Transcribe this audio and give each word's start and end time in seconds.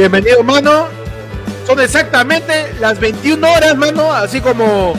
Bienvenido, 0.00 0.42
mano. 0.42 0.88
Son 1.66 1.78
exactamente 1.78 2.72
las 2.80 2.98
21 2.98 3.46
horas, 3.46 3.76
mano, 3.76 4.10
así 4.10 4.40
como 4.40 4.94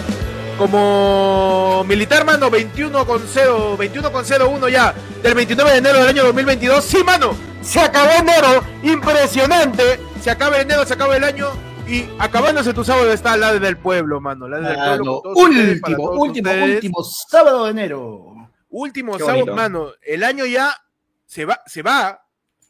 como 0.60 1.84
militar, 1.88 2.24
mano, 2.24 2.52
21 2.52 3.08
con 3.08 3.20
0, 3.26 3.78
21 3.78 4.12
con 4.12 4.24
01 4.24 4.70
ya, 4.70 4.94
del 5.24 5.34
29 5.34 5.72
de 5.72 5.78
enero 5.80 5.98
del 6.02 6.08
año 6.10 6.24
2022. 6.26 6.86
Sí, 6.86 7.04
mano, 7.04 7.32
se 7.64 7.80
acabó 7.80 8.12
enero, 8.12 8.64
impresionante. 8.84 10.00
Se 10.22 10.30
acaba 10.30 10.62
enero, 10.62 10.86
se 10.86 10.94
acaba 10.94 11.18
el 11.18 11.24
año 11.24 11.50
y 11.88 12.06
acabándose 12.20 12.72
tu 12.72 12.84
sábado 12.84 13.12
está 13.12 13.36
la 13.38 13.54
del 13.54 13.78
pueblo, 13.78 14.22
mano. 14.22 14.48
La 14.48 14.60
del 14.60 14.76
pueblo, 14.76 15.24
último, 15.34 16.12
último, 16.12 16.52
último 16.52 17.04
sábado 17.04 17.66
de 17.66 17.72
enero. 17.72 18.36
Último 18.70 19.18
sábado, 19.18 19.48
mano. 19.56 19.94
El 20.00 20.24
año 20.24 20.46
ya 20.46 20.78
se 21.26 21.46
va, 21.46 21.60
se 21.66 21.82
va. 21.82 22.22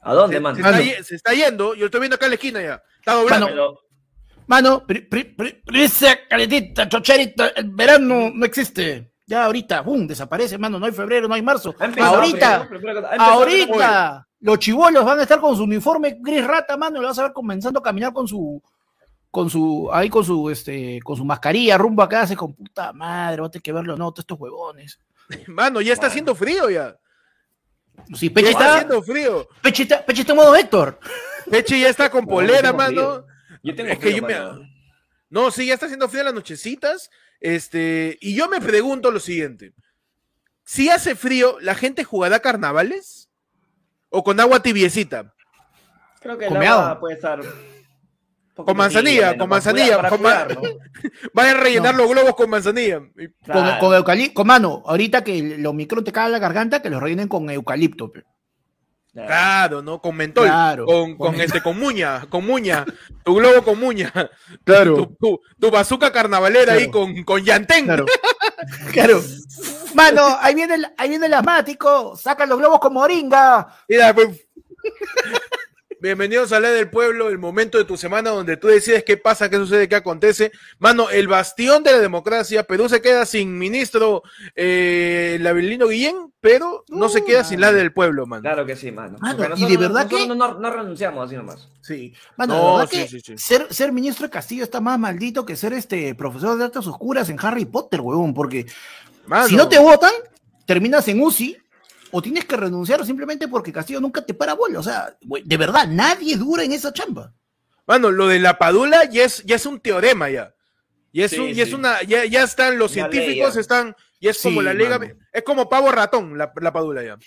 ¿A 0.02 0.14
dónde, 0.14 0.40
mano? 0.40 0.58
Se, 1.04 1.16
está, 1.16 1.34
yendo. 1.34 1.76
Yo 1.76 1.86
estoy 1.86 2.00
viendo 2.00 2.16
acá 2.16 2.26
en 2.26 2.32
la 2.32 2.36
esquina 2.36 2.62
ya. 2.62 2.84
Está 3.00 3.14
doblando. 3.14 3.80
Mano, 4.48 4.84
prisa, 4.86 6.20
calentita, 6.28 6.90
chocherita, 6.90 7.50
el 7.50 7.70
verano 7.70 8.32
no 8.34 8.46
existe. 8.46 9.14
Ya 9.26 9.46
ahorita, 9.46 9.82
¡bum! 9.82 10.06
Desaparece, 10.08 10.58
mano. 10.58 10.78
No 10.78 10.88
hay 10.88 10.92
febrero, 10.92 11.28
no 11.28 11.36
hay 11.36 11.42
marzo. 11.42 11.74
ahorita, 11.80 12.68
ahorita, 13.18 14.28
los 14.42 14.60
chivolos 14.60 15.06
van 15.06 15.20
a 15.20 15.22
estar 15.24 15.40
con 15.40 15.56
su 15.56 15.64
uniforme 15.64 16.18
gris 16.20 16.46
rata, 16.46 16.76
mano, 16.76 16.98
y 16.98 17.02
lo 17.02 17.08
vas 17.08 17.20
a 17.20 17.24
ver 17.24 17.34
comenzando 17.34 17.80
a 17.80 17.84
caminar 17.84 18.12
con 18.12 18.28
su, 18.28 18.62
con 19.30 19.50
su, 19.50 19.90
ahí 19.94 20.10
con 20.10 20.26
su, 20.26 20.50
este, 20.50 21.00
con 21.02 21.16
su 21.16 21.24
mascarilla 21.24 21.78
rumbo 21.78 22.04
a 22.04 22.10
casa, 22.10 22.36
con 22.36 22.54
puta 22.54 22.92
madre, 22.92 23.40
voy 23.42 23.48
a 23.48 23.52
tener 23.52 23.64
que 23.64 23.72
verlo, 23.72 23.96
no, 23.96 24.12
todos 24.12 24.24
estos 24.24 24.40
huevones. 24.40 25.00
Mano, 25.48 25.80
ya 25.80 25.94
está 25.94 26.08
haciendo 26.08 26.36
frío 26.36 26.70
ya. 26.70 26.98
Sí, 28.16 28.30
Peche 28.30 28.52
está, 28.52 28.76
haciendo 28.76 29.02
frío. 29.04 29.48
Peche 29.62 29.84
está, 29.84 30.06
Peche 30.06 30.22
está 30.22 30.34
en 30.34 30.38
modo 30.38 30.56
Héctor. 30.56 31.00
Peche 31.50 31.80
ya 31.80 31.90
está 31.90 32.10
con 32.10 32.26
polera, 32.26 32.74
mano. 32.74 33.26
Yo 33.64 33.76
tengo 33.76 34.00
que 34.00 34.50
No, 35.30 35.52
sí, 35.52 35.68
ya 35.68 35.74
está 35.74 35.86
haciendo 35.86 36.10
frío 36.10 36.24
las 36.24 36.34
nochecitas. 36.34 37.10
Este, 37.40 38.18
y 38.22 38.36
yo 38.36 38.48
me 38.48 38.62
pregunto 38.62 39.12
lo 39.12 39.20
siguiente. 39.20 39.74
Si 40.64 40.90
hace 40.90 41.16
frío, 41.16 41.58
¿la 41.60 41.76
gente 41.76 42.04
jugará 42.04 42.40
carnavales? 42.40 43.30
¿O 44.10 44.24
con 44.24 44.40
agua 44.40 44.62
tibiecita? 44.62 45.34
Creo 46.22 46.38
que 46.38 46.46
el 46.48 46.56
agua 46.58 47.00
puede 47.00 47.16
estar 47.16 47.42
con 48.56 48.78
manzanilla, 48.78 49.38
con 49.38 49.50
manzanilla. 49.50 49.98
Vayan 51.34 51.58
a 51.58 51.60
rellenar 51.60 51.96
los 51.96 52.10
globos 52.10 52.36
con 52.36 52.50
manzanilla. 52.50 53.02
Con, 53.46 53.78
con, 53.80 53.96
eucalipto, 53.96 54.34
con 54.34 54.48
mano, 54.48 54.84
ahorita 54.86 55.24
que 55.24 55.58
los 55.58 55.74
micros 55.74 56.04
te 56.04 56.12
cagan 56.12 56.34
la 56.34 56.40
garganta, 56.40 56.82
que 56.82 56.90
los 56.90 57.02
rellenen 57.02 57.28
con 57.28 57.50
eucalipto. 57.50 58.12
Claro, 59.14 59.82
¿no? 59.82 60.02
Con 60.02 60.16
mentol. 60.16 60.50
con, 60.86 61.18
con, 61.18 61.42
este, 61.42 61.62
con 61.62 61.78
muña, 61.78 62.26
con 62.30 62.46
muña. 62.46 62.86
Tu 63.24 63.36
globo 63.36 63.62
con 63.62 63.80
muña. 63.80 64.12
Claro. 64.64 65.16
Tu, 65.20 65.40
tu, 65.60 65.70
bazooka 65.70 66.12
carnavalera 66.12 66.74
ahí 66.74 66.90
con, 66.90 67.24
con 67.24 67.44
llantén. 67.44 67.86
Claro. 67.86 68.06
claro. 68.92 69.22
Mano, 69.94 70.38
ahí 70.40 70.56
viene 70.56 70.76
el, 70.76 70.88
ahí 70.98 71.10
viene 71.10 71.28
el 71.28 71.34
asmático. 71.34 72.16
Saca 72.16 72.46
los 72.46 72.58
globos 72.58 72.80
con 72.80 72.94
moringa. 72.94 73.68
Mira, 73.88 74.14
pues. 74.14 74.48
Bienvenidos 76.02 76.52
a 76.52 76.60
La 76.60 76.72
del 76.72 76.90
Pueblo, 76.90 77.30
el 77.30 77.38
momento 77.38 77.78
de 77.78 77.86
tu 77.86 77.96
semana 77.96 78.32
donde 78.32 78.58
tú 78.58 78.68
decides 78.68 79.04
qué 79.04 79.18
pasa, 79.18 79.52
qué 79.52 79.58
sucede, 79.58 79.88
qué 79.88 79.94
acontece. 79.94 80.52
Mano, 80.80 81.12
el 81.12 81.28
bastión 81.28 81.84
de 81.84 81.92
la 81.92 82.00
democracia. 82.00 82.64
Perú 82.64 82.90
se 82.90 83.04
queda 83.04 83.24
sin 83.24 83.56
ministro 83.56 84.24
eh, 84.56 85.38
Lavilino 85.42 85.88
Guillén, 85.88 86.34
pero 86.42 86.86
no, 86.90 87.08
se 87.08 87.24
queda 87.24 87.44
sin 87.44 87.62
La 87.62 87.72
del 87.72 87.94
Pueblo, 87.94 88.26
mano. 88.26 88.42
Claro 88.42 88.66
que 88.66 88.76
sí, 88.76 88.92
mano. 88.92 89.20
y 89.56 89.68
de 89.68 89.78
verdad 89.78 90.08
que. 90.08 90.26
No, 90.26 90.72
renunciamos 90.72 91.28
así 91.28 91.36
nomás. 91.36 91.70
Sí. 91.82 92.16
Mano, 92.36 92.84
sí, 92.88 93.08
sí, 93.08 93.20
sí. 93.20 93.38
Ser, 93.38 93.72
ser, 93.72 93.92
ministro 93.92 94.26
de 94.26 94.32
Castillo 94.32 94.64
está 94.64 94.82
más 94.82 94.98
maldito 94.98 95.46
que 95.46 95.56
ser 95.56 95.72
este 95.74 96.16
profesor 96.16 96.58
de 96.58 96.64
artes 96.64 96.88
oscuras 96.88 97.30
en 97.30 97.38
Harry 97.40 97.66
Potter, 97.66 98.02
huevón, 98.02 98.34
porque 98.34 98.66
si 99.48 99.56
no 99.56 99.70
te 99.70 99.78
votan, 99.78 100.14
terminas 100.66 101.08
en 101.10 101.22
UCI 101.22 101.62
o 102.12 102.22
tienes 102.22 102.46
que 102.46 102.58
renunciar 102.58 103.06
simplemente 103.06 103.48
porque 103.48 103.74
Castillo 103.74 104.00
nunca 104.00 104.26
te 104.26 104.34
para 104.34 104.54
bola. 104.54 104.80
O 104.80 104.84
sea, 104.84 105.18
de 105.22 105.58
verdad, 105.58 105.88
nadie 105.88 106.38
dura 106.38 106.64
en 106.64 106.74
esa 106.74 106.94
chamba. 106.94 107.34
Bueno, 107.86 108.12
lo 108.12 108.28
de 108.28 108.40
la 108.40 108.58
padula 108.58 109.06
ya 109.06 109.26
es, 109.26 109.44
ya 109.44 109.56
es 109.56 109.66
un 109.66 109.80
teorema 109.80 110.30
ya. 110.30 110.54
Y 111.12 111.24
es, 111.24 111.34
es 111.34 111.74
una, 111.74 112.02
ya, 112.04 112.26
ya 112.26 112.44
están 112.44 112.78
los 112.78 112.92
científicos, 112.92 113.58
están, 113.58 113.96
y 114.20 114.30
es 114.30 114.42
como 114.42 114.62
la 114.62 114.74
liga, 114.74 114.98
es 115.34 115.44
como 115.44 115.68
pavo 115.68 115.92
ratón 115.92 116.38
la, 116.38 116.54
la 116.62 116.72
padula 116.72 117.04
ya. 117.04 117.18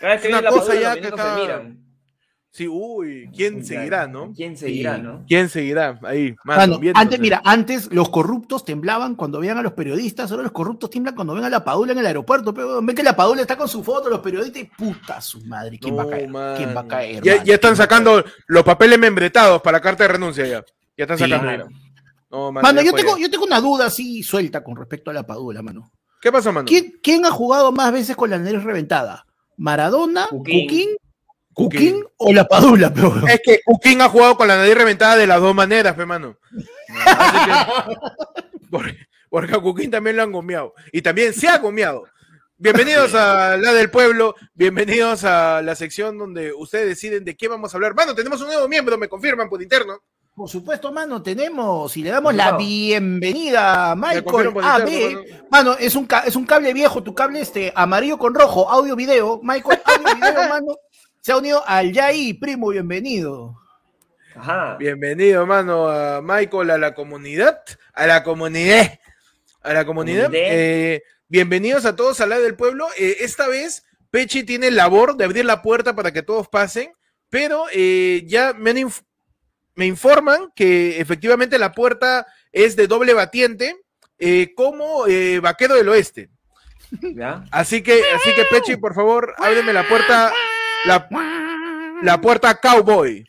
es 0.00 0.24
una 0.26 0.42
cosa 0.50 0.74
ya 0.74 0.94
que 0.94 1.08
está... 1.08 1.62
Sí, 2.52 2.68
uy, 2.68 3.30
¿quién 3.34 3.64
seguirá, 3.64 4.06
no? 4.06 4.30
¿Quién 4.36 4.58
seguirá, 4.58 4.98
no? 4.98 5.24
¿Quién 5.26 5.48
seguirá? 5.48 5.98
Ahí, 6.02 6.36
antes, 6.94 7.18
mira, 7.18 7.40
antes 7.46 7.90
los 7.90 8.10
corruptos 8.10 8.62
temblaban 8.62 9.14
cuando 9.14 9.40
veían 9.40 9.56
a 9.56 9.62
los 9.62 9.72
periodistas, 9.72 10.30
ahora 10.30 10.42
los 10.42 10.52
corruptos 10.52 10.90
tiemblan 10.90 11.14
cuando 11.14 11.32
ven 11.32 11.44
a 11.44 11.48
la 11.48 11.64
Padula 11.64 11.92
en 11.92 11.98
el 12.00 12.06
aeropuerto, 12.06 12.52
pero 12.52 12.82
ven 12.82 12.94
que 12.94 13.02
la 13.02 13.16
Padula 13.16 13.40
está 13.40 13.56
con 13.56 13.68
su 13.68 13.82
foto, 13.82 14.10
los 14.10 14.20
periodistas, 14.20 14.60
y 14.60 14.64
puta 14.66 15.18
su 15.22 15.40
madre, 15.46 15.78
¿quién 15.78 15.96
va 15.96 16.02
a 16.02 16.08
caer? 16.08 16.30
¿Quién 16.58 16.76
va 16.76 16.80
a 16.82 16.86
caer? 16.86 17.22
Ya, 17.22 17.54
están 17.54 17.74
sacando 17.74 18.22
los 18.48 18.64
papeles 18.64 18.98
membretados 18.98 19.62
para 19.62 19.78
la 19.78 19.82
carta 19.82 20.04
de 20.04 20.08
renuncia 20.08 20.46
ya. 20.46 20.62
Ya 20.94 21.04
están 21.04 21.16
sacando. 21.16 21.70
No, 22.30 22.52
mano, 22.52 22.82
yo, 22.82 22.92
tengo, 22.92 23.16
yo 23.16 23.30
tengo 23.30 23.46
una 23.46 23.60
duda 23.62 23.86
así 23.86 24.22
suelta 24.22 24.62
con 24.62 24.76
respecto 24.76 25.10
a 25.10 25.14
la 25.14 25.26
Padula, 25.26 25.62
mano. 25.62 25.90
¿Qué 26.20 26.30
pasa, 26.30 26.52
mano? 26.52 26.68
¿Quién, 26.68 27.24
ha 27.24 27.30
jugado 27.30 27.72
más 27.72 27.90
veces 27.92 28.14
con 28.14 28.28
la 28.28 28.38
nariz 28.38 28.62
reventada? 28.62 29.24
¿Maradona, 29.56 30.26
Cuquín 30.28 30.96
¿Cooking 31.54 32.04
o 32.16 32.32
la 32.32 32.46
Padula, 32.46 32.92
pero... 32.92 33.26
Es 33.26 33.40
que 33.44 33.60
Cooking 33.64 34.00
ha 34.00 34.08
jugado 34.08 34.36
con 34.36 34.48
la 34.48 34.56
nariz 34.56 34.74
reventada 34.74 35.16
de 35.16 35.26
las 35.26 35.40
dos 35.40 35.54
maneras, 35.54 35.96
hermano. 35.98 36.38
porque, 39.30 39.54
a 39.54 39.60
Cooking 39.60 39.90
también 39.90 40.16
lo 40.16 40.22
han 40.22 40.32
gomeado. 40.32 40.74
Y 40.92 41.02
también 41.02 41.34
se 41.34 41.48
ha 41.48 41.58
gomeado. 41.58 42.04
Bienvenidos 42.56 43.14
a 43.14 43.56
La 43.56 43.72
del 43.72 43.90
Pueblo, 43.90 44.36
bienvenidos 44.54 45.24
a 45.24 45.62
la 45.62 45.74
sección 45.74 46.16
donde 46.16 46.52
ustedes 46.52 46.86
deciden 46.86 47.24
de 47.24 47.36
qué 47.36 47.48
vamos 47.48 47.74
a 47.74 47.76
hablar. 47.76 47.94
Mano, 47.94 48.14
tenemos 48.14 48.40
un 48.40 48.46
nuevo 48.46 48.68
miembro, 48.68 48.96
me 48.96 49.08
confirman 49.08 49.48
por 49.48 49.60
interno. 49.60 49.98
Por 50.34 50.48
supuesto, 50.48 50.90
mano, 50.92 51.20
tenemos 51.22 51.94
y 51.96 52.02
le 52.02 52.10
damos 52.10 52.34
la 52.34 52.56
bienvenida 52.56 53.90
a 53.90 53.94
Michael 53.94 54.54
AB. 54.62 55.50
Mano, 55.50 55.74
es 55.74 55.94
un, 55.94 56.08
es 56.24 56.36
un 56.36 56.46
cable 56.46 56.72
viejo, 56.72 57.02
tu 57.02 57.14
cable 57.14 57.40
este 57.40 57.70
amarillo 57.76 58.16
con 58.16 58.34
rojo, 58.34 58.70
audio 58.70 58.96
video. 58.96 59.40
Michael, 59.42 59.82
audio 59.84 60.14
video, 60.14 60.32
mano. 60.48 60.76
Se 61.22 61.30
ha 61.30 61.36
unido 61.36 61.62
al 61.68 61.92
Yai, 61.92 62.34
primo, 62.34 62.70
bienvenido. 62.70 63.56
Ajá. 64.34 64.76
Bienvenido, 64.76 65.46
mano, 65.46 65.88
a 65.88 66.20
Michael, 66.20 66.70
a 66.70 66.78
la 66.78 66.94
comunidad, 66.94 67.62
a 67.92 68.08
la 68.08 68.24
comunidad, 68.24 68.98
a 69.62 69.72
la 69.72 69.84
comunidad. 69.84 70.32
Eh, 70.34 71.04
bienvenidos 71.28 71.84
a 71.84 71.94
todos 71.94 72.20
a 72.20 72.26
la 72.26 72.40
del 72.40 72.56
pueblo. 72.56 72.88
Eh, 72.98 73.18
esta 73.20 73.46
vez, 73.46 73.84
Pechi 74.10 74.42
tiene 74.42 74.72
labor 74.72 75.16
de 75.16 75.24
abrir 75.24 75.44
la 75.44 75.62
puerta 75.62 75.94
para 75.94 76.10
que 76.10 76.24
todos 76.24 76.48
pasen, 76.48 76.92
pero 77.30 77.66
eh, 77.72 78.24
ya 78.26 78.52
me, 78.52 78.74
me, 79.76 79.86
informan 79.86 80.50
que 80.56 81.00
efectivamente 81.00 81.56
la 81.56 81.70
puerta 81.70 82.26
es 82.50 82.74
de 82.74 82.88
doble 82.88 83.14
batiente, 83.14 83.76
como 84.56 85.04
vaquero 85.40 85.76
del 85.76 85.88
oeste. 85.88 86.30
Así 87.52 87.80
que, 87.80 88.02
así 88.12 88.34
que 88.34 88.44
Pechi, 88.50 88.74
por 88.74 88.92
favor, 88.92 89.34
ábreme 89.38 89.72
la 89.72 89.86
puerta 89.86 90.32
la, 90.84 91.08
la 92.02 92.20
puerta 92.20 92.54
cowboy. 92.54 93.24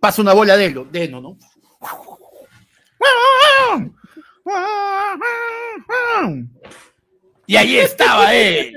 Pasa 0.00 0.22
una 0.22 0.32
bola 0.32 0.56
de 0.56 0.70
lo, 0.70 0.84
de 0.84 1.08
no, 1.08 1.20
¿no? 1.20 1.38
Y 7.46 7.56
ahí 7.56 7.76
estaba 7.76 8.34
él, 8.34 8.76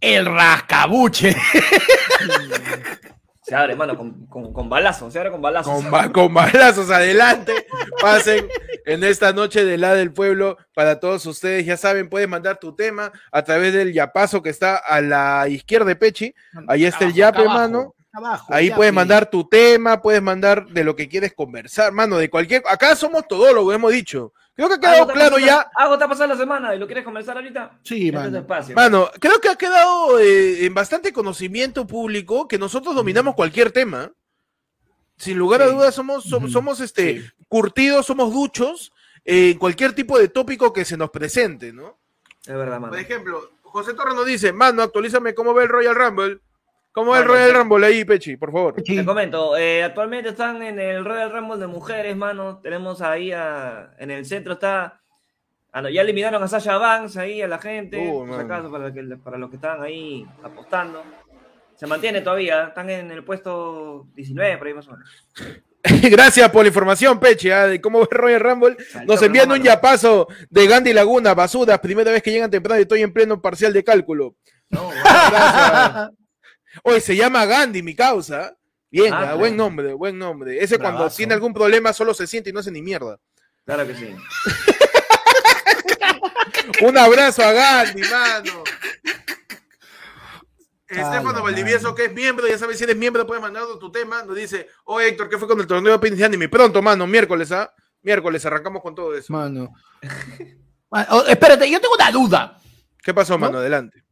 el 0.00 0.26
rascabuche. 0.26 1.36
Se 3.48 3.54
abre, 3.54 3.72
hermano, 3.72 3.96
con, 3.96 4.52
con, 4.52 4.68
balazos, 4.68 5.10
se 5.10 5.18
abre 5.18 5.30
con 5.30 5.40
balazos. 5.40 5.82
Con, 6.12 6.34
balazos, 6.34 6.90
adelante. 6.90 7.66
Pasen 7.98 8.46
en 8.84 9.02
esta 9.02 9.32
noche 9.32 9.64
de 9.64 9.78
la 9.78 9.94
del 9.94 10.12
pueblo 10.12 10.58
para 10.74 11.00
todos 11.00 11.24
ustedes. 11.24 11.64
Ya 11.64 11.78
saben, 11.78 12.10
puedes 12.10 12.28
mandar 12.28 12.58
tu 12.58 12.76
tema 12.76 13.10
a 13.32 13.42
través 13.42 13.72
del 13.72 13.94
yapazo 13.94 14.42
que 14.42 14.50
está 14.50 14.76
a 14.76 15.00
la 15.00 15.48
izquierda 15.48 15.86
de 15.86 15.96
Pechi. 15.96 16.34
Ahí 16.66 16.84
está 16.84 17.06
el 17.06 17.14
yape, 17.14 17.40
hermano. 17.40 17.94
Ahí 18.50 18.70
puedes 18.70 18.92
mandar 18.92 19.30
tu 19.30 19.48
tema, 19.48 20.02
puedes 20.02 20.20
mandar 20.20 20.66
de 20.66 20.84
lo 20.84 20.94
que 20.94 21.08
quieres 21.08 21.32
conversar, 21.32 21.90
mano, 21.90 22.18
de 22.18 22.28
cualquier. 22.28 22.62
Acá 22.68 22.94
somos 22.96 23.26
todólogos, 23.26 23.74
hemos 23.74 23.92
dicho. 23.92 24.34
Creo 24.58 24.68
que 24.70 24.74
ha 24.74 24.80
quedado 24.80 25.06
claro 25.12 25.38
ya. 25.38 25.70
Algo 25.76 25.96
te 25.96 26.02
ha 26.02 26.08
pasado 26.08 26.30
la 26.30 26.36
semana 26.36 26.74
y 26.74 26.80
lo 26.80 26.86
quieres 26.86 27.04
conversar 27.04 27.36
ahorita. 27.36 27.78
Sí, 27.84 28.10
mano. 28.10 28.44
mano, 28.74 29.08
creo 29.20 29.40
que 29.40 29.50
ha 29.50 29.54
quedado 29.54 30.18
eh, 30.18 30.66
en 30.66 30.74
bastante 30.74 31.12
conocimiento 31.12 31.86
público 31.86 32.48
que 32.48 32.58
nosotros 32.58 32.96
dominamos 32.96 33.36
cualquier 33.36 33.70
tema. 33.70 34.10
Sin 35.16 35.38
lugar 35.38 35.62
a 35.62 35.66
dudas, 35.66 35.94
somos, 35.94 36.24
somos, 36.24 36.80
este, 36.80 37.32
curtidos, 37.46 38.06
somos 38.06 38.32
duchos 38.32 38.92
en 39.24 39.56
cualquier 39.58 39.92
tipo 39.92 40.18
de 40.18 40.26
tópico 40.26 40.72
que 40.72 40.84
se 40.84 40.96
nos 40.96 41.10
presente, 41.10 41.72
¿no? 41.72 41.96
Es 42.44 42.54
verdad, 42.54 42.80
mano. 42.80 42.88
Por 42.88 42.98
ejemplo, 42.98 43.52
José 43.62 43.94
Torres 43.94 44.16
nos 44.16 44.26
dice, 44.26 44.52
mano, 44.52 44.82
actualízame 44.82 45.34
cómo 45.34 45.54
ve 45.54 45.64
el 45.64 45.68
Royal 45.68 45.94
Rumble. 45.94 46.40
¿Cómo 46.92 47.12
va 47.12 47.18
el 47.20 47.24
Royal 47.26 47.54
Rumble 47.54 47.86
ahí, 47.86 48.04
Pechi, 48.04 48.36
por 48.36 48.50
favor? 48.50 48.74
Te 48.82 49.04
comento, 49.04 49.56
eh, 49.56 49.84
actualmente 49.84 50.30
están 50.30 50.62
en 50.62 50.78
el 50.80 51.04
Royal 51.04 51.32
Rumble 51.32 51.58
de 51.58 51.66
mujeres, 51.66 52.16
mano. 52.16 52.60
Tenemos 52.60 53.02
ahí 53.02 53.32
a, 53.32 53.90
en 53.98 54.10
el 54.10 54.24
centro 54.24 54.54
está. 54.54 55.00
Ah, 55.70 55.82
no, 55.82 55.90
ya 55.90 56.00
eliminaron 56.00 56.42
a 56.42 56.48
Sasha 56.48 56.78
Banks 56.78 57.16
ahí, 57.16 57.42
a 57.42 57.48
la 57.48 57.58
gente. 57.58 57.98
Uh, 57.98 58.26
por 58.26 58.36
si 58.36 58.44
acaso, 58.44 58.70
para, 58.70 58.92
que, 58.92 59.02
para 59.22 59.38
los 59.38 59.50
que 59.50 59.56
están 59.56 59.82
ahí 59.82 60.26
apostando. 60.42 61.02
Se 61.76 61.86
mantiene 61.86 62.22
todavía, 62.22 62.68
están 62.68 62.90
en 62.90 63.10
el 63.12 63.22
puesto 63.22 64.08
19, 64.14 64.58
por 64.58 64.66
ahí 64.66 64.74
más 64.74 64.88
o 64.88 64.92
menos. 64.92 65.08
Gracias 66.10 66.50
por 66.50 66.62
la 66.62 66.68
información, 66.68 67.20
Peche, 67.20 67.52
¿ah? 67.52 67.66
de 67.66 67.80
cómo 67.80 68.00
ve 68.00 68.08
Royal 68.10 68.40
Rumble. 68.40 68.76
Nos 69.06 69.22
envían 69.22 69.52
un 69.52 69.62
yapazo 69.62 70.26
de 70.50 70.66
Gandhi 70.66 70.92
Laguna, 70.92 71.34
Basudas, 71.34 71.78
primera 71.78 72.10
vez 72.10 72.22
que 72.22 72.32
llegan 72.32 72.50
temprano 72.50 72.80
y 72.80 72.82
estoy 72.82 73.02
en 73.02 73.12
pleno 73.12 73.40
parcial 73.40 73.72
de 73.72 73.84
cálculo. 73.84 74.34
No, 74.70 74.90
Oye, 76.82 77.00
se 77.00 77.16
llama 77.16 77.46
Gandhi, 77.46 77.82
mi 77.82 77.94
causa. 77.94 78.56
Bien, 78.90 79.12
ah, 79.12 79.34
buen 79.34 79.56
nombre, 79.56 79.92
buen 79.92 80.18
nombre. 80.18 80.62
Ese 80.62 80.78
cuando 80.78 81.10
tiene 81.10 81.34
algún 81.34 81.52
problema 81.52 81.92
solo 81.92 82.14
se 82.14 82.26
siente 82.26 82.50
y 82.50 82.52
no 82.52 82.60
hace 82.60 82.70
ni 82.70 82.80
mierda. 82.80 83.18
Claro 83.64 83.86
que 83.86 83.94
sí. 83.94 84.16
un 86.84 86.96
abrazo 86.96 87.42
a 87.42 87.52
Gandhi, 87.52 88.02
mano. 88.02 88.64
Estefano 90.88 91.42
Valdivieso, 91.42 91.94
que 91.94 92.06
es 92.06 92.14
miembro, 92.14 92.48
ya 92.48 92.56
sabes, 92.56 92.78
si 92.78 92.84
eres 92.84 92.96
miembro, 92.96 93.26
puedes 93.26 93.42
mandar 93.42 93.64
tu 93.78 93.92
tema. 93.92 94.22
Nos 94.22 94.34
dice, 94.34 94.68
oh 94.84 95.00
Héctor, 95.00 95.28
¿qué 95.28 95.36
fue 95.36 95.46
con 95.46 95.60
el 95.60 95.66
torneo 95.66 95.98
de 95.98 96.24
Anime? 96.24 96.48
Pronto, 96.48 96.80
mano, 96.80 97.06
miércoles, 97.06 97.52
¿ah? 97.52 97.74
Miércoles, 98.00 98.46
arrancamos 98.46 98.82
con 98.82 98.94
todo 98.94 99.14
eso. 99.14 99.32
Mano. 99.32 99.72
Oh, 100.90 101.22
espérate, 101.26 101.70
yo 101.70 101.82
tengo 101.82 101.94
una 101.94 102.10
duda. 102.10 102.58
¿Qué 103.02 103.12
pasó, 103.12 103.36
mano? 103.36 103.58
Adelante. 103.58 104.04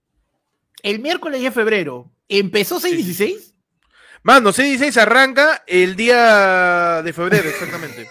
El 0.87 1.01
miércoles 1.01 1.43
de 1.43 1.51
febrero, 1.51 2.13
¿empezó 2.29 2.79
616? 2.79 3.57
Mano, 4.23 4.53
616 4.53 4.97
arranca 4.99 5.65
el 5.67 5.97
día 5.97 7.03
de 7.03 7.13
febrero, 7.13 7.49
exactamente. 7.49 8.09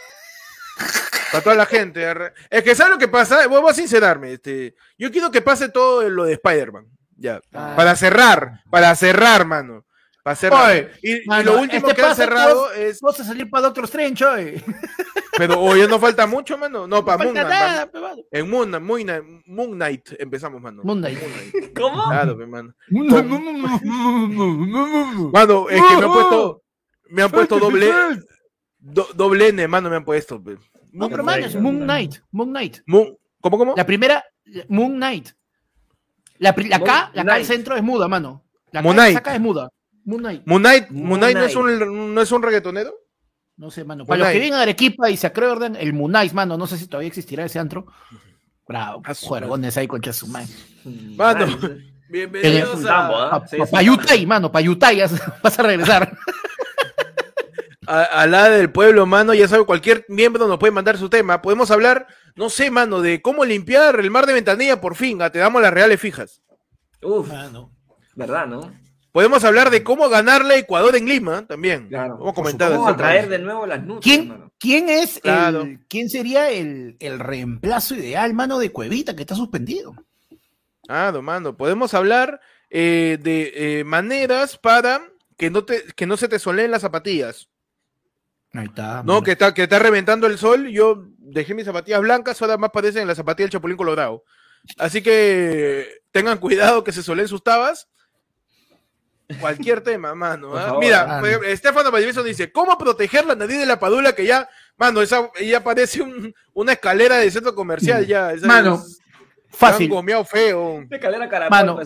Para 1.31 1.41
toda 1.41 1.55
la 1.55 1.67
gente. 1.67 2.05
Es 2.49 2.63
que, 2.63 2.75
¿sabes 2.75 2.91
lo 2.91 2.99
que 2.99 3.07
pasa? 3.07 3.47
Voy 3.47 3.63
a 3.65 3.73
sincerarme. 3.73 4.33
Este, 4.33 4.75
yo 4.97 5.09
quiero 5.09 5.31
que 5.31 5.41
pase 5.41 5.69
todo 5.69 6.09
lo 6.09 6.25
de 6.25 6.33
Spider-Man. 6.33 6.87
Ya. 7.15 7.39
Ah. 7.53 7.75
Para 7.77 7.95
cerrar, 7.95 8.61
para 8.69 8.93
cerrar, 8.95 9.45
mano. 9.45 9.84
Para 10.25 10.35
cerrar. 10.35 10.91
y, 11.03 11.23
lo 11.43 11.59
último 11.59 11.87
este 11.87 12.01
que 12.01 12.01
ha 12.01 12.15
cerrado 12.15 12.73
es. 12.73 12.99
Vamos 12.99 13.19
a 13.19 13.23
salir 13.23 13.47
para 13.47 13.67
Doctor 13.67 13.83
Strange 13.83 14.25
hoy. 14.25 14.63
Pero 15.37 15.61
hoy 15.61 15.85
no 15.87 15.99
falta 15.99 16.25
mucho, 16.25 16.57
mano. 16.57 16.87
No, 16.87 17.05
para 17.05 17.23
Moon 17.23 17.35
Knight. 17.35 17.89
En 18.31 18.49
Moon, 18.49 18.71
Moon, 18.83 19.43
Moon, 19.45 19.71
Knight 19.73 20.13
empezamos, 20.17 20.59
mano. 20.63 20.81
Moon 20.83 20.97
Knight. 20.97 21.19
¿Cómo? 21.79 22.05
Claro, 22.05 22.35
mano. 22.47 22.73
Mano, 25.31 25.69
es 25.69 25.83
que 25.83 25.95
me 25.95 26.05
han 26.05 26.11
puesto. 26.11 26.63
Me 27.07 27.21
han 27.21 27.29
puesto 27.29 27.59
doble. 27.59 27.91
doble 28.79 29.49
N, 29.49 29.67
mano, 29.67 29.91
me 29.91 29.97
han 29.97 30.05
puesto. 30.05 30.41
No, 30.91 31.07
pero 31.07 31.23
mano, 31.23 31.45
es 31.45 31.55
Moon 31.55 31.81
Knight. 31.81 32.15
Moon 32.31 32.49
Knight. 32.49 32.79
¿Cómo, 33.41 33.59
cómo? 33.59 33.75
La 33.77 33.85
primera, 33.85 34.25
Moon 34.69 34.95
Knight. 34.95 35.29
La, 36.39 36.55
la 36.67 36.79
K, 36.79 37.11
la 37.13 37.23
K 37.23 37.35
del 37.35 37.45
centro 37.45 37.75
es 37.75 37.83
muda, 37.83 38.07
mano. 38.07 38.43
La 38.71 38.81
K 39.21 39.35
es 39.35 39.39
muda. 39.39 39.69
Moon 40.05 40.21
Knight. 40.21 40.43
Moon 40.45 40.61
Knight, 40.61 40.89
Moon 40.91 41.19
Knight 41.19 41.35
no, 41.35 41.43
es 41.43 41.55
un, 41.55 42.13
no 42.13 42.21
es 42.21 42.31
un 42.31 42.41
reggaetonero. 42.41 42.93
No 43.57 43.71
sé, 43.71 43.83
mano. 43.83 44.05
Para 44.05 44.19
los 44.19 44.27
que 44.29 44.39
vienen 44.39 44.59
a 44.59 44.61
Arequipa 44.61 45.09
y 45.09 45.17
se 45.17 45.27
acuerdan, 45.27 45.75
el 45.75 45.93
Moon 45.93 46.11
Knight, 46.11 46.33
mano, 46.33 46.57
no 46.57 46.67
sé 46.67 46.77
si 46.77 46.87
todavía 46.87 47.07
existirá 47.07 47.45
ese 47.45 47.59
antro. 47.59 47.87
Bravo, 48.67 49.01
juergones 49.21 49.77
ahí 49.77 49.87
con 49.87 50.01
Chasumay. 50.01 50.45
Mano, 51.15 51.57
bienvenidos 52.09 52.85
a... 52.87 53.43
Payutay, 53.71 54.25
mano, 54.25 54.51
Payutay, 54.51 55.01
vas 55.43 55.59
a 55.59 55.63
regresar. 55.63 56.15
a, 57.87 58.27
la 58.27 58.49
del 58.49 58.71
pueblo, 58.71 59.05
mano, 59.05 59.33
ya 59.33 59.47
sabe, 59.47 59.65
cualquier 59.65 60.05
miembro 60.09 60.47
nos 60.47 60.59
puede 60.59 60.71
mandar 60.71 60.97
su 60.97 61.09
tema. 61.09 61.41
Podemos 61.41 61.71
hablar, 61.71 62.07
no 62.35 62.49
sé, 62.49 62.69
mano, 62.69 63.01
de 63.01 63.21
cómo 63.21 63.45
limpiar 63.45 63.99
el 63.99 64.11
mar 64.11 64.25
de 64.25 64.33
ventanilla 64.33 64.81
por 64.81 64.95
fin. 64.95 65.19
te 65.31 65.39
damos 65.39 65.61
las 65.61 65.73
reales 65.73 65.99
fijas. 65.99 66.41
Uf, 67.01 67.27
mano. 67.27 67.71
¿Verdad, 68.15 68.47
no? 68.47 68.84
Podemos 69.15 69.45
hablar 69.45 69.69
de 69.69 69.81
cómo 69.81 70.09
ganarle 70.09 70.55
a 70.55 70.57
Ecuador 70.57 70.93
en 70.93 71.05
Lima 71.05 71.47
también. 71.47 71.87
Claro. 71.87 72.17
Vamos 72.17 72.53
a 72.85 72.97
traer 72.97 73.29
de 73.29 73.39
nuevo 73.39 73.65
las 73.65 73.81
nubes. 73.81 74.03
¿Quién, 74.03 74.51
¿quién 74.59 74.89
es 74.89 75.21
el, 75.23 75.79
quién 75.87 76.09
sería 76.09 76.49
el, 76.49 76.97
el, 76.99 77.19
reemplazo 77.19 77.95
ideal, 77.95 78.33
mano, 78.33 78.59
de 78.59 78.73
Cuevita 78.73 79.15
que 79.15 79.21
está 79.21 79.33
suspendido? 79.33 79.95
Ah, 80.89 81.13
mano. 81.23 81.55
Podemos 81.55 81.93
hablar 81.93 82.41
eh, 82.69 83.17
de 83.21 83.53
eh, 83.55 83.83
maneras 83.85 84.57
para 84.57 85.01
que 85.37 85.49
no, 85.49 85.63
te, 85.63 85.85
que 85.95 86.05
no 86.05 86.17
se 86.17 86.27
te 86.27 86.37
soleen 86.37 86.71
las 86.71 86.81
zapatillas. 86.81 87.47
Ahí 88.51 88.65
está. 88.65 89.01
No, 89.03 89.23
que 89.23 89.31
está, 89.31 89.53
que 89.53 89.63
está 89.63 89.79
reventando 89.79 90.27
el 90.27 90.37
sol. 90.37 90.67
Yo 90.67 91.05
dejé 91.19 91.53
mis 91.53 91.63
zapatillas 91.63 92.01
blancas, 92.01 92.41
ahora 92.41 92.57
más 92.57 92.71
parecen 92.71 93.03
en 93.03 93.07
la 93.07 93.15
zapatilla 93.15 93.45
del 93.45 93.51
Chapulín 93.51 93.77
Colorado. 93.77 94.25
Así 94.77 95.01
que 95.01 96.01
tengan 96.11 96.37
cuidado 96.37 96.83
que 96.83 96.91
se 96.91 97.01
solen 97.01 97.29
sus 97.29 97.45
tabas. 97.45 97.87
Cualquier 99.39 99.81
tema, 99.81 100.13
mano. 100.13 100.55
¿ah? 100.55 100.77
Mira, 100.79 101.21
Estefano 101.47 101.91
Valdivieso 101.91 102.23
dice, 102.23 102.51
¿cómo 102.51 102.77
proteger 102.77 103.25
la 103.25 103.35
nariz 103.35 103.59
de 103.59 103.65
la 103.65 103.79
padula 103.79 104.13
que 104.13 104.25
ya, 104.25 104.47
mano, 104.77 105.01
esa 105.01 105.31
ya 105.43 105.63
parece 105.63 106.03
una 106.53 106.73
escalera 106.73 107.17
de 107.17 107.31
centro 107.31 107.55
comercial 107.55 108.05
ya. 108.05 108.33
mano, 108.43 108.83
Fácil. 109.55 109.89
feo. 110.25 110.85
mano, 111.49 111.79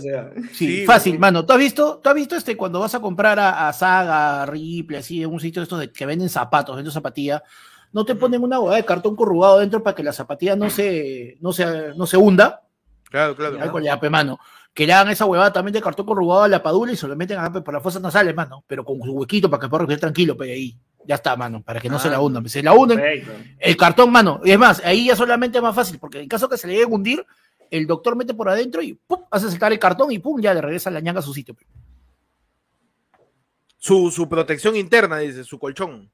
sí, 0.53 0.85
fácil, 0.85 1.19
mano. 1.19 1.45
¿Tú 1.45 1.53
has 1.53 1.59
visto, 1.59 1.99
tú 2.03 2.09
has 2.09 2.15
visto 2.15 2.35
este 2.35 2.57
cuando 2.57 2.79
vas 2.79 2.95
a 2.95 2.99
comprar 2.99 3.39
a, 3.39 3.71
Saga, 3.73 4.41
a 4.41 4.45
Ripley, 4.45 4.99
así, 4.99 5.21
en 5.21 5.31
un 5.31 5.39
sitio 5.39 5.61
de 5.61 5.63
estos 5.63 5.79
de, 5.79 5.91
que 5.91 6.05
venden 6.05 6.29
zapatos, 6.29 6.75
venden 6.75 6.91
zapatilla, 6.91 7.43
no 7.91 8.05
te 8.05 8.15
ponen 8.15 8.43
una 8.43 8.59
hueá 8.59 8.75
de 8.75 8.85
cartón 8.85 9.15
corrugado 9.15 9.59
dentro 9.59 9.83
para 9.83 9.95
que 9.95 10.03
la 10.03 10.13
zapatilla 10.13 10.55
no 10.55 10.69
se, 10.69 11.37
no 11.41 11.53
se, 11.53 11.93
no 11.95 12.05
se 12.05 12.17
hunda. 12.17 12.63
Claro, 13.09 13.35
claro. 13.35 13.79
Ya, 13.79 13.97
mano. 14.09 14.39
Que 14.73 14.85
le 14.85 14.93
hagan 14.93 15.09
esa 15.11 15.25
huevada 15.25 15.51
también 15.51 15.73
de 15.73 15.81
cartón 15.81 16.05
corrugado 16.05 16.43
a 16.43 16.47
la 16.47 16.61
padula 16.61 16.91
y 16.91 16.95
se 16.95 17.07
lo 17.07 17.15
meten 17.15 17.39
a, 17.39 17.51
por 17.51 17.73
las 17.73 17.83
fosas 17.83 18.01
nasales, 18.01 18.35
mano. 18.35 18.63
Pero 18.67 18.85
con 18.85 19.01
su 19.01 19.11
huequito 19.11 19.49
para 19.49 19.61
que 19.61 19.67
pueda 19.67 19.79
respirar 19.81 19.99
tranquilo, 19.99 20.37
pues 20.37 20.51
ahí. 20.51 20.77
Ya 21.05 21.15
está, 21.15 21.35
mano, 21.35 21.63
para 21.63 21.79
que 21.79 21.89
no 21.89 21.97
se 21.97 22.09
la 22.09 22.17
ah, 22.17 22.21
hundan. 22.21 22.47
Se 22.47 22.61
la 22.61 22.73
hunden, 22.73 23.01
el 23.57 23.77
cartón, 23.77 24.11
mano. 24.11 24.41
Y 24.43 24.51
es 24.51 24.59
más, 24.59 24.81
ahí 24.85 25.07
ya 25.07 25.15
solamente 25.15 25.57
es 25.57 25.63
más 25.63 25.73
fácil, 25.73 25.97
porque 25.97 26.19
en 26.19 26.27
caso 26.27 26.47
que 26.47 26.57
se 26.57 26.67
le 26.67 26.73
llegue 26.73 26.85
a 26.85 26.87
hundir, 26.87 27.25
el 27.71 27.87
doctor 27.87 28.15
mete 28.15 28.33
por 28.33 28.49
adentro 28.49 28.81
y 28.81 28.93
¡pum! 28.93 29.25
hace 29.31 29.49
saltar 29.49 29.71
el 29.71 29.79
cartón 29.79 30.11
y 30.11 30.19
¡pum! 30.19 30.39
ya 30.41 30.53
le 30.53 30.61
regresa 30.61 30.91
la 30.91 30.99
ñanga 30.99 31.19
a 31.19 31.23
su 31.23 31.33
sitio. 31.33 31.55
Su, 33.77 34.11
su 34.11 34.27
protección 34.27 34.75
interna, 34.75 35.17
dice, 35.19 35.43
su 35.43 35.57
colchón. 35.57 36.11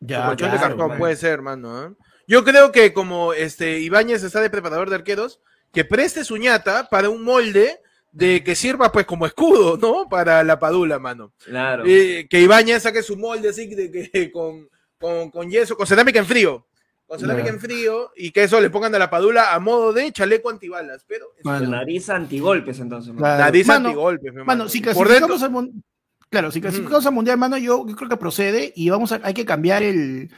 Ya, 0.00 0.22
su 0.22 0.28
colchón 0.28 0.50
de 0.50 0.58
cartón 0.58 0.98
puede 0.98 1.16
ser, 1.16 1.32
hermano. 1.32 1.84
¿eh? 1.84 1.94
Yo 2.26 2.44
creo 2.44 2.72
que 2.72 2.92
como 2.92 3.32
este 3.32 3.80
Ibáñez 3.80 4.22
está 4.22 4.40
de 4.40 4.50
preparador 4.50 4.90
de 4.90 4.96
arqueros, 4.96 5.40
que 5.72 5.84
preste 5.84 6.24
su 6.24 6.36
ñata 6.36 6.88
para 6.88 7.08
un 7.08 7.22
molde 7.22 7.80
de 8.10 8.42
que 8.42 8.54
sirva 8.54 8.90
pues 8.90 9.06
como 9.06 9.26
escudo, 9.26 9.76
¿no? 9.76 10.08
Para 10.08 10.42
la 10.42 10.58
padula, 10.58 10.98
mano. 10.98 11.32
Claro. 11.44 11.84
que 11.84 12.26
Ibáñez 12.30 12.82
saque 12.82 13.02
su 13.02 13.16
molde 13.16 13.50
así 13.50 13.74
de 13.74 13.90
que 13.90 14.30
con, 14.32 14.68
con, 14.98 15.30
con 15.30 15.50
yeso, 15.50 15.76
con 15.76 15.86
cerámica 15.86 16.18
en 16.18 16.26
frío 16.26 16.68
con 17.08 17.18
cerámica 17.18 17.48
en 17.48 17.58
frío 17.58 18.12
y 18.14 18.30
que 18.30 18.44
eso 18.44 18.60
le 18.60 18.68
pongan 18.68 18.94
a 18.94 18.98
la 18.98 19.08
padula 19.08 19.54
a 19.54 19.58
modo 19.58 19.94
de 19.94 20.12
chaleco 20.12 20.50
antibalas, 20.50 21.06
pero 21.08 21.26
nariz 21.42 22.10
antigolpes 22.10 22.78
entonces. 22.80 23.14
Nariz 23.14 23.68
antigolpes, 23.70 24.34
mano, 24.44 24.68
si 24.68 24.82
clasificamos 24.82 25.42
al 25.42 25.50
mundial, 25.50 25.82
claro, 26.28 26.50
si 26.52 26.60
clasificamos 26.60 27.06
al 27.06 27.14
mundial, 27.14 27.38
mano, 27.38 27.56
yo, 27.56 27.86
creo 27.96 28.10
que 28.10 28.16
procede 28.18 28.74
y 28.76 28.90
vamos 28.90 29.12
a, 29.12 29.20
hay 29.22 29.32
que 29.32 29.46
cambiar 29.46 29.82
el, 29.82 30.30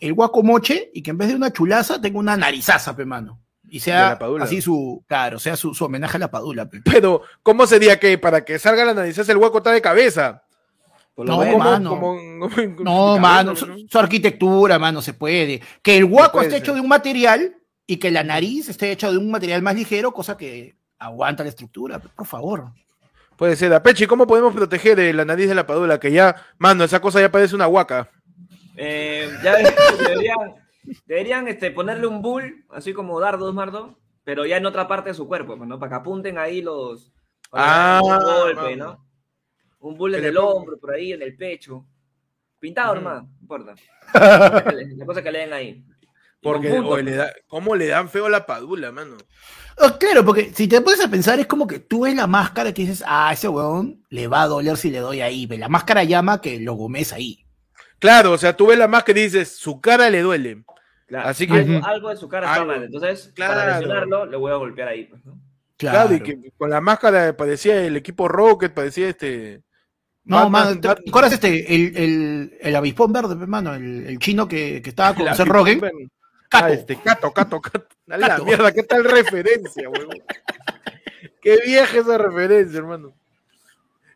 el 0.00 0.12
guacomoche 0.12 0.90
y 0.92 1.04
que 1.04 1.12
en 1.12 1.18
vez 1.18 1.28
de 1.28 1.36
una 1.36 1.52
chulaza 1.52 2.00
tenga 2.00 2.18
una 2.18 2.36
narizaza, 2.36 2.96
pe 2.96 3.04
mano. 3.04 3.40
Y 3.70 3.80
sea 3.80 4.18
así 4.40 4.60
su, 4.60 5.04
claro, 5.06 5.38
sea 5.38 5.56
su, 5.56 5.72
homenaje 5.80 6.16
a 6.16 6.20
la 6.20 6.30
padula. 6.30 6.68
Pero, 6.84 7.22
¿cómo 7.42 7.66
sería 7.66 7.98
que 7.98 8.18
para 8.18 8.44
que 8.44 8.58
salga 8.58 8.84
la 8.84 8.94
narizaza 8.94 9.32
el 9.32 9.38
guaco 9.38 9.58
está 9.58 9.72
de 9.72 9.82
cabeza? 9.82 10.42
no, 11.16 11.58
mano. 11.58 11.98
no, 12.80 13.18
mano, 13.18 13.56
su, 13.56 13.98
arquitectura, 13.98 14.78
mano, 14.78 15.02
se 15.02 15.14
puede. 15.14 15.60
Que 15.82 15.96
el 15.96 16.06
guaco 16.06 16.40
esté 16.40 16.58
hecho 16.58 16.74
de 16.74 16.80
un 16.80 16.88
material 16.88 17.56
y 17.86 17.96
que 17.96 18.10
la 18.10 18.22
nariz 18.22 18.68
esté 18.68 18.92
hecha 18.92 19.10
de 19.10 19.18
un 19.18 19.30
material 19.30 19.62
más 19.62 19.74
ligero, 19.74 20.12
cosa 20.12 20.36
que 20.36 20.76
aguanta 20.98 21.42
la 21.42 21.48
estructura, 21.50 21.98
por 21.98 22.26
favor. 22.26 22.72
Puede 23.36 23.56
ser. 23.56 23.72
Apechi, 23.72 24.06
¿cómo 24.06 24.26
podemos 24.26 24.54
proteger 24.54 25.14
la 25.14 25.24
nariz 25.24 25.48
de 25.48 25.54
la 25.54 25.66
padula? 25.66 26.00
Que 26.00 26.10
ya, 26.10 26.34
mano, 26.58 26.84
esa 26.84 27.00
cosa 27.00 27.20
ya 27.20 27.30
parece 27.30 27.54
una 27.54 27.68
huaca. 27.68 28.10
Eh, 28.76 29.30
ya 29.42 29.54
deberían, 29.98 30.54
deberían 31.06 31.48
este, 31.48 31.70
ponerle 31.70 32.06
un 32.06 32.22
bull, 32.22 32.64
así 32.70 32.92
como 32.92 33.20
dardos, 33.20 33.54
Mardo, 33.54 33.98
pero 34.24 34.46
ya 34.46 34.56
en 34.56 34.66
otra 34.66 34.86
parte 34.86 35.10
de 35.10 35.14
su 35.14 35.26
cuerpo, 35.26 35.56
pues, 35.56 35.68
¿no? 35.68 35.78
Para 35.78 35.90
que 35.90 35.96
apunten 35.96 36.38
ahí 36.38 36.62
los, 36.62 37.12
ah, 37.52 38.00
golpes, 38.02 38.76
¿no? 38.76 39.04
Un 39.80 39.96
bullet 39.96 40.18
en 40.18 40.24
el 40.24 40.36
hombro, 40.36 40.78
por 40.78 40.92
ahí, 40.92 41.12
en 41.12 41.22
el 41.22 41.36
pecho. 41.36 41.86
Pintado 42.58 42.96
nomás, 42.96 43.22
no 43.22 43.30
importa. 43.40 43.74
La 44.14 45.06
cosa 45.06 45.22
que 45.22 45.30
leen 45.30 45.52
ahí. 45.52 45.84
Porque 46.42 46.68
le 47.02 47.14
da, 47.16 47.32
¿cómo 47.46 47.74
le 47.74 47.86
dan 47.86 48.08
feo 48.08 48.26
a 48.26 48.30
la 48.30 48.46
padula, 48.46 48.92
mano? 48.92 49.16
Oh, 49.78 49.98
claro, 49.98 50.24
porque 50.24 50.52
si 50.54 50.68
te 50.68 50.80
pones 50.80 51.00
a 51.00 51.08
pensar, 51.08 51.38
es 51.38 51.46
como 51.46 51.66
que 51.66 51.78
tú 51.78 52.02
ves 52.02 52.14
la 52.14 52.26
máscara 52.26 52.70
y 52.70 52.72
dices, 52.72 53.02
ah, 53.06 53.30
ese 53.32 53.48
weón 53.48 54.04
le 54.08 54.28
va 54.28 54.42
a 54.42 54.46
doler 54.46 54.76
si 54.76 54.90
le 54.90 54.98
doy 54.98 55.20
ahí. 55.20 55.46
La 55.46 55.68
máscara 55.68 56.04
llama 56.04 56.40
que 56.40 56.60
lo 56.60 56.74
gomes 56.74 57.12
ahí. 57.12 57.44
Claro, 57.98 58.32
o 58.32 58.38
sea, 58.38 58.56
tú 58.56 58.68
ves 58.68 58.78
la 58.78 58.88
máscara 58.88 59.18
y 59.18 59.24
dices, 59.24 59.56
su 59.56 59.80
cara 59.80 60.10
le 60.10 60.22
duele. 60.22 60.64
Así 61.16 61.46
que 61.46 61.80
algo, 61.82 62.10
de 62.10 62.16
su 62.16 62.28
cara 62.28 62.52
está 62.52 62.64
mal. 62.64 62.84
Entonces, 62.84 63.32
para 63.36 63.78
lesionarlo, 63.78 64.26
le 64.26 64.36
voy 64.36 64.52
a 64.52 64.56
golpear 64.56 64.88
ahí. 64.88 65.04
Pues, 65.04 65.22
claro. 65.76 66.14
y 66.14 66.20
que 66.20 66.52
con 66.56 66.70
la 66.70 66.80
máscara 66.80 67.36
parecía 67.36 67.82
el 67.82 67.96
equipo 67.96 68.28
Rocket, 68.28 68.74
parecía 68.74 69.08
este. 69.08 69.62
No, 70.24 70.50
man, 70.50 70.78
¿te 70.80 70.88
acuerdas 70.88 71.32
este, 71.32 71.74
el, 71.74 71.96
el, 71.96 72.58
el 72.60 72.76
avispón 72.76 73.12
verde, 73.12 73.34
hermano? 73.40 73.74
El, 73.74 74.06
el, 74.06 74.18
chino 74.18 74.46
que, 74.46 74.82
que 74.82 74.90
estaba 74.90 75.14
con 75.14 75.34
Seth 75.34 75.48
Rogen. 75.48 75.80
Cato. 75.80 76.66
Ah, 76.66 76.70
este, 76.70 76.96
Cato, 76.96 77.32
Cato, 77.32 77.60
Cato. 77.60 77.86
La 78.06 78.38
mierda, 78.38 78.72
¿qué 78.72 78.82
tal 78.82 79.04
referencia, 79.04 79.88
weón? 79.88 80.08
Qué 81.40 81.58
vieja 81.64 81.98
esa 81.98 82.18
referencia, 82.18 82.78
hermano. 82.78 83.14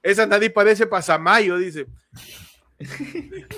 Esa 0.03 0.27
nadie 0.27 0.51
parece 0.51 0.87
pasamayo, 0.87 1.57
dice. 1.57 1.87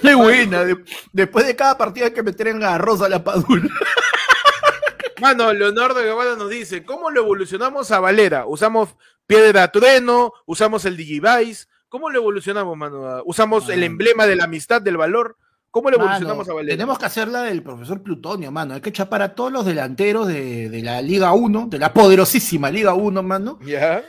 Qué 0.03 0.15
buena. 0.15 0.65
después 1.13 1.47
de 1.47 1.57
cada 1.57 1.77
partida 1.77 2.07
hay 2.07 2.13
que 2.13 2.23
meter 2.23 2.49
en 2.49 2.63
arroz 2.63 3.03
a 3.03 3.09
la 3.09 3.23
padula. 3.23 3.69
Mano, 5.21 5.53
Leonardo 5.53 6.01
Guevara 6.03 6.37
nos 6.37 6.51
dice, 6.51 6.85
¿cómo 6.85 7.11
lo 7.11 7.21
evolucionamos 7.23 7.91
a 7.91 8.01
Valera? 8.01 8.47
Usamos 8.47 8.97
piedra 9.27 9.71
trueno, 9.71 10.33
usamos 10.45 10.85
el 10.85 10.97
Digivice, 10.97 11.67
¿cómo 11.89 12.11
lo 12.11 12.19
evolucionamos, 12.19 12.77
mano? 12.77 13.23
Usamos 13.25 13.69
el 13.69 13.85
emblema 13.85 14.27
de 14.27 14.37
la 14.37 14.45
amistad, 14.45 14.83
del 14.83 14.97
valor. 14.97 15.37
¿Cómo 15.71 15.89
le 15.89 15.97
evolucionamos 15.97 16.49
a 16.49 16.53
Valera? 16.53 16.75
Tenemos 16.75 16.99
que 16.99 17.07
hacer 17.07 17.29
la 17.29 17.43
del 17.43 17.63
profesor 17.63 18.03
Plutonio, 18.03 18.51
mano. 18.51 18.75
Hay 18.75 18.81
que 18.81 18.93
chapar 18.93 19.23
a 19.23 19.35
todos 19.35 19.53
los 19.53 19.65
delanteros 19.65 20.27
de, 20.27 20.69
de 20.69 20.83
la 20.83 21.01
Liga 21.01 21.33
1, 21.33 21.69
de 21.69 21.79
la 21.79 21.93
poderosísima 21.93 22.71
Liga 22.71 22.95
1, 22.95 23.23
mano. 23.23 23.59
Ya 23.63 24.05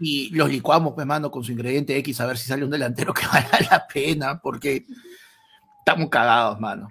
y 0.00 0.30
los 0.30 0.50
licuamos, 0.50 0.94
pues, 0.94 1.06
mano, 1.06 1.30
con 1.30 1.44
su 1.44 1.52
ingrediente 1.52 1.96
X 1.98 2.20
a 2.20 2.26
ver 2.26 2.38
si 2.38 2.48
sale 2.48 2.64
un 2.64 2.70
delantero 2.70 3.12
que 3.12 3.26
valga 3.32 3.58
la 3.70 3.86
pena, 3.86 4.40
porque 4.40 4.86
estamos 5.78 6.08
cagados, 6.08 6.58
mano. 6.58 6.88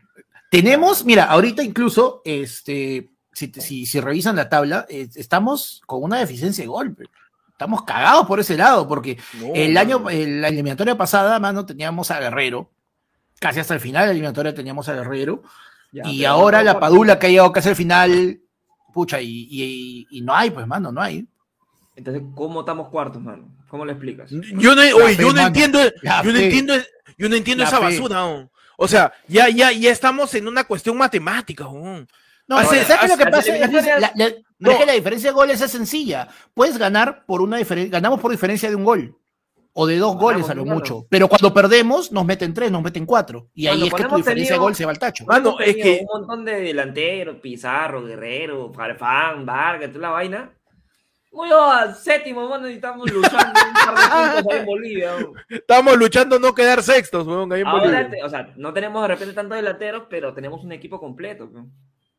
Tenemos, 0.52 1.04
mira, 1.04 1.26
ahorita 1.26 1.64
incluso, 1.64 2.22
este, 2.24 3.10
si, 3.34 3.86
si, 3.86 4.00
revisan 4.00 4.36
la 4.36 4.50
tabla, 4.50 4.86
estamos 4.90 5.82
con 5.86 6.04
una 6.04 6.20
deficiencia 6.20 6.64
de 6.64 6.68
golpe. 6.68 7.06
Estamos 7.52 7.84
cagados 7.84 8.26
por 8.26 8.40
ese 8.40 8.56
lado, 8.56 8.88
porque 8.88 9.18
el 9.54 9.76
año, 9.76 10.04
la 10.08 10.48
eliminatoria 10.48 10.98
pasada, 10.98 11.40
mano, 11.40 11.66
teníamos 11.66 12.10
a 12.10 12.20
Guerrero. 12.20 12.72
Casi 13.40 13.60
hasta 13.60 13.74
el 13.74 13.80
final 13.80 14.04
de 14.04 14.08
la 14.08 14.12
eliminatoria 14.12 14.54
teníamos 14.54 14.88
a 14.88 14.94
Guerrero. 14.94 15.44
y 15.92 16.24
ahora 16.26 16.64
la 16.64 16.80
Padula 16.80 17.20
que 17.20 17.28
ha 17.28 17.30
llegado 17.30 17.52
casi 17.52 17.70
al 17.70 17.76
final, 17.76 18.40
pucha, 18.94 19.20
y, 19.22 20.08
y 20.10 20.22
no 20.22 20.36
hay, 20.36 20.52
pues, 20.52 20.66
mano, 20.68 20.92
no 20.92 21.02
hay. 21.02 21.28
Entonces, 22.00 22.24
¿cómo 22.34 22.62
estamos 22.62 22.88
cuartos, 22.88 23.22
mano? 23.22 23.54
¿Cómo 23.68 23.84
le 23.84 23.92
explicas? 23.92 24.32
Yo 24.32 24.74
no, 24.74 25.12
yo 25.12 25.34
no 25.34 25.48
entiendo, 25.48 25.80
yo 25.84 26.32
no 26.32 26.40
entiendo, 26.40 26.74
yo 27.18 27.28
no 27.28 27.36
entiendo 27.36 27.66
esa 27.66 27.80
basura. 27.80 28.50
O 28.78 28.88
sea, 28.88 29.12
ya, 29.28 29.50
ya, 29.50 29.74
ya 29.74 29.92
estamos 29.92 30.34
en 30.34 30.48
una 30.48 30.64
cuestión 30.64 30.96
matemática. 30.96 31.66
No, 31.66 32.64
¿sabes 32.64 32.88
qué 32.88 33.08
lo 33.08 33.18
que 33.18 33.26
pasa? 33.28 33.54
La, 34.00 34.78
que 34.78 34.86
la 34.86 34.94
diferencia 34.94 35.32
de 35.32 35.36
goles 35.36 35.60
es 35.60 35.72
sencilla. 35.72 36.30
Puedes 36.54 36.78
ganar 36.78 37.26
por 37.26 37.42
una 37.42 37.58
diferencia, 37.58 37.92
ganamos 37.92 38.22
por 38.22 38.32
diferencia 38.32 38.70
de 38.70 38.76
un 38.76 38.86
gol. 38.86 39.18
O 39.74 39.86
de 39.86 39.98
dos 39.98 40.16
goles 40.16 40.50
a 40.50 40.56
lo 40.56 40.64
mucho. 40.64 41.06
Pero 41.10 41.28
cuando 41.28 41.54
perdemos, 41.54 42.14
nos 42.14 42.26
meten 42.26 42.54
tres, 42.54 42.72
nos 42.72 42.82
meten 42.82 43.06
cuatro. 43.06 43.50
Y 43.54 43.68
ahí 43.68 43.88
es 43.88 43.94
que 43.94 44.06
tu 44.06 44.16
diferencia 44.16 44.56
de 44.56 44.60
gol 44.60 44.74
se 44.74 44.86
va 44.86 44.92
al 44.92 45.00
tacho. 45.00 45.26
Mano, 45.26 45.60
es 45.60 45.76
que. 45.76 46.06
Un 46.10 46.22
montón 46.22 46.46
de 46.46 46.62
delanteros, 46.62 47.36
Pizarro, 47.42 48.04
Guerrero, 48.04 48.72
Farfán, 48.74 49.46
Vargas, 49.46 49.92
toda 49.92 50.02
la 50.04 50.10
vaina 50.12 50.50
muy 51.32 51.50
al 51.52 51.96
séptimo, 51.96 52.48
mano, 52.50 52.70
y 52.70 52.74
estamos 52.74 53.10
luchando 53.12 53.60
un 53.68 53.74
par 53.74 54.36
de 54.36 54.36
puntos 54.36 54.54
ahí 54.54 54.60
en 54.60 54.66
Bolivia. 54.66 55.12
Estamos 55.50 55.98
luchando 55.98 56.40
no 56.40 56.54
quedar 56.54 56.82
sextos, 56.82 57.28
weón, 57.28 57.52
ahí 57.54 57.62
en 57.62 57.72
Bolivia. 57.72 58.10
o 58.24 58.30
sea, 58.30 58.54
no 58.56 58.74
tenemos 58.74 59.02
de 59.02 59.08
repente 59.08 59.34
tantos 59.34 59.56
delanteros, 59.56 60.04
pero 60.10 60.34
tenemos 60.34 60.64
un 60.64 60.72
equipo 60.72 61.00
completo. 61.00 61.50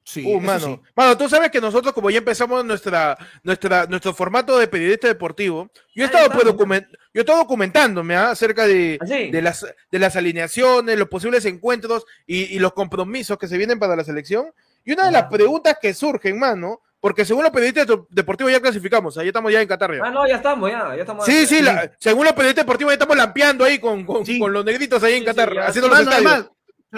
Sí, 0.02 0.24
uh, 0.26 0.40
mano. 0.40 0.82
Mano, 0.96 1.16
tú 1.16 1.28
sabes 1.28 1.50
que 1.50 1.60
nosotros, 1.60 1.92
como 1.92 2.10
ya 2.10 2.18
empezamos 2.18 2.64
nuestra, 2.64 3.16
nuestra, 3.42 3.86
nuestro 3.86 4.14
formato 4.14 4.58
de 4.58 4.66
periodista 4.66 5.06
deportivo, 5.06 5.70
yo 5.94 6.04
he 6.04 6.06
estado, 6.06 6.30
pues, 6.30 6.84
yo 7.12 7.20
he 7.20 7.24
documentándome 7.24 8.16
¿ah? 8.16 8.30
acerca 8.30 8.66
de, 8.66 8.98
¿Ah, 9.00 9.04
de, 9.04 9.42
las, 9.42 9.66
de 9.90 9.98
las 9.98 10.16
alineaciones, 10.16 10.98
los 10.98 11.08
posibles 11.08 11.44
encuentros 11.44 12.06
y, 12.26 12.44
y, 12.56 12.58
los 12.58 12.72
compromisos 12.72 13.38
que 13.38 13.46
se 13.46 13.58
vienen 13.58 13.78
para 13.78 13.94
la 13.94 14.04
selección. 14.04 14.46
Y 14.84 14.92
una 14.92 15.06
de 15.06 15.12
las 15.12 15.24
preguntas 15.24 15.76
que 15.80 15.92
surgen, 15.94 16.38
mano, 16.38 16.80
porque 17.00 17.24
según 17.24 17.42
los 17.42 17.52
periodistas 17.52 17.86
deportivos 18.10 18.52
ya 18.52 18.60
clasificamos, 18.60 19.16
ahí 19.16 19.28
estamos 19.28 19.50
ya 19.50 19.62
en 19.62 19.68
Qatar. 19.68 19.98
Ah, 20.04 20.10
no, 20.10 20.28
ya 20.28 20.36
estamos, 20.36 20.70
ya, 20.70 20.94
ya 20.94 21.00
estamos. 21.00 21.24
Sí, 21.24 21.46
sí, 21.46 21.60
según 21.98 22.24
los 22.24 22.34
periodistas 22.34 22.66
deportivos 22.66 22.92
ya 22.92 22.96
estamos 22.96 23.16
lampeando 23.16 23.64
ahí 23.64 23.78
con, 23.78 24.04
con, 24.04 24.52
los 24.52 24.64
negritos 24.64 25.02
ahí 25.02 25.14
en 25.14 25.24
Qatar, 25.24 25.58
haciendo 25.60 25.88
los 25.88 26.00
estadios. 26.00 26.50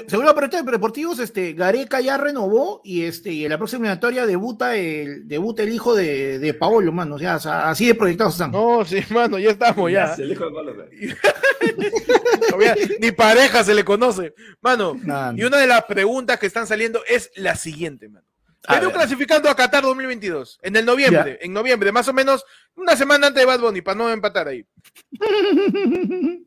según 0.09 0.25
los 0.25 0.35
periodistas 0.35 0.67
deportivos, 0.67 1.21
este, 1.21 1.53
Gareca 1.53 2.01
ya 2.01 2.17
renovó 2.17 2.81
y 2.83 3.05
este, 3.05 3.31
y 3.31 3.45
en 3.45 3.51
la 3.51 3.59
próxima 3.59 3.79
eliminatoria 3.79 4.27
debuta 4.27 4.75
el, 4.75 5.29
debuta 5.29 5.63
el 5.63 5.73
hijo 5.73 5.95
de, 5.95 6.41
de 6.41 6.55
Paolo, 6.55 6.91
mano, 6.91 7.17
ya, 7.17 7.37
así 7.37 7.87
de 7.87 7.95
proyectados 7.95 8.35
están. 8.35 8.51
No, 8.51 8.85
sí, 8.85 9.05
mano, 9.11 9.39
ya 9.39 9.51
estamos, 9.51 9.93
ya. 9.93 10.15
el 10.19 10.33
hijo 10.33 10.47
de 10.47 10.51
Paolo. 10.51 10.75
Ni 12.99 13.13
pareja 13.13 13.63
se 13.63 13.73
le 13.73 13.85
conoce. 13.85 14.35
Mano, 14.61 14.97
y 15.37 15.45
una 15.45 15.59
de 15.59 15.69
las 15.69 15.85
preguntas 15.85 16.41
que 16.41 16.47
están 16.47 16.67
saliendo 16.67 17.03
es 17.07 17.31
la 17.37 17.55
siguiente, 17.55 18.09
mano. 18.09 18.27
Perú 18.67 18.93
clasificando 18.93 19.51
a 19.51 19.57
Qatar 19.57 19.83
2022, 19.83 20.61
en 20.63 20.77
el 20.77 20.85
noviembre, 20.85 21.39
en 21.41 21.53
noviembre, 21.53 21.91
más 21.91 22.07
o 22.09 22.13
menos 22.13 22.45
una 22.77 22.97
semana 22.97 23.27
antes 23.27 23.41
de 23.41 23.47
Bad 23.47 23.61
Bunny, 23.61 23.81
para 23.81 23.99
no 23.99 24.11
empatar 24.11 24.49
ahí. 24.49 24.65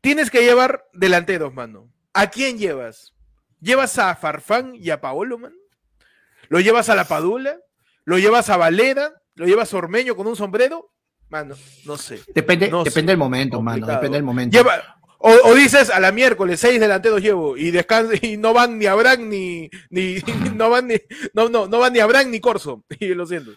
Tienes 0.00 0.30
que 0.30 0.42
llevar 0.42 0.84
delanteros, 0.92 1.52
mano. 1.52 1.90
¿A 2.12 2.28
quién 2.28 2.58
llevas? 2.58 3.12
¿Llevas 3.60 3.98
a 3.98 4.14
Farfán 4.14 4.74
y 4.76 4.90
a 4.90 5.00
Paolo, 5.00 5.38
mano? 5.38 5.56
¿Lo 6.48 6.60
llevas 6.60 6.88
a 6.88 6.94
la 6.94 7.04
Padula? 7.04 7.58
¿Lo 8.04 8.18
llevas 8.18 8.48
a 8.50 8.56
Valera? 8.56 9.12
¿Lo 9.34 9.46
llevas 9.46 9.74
a 9.74 9.78
Ormeño 9.78 10.14
con 10.14 10.28
un 10.28 10.36
sombrero? 10.36 10.92
Mano, 11.28 11.56
no 11.84 11.96
sé. 11.96 12.20
Depende, 12.32 12.70
depende 12.84 13.10
del 13.10 13.18
momento, 13.18 13.60
mano. 13.60 13.84
Depende 13.84 14.16
del 14.16 14.22
momento. 14.22 14.56
Lleva, 14.56 14.95
o, 15.18 15.54
dices 15.54 15.90
a 15.90 15.98
la 15.98 16.12
miércoles, 16.12 16.60
seis 16.60 16.78
delanteros 16.78 17.22
llevo 17.22 17.56
y 17.56 17.72
y 18.22 18.36
no 18.36 18.52
van 18.52 18.78
ni 18.78 18.86
Abraham 18.86 19.28
ni, 19.28 19.70
ni 19.90 20.16
no 20.54 20.70
van 20.70 20.88
ni 20.88 20.96
no, 21.34 21.48
no, 21.48 21.66
no 21.66 21.78
van 21.78 21.92
ni 21.92 22.00
Abraham 22.00 22.30
ni 22.30 22.40
Corso. 22.40 22.84
Y 23.00 23.14
lo 23.14 23.26
siento. 23.26 23.52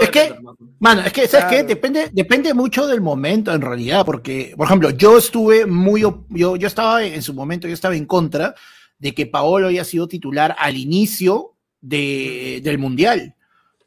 es 0.00 0.10
que, 0.10 0.34
mano, 0.78 1.02
es 1.02 1.12
que, 1.12 1.26
¿sabes 1.26 1.46
qué? 1.46 1.64
Depende, 1.64 2.10
depende 2.12 2.54
mucho 2.54 2.86
del 2.86 3.00
momento 3.00 3.52
en 3.52 3.60
realidad, 3.60 4.04
porque, 4.04 4.54
por 4.56 4.66
ejemplo, 4.66 4.90
yo 4.90 5.18
estuve 5.18 5.66
muy, 5.66 6.02
yo, 6.02 6.56
yo 6.56 6.66
estaba 6.66 7.04
en 7.04 7.22
su 7.22 7.34
momento, 7.34 7.68
yo 7.68 7.74
estaba 7.74 7.96
en 7.96 8.06
contra 8.06 8.54
de 8.98 9.14
que 9.14 9.26
Paolo 9.26 9.68
haya 9.68 9.84
sido 9.84 10.08
titular 10.08 10.54
al 10.58 10.76
inicio 10.76 11.54
de, 11.80 12.60
del 12.62 12.78
Mundial 12.78 13.34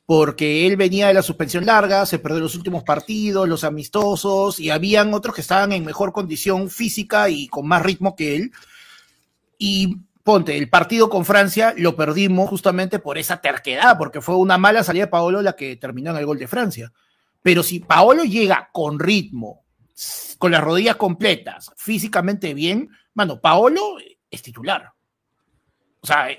porque 0.05 0.67
él 0.67 0.77
venía 0.77 1.07
de 1.07 1.15
la 1.15 1.23
suspensión 1.23 1.65
larga, 1.65 2.05
se 2.05 2.19
perdió 2.19 2.39
los 2.39 2.55
últimos 2.55 2.83
partidos, 2.83 3.49
los 3.49 3.63
amistosos, 3.63 4.59
y 4.59 4.69
habían 4.69 5.13
otros 5.13 5.33
que 5.33 5.41
estaban 5.41 5.71
en 5.71 5.83
mejor 5.83 6.13
condición 6.13 6.69
física 6.69 7.29
y 7.29 7.47
con 7.47 7.67
más 7.67 7.81
ritmo 7.81 8.15
que 8.15 8.35
él. 8.35 8.51
Y 9.57 9.97
ponte, 10.23 10.57
el 10.57 10.69
partido 10.69 11.09
con 11.09 11.25
Francia 11.25 11.73
lo 11.77 11.95
perdimos 11.95 12.49
justamente 12.49 12.99
por 12.99 13.17
esa 13.17 13.41
terquedad, 13.41 13.97
porque 13.97 14.21
fue 14.21 14.35
una 14.35 14.59
mala 14.59 14.83
salida 14.83 15.05
de 15.05 15.11
Paolo 15.11 15.41
la 15.41 15.55
que 15.55 15.75
terminó 15.77 16.11
en 16.11 16.17
el 16.17 16.25
gol 16.25 16.37
de 16.37 16.47
Francia. 16.47 16.91
Pero 17.41 17.63
si 17.63 17.79
Paolo 17.79 18.23
llega 18.23 18.69
con 18.71 18.99
ritmo, 18.99 19.65
con 20.37 20.51
las 20.51 20.63
rodillas 20.63 20.97
completas, 20.97 21.71
físicamente 21.77 22.53
bien, 22.53 22.89
mano, 23.15 23.39
Paolo 23.39 23.97
es 24.29 24.41
titular. 24.43 24.91
O 26.01 26.07
sea, 26.07 26.29
es 26.29 26.37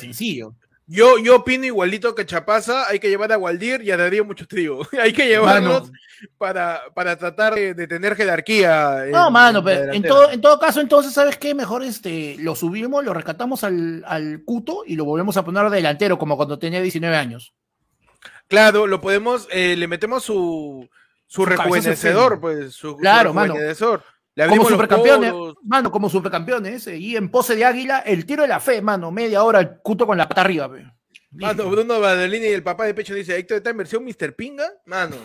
sencillo. 0.00 0.56
Yo, 0.86 1.16
yo 1.18 1.36
opino 1.36 1.64
igualito 1.64 2.14
que 2.14 2.26
Chapaza, 2.26 2.86
hay 2.88 2.98
que 2.98 3.08
llevar 3.08 3.32
a 3.32 3.38
Waldir 3.38 3.80
y 3.82 3.90
a 3.90 3.96
Darío 3.96 4.24
mucho 4.24 4.46
trigo. 4.46 4.86
hay 5.00 5.14
que 5.14 5.26
llevarlos 5.26 5.90
para, 6.36 6.82
para 6.94 7.16
tratar 7.16 7.54
de, 7.54 7.86
tener 7.86 8.14
jerarquía. 8.14 9.04
No, 9.10 9.30
mano, 9.30 9.64
pero 9.64 9.92
en 9.92 10.02
todo, 10.02 10.30
en 10.30 10.40
todo 10.42 10.58
caso, 10.58 10.80
entonces, 10.80 11.14
¿sabes 11.14 11.38
qué? 11.38 11.54
Mejor 11.54 11.82
este, 11.82 12.36
lo 12.38 12.54
subimos, 12.54 13.02
lo 13.02 13.14
rescatamos 13.14 13.64
al, 13.64 14.04
al 14.06 14.42
Cuto 14.44 14.82
y 14.86 14.96
lo 14.96 15.06
volvemos 15.06 15.36
a 15.38 15.44
poner 15.44 15.70
delantero, 15.70 16.18
como 16.18 16.36
cuando 16.36 16.58
tenía 16.58 16.82
19 16.82 17.16
años. 17.16 17.54
Claro, 18.48 18.86
lo 18.86 19.00
podemos, 19.00 19.48
eh, 19.50 19.76
le 19.76 19.88
metemos 19.88 20.22
su, 20.22 20.86
su, 21.26 21.46
rejuvenecedor, 21.46 22.40
pues, 22.40 22.74
su, 22.74 22.96
claro, 22.98 23.32
rejuvenecedor 23.32 24.02
como 24.48 24.68
supercampeones, 24.68 25.32
mano, 25.62 25.90
como 25.90 26.08
supercampeones, 26.08 26.86
y 26.88 27.16
en 27.16 27.30
pose 27.30 27.56
de 27.56 27.64
águila, 27.64 28.00
el 28.00 28.26
tiro 28.26 28.42
de 28.42 28.48
la 28.48 28.60
fe, 28.60 28.82
mano, 28.82 29.10
media 29.10 29.44
hora, 29.44 29.60
el 29.60 29.78
cuto 29.82 30.06
con 30.06 30.18
la 30.18 30.28
pata 30.28 30.42
arriba, 30.42 30.70
Mano, 31.36 31.68
Bruno 31.68 31.98
Badolini 31.98 32.46
y 32.46 32.50
el 32.50 32.62
papá 32.62 32.84
de 32.84 32.94
pecho 32.94 33.12
dice, 33.12 33.36
Héctor 33.36 33.56
está 33.56 33.70
en 33.70 33.78
versión 33.78 34.04
Mr. 34.04 34.36
Pinga, 34.36 34.70
mano. 34.86 35.16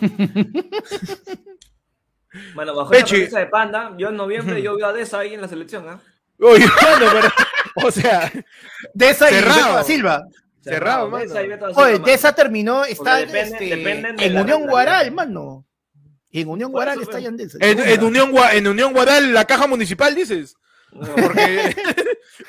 Bueno, 2.54 2.74
bajo 2.74 2.92
la 2.92 3.00
de 3.02 3.46
panda, 3.46 3.94
yo 3.98 4.08
en 4.08 4.16
noviembre 4.16 4.62
yo 4.62 4.76
veo 4.76 4.86
a 4.86 4.92
Deza 4.92 5.18
ahí 5.18 5.34
en 5.34 5.40
la 5.40 5.48
selección, 5.48 5.88
¿ah? 5.88 6.00
Oye, 6.38 6.64
mano, 6.64 7.06
pero 7.12 7.28
o 7.86 7.90
sea, 7.90 8.32
de 8.94 9.10
esa 9.10 9.28
cerrado. 9.28 9.84
Silva. 9.84 10.24
Cerrado, 10.60 11.10
mano. 11.10 11.32
Oye, 11.76 11.98
de 11.98 12.14
esa 12.14 12.32
terminó, 12.34 12.84
está 12.84 13.20
este, 13.20 14.26
en 14.26 14.38
Unión 14.38 14.66
Guaral, 14.66 15.10
mano. 15.12 15.66
En 16.32 16.48
Unión 16.48 16.70
Guaral 16.70 17.00
está 17.02 17.18
Yandel. 17.18 17.50
En, 17.58 17.78
en, 17.80 18.04
Unión, 18.04 18.32
en 18.52 18.68
Unión 18.68 18.92
Guaral, 18.92 19.32
la 19.32 19.44
caja 19.44 19.66
municipal, 19.66 20.14
dices. 20.14 20.56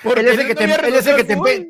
Porque, 0.04 0.22
él 0.22 0.28
es 0.28 0.40
el 0.40 0.48
que 0.48 1.24
te, 1.24 1.34
empeña. 1.34 1.68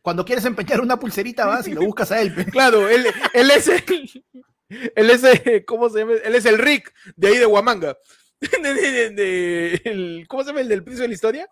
Cuando 0.00 0.24
quieres 0.24 0.44
empeñar 0.44 0.80
una 0.80 0.98
pulserita 0.98 1.46
vas 1.46 1.66
y 1.68 1.74
lo 1.74 1.82
buscas 1.82 2.12
a 2.12 2.20
él. 2.20 2.34
Claro, 2.50 2.88
él, 2.88 3.06
él 3.34 3.50
es 3.50 3.68
el, 3.68 4.24
él 4.68 5.10
es 5.10 5.24
el, 5.24 5.64
¿cómo 5.64 5.90
se 5.90 6.00
llama? 6.00 6.12
Él 6.24 6.34
es 6.34 6.44
el 6.46 6.58
Rick 6.58 6.92
de 7.16 7.28
ahí 7.28 7.38
de 7.38 7.46
Huamanga. 7.46 7.98
el, 8.40 10.24
¿Cómo 10.28 10.42
se 10.42 10.48
llama 10.48 10.60
el 10.60 10.68
del 10.68 10.84
príncipe 10.84 11.02
de 11.02 11.08
la 11.08 11.14
historia? 11.14 11.48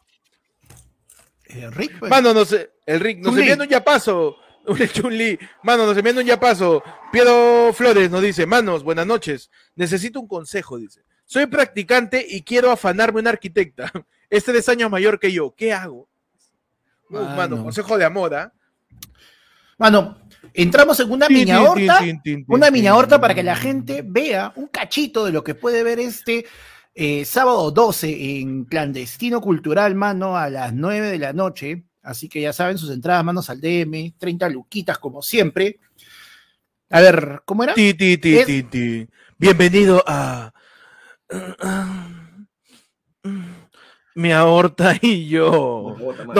El 1.46 1.72
Rick, 1.72 1.98
pues. 1.98 2.10
Mano, 2.10 2.34
no 2.34 2.44
sé, 2.44 2.70
el 2.86 3.00
Rick, 3.00 3.18
nos 3.18 3.36
envían 3.36 3.60
un 3.60 3.68
yapazo. 3.68 4.36
Un 4.66 4.78
Chun-Li. 4.92 5.38
Mano, 5.62 5.86
nos 5.86 5.96
envían 5.96 6.18
un 6.18 6.24
yapazo. 6.24 6.82
Piero 7.12 7.72
Flores 7.72 8.10
nos 8.10 8.22
dice, 8.22 8.46
manos, 8.46 8.82
buenas 8.82 9.06
noches. 9.06 9.50
Necesito 9.74 10.20
un 10.20 10.28
consejo, 10.28 10.78
dice. 10.78 11.02
Soy 11.24 11.46
practicante 11.46 12.24
y 12.28 12.42
quiero 12.42 12.70
afanarme 12.70 13.20
una 13.20 13.30
arquitecta. 13.30 13.90
Este 14.30 14.52
es 14.58 14.68
años 14.68 14.90
mayor 14.90 15.18
que 15.18 15.32
yo. 15.32 15.54
¿Qué 15.56 15.72
hago? 15.72 16.08
mano, 17.08 17.62
consejo 17.62 17.96
de 17.96 18.04
amor, 18.04 18.34
¿ah? 18.34 18.52
Mano, 19.78 20.18
entramos 20.52 20.98
en 20.98 21.12
una 21.12 21.28
miña 21.28 21.62
horta, 21.62 22.00
una 22.48 22.70
miña 22.70 22.96
horta 22.96 23.20
para 23.20 23.32
que 23.32 23.44
la 23.44 23.54
gente 23.54 24.02
vea 24.04 24.52
un 24.56 24.66
cachito 24.66 25.24
de 25.24 25.30
lo 25.30 25.44
que 25.44 25.54
puede 25.54 25.84
ver 25.84 26.00
este 26.00 26.46
eh, 26.94 27.24
sábado 27.24 27.70
12 27.70 28.40
en 28.40 28.64
Clandestino 28.64 29.40
Cultural, 29.40 29.94
mano, 29.94 30.36
a 30.36 30.50
las 30.50 30.72
9 30.72 31.10
de 31.10 31.18
la 31.18 31.32
noche. 31.32 31.85
Así 32.06 32.28
que 32.28 32.40
ya 32.40 32.52
saben, 32.52 32.78
sus 32.78 32.90
entradas, 32.90 33.24
manos 33.24 33.50
al 33.50 33.60
DM, 33.60 34.14
30 34.16 34.48
luquitas 34.48 34.96
como 34.96 35.22
siempre. 35.22 35.80
A 36.88 37.00
ver, 37.00 37.42
¿cómo 37.44 37.64
era? 37.64 37.74
Bienvenido 39.36 40.04
a 40.06 40.52
mi 44.14 44.30
aorta 44.30 44.94
y 45.02 45.26
yo. 45.26 45.96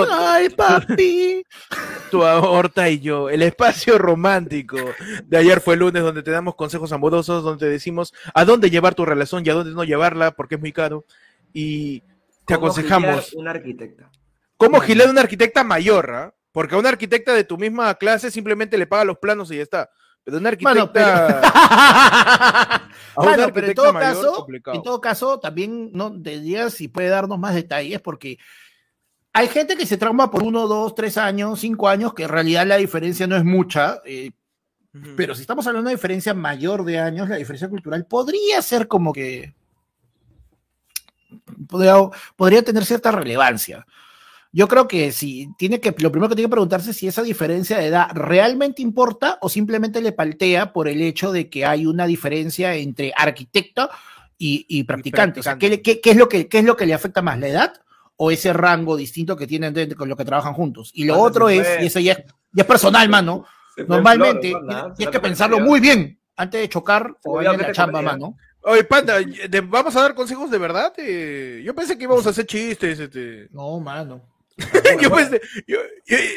Ay, 0.08 0.50
papi. 0.50 1.42
Tu 2.12 2.22
aorta 2.22 2.88
y 2.88 3.00
yo. 3.00 3.28
El 3.28 3.42
espacio 3.42 3.98
romántico 3.98 4.76
de 5.24 5.36
ayer 5.36 5.60
fue 5.60 5.74
el 5.74 5.80
lunes 5.80 6.04
donde 6.04 6.22
te 6.22 6.30
damos 6.30 6.54
consejos 6.54 6.92
amorosos, 6.92 7.42
donde 7.42 7.66
te 7.66 7.72
decimos 7.72 8.14
a 8.32 8.44
dónde 8.44 8.70
llevar 8.70 8.94
tu 8.94 9.04
relación 9.04 9.44
y 9.44 9.50
a 9.50 9.54
dónde 9.54 9.72
no 9.72 9.82
llevarla 9.82 10.30
porque 10.30 10.54
es 10.54 10.60
muy 10.60 10.72
caro. 10.72 11.04
Y 11.52 12.04
te 12.46 12.54
aconsejamos. 12.54 13.34
Una 13.34 13.50
arquitecta. 13.50 14.12
¿Cómo 14.56 14.80
gilar 14.80 15.08
una 15.08 15.20
arquitecta 15.20 15.64
mayor? 15.64 16.10
¿ah? 16.14 16.34
Porque 16.52 16.74
a 16.74 16.78
una 16.78 16.88
arquitecta 16.88 17.34
de 17.34 17.44
tu 17.44 17.58
misma 17.58 17.94
clase 17.96 18.30
simplemente 18.30 18.78
le 18.78 18.86
paga 18.86 19.04
los 19.04 19.18
planos 19.18 19.50
y 19.50 19.56
ya 19.56 19.62
está. 19.62 19.90
Pero 20.24 20.38
una 20.38 20.48
arquitecta. 20.48 20.92
pero, 23.14 23.44
en 23.66 23.74
todo 23.74 23.92
caso, 23.92 24.46
en 24.72 24.82
todo 24.82 25.00
caso, 25.00 25.38
también 25.38 25.90
no 25.92 26.20
te 26.20 26.70
si 26.70 26.88
puede 26.88 27.08
darnos 27.08 27.38
más 27.38 27.54
detalles, 27.54 28.00
porque 28.00 28.38
hay 29.32 29.48
gente 29.48 29.76
que 29.76 29.84
se 29.84 29.98
trauma 29.98 30.30
por 30.30 30.42
uno, 30.42 30.66
dos, 30.66 30.94
tres 30.94 31.18
años, 31.18 31.60
cinco 31.60 31.88
años, 31.88 32.14
que 32.14 32.22
en 32.22 32.30
realidad 32.30 32.66
la 32.66 32.78
diferencia 32.78 33.26
no 33.26 33.36
es 33.36 33.44
mucha. 33.44 34.00
Eh, 34.06 34.30
pero 35.14 35.34
si 35.34 35.42
estamos 35.42 35.66
hablando 35.66 35.88
de 35.88 35.92
una 35.92 35.98
diferencia 35.98 36.32
mayor 36.32 36.84
de 36.84 36.98
años, 36.98 37.28
la 37.28 37.36
diferencia 37.36 37.68
cultural 37.68 38.06
podría 38.06 38.62
ser 38.62 38.88
como 38.88 39.12
que. 39.12 39.54
Podría, 41.68 41.96
podría 42.34 42.62
tener 42.62 42.84
cierta 42.86 43.10
relevancia. 43.10 43.86
Yo 44.56 44.68
creo 44.68 44.88
que 44.88 45.12
si 45.12 45.52
tiene 45.58 45.80
que, 45.80 45.94
lo 45.98 46.10
primero 46.10 46.30
que 46.30 46.34
tiene 46.34 46.48
que 46.48 46.52
preguntarse 46.52 46.92
es 46.92 46.96
si 46.96 47.06
esa 47.06 47.22
diferencia 47.22 47.76
de 47.76 47.88
edad 47.88 48.08
realmente 48.14 48.80
importa 48.80 49.36
o 49.42 49.50
simplemente 49.50 50.00
le 50.00 50.12
paltea 50.12 50.72
por 50.72 50.88
el 50.88 51.02
hecho 51.02 51.30
de 51.30 51.50
que 51.50 51.66
hay 51.66 51.84
una 51.84 52.06
diferencia 52.06 52.74
entre 52.74 53.12
arquitecto 53.14 53.90
y, 54.38 54.82
practicante. 54.84 55.40
O 55.40 55.42
sea, 55.42 55.58
¿qué, 55.58 55.82
es 56.02 56.16
lo 56.16 56.30
que, 56.30 56.48
¿qué 56.48 56.60
es 56.60 56.64
lo 56.64 56.74
que 56.74 56.86
le 56.86 56.94
afecta 56.94 57.20
más, 57.20 57.38
la 57.38 57.48
edad 57.48 57.74
o 58.16 58.30
ese 58.30 58.54
rango 58.54 58.96
distinto 58.96 59.36
que 59.36 59.46
tienen 59.46 59.92
con 59.92 60.08
lo 60.08 60.16
que 60.16 60.24
trabajan 60.24 60.54
juntos? 60.54 60.90
Y 60.94 61.04
lo 61.04 61.20
otro 61.20 61.50
es, 61.50 61.68
y 61.82 61.86
eso 61.88 62.00
ya 62.00 62.12
es, 62.12 62.24
ya 62.52 62.62
es 62.62 62.66
personal, 62.66 63.10
mano, 63.10 63.44
normalmente 63.86 64.54
tienes 64.96 65.12
que 65.12 65.20
pensarlo 65.20 65.60
muy 65.60 65.80
bien 65.80 66.18
antes 66.34 66.62
de 66.62 66.68
chocar 66.70 67.14
o 67.24 67.42
en 67.42 67.58
la 67.58 67.72
chamba, 67.72 68.00
mano. 68.00 68.38
Oye, 68.62 68.84
Panda, 68.84 69.18
¿vamos 69.64 69.94
a 69.96 70.00
dar 70.00 70.14
consejos 70.14 70.50
de 70.50 70.56
verdad? 70.56 70.94
Eh, 70.96 71.60
yo 71.62 71.74
pensé 71.74 71.98
que 71.98 72.04
íbamos 72.04 72.26
a 72.26 72.30
hacer 72.30 72.46
chistes. 72.46 72.98
Este. 72.98 73.48
No, 73.52 73.78
mano. 73.80 74.35
yo 75.00 75.10
pensé, 75.14 75.40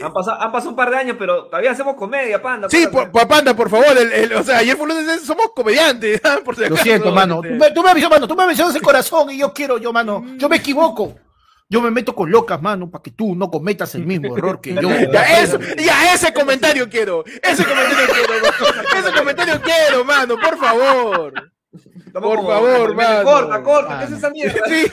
han, 0.01 0.11
pasado, 0.11 0.69
un 0.69 0.75
par 0.75 0.89
de 0.89 0.97
años, 0.97 1.15
pero 1.17 1.45
todavía 1.45 1.71
hacemos 1.71 1.95
comedia, 1.95 2.41
Panda. 2.41 2.69
Sí, 2.69 2.85
por, 2.87 3.09
Panda, 3.27 3.55
por 3.55 3.69
favor. 3.69 3.97
o 4.37 4.43
sea, 4.43 4.57
ayer 4.57 4.75
fue 4.75 4.87
lunes, 4.87 5.21
somos 5.21 5.51
comediantes. 5.55 6.19
Por 6.43 6.57
Lo 6.57 6.77
siento, 6.77 7.11
mano. 7.11 7.41
Este. 7.43 7.71
Tú 7.71 7.81
me, 7.81 7.91
avisas, 7.91 8.09
mano. 8.09 8.27
Tú 8.27 8.35
me 8.35 8.43
avisas 8.43 8.75
el 8.75 8.81
corazón 8.81 9.29
y 9.31 9.37
yo 9.37 9.53
quiero, 9.53 9.77
yo, 9.77 9.93
mano. 9.93 10.25
Yo 10.37 10.49
me 10.49 10.57
equivoco. 10.57 11.15
Yo 11.71 11.81
me 11.81 11.91
meto 11.91 12.15
con 12.15 12.31
locas, 12.31 12.59
mano, 12.61 12.89
para 12.89 13.03
que 13.03 13.11
tú 13.11 13.35
no 13.35 13.51
cometas 13.51 13.93
el 13.93 14.05
mismo 14.05 14.35
error 14.35 14.59
que 14.59 14.73
yo. 14.73 14.89
ya, 15.13 15.39
eso, 15.39 15.59
ya, 15.77 16.13
ese 16.13 16.33
comentario 16.33 16.89
quiero. 16.89 17.23
Ese 17.25 17.63
comentario 17.63 18.07
quiero. 18.07 18.33
Ese 18.99 19.13
comentario 19.17 19.61
quiero, 19.61 20.03
mano, 20.03 20.35
por 20.35 20.57
favor. 20.57 21.33
por 22.11 22.45
favor, 22.45 22.95
mano. 22.95 23.23
Corta, 23.23 23.63
corta, 23.63 23.99
¿qué 23.99 24.05
es 24.05 24.11
esa 24.11 24.29
mierda? 24.31 24.59
Sí. 24.67 24.91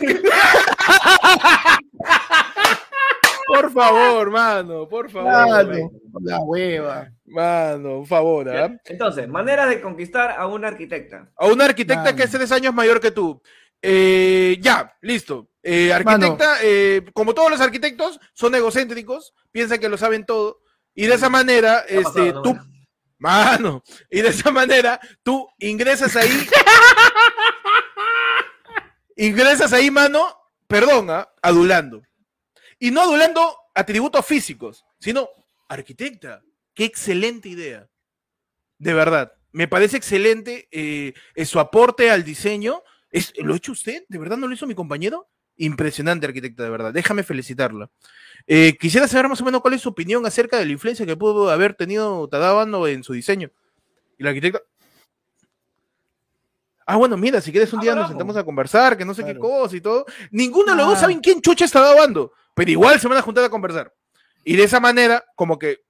Por 3.46 3.72
favor, 3.72 4.30
mano, 4.30 4.88
por 4.88 5.10
favor. 5.10 5.30
Mano, 5.30 5.90
la 6.20 6.40
hueva. 6.40 7.10
Mano, 7.24 7.98
por 7.98 8.06
favor. 8.06 8.48
¿eh? 8.48 8.78
Entonces, 8.86 9.28
manera 9.28 9.66
de 9.66 9.80
conquistar 9.80 10.36
a 10.38 10.46
una 10.46 10.68
arquitecta. 10.68 11.30
A 11.36 11.46
una 11.46 11.66
arquitecta 11.66 12.14
que 12.14 12.24
es 12.24 12.30
tres 12.30 12.50
años 12.52 12.74
mayor 12.74 13.00
que 13.00 13.10
tú. 13.10 13.40
Eh, 13.80 14.58
ya, 14.60 14.96
listo. 15.02 15.48
Eh, 15.62 15.92
arquitecta, 15.92 16.58
eh, 16.62 17.04
como 17.12 17.34
todos 17.34 17.50
los 17.50 17.60
arquitectos, 17.60 18.20
son 18.32 18.54
egocéntricos, 18.54 19.34
piensan 19.52 19.78
que 19.78 19.88
lo 19.88 19.98
saben 19.98 20.24
todo. 20.24 20.60
Y 20.94 21.06
de 21.06 21.14
esa 21.14 21.28
manera, 21.28 21.84
este, 21.88 22.32
tú, 22.42 22.56
mano, 23.18 23.82
y 24.10 24.22
de 24.22 24.28
esa 24.28 24.50
manera, 24.50 24.98
tú 25.22 25.46
ingresas 25.58 26.16
ahí. 26.16 26.30
ingresas 29.16 29.72
ahí, 29.72 29.90
mano, 29.90 30.26
perdona, 30.66 31.18
¿ah? 31.18 31.32
adulando. 31.42 32.02
Y 32.78 32.90
no 32.90 33.02
adulando 33.02 33.56
atributos 33.74 34.24
físicos, 34.24 34.84
sino 34.98 35.28
arquitecta. 35.68 36.42
Qué 36.74 36.84
excelente 36.84 37.48
idea. 37.48 37.88
De 38.78 38.94
verdad. 38.94 39.32
Me 39.52 39.68
parece 39.68 39.96
excelente 39.96 40.68
eh, 40.70 41.14
su 41.46 41.58
aporte 41.58 42.10
al 42.10 42.24
diseño. 42.24 42.82
Es, 43.10 43.32
¿Lo 43.38 43.54
ha 43.54 43.56
hecho 43.56 43.72
usted? 43.72 44.04
¿De 44.08 44.18
verdad 44.18 44.36
no 44.36 44.46
lo 44.46 44.52
hizo 44.52 44.66
mi 44.66 44.74
compañero? 44.74 45.30
Impresionante 45.56 46.26
arquitecta, 46.26 46.64
de 46.64 46.68
verdad. 46.68 46.92
Déjame 46.92 47.22
felicitarla. 47.22 47.90
Eh, 48.46 48.76
quisiera 48.78 49.08
saber 49.08 49.28
más 49.28 49.40
o 49.40 49.44
menos 49.44 49.62
cuál 49.62 49.72
es 49.72 49.80
su 49.80 49.88
opinión 49.88 50.26
acerca 50.26 50.58
de 50.58 50.66
la 50.66 50.72
influencia 50.72 51.06
que 51.06 51.16
pudo 51.16 51.48
haber 51.48 51.72
tenido 51.72 52.28
Tadabando 52.28 52.86
en 52.86 53.02
su 53.02 53.14
diseño. 53.14 53.50
Y 54.18 54.24
la 54.24 54.30
arquitecta. 54.30 54.60
Ah, 56.86 56.96
bueno, 56.96 57.16
mira, 57.16 57.40
si 57.40 57.50
quieres 57.50 57.72
un 57.72 57.80
día 57.80 57.94
nos 57.94 58.08
sentamos 58.08 58.36
a 58.36 58.44
conversar, 58.44 58.96
que 58.96 59.04
no 59.04 59.14
sé 59.14 59.24
qué 59.24 59.38
cosa 59.38 59.74
y 59.74 59.80
todo. 59.80 60.04
Ninguno 60.30 60.72
de 60.72 60.76
los 60.76 60.86
dos 60.86 61.00
saben 61.00 61.20
quién 61.20 61.40
chucha 61.40 61.64
está 61.64 61.80
dando 61.94 62.32
pero 62.56 62.70
igual 62.70 62.98
se 62.98 63.06
van 63.06 63.18
a 63.18 63.22
juntar 63.22 63.44
a 63.44 63.50
conversar. 63.50 63.92
Y 64.42 64.56
de 64.56 64.64
esa 64.64 64.80
manera, 64.80 65.22
como 65.34 65.58
que 65.58 65.80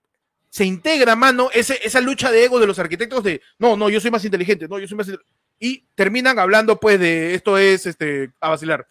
se 0.51 0.65
integra, 0.65 1.15
mano, 1.15 1.49
ese, 1.55 1.79
esa 1.85 2.01
lucha 2.01 2.33
de 2.33 2.45
ego 2.45 2.59
de 2.59 2.67
los 2.67 2.81
arquitectos 2.81 3.23
de, 3.23 3.41
no, 3.61 3.77
no, 3.77 3.89
yo 3.89 4.01
soy 4.01 4.11
más 4.11 4.25
inteligente, 4.25 4.67
no, 4.67 4.81
yo 4.81 4.89
soy 4.89 4.97
más 4.97 5.09
Y 5.61 5.85
terminan 5.95 6.41
hablando, 6.41 6.81
pues, 6.81 6.99
de 6.99 7.35
esto 7.35 7.57
es, 7.57 7.87
este, 7.87 8.33
a 8.41 8.49
vacilar. 8.49 8.85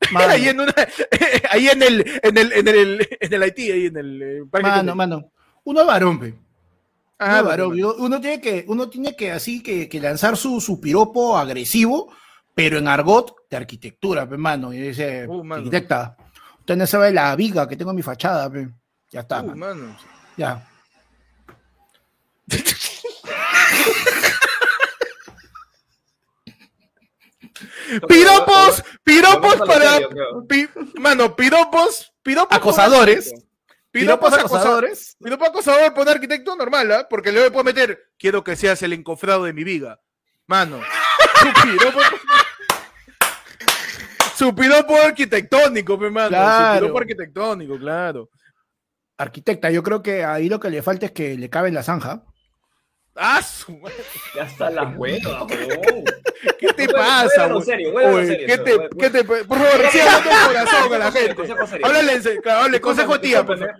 ahí, 0.14 0.48
en 0.48 0.60
ahí 1.50 1.68
en 1.68 1.82
el, 1.82 2.20
en 2.22 2.36
el, 2.36 2.52
en 2.52 2.68
el, 2.68 3.08
en 3.18 3.32
el 3.32 3.42
Haití, 3.42 3.70
ahí 3.70 3.86
en 3.86 3.96
el 3.96 4.22
eh, 4.22 4.42
Mano, 4.60 4.94
mano. 4.94 5.32
Uno 5.64 5.80
es 5.80 5.86
varón, 5.86 6.38
Ah, 7.18 7.40
varón. 7.40 7.82
Uno 7.82 8.20
tiene 8.20 8.42
que, 8.42 8.64
uno 8.68 8.90
tiene 8.90 9.16
que 9.16 9.30
así 9.30 9.62
que, 9.62 9.88
que 9.88 10.00
lanzar 10.00 10.36
su, 10.36 10.60
su 10.60 10.80
piropo 10.80 11.38
agresivo, 11.38 12.12
pero 12.54 12.76
en 12.76 12.88
argot 12.88 13.48
de 13.48 13.56
arquitectura, 13.56 14.22
hermano. 14.22 14.72
Y 14.72 14.80
dice, 14.80 15.26
uh, 15.26 15.54
arquitecta, 15.54 16.16
Usted 16.62 16.76
no 16.76 16.86
sabe 16.86 17.10
la 17.10 17.34
viga 17.34 17.68
que 17.68 17.76
tengo 17.76 17.90
en 17.90 17.96
mi 17.96 18.02
fachada, 18.02 18.48
Ya 19.10 19.22
está. 19.22 19.42
Uh, 19.42 19.56
mano. 19.56 19.96
Ya. 20.36 20.64
piropos, 28.08 28.84
piropos 29.02 29.56
para. 29.66 29.98
mano, 31.00 31.34
piropos, 31.34 32.12
piropos. 32.22 32.56
Acosadores. 32.56 33.34
Piropos, 33.90 34.32
acosadores. 34.32 35.16
Piropos 35.20 35.48
acosador 35.48 35.92
por 35.92 36.08
arquitecto 36.08 36.54
normal, 36.54 36.92
¿ah? 36.92 37.08
Porque 37.10 37.32
le 37.32 37.50
puedo 37.50 37.64
meter, 37.64 38.12
quiero 38.16 38.44
que 38.44 38.54
seas 38.54 38.80
el 38.84 38.92
encofrado 38.92 39.42
de 39.42 39.52
mi 39.52 39.64
viga. 39.64 39.98
Mano. 40.46 40.80
piropo, 41.64 41.98
su 44.34 44.54
piropo 44.54 44.96
arquitectónico, 44.96 45.96
mi 45.98 46.06
hermano. 46.06 46.28
Claro. 46.28 46.74
Su 46.74 46.80
piropo 46.80 46.98
arquitectónico, 46.98 47.78
claro. 47.78 48.30
Arquitecta, 49.16 49.70
yo 49.70 49.82
creo 49.82 50.02
que 50.02 50.24
ahí 50.24 50.48
lo 50.48 50.58
que 50.58 50.70
le 50.70 50.82
falta 50.82 51.06
es 51.06 51.12
que 51.12 51.36
le 51.36 51.48
cabe 51.50 51.68
en 51.68 51.74
la 51.74 51.82
zanja. 51.82 52.24
¡Ah, 53.14 53.42
su 53.42 53.78
Ya 54.34 54.44
está 54.44 54.70
la 54.70 54.84
hueva, 54.96 55.46
¿Qué 56.58 56.68
te 56.68 56.88
pasa, 56.88 57.48
güey? 57.48 57.62
serio, 57.62 57.94
Oye, 57.94 58.46
¿qué 58.46 58.58
te, 58.58 58.88
¿qué 58.98 59.10
te, 59.10 59.24
por 59.24 59.44
favor, 59.46 59.66
hablando 59.66 60.30
el 60.30 60.46
corazón 60.46 60.94
a 60.94 60.98
la 60.98 61.12
gente. 61.12 61.84
Háblale, 61.84 62.40
hable, 62.50 62.80
consejo 62.80 63.20
tía, 63.20 63.44
por 63.44 63.58
favor. 63.58 63.74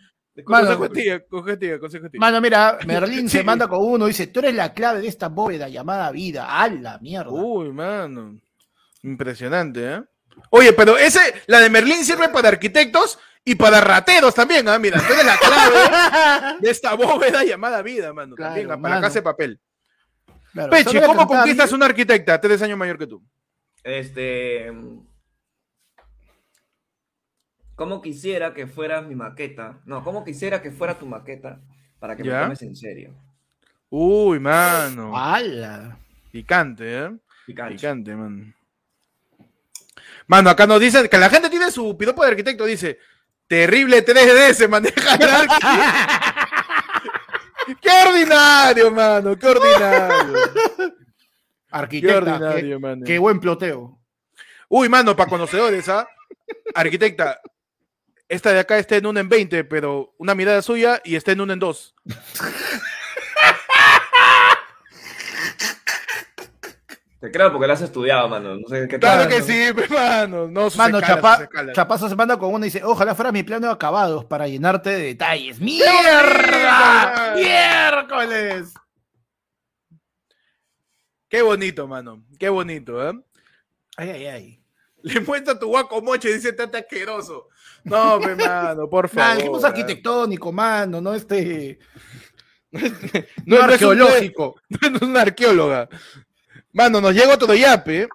Consejo 0.45 0.91
tía, 0.91 1.25
consejo 1.29 1.59
tía, 1.59 1.79
consejo 1.79 2.11
tía. 2.11 2.21
Mano, 2.21 2.41
mira, 2.41 2.79
Merlín 2.87 3.29
se 3.29 3.43
manda 3.43 3.69
con 3.69 3.81
uno, 3.83 4.07
dice, 4.07 4.29
tú 4.29 4.41
eres 4.41 4.55
la 4.55 4.73
clave 4.73 5.01
de 5.01 5.09
esta 5.09 5.29
bóveda 5.29 5.69
llamada 5.69 6.11
vida. 6.11 6.61
¡A 6.61 6.69
la 6.69 6.99
mierda! 6.99 7.31
Uy, 7.31 7.71
mano. 7.73 8.39
Impresionante, 9.03 9.95
¿eh? 9.95 10.03
Oye, 10.51 10.73
pero 10.73 10.99
ese, 10.99 11.21
la 11.47 11.61
de 11.61 11.71
Merlín 11.71 12.05
sirve 12.05 12.29
para 12.29 12.49
arquitectos 12.49 13.19
y 13.45 13.55
para 13.55 13.81
rateros 13.81 14.35
también, 14.35 14.69
¿ah? 14.69 14.79
Mira, 14.79 15.01
tú 15.01 15.13
eres 15.13 15.25
la 15.25 15.37
clave 15.37 16.59
de 16.61 16.71
esta 16.71 16.95
bóveda 16.95 17.45
llamada 17.45 17.83
vida, 17.83 18.13
mano. 18.13 18.37
también, 18.37 18.69
para 18.81 19.01
casa 19.01 19.15
de 19.15 19.23
papel. 19.23 19.61
Pechi, 20.71 21.01
¿cómo 21.01 21.27
conquistas 21.27 21.73
una 21.73 21.87
arquitecta 21.87 22.41
tres 22.41 22.61
años 22.63 22.79
mayor 22.79 22.99
que 22.99 23.07
tú? 23.07 23.23
Este. 23.83 24.71
¿Cómo 27.75 28.03
quisiera 28.03 28.53
que 28.53 28.67
fuera 28.67 29.01
mi 29.01 29.15
maqueta? 29.15 29.81
No, 29.87 30.05
¿cómo 30.05 30.25
quisiera 30.25 30.61
que 30.63 30.71
fuera 30.71 30.99
tu 30.99 31.07
maqueta 31.07 31.61
para 31.99 32.15
que 32.15 32.23
me 32.23 32.31
tomes 32.31 32.63
en 32.63 32.77
serio? 32.77 33.15
Uy, 33.89 34.39
mano. 34.39 35.17
¡Hala! 35.17 35.99
Picante, 36.31 36.99
¿eh? 36.99 37.11
Picante. 37.47 37.75
Picante, 37.75 38.15
mano. 38.15 38.53
Mano, 40.33 40.49
acá 40.49 40.67
nos 40.67 40.81
dicen 40.81 41.09
que 41.09 41.19
la 41.19 41.29
gente 41.29 41.51
tiene 41.51 41.71
su 41.71 41.95
piropo 41.95 42.23
de 42.23 42.31
arquitecto, 42.31 42.65
dice, 42.65 42.99
terrible 43.47 44.03
3D 44.03 44.55
se 44.55 44.67
maneja 44.67 45.19
Qué 47.83 47.91
ordinario, 48.09 48.91
mano, 48.91 49.39
qué 49.39 49.47
ordinario. 49.47 50.39
Arquitecta, 51.71 52.09
qué, 52.09 52.17
ordinario, 52.17 52.81
mano. 52.81 53.05
qué 53.05 53.19
buen 53.19 53.41
ploteo. 53.41 54.01
Uy, 54.71 54.89
mano, 54.89 55.15
para 55.15 55.29
conocedores, 55.29 55.87
¿ah? 55.91 56.09
Arquitecta, 56.75 57.39
esta 58.27 58.53
de 58.53 58.61
acá 58.61 58.79
está 58.79 58.97
en 58.97 59.05
1 59.05 59.21
en 59.21 59.29
20, 59.29 59.65
pero 59.65 60.15
una 60.17 60.35
mirada 60.35 60.63
suya 60.63 61.03
y 61.05 61.17
está 61.17 61.33
en 61.33 61.43
1 61.43 61.53
en 61.53 61.59
2. 61.59 61.95
Te 67.23 67.31
creo 67.31 67.53
porque 67.53 67.69
lo 67.69 67.73
has 67.73 67.81
estudiado, 67.81 68.29
mano. 68.29 68.57
No 68.57 68.67
sé 68.67 68.89
qué 68.89 68.99
claro 68.99 69.29
que 69.29 69.43
sí, 69.43 69.53
hermano. 69.77 70.49
No, 70.49 70.69
mano, 70.77 71.01
chapa, 71.01 71.49
Chapazo 71.73 72.09
se 72.09 72.17
manda 72.17 72.37
con 72.37 72.53
uno 72.53 72.65
y 72.65 72.69
dice, 72.69 72.83
ojalá 72.83 73.15
fuera 73.15 73.31
mi 73.31 73.45
plano 73.45 73.69
de 73.69 73.73
acabados 73.73 74.25
para 74.25 74.49
llenarte 74.49 74.91
de 74.91 75.03
detalles. 75.05 75.61
¡Mierda! 75.61 77.35
¡Miércoles! 77.37 78.75
Qué 81.29 81.43
bonito, 81.43 81.87
mano. 81.87 82.25
Qué 82.41 82.49
bonito, 82.49 83.09
¿eh? 83.09 83.13
Ay, 83.97 84.11
ay, 84.11 84.27
ay. 84.27 84.65
Le 85.03 85.21
muestra 85.21 85.57
tu 85.57 85.69
guaco 85.69 86.03
moche 86.03 86.29
y 86.29 86.33
dice, 86.33 86.53
tata 86.53 86.79
asqueroso. 86.79 87.51
No, 87.85 88.19
mano, 88.37 88.91
por 88.91 89.09
favor. 89.09 89.37
Dijimos 89.37 89.63
arquitectónico, 89.63 90.51
mano, 90.51 91.01
no 91.01 91.15
este... 91.15 91.79
no, 93.47 93.59
es 93.59 93.63
arqueológico. 93.63 94.57
No 94.69 94.97
es 94.97 95.03
una 95.03 95.21
arqueóloga. 95.23 95.89
Mano, 96.73 97.01
nos 97.01 97.15
llega 97.15 97.35
otro 97.35 97.55
yape. 97.55 98.09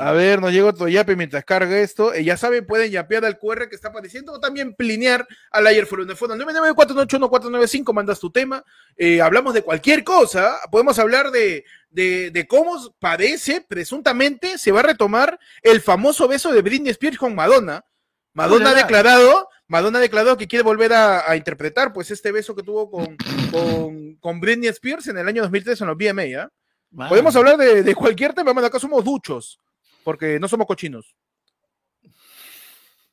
A 0.00 0.12
ver, 0.12 0.40
nos 0.40 0.52
llega 0.52 0.68
otro 0.68 0.88
yape 0.88 1.16
mientras 1.16 1.44
carga 1.44 1.78
esto. 1.78 2.14
Eh, 2.14 2.24
ya 2.24 2.36
saben, 2.36 2.66
pueden 2.66 2.90
yapear 2.90 3.26
al 3.26 3.38
QR 3.38 3.68
que 3.68 3.76
está 3.76 3.88
apareciendo 3.88 4.32
o 4.32 4.40
también 4.40 4.74
plinear 4.74 5.26
al 5.50 5.66
ayer 5.66 5.86
fondo. 5.86 6.14
994811495, 6.14 7.92
mandas 7.92 8.20
tu 8.20 8.30
tema. 8.30 8.64
Eh, 8.96 9.20
hablamos 9.20 9.52
de 9.52 9.62
cualquier 9.62 10.02
cosa. 10.02 10.56
Podemos 10.70 10.98
hablar 10.98 11.30
de, 11.30 11.64
de, 11.90 12.46
cómo 12.48 12.94
parece, 12.98 13.60
presuntamente, 13.60 14.56
se 14.56 14.72
va 14.72 14.80
a 14.80 14.84
retomar 14.84 15.38
el 15.62 15.82
famoso 15.82 16.26
beso 16.26 16.52
de 16.52 16.62
Britney 16.62 16.90
Spears 16.90 17.18
con 17.18 17.34
Madonna. 17.34 17.84
Madonna 18.32 18.70
ha 18.70 18.74
declarado, 18.74 19.48
Madonna 19.68 19.98
ha 19.98 20.02
declarado 20.02 20.36
que 20.38 20.48
quiere 20.48 20.62
volver 20.62 20.92
a, 20.94 21.36
interpretar 21.36 21.92
pues 21.92 22.10
este 22.10 22.32
beso 22.32 22.54
que 22.56 22.62
tuvo 22.62 22.90
con, 22.90 23.16
con, 23.52 24.16
con 24.16 24.40
Britney 24.40 24.68
Spears 24.70 25.06
en 25.08 25.18
el 25.18 25.28
año 25.28 25.42
2003 25.42 25.82
en 25.82 25.86
los 25.86 25.96
BMA, 25.96 26.50
Podemos 26.96 27.34
hablar 27.34 27.56
de, 27.56 27.94
cualquier 27.94 28.32
tema, 28.32 28.54
mano. 28.54 28.66
Acá 28.66 28.78
somos 28.78 29.04
duchos, 29.04 29.58
porque 30.04 30.38
no 30.38 30.48
somos 30.48 30.66
cochinos. 30.66 31.14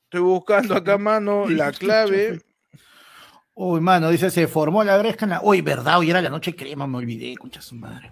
Estoy 0.03 0.21
buscando 0.21 0.75
acá, 0.75 0.97
mano, 0.99 1.49
la 1.49 1.71
clave. 1.71 2.41
Uy, 3.53 3.81
mano, 3.81 4.09
dice, 4.09 4.29
se 4.29 4.47
formó 4.47 4.83
la 4.83 4.97
gresca 4.97 5.25
en 5.25 5.31
la... 5.31 5.41
Uy, 5.41 5.61
verdad, 5.61 5.99
hoy 5.99 6.09
era 6.09 6.21
la 6.21 6.29
noche 6.29 6.55
crema, 6.55 6.87
me 6.87 6.97
olvidé, 6.97 7.35
concha 7.37 7.61
su 7.61 7.75
madre. 7.75 8.11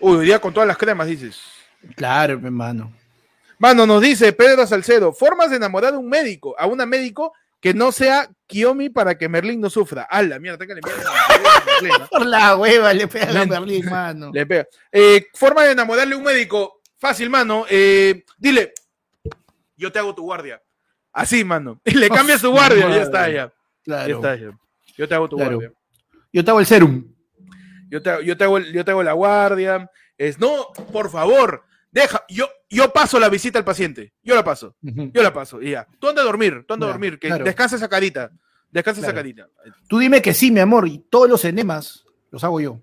Uy, 0.00 0.18
hoy 0.18 0.26
día 0.26 0.38
con 0.38 0.52
todas 0.52 0.66
las 0.66 0.76
cremas, 0.76 1.06
dices. 1.06 1.40
Claro, 1.96 2.34
hermano. 2.34 2.92
Mano, 3.58 3.86
nos 3.86 4.00
dice 4.00 4.32
Pedro 4.32 4.66
Salcedo, 4.66 5.12
formas 5.12 5.50
de 5.50 5.56
enamorar 5.56 5.94
a 5.94 5.98
un 5.98 6.08
médico, 6.08 6.54
a 6.58 6.66
una 6.66 6.86
médico 6.86 7.32
que 7.62 7.72
no 7.72 7.92
sea 7.92 8.28
Kiyomi 8.48 8.90
para 8.90 9.16
que 9.16 9.28
Merlín 9.28 9.60
no 9.60 9.70
sufra. 9.70 10.02
¡A 10.02 10.20
la 10.20 10.40
mierda! 10.40 10.66
Que 10.66 10.74
le 10.74 10.80
Por 12.10 12.26
la 12.26 12.56
hueva 12.56 12.92
le 12.92 13.06
pega 13.06 13.40
a 13.40 13.46
Merlín, 13.46 13.88
mano. 13.88 14.32
Le 14.34 14.44
pega. 14.44 14.66
Eh, 14.90 15.28
forma 15.32 15.62
de 15.62 15.70
enamorarle 15.70 16.14
a 16.14 16.18
un 16.18 16.24
médico. 16.24 16.82
Fácil, 16.98 17.30
mano. 17.30 17.64
Eh, 17.70 18.24
dile, 18.36 18.72
yo 19.76 19.92
te 19.92 20.00
hago 20.00 20.12
tu 20.12 20.24
guardia. 20.24 20.60
Así, 21.12 21.44
mano. 21.44 21.80
Y 21.84 21.94
le 21.94 22.08
cambias 22.08 22.40
su 22.40 22.50
guardia. 22.50 22.88
ya 22.90 23.02
está, 23.02 23.30
ya. 23.30 23.52
Claro. 23.84 24.08
Ya 24.08 24.14
está, 24.16 24.44
ya. 24.44 24.58
Yo 24.96 25.08
te 25.08 25.14
hago 25.14 25.28
tu 25.28 25.36
guardia. 25.36 25.72
Yo 26.32 26.44
te 26.44 26.50
hago 26.50 26.58
el 26.58 26.66
serum. 26.66 27.14
Yo 27.88 28.02
te, 28.02 28.24
yo 28.24 28.36
te, 28.36 28.42
hago, 28.42 28.58
yo 28.58 28.84
te 28.84 28.90
hago 28.90 29.04
la 29.04 29.12
guardia. 29.12 29.88
Es, 30.18 30.40
no, 30.40 30.66
por 30.92 31.10
favor, 31.10 31.62
Deja, 31.92 32.24
yo, 32.26 32.48
yo 32.70 32.90
paso 32.90 33.20
la 33.20 33.28
visita 33.28 33.58
al 33.58 33.66
paciente. 33.66 34.14
Yo 34.22 34.34
la 34.34 34.42
paso. 34.42 34.74
Yo 34.80 35.22
la 35.22 35.32
paso. 35.32 35.60
Y 35.60 35.72
ya. 35.72 35.86
Tú 36.00 36.08
andas 36.08 36.24
a 36.24 36.26
dormir, 36.26 36.64
tú 36.66 36.72
andas 36.72 36.88
a 36.88 36.92
dormir. 36.92 37.18
Que 37.18 37.30
descansa 37.30 37.76
esa 37.76 37.88
carita. 37.88 38.32
Descansa 38.70 39.02
esa 39.02 39.14
carita. 39.14 39.46
Tú 39.86 39.98
dime 39.98 40.22
que 40.22 40.32
sí, 40.32 40.50
mi 40.50 40.60
amor, 40.60 40.88
y 40.88 41.04
todos 41.10 41.28
los 41.28 41.44
enemas 41.44 42.04
los 42.30 42.42
hago 42.42 42.60
yo. 42.60 42.80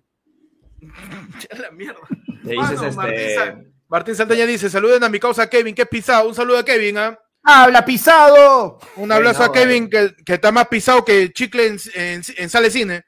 la 1.60 1.72
mierda. 1.72 2.00
Este- 2.46 3.72
Martín, 3.88 4.16
Saldaña 4.16 4.46
dice: 4.46 4.70
saluden 4.70 5.04
a 5.04 5.10
mi 5.10 5.20
causa 5.20 5.50
Kevin, 5.50 5.74
que 5.74 5.82
es 5.82 5.88
pisado. 5.88 6.30
Un 6.30 6.36
saludo 6.36 6.60
a 6.60 6.64
Kevin, 6.64 7.00
¿ah? 7.00 7.20
¡Habla 7.42 7.84
pisado! 7.84 8.78
Un 8.98 9.12
abrazo 9.12 9.44
a 9.44 9.52
Kevin, 9.52 9.90
que, 9.90 10.14
está 10.28 10.52
más 10.52 10.68
pisado 10.68 11.04
que 11.04 11.34
chicle 11.34 11.66
en, 11.96 12.22
en, 12.38 12.50
sale 12.50 12.70
cine. 12.70 13.06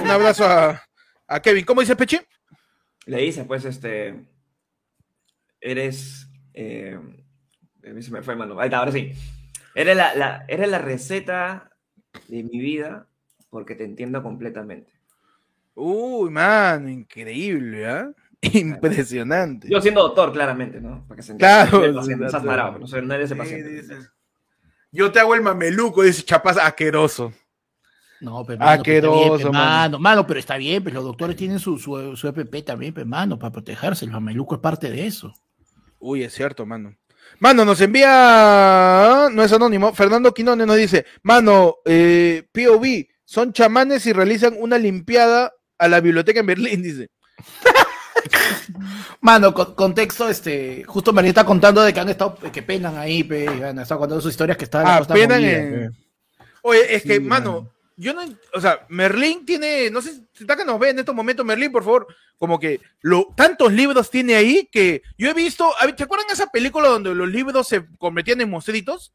Un 0.00 0.08
abrazo 0.08 0.44
a, 0.44 0.80
a 1.26 1.42
Kevin. 1.42 1.64
¿Cómo 1.64 1.80
dice 1.80 1.96
Pechi? 1.96 2.20
Le 3.06 3.16
dice, 3.16 3.44
pues, 3.44 3.64
este 3.64 4.31
eres. 5.62 6.28
Eh, 6.52 6.98
se 8.00 8.10
me 8.10 8.22
fue, 8.22 8.36
mano. 8.36 8.60
Ahí 8.60 8.66
está, 8.66 8.78
ahora 8.78 8.92
sí. 8.92 9.12
Eres 9.74 9.96
la, 9.96 10.14
la, 10.14 10.44
eres 10.48 10.68
la 10.68 10.78
receta 10.78 11.70
de 12.28 12.42
mi 12.42 12.60
vida 12.60 13.06
porque 13.48 13.74
te 13.74 13.84
entiendo 13.84 14.22
completamente. 14.22 14.92
Uy, 15.74 16.30
mano, 16.30 16.88
increíble, 16.88 17.88
¿eh? 17.88 18.04
Impresionante. 18.58 19.68
Yo 19.70 19.80
siendo 19.80 20.02
doctor, 20.02 20.32
claramente, 20.32 20.80
¿no? 20.80 21.06
Para 21.06 21.16
que 21.16 21.22
se 21.22 21.32
entienda. 21.32 21.68
Claro. 21.68 22.26
Estás 22.26 22.44
parado, 22.44 22.78
no, 22.78 23.02
no 23.02 23.14
eres 23.14 23.26
ese 23.26 23.36
paciente. 23.36 23.82
Yo 24.90 25.10
te 25.10 25.20
hago 25.20 25.34
el 25.34 25.40
mameluco, 25.40 26.02
dice 26.02 26.22
Chapaz, 26.22 26.58
asqueroso. 26.58 27.32
No, 28.20 28.44
pero 28.44 28.58
mano, 28.58 28.70
Asqueroso, 28.70 29.52
mano. 29.52 29.98
mano. 29.98 30.26
pero 30.26 30.38
está 30.38 30.56
bien, 30.56 30.84
pero 30.84 30.96
los 30.96 31.04
doctores 31.04 31.34
tienen 31.34 31.58
su, 31.58 31.78
su, 31.78 32.14
su 32.16 32.28
EPP 32.28 32.64
también, 32.64 32.94
pero, 32.94 33.06
mano, 33.06 33.38
para 33.38 33.52
protegerse. 33.52 34.04
El 34.04 34.12
mameluco 34.12 34.54
es 34.54 34.60
parte 34.60 34.90
de 34.90 35.06
eso. 35.06 35.34
Uy, 36.02 36.24
es 36.24 36.34
cierto, 36.34 36.66
mano. 36.66 36.96
Mano, 37.38 37.64
nos 37.64 37.80
envía, 37.80 39.28
no 39.30 39.44
es 39.44 39.52
anónimo, 39.52 39.94
Fernando 39.94 40.34
Quinones 40.34 40.66
nos 40.66 40.76
dice, 40.76 41.06
mano, 41.22 41.76
eh, 41.84 42.42
POV, 42.52 43.06
son 43.24 43.52
chamanes 43.52 44.04
y 44.06 44.12
realizan 44.12 44.56
una 44.58 44.78
limpiada 44.78 45.52
a 45.78 45.86
la 45.86 46.00
biblioteca 46.00 46.40
en 46.40 46.46
Berlín, 46.46 46.82
dice. 46.82 47.10
Mano, 49.20 49.54
contexto, 49.54 50.28
este, 50.28 50.82
justo 50.84 51.12
me 51.12 51.26
está 51.26 51.44
contando 51.44 51.82
de 51.82 51.92
que 51.92 52.00
han 52.00 52.08
estado, 52.08 52.36
que 52.52 52.62
penan 52.62 52.98
ahí, 52.98 53.20
han 53.64 53.78
estado 53.78 54.00
contando 54.00 54.20
sus 54.20 54.32
historias 54.32 54.58
que 54.58 54.64
están 54.64 54.84
ah, 54.84 55.02
penan 55.06 55.44
en... 55.44 55.96
Oye, 56.62 56.96
es 56.96 57.04
que, 57.04 57.20
mano, 57.20 57.70
yo 57.96 58.14
no, 58.14 58.22
o 58.54 58.60
sea, 58.60 58.86
Merlín 58.88 59.44
tiene, 59.44 59.90
no 59.90 60.00
sé 60.00 60.14
si 60.32 60.42
está 60.42 60.56
que 60.56 60.64
nos 60.64 60.78
ve 60.78 60.90
en 60.90 60.98
estos 60.98 61.14
momentos, 61.14 61.44
Merlín, 61.44 61.72
por 61.72 61.84
favor, 61.84 62.06
como 62.38 62.58
que 62.58 62.80
lo, 63.00 63.28
tantos 63.36 63.72
libros 63.72 64.10
tiene 64.10 64.34
ahí 64.34 64.68
que 64.70 65.02
yo 65.16 65.30
he 65.30 65.34
visto, 65.34 65.72
¿te 65.96 66.02
acuerdan 66.02 66.26
esa 66.30 66.48
película 66.48 66.88
donde 66.88 67.14
los 67.14 67.28
libros 67.28 67.68
se 67.68 67.86
convertían 67.98 68.40
en 68.40 68.50
monstruitos? 68.50 69.12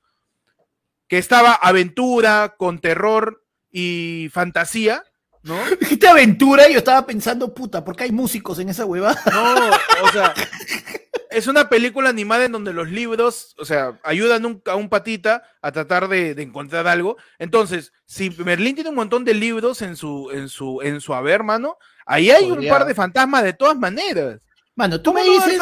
Que 1.07 1.17
estaba 1.17 1.53
aventura 1.53 2.55
con 2.57 2.79
terror 2.79 3.43
y 3.71 4.29
fantasía, 4.31 5.03
¿no? 5.43 5.57
Dijiste 5.79 6.07
aventura 6.07 6.69
y 6.69 6.73
yo 6.73 6.79
estaba 6.79 7.05
pensando, 7.05 7.53
puta, 7.53 7.83
¿por 7.83 7.95
qué 7.95 8.05
hay 8.05 8.11
músicos 8.11 8.59
en 8.59 8.69
esa 8.69 8.85
hueva? 8.85 9.15
No, 9.31 9.69
o 10.03 10.11
sea, 10.11 10.33
es 11.29 11.47
una 11.47 11.69
película 11.69 12.09
animada 12.09 12.45
en 12.45 12.51
donde 12.51 12.73
los 12.73 12.89
libros, 12.89 13.55
o 13.57 13.65
sea, 13.65 13.99
ayudan 14.03 14.61
a 14.65 14.75
un 14.75 14.89
patita 14.89 15.43
a 15.61 15.71
tratar 15.71 16.07
de, 16.07 16.31
encontrar 16.41 16.87
algo. 16.87 17.17
Entonces, 17.39 17.93
si 18.05 18.29
Merlín 18.29 18.75
tiene 18.75 18.89
un 18.89 18.95
montón 18.95 19.25
de 19.25 19.33
libros 19.33 19.81
en 19.81 19.95
su, 19.95 20.29
en 20.31 20.49
su, 20.49 20.81
en 20.81 21.01
su 21.01 21.13
haber, 21.13 21.43
mano, 21.43 21.77
ahí 22.05 22.31
hay 22.31 22.51
un 22.51 22.67
par 22.67 22.85
de 22.85 22.95
fantasmas 22.95 23.43
de 23.43 23.53
todas 23.53 23.77
maneras. 23.77 24.41
Mano, 24.75 25.01
tú 25.01 25.11
me 25.11 25.23
dices, 25.23 25.59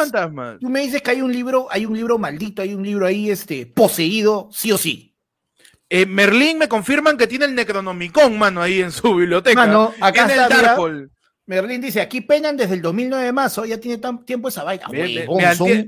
tú 0.60 0.68
me 0.68 0.80
dices 0.80 1.00
que 1.00 1.10
hay 1.10 1.22
un 1.22 1.32
libro, 1.32 1.68
hay 1.70 1.86
un 1.86 1.96
libro 1.96 2.18
maldito, 2.18 2.60
hay 2.60 2.74
un 2.74 2.82
libro 2.82 3.06
ahí, 3.06 3.30
este, 3.30 3.64
poseído, 3.64 4.50
sí 4.52 4.72
o 4.72 4.78
sí. 4.78 5.14
Eh, 5.88 6.04
Merlín 6.04 6.58
me 6.58 6.68
confirman 6.68 7.16
que 7.16 7.26
tiene 7.26 7.46
el 7.46 7.54
Necronomicon, 7.54 8.36
mano, 8.36 8.60
ahí 8.60 8.82
en 8.82 8.92
su 8.92 9.14
biblioteca. 9.14 9.58
Mano, 9.66 9.94
acá 10.00 10.26
está, 10.26 10.76
el. 10.86 11.10
Merlín 11.46 11.80
dice, 11.80 12.00
aquí 12.00 12.20
penan 12.22 12.56
desde 12.56 12.74
el 12.74 12.82
2009 12.82 13.24
de 13.24 13.32
marzo, 13.32 13.64
ya 13.64 13.78
tiene 13.78 13.98
tan 13.98 14.24
tiempo 14.24 14.48
esa 14.48 14.64
vaina. 14.64 14.88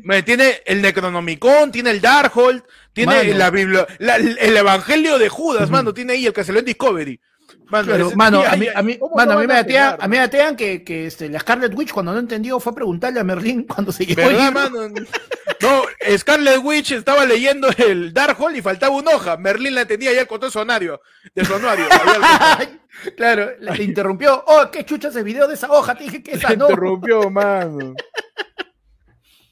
me, 0.04 0.22
tiene 0.22 0.62
el 0.64 0.80
Necronomicon, 0.80 1.72
tiene 1.72 1.90
el 1.90 2.00
Darkhold, 2.00 2.62
tiene 2.92 3.34
la, 3.34 3.48
el 3.48 4.56
Evangelio 4.56 5.18
de 5.18 5.28
Judas, 5.28 5.68
mano, 5.68 5.92
tiene 5.92 6.12
ahí 6.12 6.26
el 6.26 6.32
que 6.32 6.44
se 6.44 6.52
lo 6.52 6.60
en 6.60 6.64
Discovery. 6.64 7.20
Mano, 7.70 8.10
mano, 8.14 8.42
a 8.46 8.56
mí, 8.56 8.66
a 8.74 8.82
mí, 8.82 8.98
mano, 9.14 9.32
a 9.32 9.40
mí 9.40 9.46
me 9.46 9.54
atean, 9.54 9.96
a 10.00 10.08
mí 10.08 10.16
me 10.16 10.56
que, 10.56 10.82
que 10.82 11.06
este, 11.06 11.28
la 11.28 11.40
Scarlet 11.40 11.74
Witch 11.76 11.92
cuando 11.92 12.12
no 12.12 12.18
entendió 12.18 12.58
fue 12.60 12.72
a 12.72 12.74
preguntarle 12.74 13.20
a 13.20 13.24
Merlín 13.24 13.64
cuando 13.64 13.92
se 13.92 14.06
llegó. 14.06 14.22
mano? 14.52 14.88
No, 15.60 15.82
Scarlet 16.16 16.60
Witch 16.62 16.92
estaba 16.92 17.26
leyendo 17.26 17.68
el 17.76 18.14
Darkhold 18.14 18.56
y 18.56 18.62
faltaba 18.62 18.94
una 18.94 19.10
hoja. 19.10 19.36
Merlín 19.36 19.74
la 19.74 19.84
tenía 19.84 20.12
ya 20.12 20.22
el 20.22 20.26
control 20.26 20.50
sonario, 20.50 21.02
de 21.34 21.44
sonario. 21.44 21.86
claro, 23.16 23.50
le 23.58 23.84
interrumpió. 23.84 24.44
Oh, 24.46 24.70
qué 24.70 24.84
chucha 24.84 25.08
ese 25.08 25.22
video 25.22 25.46
de 25.46 25.54
esa 25.54 25.70
hoja. 25.70 25.94
Te 25.94 26.04
dije 26.04 26.22
que 26.22 26.32
esa 26.32 26.54
no. 26.54 26.70
interrumpió, 26.70 27.28
mano. 27.28 27.94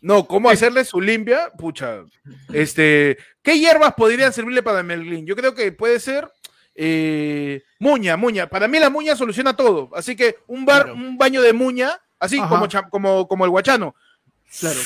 No, 0.00 0.26
¿cómo 0.26 0.48
hacerle 0.48 0.84
su 0.84 1.00
limpia? 1.00 1.50
Pucha. 1.58 2.04
Este, 2.52 3.18
¿qué 3.42 3.58
hierbas 3.58 3.94
podrían 3.94 4.32
servirle 4.32 4.62
para 4.62 4.84
Merlín? 4.84 5.26
Yo 5.26 5.34
creo 5.34 5.54
que 5.54 5.72
puede 5.72 5.98
ser 5.98 6.30
eh, 6.76 7.62
muña, 7.78 8.16
muña. 8.16 8.48
Para 8.48 8.68
mí 8.68 8.78
la 8.78 8.90
muña 8.90 9.16
soluciona 9.16 9.56
todo. 9.56 9.90
Así 9.94 10.14
que 10.14 10.36
un, 10.46 10.64
bar, 10.64 10.92
un 10.92 11.16
baño 11.16 11.40
de 11.42 11.52
muña, 11.52 12.00
así 12.18 12.38
como, 12.38 12.68
como, 12.90 13.28
como 13.28 13.44
el 13.44 13.50
guachano. 13.50 13.94
Claro. 14.60 14.80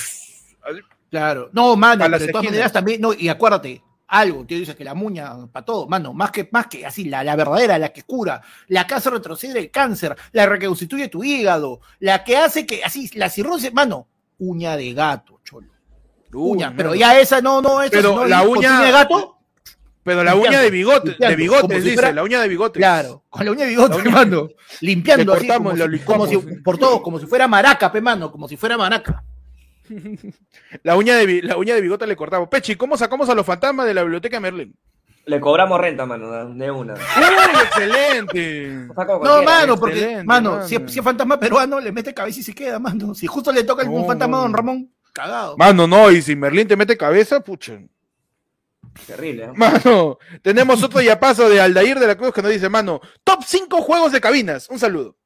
Claro. 1.10 1.50
No, 1.52 1.74
mano, 1.74 2.08
de 2.08 2.28
todas 2.28 2.44
maneras 2.44 2.72
también, 2.72 3.00
no, 3.00 3.12
y 3.12 3.28
acuérdate, 3.28 3.82
algo, 4.06 4.44
te 4.46 4.54
dice 4.54 4.76
que 4.76 4.84
la 4.84 4.94
muña 4.94 5.46
para 5.52 5.64
todo, 5.64 5.88
mano, 5.88 6.12
más 6.12 6.30
que, 6.30 6.48
más 6.52 6.68
que 6.68 6.86
así, 6.86 7.04
la, 7.04 7.24
la 7.24 7.34
verdadera, 7.34 7.78
la 7.78 7.92
que 7.92 8.02
cura, 8.02 8.40
la 8.68 8.86
que 8.86 8.94
hace 8.94 9.10
retroceder 9.10 9.56
el 9.56 9.70
cáncer, 9.70 10.16
la 10.32 10.44
que 10.44 10.50
reconstituye 10.50 11.08
tu 11.08 11.24
hígado, 11.24 11.80
la 11.98 12.22
que 12.22 12.36
hace 12.36 12.64
que, 12.64 12.84
así, 12.84 13.10
la 13.14 13.28
cirrosis, 13.28 13.72
mano, 13.72 14.06
uña 14.38 14.76
de 14.76 14.92
gato, 14.94 15.40
cholo. 15.44 15.68
uña, 16.32 16.72
pero 16.76 16.94
ya 16.94 17.18
esa 17.18 17.40
no, 17.40 17.60
no, 17.60 17.82
esa 17.82 17.90
pero 17.90 18.26
la 18.26 18.42
uña 18.42 18.82
de 18.82 18.92
gato. 18.92 19.39
Pero 20.02 20.24
la 20.24 20.34
uña 20.34 20.60
de 20.60 20.70
bigote, 20.70 21.16
de 21.18 21.36
bigote, 21.36 21.80
dice, 21.80 22.12
la 22.12 22.22
uña 22.22 22.40
de 22.40 22.48
bigote. 22.48 22.78
Claro, 22.78 23.24
con 23.28 23.44
la 23.44 23.52
uña 23.52 23.64
de 23.64 23.70
bigote, 23.70 23.98
hermano. 23.98 24.48
Limpiando 24.80 25.34
así, 25.34 25.48
como, 26.04 26.26
si, 26.26 26.38
por 26.38 26.78
todo, 26.78 27.02
como 27.02 27.18
si 27.18 27.26
fuera 27.26 27.46
maraca, 27.46 27.92
pe, 27.92 28.00
mano, 28.00 28.32
como 28.32 28.48
si 28.48 28.56
fuera 28.56 28.78
maraca. 28.78 29.22
la, 30.82 30.96
uña 30.96 31.16
de, 31.16 31.42
la 31.42 31.56
uña 31.56 31.74
de 31.74 31.80
bigote 31.80 32.06
le 32.06 32.16
cortamos. 32.16 32.48
Pechi, 32.48 32.76
¿cómo 32.76 32.96
sacamos 32.96 33.28
a 33.28 33.34
los 33.34 33.44
fantasmas 33.44 33.86
de 33.86 33.94
la 33.94 34.02
biblioteca 34.02 34.40
Merlin? 34.40 34.74
Le 35.26 35.38
cobramos 35.38 35.78
renta, 35.78 36.06
mano, 36.06 36.54
de 36.54 36.70
una. 36.70 36.94
excelente! 37.62 38.88
no, 39.22 39.42
mano, 39.42 39.76
porque, 39.78 40.22
mano, 40.24 40.66
Si, 40.66 40.76
es, 40.76 41.00
fantasma 41.02 41.38
peruano, 41.38 41.78
le 41.78 41.92
mete 41.92 42.14
cabeza 42.14 42.40
y 42.40 42.42
se 42.42 42.54
queda, 42.54 42.78
mano. 42.78 43.14
Si 43.14 43.26
justo 43.26 43.52
le 43.52 43.64
toca 43.64 43.82
algún 43.82 44.06
fantasma 44.06 44.38
a 44.38 44.40
Don 44.40 44.54
Ramón, 44.54 44.90
cagado. 45.12 45.56
Mano, 45.58 45.86
no, 45.86 46.10
y 46.10 46.22
si 46.22 46.34
Merlín 46.34 46.66
te 46.66 46.76
mete 46.76 46.96
cabeza, 46.96 47.40
pucha. 47.40 47.78
Terrible. 49.06 49.44
¿eh? 49.44 49.52
Mano, 49.54 50.18
tenemos 50.42 50.82
otro 50.82 51.00
ya 51.00 51.18
paso 51.18 51.48
de 51.48 51.60
Aldair 51.60 51.98
de 51.98 52.06
la 52.06 52.16
Cruz 52.16 52.32
que 52.32 52.42
nos 52.42 52.50
dice, 52.50 52.68
mano, 52.68 53.00
top 53.24 53.40
5 53.44 53.82
juegos 53.82 54.12
de 54.12 54.20
cabinas. 54.20 54.68
Un 54.68 54.78
saludo. 54.78 55.16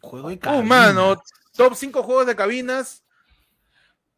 Juego 0.00 0.28
de 0.28 0.38
cabinas. 0.38 0.64
Uh, 0.64 0.66
mano, 0.66 1.22
top 1.56 1.74
5 1.74 2.02
juegos 2.02 2.26
de 2.26 2.36
cabinas. 2.36 3.04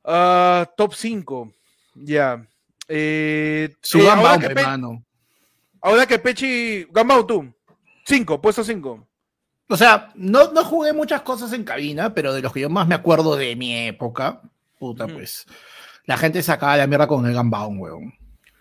Uh, 0.04 0.64
top 0.76 0.94
5. 0.94 1.52
Ya. 1.94 2.46
Eh, 2.88 3.74
Su 3.82 3.98
eh, 3.98 4.10
ahora, 4.10 4.38
que 4.38 4.54
mano. 4.54 5.04
ahora 5.80 6.06
que 6.06 6.18
Pechi. 6.18 6.86
Gambao 6.90 7.26
tú. 7.26 7.52
5, 8.06 8.40
puesto 8.40 8.62
5. 8.62 9.06
O 9.68 9.76
sea, 9.76 10.12
no, 10.14 10.52
no 10.52 10.64
jugué 10.64 10.92
muchas 10.92 11.22
cosas 11.22 11.52
en 11.52 11.64
cabina, 11.64 12.14
pero 12.14 12.32
de 12.32 12.40
los 12.40 12.52
que 12.52 12.60
yo 12.60 12.70
más 12.70 12.86
me 12.86 12.94
acuerdo 12.94 13.34
de 13.34 13.56
mi 13.56 13.88
época, 13.88 14.40
puta, 14.78 15.08
pues. 15.08 15.46
La 16.04 16.16
gente 16.16 16.40
sacaba 16.42 16.76
la 16.76 16.86
mierda 16.86 17.08
con 17.08 17.26
el 17.26 17.34
Gunbound, 17.34 17.80
weón. 17.80 18.14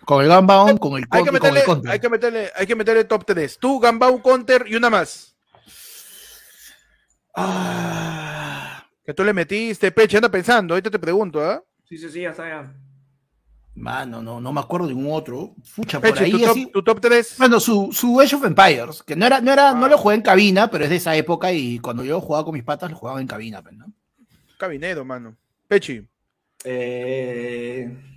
Con 0.06 0.24
el 0.24 0.30
Gunbound, 0.30 0.80
con 0.80 0.98
el, 0.98 1.06
hay 1.10 1.24
que 1.24 1.32
meterle, 1.32 1.64
Hay 1.90 2.00
que 2.00 2.10
meterle, 2.10 2.52
hay 2.56 2.68
que 2.68 2.76
meterle 2.76 3.04
top 3.06 3.26
3. 3.26 3.58
Tú, 3.60 3.80
Gunbound, 3.80 4.22
Counter 4.22 4.66
y 4.68 4.76
una 4.76 4.90
más. 4.90 5.36
Ah, 7.36 8.88
que 9.04 9.14
tú 9.14 9.24
le 9.24 9.34
metiste, 9.34 9.92
Peche, 9.92 10.18
anda 10.18 10.30
pensando, 10.30 10.74
ahorita 10.74 10.90
te 10.90 11.00
pregunto, 11.00 11.44
¿ah? 11.44 11.62
Sí, 11.90 11.98
sí, 11.98 12.10
sí, 12.10 12.22
ya 12.22 12.30
está 12.30 12.48
ya. 12.48 12.74
Mano, 13.76 14.22
no, 14.22 14.40
no 14.40 14.54
me 14.54 14.62
acuerdo 14.62 14.88
de 14.88 14.94
un 14.94 15.12
otro. 15.12 15.54
Fucha, 15.64 16.00
por 16.00 16.18
ahí. 16.18 16.32
Tu 16.32 16.40
top, 16.40 16.72
tu 16.72 16.84
top 16.84 17.02
3. 17.02 17.36
Bueno, 17.38 17.60
su, 17.60 17.90
su 17.92 18.22
Age 18.22 18.38
of 18.38 18.46
Empires, 18.46 19.04
que 19.04 19.18
no 19.18 19.26
era, 19.26 19.42
no 19.42 19.52
era, 19.52 19.74
no 19.74 19.90
lo 19.90 19.98
jugué 19.98 20.16
en 20.16 20.22
cabina, 20.22 20.70
pero 20.72 20.86
es 20.86 20.90
de 20.90 20.96
esa 20.96 21.14
época 21.16 21.52
y 21.52 21.80
cuando 21.80 22.06
yo 22.06 22.22
jugaba 22.22 22.46
con 22.46 22.54
mis 22.54 22.64
patas 22.64 22.90
lo 22.90 22.96
jugaba 22.96 23.20
en 23.20 23.28
cabina, 23.28 23.62
pues, 23.62 23.76
¿no? 23.76 23.86
Cabinero, 24.58 25.04
mano. 25.04 25.36
Pechi. 25.68 26.08
Eh. 26.64 28.15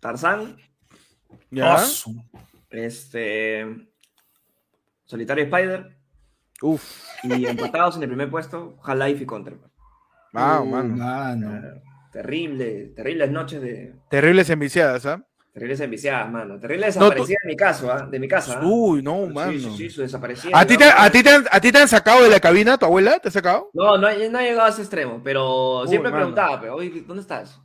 Tarzán. 0.00 0.56
¿Ya? 1.50 1.78
Este. 2.70 3.66
Solitario 5.04 5.44
Spider. 5.44 5.96
Uf. 6.62 7.04
Y 7.22 7.46
empatados 7.46 7.96
en 7.96 8.02
el 8.02 8.08
primer 8.08 8.30
puesto, 8.30 8.76
Half-Life 8.82 9.22
y 9.22 9.26
Counter. 9.26 9.56
Wow, 10.32 10.66
mano. 10.66 11.56
Eh, 11.56 11.82
terrible, 12.12 12.92
terribles 12.94 13.30
noches 13.30 13.60
de. 13.60 13.94
Terribles 14.08 14.48
enviciadas, 14.50 15.06
¿ah? 15.06 15.24
Terribles 15.52 15.80
enviciadas, 15.80 16.30
mano. 16.30 16.60
Terribles 16.60 16.94
desaparecidas 16.94 17.42
de 17.42 17.48
mi 17.48 17.56
caso, 17.56 17.90
¿ah? 17.90 18.06
De 18.06 18.20
mi 18.20 18.28
casa. 18.28 18.60
¿ah? 18.60 18.64
Uy, 18.64 19.02
no, 19.02 19.26
mano. 19.26 19.50
Sí, 19.50 19.60
sí, 19.60 19.76
sí, 19.76 19.90
su 19.90 20.02
desaparición. 20.02 20.54
¿A 20.54 20.64
ti, 20.64 20.76
te, 20.76 20.84
a, 20.84 21.10
ti 21.10 21.22
te 21.24 21.30
han, 21.30 21.44
¿A 21.50 21.60
ti 21.60 21.72
te 21.72 21.78
han 21.78 21.88
sacado 21.88 22.22
de 22.22 22.30
la 22.30 22.38
cabina, 22.38 22.78
tu 22.78 22.86
abuela? 22.86 23.18
¿Te 23.18 23.28
ha 23.28 23.32
sacado? 23.32 23.70
No, 23.72 23.98
no, 23.98 24.08
no 24.08 24.38
ha 24.38 24.42
llegado 24.42 24.66
a 24.66 24.68
ese 24.68 24.82
extremo, 24.82 25.20
pero 25.24 25.84
siempre 25.88 26.12
preguntaba, 26.12 26.60
pero, 26.60 26.76
oye, 26.76 27.02
¿dónde 27.04 27.22
estás? 27.22 27.60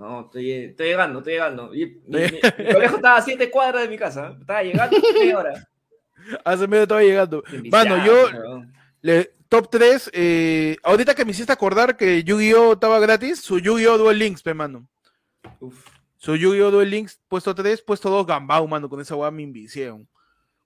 No, 0.00 0.22
estoy, 0.22 0.50
estoy 0.50 0.86
llegando, 0.86 1.18
estoy 1.18 1.34
llegando. 1.34 1.74
Y, 1.74 2.00
mi, 2.06 2.40
colegio 2.72 2.96
estaba 2.96 3.18
a 3.18 3.22
siete 3.22 3.50
cuadras 3.50 3.82
de 3.82 3.88
mi 3.90 3.98
casa. 3.98 4.34
Estaba 4.40 4.62
llegando 4.62 4.96
media 5.12 5.38
hora. 5.38 5.68
Hace 6.44 6.66
medio 6.66 6.84
estaba 6.84 7.02
llegando. 7.02 7.44
Mano, 7.70 8.02
yo. 8.06 8.62
Le, 9.02 9.30
top 9.50 9.68
3. 9.68 10.10
Eh, 10.14 10.76
ahorita 10.84 11.14
que 11.14 11.26
me 11.26 11.32
hiciste 11.32 11.52
acordar 11.52 11.98
que 11.98 12.24
Yu-Gi-Oh! 12.24 12.72
estaba 12.72 12.98
gratis, 12.98 13.42
su 13.42 13.58
Yu-Gi-Oh! 13.58 13.98
Duel 13.98 14.18
Links, 14.18 14.42
pe, 14.42 14.54
mano. 14.54 14.88
Uf. 15.60 15.86
Su 16.16 16.34
Yu-Gi-Oh! 16.34 16.70
Duel 16.70 16.88
Links, 16.88 17.20
puesto 17.28 17.54
3, 17.54 17.82
puesto 17.82 18.08
2, 18.08 18.24
Gambao, 18.24 18.66
mano. 18.66 18.88
Con 18.88 19.02
esa 19.02 19.16
weá 19.16 19.30
me 19.30 19.42
invicieron. 19.42 20.08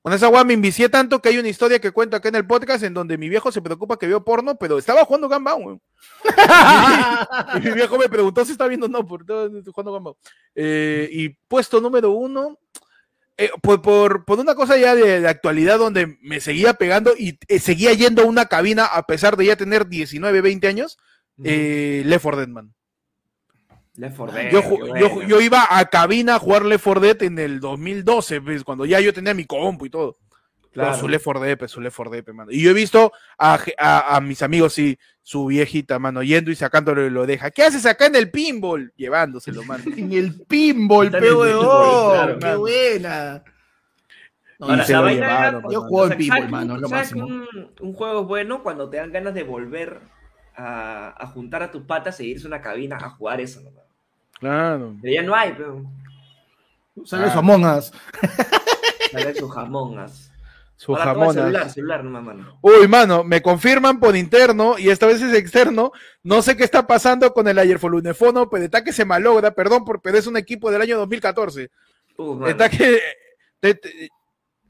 Con 0.05 0.13
esa 0.13 0.29
weá 0.29 0.45
me 0.45 0.53
invicié 0.53 0.91
tanto 0.91 1.23
que 1.23 1.31
hay 1.31 1.39
una 1.39 1.49
historia 1.49 1.79
que 1.79 1.91
cuento 1.91 2.15
acá 2.15 2.29
en 2.29 2.35
el 2.35 2.47
podcast 2.47 2.85
en 2.85 2.93
donde 2.93 3.17
mi 3.17 3.31
viejo 3.31 3.51
se 3.51 3.63
preocupa 3.63 3.99
que 3.99 4.07
veo 4.07 4.23
porno, 4.23 4.55
pero 4.55 4.77
estaba 4.77 5.03
jugando 5.07 5.31
Gambao, 5.31 5.57
weón. 5.57 5.81
y, 7.57 7.61
mi 7.61 7.71
viejo 7.71 7.97
me 7.97 8.11
preguntó 8.11 8.45
si 8.45 8.53
está 8.53 8.69
viendo 8.69 8.87
no, 8.87 9.07
por 9.07 9.25
jugando 9.25 9.95
Gambao. 9.95 10.19
Eh, 10.55 11.09
y 11.11 11.31
puesto 11.31 11.81
número 11.81 12.11
uno, 12.11 12.59
eh, 13.39 13.49
por, 13.63 13.81
por, 13.81 14.39
una 14.39 14.55
cosa 14.55 14.77
ya 14.77 14.95
de, 14.95 15.27
actualidad 15.27 15.79
donde 15.79 16.19
me 16.21 16.39
seguía 16.39 16.75
pegando 16.75 17.15
y 17.19 17.39
eh, 17.49 17.59
seguía 17.59 17.95
yendo 17.95 18.25
a 18.25 18.27
una 18.27 18.45
cabina 18.45 18.85
a 18.85 19.07
pesar 19.07 19.39
de 19.39 19.47
ya 19.47 19.57
tener 19.57 19.89
19, 19.89 20.43
20 20.43 20.69
años, 20.69 20.99
eh, 21.43 22.03
Left 22.05 22.25
4 22.25 22.41
Dead, 22.41 22.49
man. 22.49 22.75
Left 23.97 24.17
4 24.17 24.35
Dead, 24.35 24.51
yo, 24.51 25.23
yo, 25.23 25.41
iba 25.41 25.67
a 25.71 25.85
cabina 25.89 26.35
a 26.35 26.39
jugar 26.41 26.65
Left 26.65 26.83
4 26.83 27.01
Dead 27.01 27.23
en 27.23 27.39
el 27.39 27.61
2012, 27.61 28.41
pues, 28.41 28.65
cuando 28.65 28.87
ya 28.87 29.01
yo 29.01 29.13
tenía 29.13 29.35
mi 29.35 29.45
compu 29.45 29.87
y 29.87 29.91
todo. 29.91 30.19
Claro. 30.73 30.99
su 30.99 31.07
Left 31.07 31.25
4 31.25 31.41
Dead, 31.41 31.69
su 31.69 31.81
Left 31.81 31.97
4 31.97 32.13
Dead, 32.13 32.35
mano. 32.35 32.51
Y 32.51 32.61
yo 32.61 32.71
he 32.71 32.75
visto 32.75 33.13
a, 33.39 33.57
a, 33.79 34.17
a, 34.17 34.21
mis 34.21 34.43
amigos, 34.43 34.73
sí, 34.73 34.99
su 35.23 35.47
viejita, 35.47 36.01
mano, 36.01 36.25
yendo 36.25 36.51
y 36.51 36.57
sacándole 36.57 37.09
lo 37.11 37.25
deja. 37.27 37.53
¿Qué 37.53 37.63
haces 37.63 37.87
acá 37.87 38.07
en 38.07 38.17
el 38.17 38.33
pinball? 38.33 38.93
Llevándoselo, 38.97 39.63
mano. 39.65 39.85
en 39.97 40.13
el 40.13 40.41
pinball, 40.43 41.13
peor. 41.13 42.39
¡Qué 42.41 42.57
buena! 42.57 43.45
Ahora, 44.59 44.87
la 44.89 45.01
vaina 45.01 45.63
yo 45.71 45.83
juego 45.83 46.13
en 46.13 46.19
pinball, 46.19 46.49
mano, 46.49 46.77
lo 46.79 46.89
máximo. 46.89 47.27
Un, 47.27 47.47
un, 47.81 47.93
juego 47.93 48.23
es 48.23 48.27
bueno 48.27 48.65
cuando 48.65 48.91
te 48.91 48.97
dan 48.97 49.13
ganas 49.13 49.35
de 49.35 49.45
volver 49.45 50.01
a, 50.57 51.15
a 51.17 51.27
juntar 51.29 51.63
a 51.63 51.71
tus 51.71 51.83
patas 51.83 52.19
e 52.19 52.25
irse 52.25 52.47
a 52.47 52.49
una 52.49 52.61
cabina 52.61 52.97
a 52.97 53.11
jugar 53.11 53.41
eso, 53.41 53.61
¿no? 53.61 53.84
Claro. 54.45 54.95
Pero 55.01 55.15
ya 55.15 55.23
no 55.23 55.35
hay, 55.35 55.55
pero. 55.57 55.83
Sale 57.07 57.31
su 57.31 57.39
Among 57.39 57.65
Us. 57.65 57.93
Sale 59.11 59.35
su 59.35 59.51
Among 59.51 59.99
Us. 60.01 60.31
Su 60.77 60.93
jamón. 60.93 61.33
Celular, 61.33 61.71
celular 61.71 62.03
mano. 62.03 62.59
Uy, 62.61 62.87
mano, 62.87 63.25
me 63.25 63.41
confirman 63.41 63.99
por 63.99 64.15
interno 64.15 64.79
y 64.79 64.91
esta 64.91 65.07
vez 65.07 65.23
es 65.23 65.33
externo. 65.33 65.93
No 66.23 66.43
sé 66.43 66.59
qué 66.59 66.65
está 66.65 66.87
pasando 66.87 67.33
con 67.33 67.49
el 67.49 67.59
ayer 67.59 67.79
Folunefono, 67.79 68.51
pero 68.51 68.65
está 68.65 68.85
que 68.85 68.93
se 68.93 69.07
malogra, 69.07 69.53
perdón, 69.53 69.85
pero 70.03 70.19
es 70.19 70.27
un 70.27 70.37
equipo 70.37 70.71
del 70.71 70.83
año 70.83 70.99
2014. 70.99 71.71
está 72.49 72.69
que. 72.69 73.01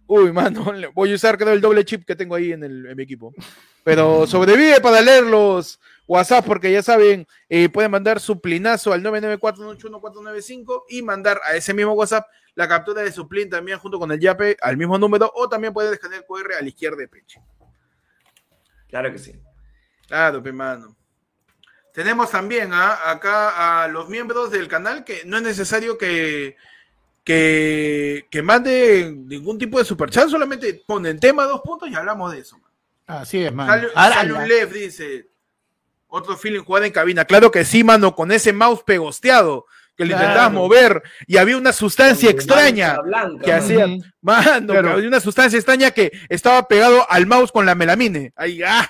uy, 0.06 0.30
mano, 0.30 0.72
voy 0.94 1.10
a 1.10 1.14
usar 1.16 1.37
creo 1.37 1.52
el 1.52 1.60
doble 1.60 1.84
chip 1.84 2.04
que 2.04 2.14
tengo 2.14 2.37
ahí 2.37 2.52
en, 2.52 2.62
el, 2.62 2.87
en 2.87 2.96
mi 2.96 3.02
equipo. 3.02 3.34
Pero 3.82 4.24
sobrevive 4.28 4.80
para 4.80 5.00
leer 5.00 5.24
los 5.24 5.80
WhatsApp, 6.07 6.45
porque 6.45 6.71
ya 6.71 6.83
saben, 6.83 7.27
eh, 7.49 7.69
pueden 7.69 7.90
mandar 7.90 8.21
su 8.21 8.40
plinazo 8.40 8.93
al 8.93 9.03
994 9.03 10.85
y 10.88 11.03
mandar 11.03 11.40
a 11.45 11.55
ese 11.55 11.73
mismo 11.73 11.93
WhatsApp 11.93 12.27
la 12.55 12.69
captura 12.69 13.03
de 13.03 13.11
su 13.11 13.29
plin 13.29 13.51
también 13.51 13.79
junto 13.79 13.99
con 13.99 14.12
el 14.12 14.21
YAPE 14.21 14.57
al 14.61 14.77
mismo 14.77 14.99
número 14.99 15.31
o 15.35 15.49
también 15.49 15.73
pueden 15.73 15.93
escanear 15.93 16.21
el 16.23 16.27
QR 16.27 16.55
a 16.59 16.62
la 16.62 16.69
izquierda 16.69 16.99
de 16.99 17.09
Peche. 17.09 17.40
Claro 18.88 19.11
que 19.11 19.19
sí. 19.19 19.35
Claro, 20.07 20.43
hermano. 20.45 20.97
Tenemos 21.93 22.31
también 22.31 22.73
¿ah? 22.73 23.11
acá 23.11 23.83
a 23.83 23.88
los 23.88 24.09
miembros 24.09 24.51
del 24.51 24.69
canal 24.69 25.05
que 25.05 25.23
no 25.25 25.37
es 25.37 25.43
necesario 25.43 25.97
que, 25.97 26.57
que, 27.23 28.27
que 28.31 28.43
mande 28.43 29.12
ningún 29.17 29.59
tipo 29.59 29.79
de 29.79 29.85
superchat, 29.85 30.29
solamente 30.29 30.83
ponen 30.87 31.19
tema 31.19 31.45
dos 31.45 31.61
puntos 31.62 31.88
y 31.88 31.95
hablamos 31.95 32.33
de 32.33 32.40
eso. 32.40 32.61
Así 33.07 33.45
es, 33.45 33.53
mano. 33.53 33.88
Sale, 33.95 34.47
Lev 34.47 34.73
dice, 34.73 35.31
otro 36.14 36.37
feeling 36.37 36.61
jugada 36.61 36.87
en 36.87 36.92
cabina. 36.92 37.24
Claro 37.24 37.50
que 37.50 37.64
sí, 37.64 37.83
mano, 37.83 38.14
con 38.14 38.31
ese 38.31 38.53
mouse 38.53 38.83
pegosteado 38.85 39.66
que 39.96 40.05
le 40.05 40.14
intentabas 40.14 40.53
mover 40.53 41.03
y 41.27 41.37
había 41.37 41.57
una 41.57 41.72
sustancia 41.72 42.31
extraña 42.31 42.98
que 43.42 43.53
hacía, 43.53 43.87
mano, 44.20 44.72
había 44.72 45.09
una 45.09 45.20
sustancia 45.20 45.57
extraña 45.57 45.90
que 45.90 46.12
estaba 46.29 46.66
pegado 46.66 47.09
al 47.11 47.27
mouse 47.27 47.53
con 47.53 47.66
la 47.66 47.74
melamine. 47.74 48.33
Ahí, 48.37 48.62
ah. 48.62 48.88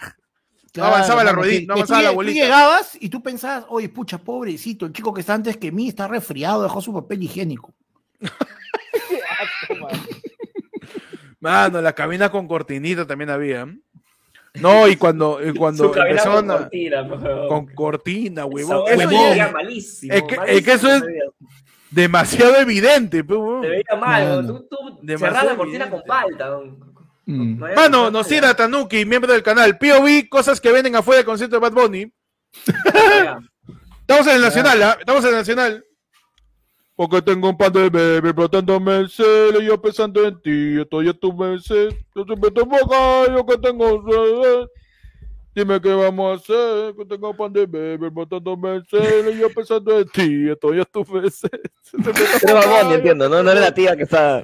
no 0.74 0.84
avanzaba 0.84 1.24
la 1.24 1.32
rodilla, 1.32 1.66
no 1.68 1.74
avanzaba 1.74 2.02
la 2.02 2.10
bolita. 2.10 2.34
Tú 2.34 2.44
llegabas 2.44 2.98
y 3.00 3.08
tú 3.08 3.22
pensabas, 3.22 3.66
oye, 3.68 3.88
pucha, 3.88 4.18
pobrecito, 4.18 4.86
el 4.86 4.92
chico 4.92 5.12
que 5.12 5.20
está 5.20 5.34
antes 5.34 5.56
que 5.56 5.72
mí 5.72 5.88
está 5.88 6.08
resfriado, 6.08 6.62
dejó 6.62 6.80
su 6.80 6.92
papel 6.92 7.22
higiénico. 7.22 7.74
mano, 11.40 11.80
la 11.80 11.92
cabina 11.94 12.30
con 12.30 12.48
cortinita 12.48 13.06
también 13.06 13.30
había. 13.30 13.66
No, 14.54 14.86
y 14.86 14.96
cuando, 14.96 15.40
y 15.44 15.52
cuando 15.52 15.92
empezaron 15.92 16.46
con 16.46 16.58
cortina, 16.58 17.08
con 17.48 17.66
cortina, 17.66 18.44
huevón. 18.46 18.84
Eso, 18.88 19.02
es, 19.02 19.52
malísimo, 19.52 20.14
es, 20.14 20.22
que, 20.22 20.38
es 20.46 20.64
que 20.64 20.72
eso 20.72 20.94
es 20.94 21.02
demasiado 21.90 22.56
evidente. 22.56 23.24
Pues, 23.24 23.40
Te 23.62 23.68
veía 23.68 23.96
mal, 23.98 24.46
tú, 24.46 24.68
tú 24.70 25.00
cerrás 25.18 25.44
la 25.44 25.56
cortina 25.56 25.90
con 25.90 26.02
palta. 26.02 26.60
Mm. 27.26 27.58
No 27.58 27.66
Mano, 27.74 28.10
nos 28.10 28.30
irá 28.30 28.54
Tanuki, 28.54 29.04
miembro 29.04 29.32
del 29.32 29.42
canal. 29.42 29.76
POV, 29.76 30.28
cosas 30.28 30.60
que 30.60 30.70
venden 30.70 30.94
afuera 30.94 31.18
del 31.18 31.26
concierto 31.26 31.56
de 31.56 31.60
Bad 31.60 31.72
Bunny. 31.72 32.12
Estamos 34.00 34.26
en 34.26 34.36
el 34.36 34.42
Nacional, 34.42 34.82
¿ah? 34.82 34.96
Estamos 35.00 35.24
en 35.24 35.30
el 35.30 35.36
Nacional. 35.36 35.84
Porque 36.96 37.20
tengo 37.22 37.48
un 37.48 37.56
pan 37.56 37.72
de 37.72 37.90
bebé 37.90 38.32
brotándome 38.32 38.98
el 38.98 39.10
celo 39.10 39.60
y 39.60 39.66
yo 39.66 39.80
pensando 39.82 40.24
en 40.24 40.40
ti, 40.40 40.80
estoy 40.80 41.08
en 41.08 41.18
tu 41.18 41.32
merced. 41.32 41.88
Yo 42.14 42.24
siempre 42.24 42.52
te 42.52 42.62
boca, 42.62 43.26
yo 43.34 43.44
que 43.44 43.58
tengo 43.58 44.04
sed. 44.08 44.68
Dime 45.56 45.80
qué 45.80 45.92
vamos 45.92 46.32
a 46.32 46.34
hacer, 46.34 46.94
que 46.96 47.04
tengo 47.04 47.30
un 47.30 47.36
pan 47.36 47.52
de 47.52 47.66
bebé 47.66 48.08
brotándome 48.10 48.76
el 48.76 48.86
celo 48.86 49.30
y 49.30 49.38
yo 49.38 49.50
pensando 49.50 49.98
en 49.98 50.08
ti, 50.08 50.50
estoy 50.50 50.78
en 50.78 50.84
tu 50.84 51.04
merced. 51.12 51.48
Pero 52.42 52.60
vamos, 52.60 52.94
entiendo, 52.94 53.28
¿no? 53.28 53.42
No 53.42 53.50
eres 53.50 53.62
la 53.62 53.74
tía 53.74 53.96
que 53.96 54.04
está... 54.04 54.42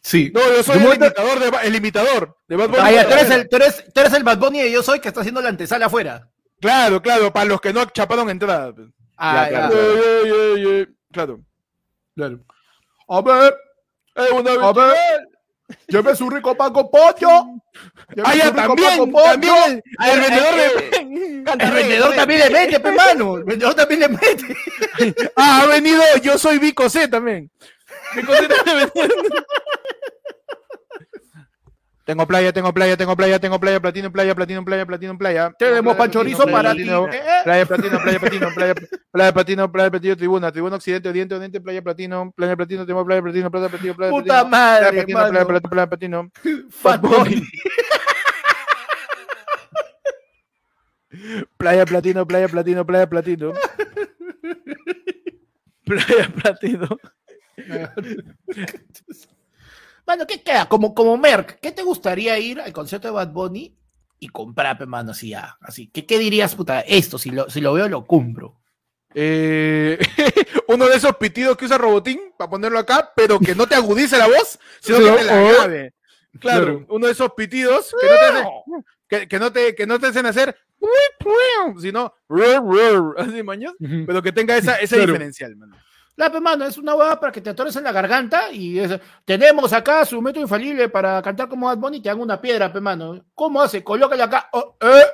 Sí. 0.00 0.32
No, 0.34 0.40
yo 0.40 0.62
soy 0.64 0.78
el 0.78 0.94
imitador, 0.96 1.38
de, 1.38 1.68
el 1.68 1.76
imitador 1.76 2.36
de 2.48 2.56
Bad 2.56 2.68
Bunny. 2.68 2.80
Ah, 2.80 3.04
tú, 3.06 3.12
eres 3.12 3.30
el, 3.30 3.48
tú, 3.48 3.56
eres, 3.56 3.84
tú 3.94 4.00
eres 4.00 4.12
el 4.14 4.24
Bad 4.24 4.38
Bunny 4.38 4.62
y 4.62 4.72
yo 4.72 4.82
soy 4.82 4.98
que 4.98 5.06
está 5.06 5.20
haciendo 5.20 5.40
la 5.40 5.50
antesala 5.50 5.86
afuera. 5.86 6.28
Claro, 6.60 7.00
claro, 7.00 7.32
para 7.32 7.44
los 7.44 7.60
que 7.60 7.72
no 7.72 7.84
chaparon 7.84 8.28
entrada. 8.28 8.74
Ah, 9.16 9.48
ya, 9.48 9.68
claro. 9.68 9.74
claro. 11.12 11.40
Claro. 12.14 12.40
A 13.08 13.20
ver, 13.20 13.54
eh. 14.16 14.58
A 14.60 14.72
ver. 14.72 15.28
Lleve 15.88 16.14
su 16.14 16.28
rico 16.28 16.54
pan 16.54 16.72
con 16.72 16.90
pollo. 16.90 17.28
Ah, 18.22 18.34
ya, 18.34 18.52
también, 18.52 19.10
también. 19.10 19.82
El, 19.98 20.20
vendedor, 20.20 20.54
de, 20.54 21.64
el 21.64 21.72
vendedor 21.72 22.14
también 22.14 22.40
le 22.40 22.50
mete, 22.50 22.76
hermano. 22.76 23.36
El 23.38 23.44
vendedor 23.44 23.74
también 23.74 24.00
le 24.00 24.08
mete. 24.08 24.56
ah, 25.36 25.62
ha 25.62 25.66
venido, 25.66 26.02
yo 26.22 26.36
soy 26.36 26.58
Vico 26.58 26.90
C 26.90 27.08
también. 27.08 27.50
Vico 28.14 28.34
C 28.34 28.46
también. 28.46 28.92
Tengo 32.04 32.26
playa, 32.26 32.52
tengo 32.52 32.74
playa, 32.74 32.96
tengo 32.96 33.16
playa, 33.16 33.38
tengo 33.38 33.60
playa, 33.60 33.80
platino, 33.80 34.10
playa, 34.10 34.34
platino, 34.34 34.64
playa, 34.64 34.84
platino, 34.86 35.16
playa. 35.16 35.52
Tenemos 35.56 35.96
panchorizo 35.96 36.46
para 36.48 36.74
ti. 36.74 36.84
Playa, 37.44 37.64
platino, 37.64 37.98
playa, 38.02 38.18
platino, 38.18 38.48
playa, 38.54 38.74
playa, 39.12 39.32
platino, 39.32 39.70
playa, 39.70 39.90
platino, 39.90 40.16
tribuna, 40.16 40.50
tribuna 40.50 40.76
occidente, 40.76 41.08
oriente, 41.08 41.34
oriente, 41.36 41.60
playa, 41.60 41.80
platino, 41.80 42.32
playa, 42.34 42.56
platino, 42.56 42.84
tenemos 42.84 43.04
playa, 43.04 43.22
platino, 43.22 43.50
playa, 43.50 43.68
platino, 43.68 43.94
playa, 43.94 44.10
Puta 44.10 44.44
madre, 44.44 45.04
playa, 45.04 45.46
platino, 45.46 45.70
playa, 45.70 45.86
platino. 45.86 46.30
Playa, 51.56 51.84
platino, 51.86 52.26
playa, 52.26 52.48
platino, 52.48 52.84
playa, 52.84 53.06
platino. 53.06 53.52
Playa, 55.84 56.28
platino. 56.34 56.98
Mano, 60.06 60.26
¿qué 60.26 60.42
queda? 60.42 60.68
Como, 60.68 60.94
como 60.94 61.16
Merck, 61.16 61.58
¿qué 61.60 61.72
te 61.72 61.82
gustaría 61.82 62.38
ir 62.38 62.60
al 62.60 62.72
concierto 62.72 63.08
de 63.08 63.14
Bad 63.14 63.32
Bunny 63.32 63.76
y 64.18 64.28
comprar, 64.28 64.86
mano, 64.86 65.12
así 65.12 65.30
ya? 65.30 65.56
Así, 65.60 65.88
¿qué, 65.88 66.06
qué 66.06 66.18
dirías, 66.18 66.54
puta? 66.54 66.80
Esto, 66.80 67.18
si 67.18 67.30
lo, 67.30 67.48
si 67.48 67.60
lo 67.60 67.72
veo, 67.72 67.88
lo 67.88 68.04
compro. 68.06 68.60
Eh, 69.14 69.98
uno 70.68 70.86
de 70.88 70.96
esos 70.96 71.16
pitidos 71.16 71.56
que 71.56 71.66
usa 71.66 71.78
Robotín 71.78 72.18
para 72.36 72.50
ponerlo 72.50 72.78
acá, 72.78 73.12
pero 73.14 73.38
que 73.38 73.54
no 73.54 73.66
te 73.66 73.74
agudice 73.74 74.16
la 74.18 74.26
voz, 74.26 74.58
sino 74.80 74.98
que 74.98 75.04
te 75.18 75.24
la 75.24 75.42
grabe. 75.42 75.94
Claro, 76.40 76.86
uno 76.88 77.06
de 77.06 77.12
esos 77.12 77.32
pitidos 77.34 77.94
que 78.00 78.06
no 78.06 78.12
te 78.12 78.24
hacen, 78.24 78.46
que, 79.06 79.28
que 79.28 79.38
no 79.38 79.52
te, 79.52 79.74
que 79.74 79.86
no 79.86 80.00
te 80.00 80.06
hacen 80.06 80.24
hacer 80.24 80.56
sino 81.80 82.14
así 83.16 83.42
maños, 83.42 83.74
pero 83.78 84.22
que 84.22 84.32
tenga 84.32 84.56
esa, 84.56 84.76
ese 84.76 85.00
diferencial, 85.00 85.56
mano. 85.56 85.76
La 86.14 86.28
mano, 86.28 86.66
es 86.66 86.76
una 86.76 86.94
hueá 86.94 87.18
para 87.18 87.32
que 87.32 87.40
te 87.40 87.50
atores 87.50 87.74
en 87.76 87.84
la 87.84 87.92
garganta 87.92 88.52
y 88.52 88.78
tenemos 89.24 89.72
acá 89.72 90.04
su 90.04 90.20
método 90.20 90.42
infalible 90.42 90.90
para 90.90 91.22
cantar 91.22 91.48
como 91.48 91.66
Bad 91.66 91.78
Bunny 91.78 91.96
y 91.96 92.02
te 92.02 92.10
hagan 92.10 92.22
una 92.22 92.40
piedra, 92.40 92.70
pe 92.70 92.80
mano. 92.80 93.24
¿Cómo 93.34 93.62
hace? 93.62 93.82
Colócale 93.82 94.22
acá. 94.22 94.48
Oh, 94.52 94.76
eh, 94.80 95.04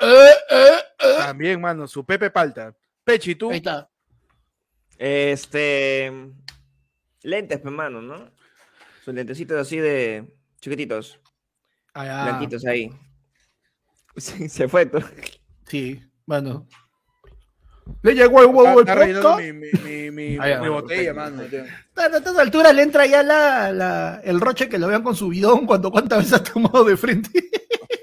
eh, 0.00 0.30
eh, 0.50 1.16
También, 1.18 1.60
mano, 1.60 1.86
su 1.86 2.04
Pepe 2.04 2.30
Palta. 2.30 2.74
Pechi, 3.04 3.34
¿tú? 3.34 3.50
Ahí 3.50 3.58
está. 3.58 3.90
Este. 4.96 6.10
Lentes, 7.22 7.60
pe 7.60 7.70
mano, 7.70 8.00
¿no? 8.00 8.30
Sus 9.04 9.14
lentecitos 9.14 9.58
así 9.58 9.76
de 9.76 10.34
chiquititos. 10.60 11.20
Blanquitos 11.92 12.64
ahí. 12.64 12.90
se 14.16 14.66
fue. 14.66 14.86
Tú. 14.86 14.98
Sí, 15.66 16.02
bueno. 16.24 16.66
Le 18.02 18.14
llegó 18.14 18.40
el 18.40 18.46
huevo 18.46 18.80
el 18.80 19.54
mi, 19.82 20.10
mi, 20.10 20.38
botella, 20.68 21.14
mano. 21.14 21.42
A 21.42 22.06
estas 22.06 22.38
alturas 22.38 22.74
le 22.74 22.82
entra 22.82 23.06
ya 23.06 23.22
la, 23.22 24.20
el 24.24 24.40
roche 24.40 24.68
que 24.68 24.78
lo 24.78 24.88
vean 24.88 25.02
con 25.02 25.16
su 25.16 25.28
bidón 25.28 25.66
cuando 25.66 25.90
cuántas 25.90 26.18
veces 26.18 26.32
ha 26.34 26.42
tomado 26.42 26.84
de 26.84 26.96
frente. 26.96 27.30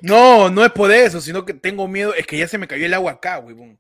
No, 0.02 0.52
no 0.52 0.64
es 0.64 0.72
por 0.72 0.92
eso, 0.92 1.20
sino 1.20 1.46
que 1.46 1.56
tengo 1.56 1.88
miedo, 1.88 2.14
es 2.14 2.28
que 2.28 2.38
ya 2.38 2.48
se 2.48 2.60
me 2.60 2.68
cayó 2.68 2.86
el 2.86 2.94
agua 2.94 3.14
acá, 3.14 3.40
huevón. 3.40 3.80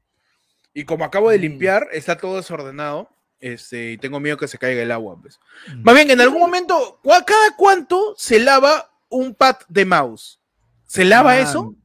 Y 0.74 0.84
como 0.84 1.06
acabo 1.06 1.30
de 1.30 1.38
mm. 1.38 1.42
limpiar, 1.42 1.88
está 1.92 2.18
todo 2.18 2.38
desordenado. 2.38 3.10
Este, 3.40 3.92
y 3.92 3.98
tengo 4.00 4.20
miedo 4.20 4.36
que 4.36 4.48
se 4.48 4.58
caiga 4.58 4.82
el 4.82 4.92
agua. 4.92 5.20
Pues. 5.22 5.40
Mm. 5.68 5.84
Más 5.84 5.94
bien, 5.94 6.10
en 6.10 6.22
algún 6.22 6.40
momento, 6.40 7.00
¿cada 7.04 7.56
cuánto 7.56 8.16
se 8.18 8.40
lava 8.40 8.92
un 9.10 9.36
pad 9.36 9.58
de 9.68 9.86
mouse? 9.86 10.40
¿Se 10.88 11.06
lava 11.06 11.38
eso? 11.38 11.76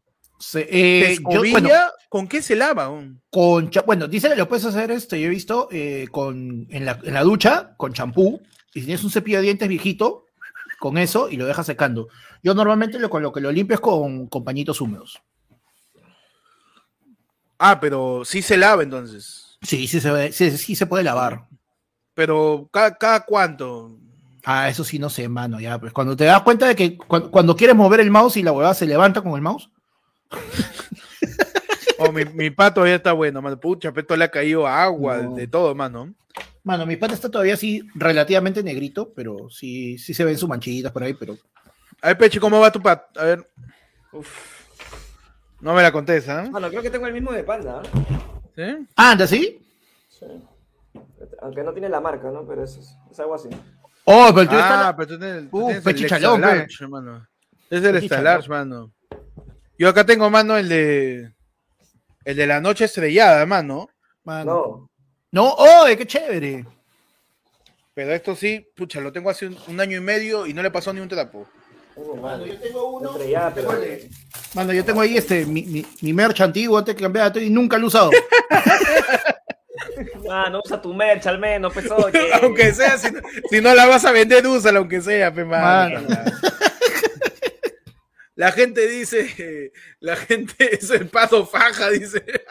Eh, 0.54 1.18
¿Con 2.10 2.26
qué 2.26 2.42
se 2.42 2.56
lava? 2.56 2.90
Con, 3.30 3.70
bueno, 3.86 4.08
dice 4.08 4.34
lo 4.34 4.48
puedes 4.48 4.64
hacer, 4.64 4.90
este, 4.90 5.20
yo 5.20 5.28
he 5.28 5.30
visto, 5.30 5.68
eh, 5.70 6.08
con, 6.10 6.66
en, 6.68 6.84
la, 6.84 6.98
en 7.04 7.14
la 7.14 7.22
ducha, 7.22 7.74
con 7.76 7.92
champú, 7.92 8.42
y 8.74 8.80
si 8.80 8.86
tienes 8.86 9.04
un 9.04 9.12
cepillo 9.12 9.38
de 9.38 9.44
dientes 9.44 9.68
viejito, 9.68 10.24
con 10.80 10.98
eso, 10.98 11.28
y 11.30 11.36
lo 11.36 11.46
dejas 11.46 11.66
secando. 11.66 12.08
Yo 12.42 12.52
normalmente 12.52 12.98
lo, 12.98 13.08
con 13.08 13.22
lo 13.22 13.32
que 13.32 13.40
lo 13.40 13.52
limpio 13.52 13.74
es 13.74 13.80
con, 13.80 14.28
pañitos 14.44 14.80
húmedos. 14.80 15.22
Ah, 17.60 17.78
pero 17.78 18.24
sí 18.24 18.42
se 18.42 18.56
lava 18.56 18.82
entonces. 18.82 19.56
Sí, 19.62 19.86
sí 19.86 20.00
se, 20.00 20.32
sí, 20.32 20.50
sí 20.58 20.74
se 20.74 20.86
puede 20.86 21.04
lavar. 21.04 21.46
Pero 22.14 22.68
¿cada, 22.72 22.96
cada 22.96 23.24
cuánto? 23.24 23.96
Ah, 24.44 24.68
eso 24.68 24.82
sí 24.82 24.98
no 24.98 25.10
sé, 25.10 25.28
mano, 25.28 25.60
ya. 25.60 25.78
Pues 25.78 25.92
cuando 25.92 26.16
te 26.16 26.24
das 26.24 26.42
cuenta 26.42 26.66
de 26.66 26.74
que 26.74 26.98
cuando, 26.98 27.54
quieres 27.54 27.76
mover 27.76 28.00
el 28.00 28.10
mouse 28.10 28.36
y 28.36 28.42
la 28.42 28.50
huevada 28.50 28.74
se 28.74 28.86
levanta 28.86 29.22
con 29.22 29.34
el 29.34 29.42
mouse. 29.42 29.70
oh, 32.00 32.12
mi, 32.12 32.50
pato 32.50 32.86
ya 32.86 32.96
está 32.96 33.12
bueno, 33.12 33.40
mano. 33.40 33.58
Pucha, 33.58 33.92
pero 33.92 34.16
le 34.16 34.24
ha 34.24 34.30
caído 34.30 34.66
agua, 34.66 35.18
de 35.18 35.46
todo, 35.46 35.74
mano. 35.74 36.14
Mano, 36.62 36.84
mi 36.86 36.96
pato 36.96 37.14
está 37.14 37.30
todavía 37.30 37.54
así 37.54 37.82
relativamente 37.94 38.62
negrito, 38.62 39.12
pero 39.14 39.48
sí, 39.50 39.96
sí 39.98 40.12
se 40.12 40.24
ven 40.24 40.36
sus 40.36 40.48
manchitas 40.48 40.92
por 40.92 41.02
ahí, 41.02 41.14
pero. 41.14 41.36
A 42.02 42.08
ver, 42.08 42.18
Peche, 42.18 42.40
¿cómo 42.40 42.60
va 42.60 42.72
tu 42.72 42.80
pat? 42.80 43.16
A 43.16 43.24
ver. 43.24 43.50
Uf. 44.12 44.60
No 45.60 45.74
me 45.74 45.82
la 45.82 45.92
contesta, 45.92 46.44
¿eh? 46.44 46.48
Bueno, 46.50 46.68
creo 46.70 46.82
que 46.82 46.90
tengo 46.90 47.06
el 47.06 47.12
mismo 47.12 47.32
de 47.32 47.44
panda. 47.44 47.82
¿eh? 48.56 48.76
¿Sí? 48.78 48.88
¿Anda, 48.96 49.26
sí? 49.26 49.60
Sí. 50.08 50.26
Aunque 51.42 51.62
no 51.62 51.72
tiene 51.72 51.88
la 51.88 52.00
marca, 52.00 52.30
¿no? 52.30 52.46
Pero 52.46 52.64
es, 52.64 52.78
es 53.10 53.20
algo 53.20 53.34
así. 53.34 53.48
Oh, 54.04 54.30
pero 54.34 54.48
tú 54.48 54.56
ah, 54.58 54.94
pero 54.96 55.08
tú 55.08 55.18
tienes, 55.18 55.50
tú 55.50 55.62
uh, 55.62 55.66
tienes 55.82 55.86
el 55.86 56.08
Chalón, 56.08 56.42
hermano. 56.80 57.26
Es 57.68 57.84
el 57.84 57.96
Estalar, 57.96 58.48
mano. 58.48 58.90
Yo 59.78 59.88
acá 59.88 60.04
tengo, 60.04 60.28
mano, 60.30 60.56
el 60.56 60.68
de. 60.68 61.32
El 62.30 62.36
de 62.36 62.46
la 62.46 62.60
noche 62.60 62.84
estrellada, 62.84 63.44
mano. 63.44 63.90
mano. 64.22 64.88
No. 65.32 65.48
No, 65.48 65.54
oh, 65.58 65.84
qué 65.98 66.06
chévere. 66.06 66.64
Pero 67.92 68.12
esto 68.12 68.36
sí, 68.36 68.64
pucha, 68.76 69.00
lo 69.00 69.10
tengo 69.10 69.30
hace 69.30 69.46
un, 69.48 69.80
año 69.80 69.96
y 69.96 70.00
medio 70.00 70.46
y 70.46 70.54
no 70.54 70.62
le 70.62 70.70
pasó 70.70 70.92
ni 70.92 71.00
un 71.00 71.08
trapo. 71.08 71.48
Oh, 71.96 72.14
mano, 72.14 72.46
yo 72.46 72.56
tengo 72.60 72.86
uno. 72.86 73.18
Mano, 74.54 74.72
yo 74.72 74.84
tengo 74.84 75.00
ahí 75.00 75.16
este, 75.16 75.44
mi, 75.44 75.62
mi, 75.64 75.84
mi 76.02 76.12
merch 76.12 76.40
antiguo 76.40 76.78
antes 76.78 76.94
que 76.94 77.02
cambiara 77.02 77.36
y 77.40 77.50
nunca 77.50 77.76
lo 77.78 77.84
he 77.84 77.88
usado. 77.88 78.10
Ah, 80.32 80.48
no 80.48 80.60
usa 80.64 80.80
tu 80.80 80.94
merch 80.94 81.26
al 81.26 81.38
menos, 81.38 81.72
pues 81.72 81.90
aunque 82.42 82.72
sea, 82.72 82.96
si 82.96 83.10
no, 83.10 83.20
si 83.50 83.60
no, 83.60 83.74
la 83.74 83.86
vas 83.86 84.04
a 84.04 84.12
vender, 84.12 84.46
úsala 84.46 84.78
aunque 84.78 85.00
sea, 85.00 85.34
pues, 85.34 85.44
mano. 85.44 86.00
La 88.40 88.52
gente 88.52 88.88
dice, 88.88 89.70
la 90.00 90.16
gente 90.16 90.74
es 90.74 90.88
el 90.88 91.08
paso 91.08 91.44
faja, 91.44 91.90
dice. 91.90 92.24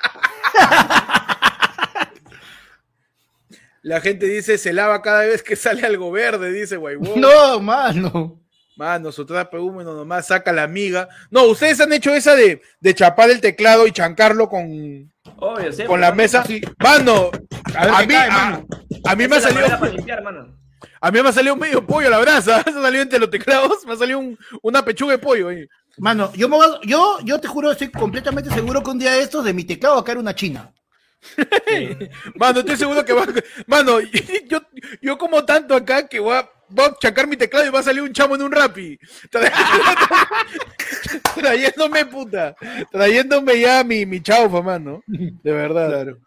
La 3.82 4.02
gente 4.02 4.28
dice, 4.28 4.60
se 4.60 4.72
lava 4.74 5.02
cada 5.02 5.22
vez 5.22 5.42
que 5.42 5.56
sale 5.56 5.84
algo 5.84 6.12
verde, 6.12 6.52
dice 6.52 6.76
Guaybó. 6.76 7.16
No, 7.16 7.60
mano. 7.60 8.40
Mano, 8.76 9.12
su 9.12 9.26
trape 9.26 9.58
húmedo 9.58 9.96
nomás 9.96 10.28
saca 10.28 10.52
la 10.52 10.64
amiga. 10.64 11.08
No, 11.32 11.46
ustedes 11.46 11.80
han 11.80 11.94
hecho 11.94 12.14
esa 12.14 12.36
de, 12.36 12.62
de 12.80 12.94
chapar 12.94 13.32
el 13.32 13.42
teclado 13.42 13.88
y 13.88 13.92
chancarlo 13.92 14.48
con, 14.48 15.12
con 15.88 16.02
la 16.02 16.12
mesa. 16.12 16.44
Mano, 16.78 17.32
a, 17.76 18.06
mí, 18.06 18.14
a, 18.14 19.16
mí 19.16 19.28
me 19.28 19.38
ha 19.38 19.42
salido. 19.42 19.66
A 21.02 21.12
mí 21.12 21.22
me 21.22 21.30
ha 21.30 21.32
salido 21.32 21.56
medio 21.56 21.86
pollo 21.86 22.10
la 22.10 22.20
brasa. 22.20 22.64
Me 22.66 22.72
ha 22.72 22.82
salido 22.82 23.04
entre 23.04 23.20
los 23.20 23.30
teclados. 23.30 23.86
Me 23.86 23.94
ha 23.94 23.98
salido 23.98 24.22
una 24.62 24.84
pechuga 24.84 25.14
de 25.14 25.18
pollo 25.18 25.50
ahí. 25.50 25.68
Mano, 25.98 26.32
yo, 26.34 26.50
yo, 26.84 27.20
yo 27.24 27.40
te 27.40 27.48
juro, 27.48 27.72
estoy 27.72 27.90
completamente 27.90 28.50
seguro 28.50 28.82
que 28.82 28.92
un 28.92 29.00
día 29.00 29.12
de 29.12 29.22
estos 29.22 29.44
de 29.44 29.54
mi 29.54 29.64
teclado 29.64 29.96
va 29.96 30.02
a 30.02 30.06
caer 30.06 30.18
una 30.18 30.36
china. 30.36 30.74
Mano, 32.36 32.60
estoy 32.60 32.78
seguro 32.78 33.04
que 33.04 33.14
va. 33.14 33.26
Mano, 33.68 34.00
yo, 34.50 34.62
yo 35.02 35.18
como 35.18 35.44
tanto 35.46 35.76
acá 35.76 36.08
que 36.08 36.20
voy 36.20 36.36
a, 36.36 36.50
voy 36.70 36.86
a 36.86 36.96
chacar 37.00 37.28
mi 37.28 37.38
teclado 37.38 37.66
y 37.66 37.70
va 37.70 37.80
a 37.80 37.84
salir 37.84 38.02
un 38.02 38.14
chamo 38.14 38.36
en 38.36 38.44
un 38.44 38.52
rapi. 38.52 38.98
Trayéndome 41.36 42.06
puta. 42.06 42.56
Trayéndome 42.92 43.60
ya 43.60 43.84
mi, 43.84 44.06
mi 44.06 44.22
chaufa, 44.22 44.62
mano. 44.62 45.04
De 45.08 45.52
verdad. 45.52 45.90
Claro. 45.90 46.18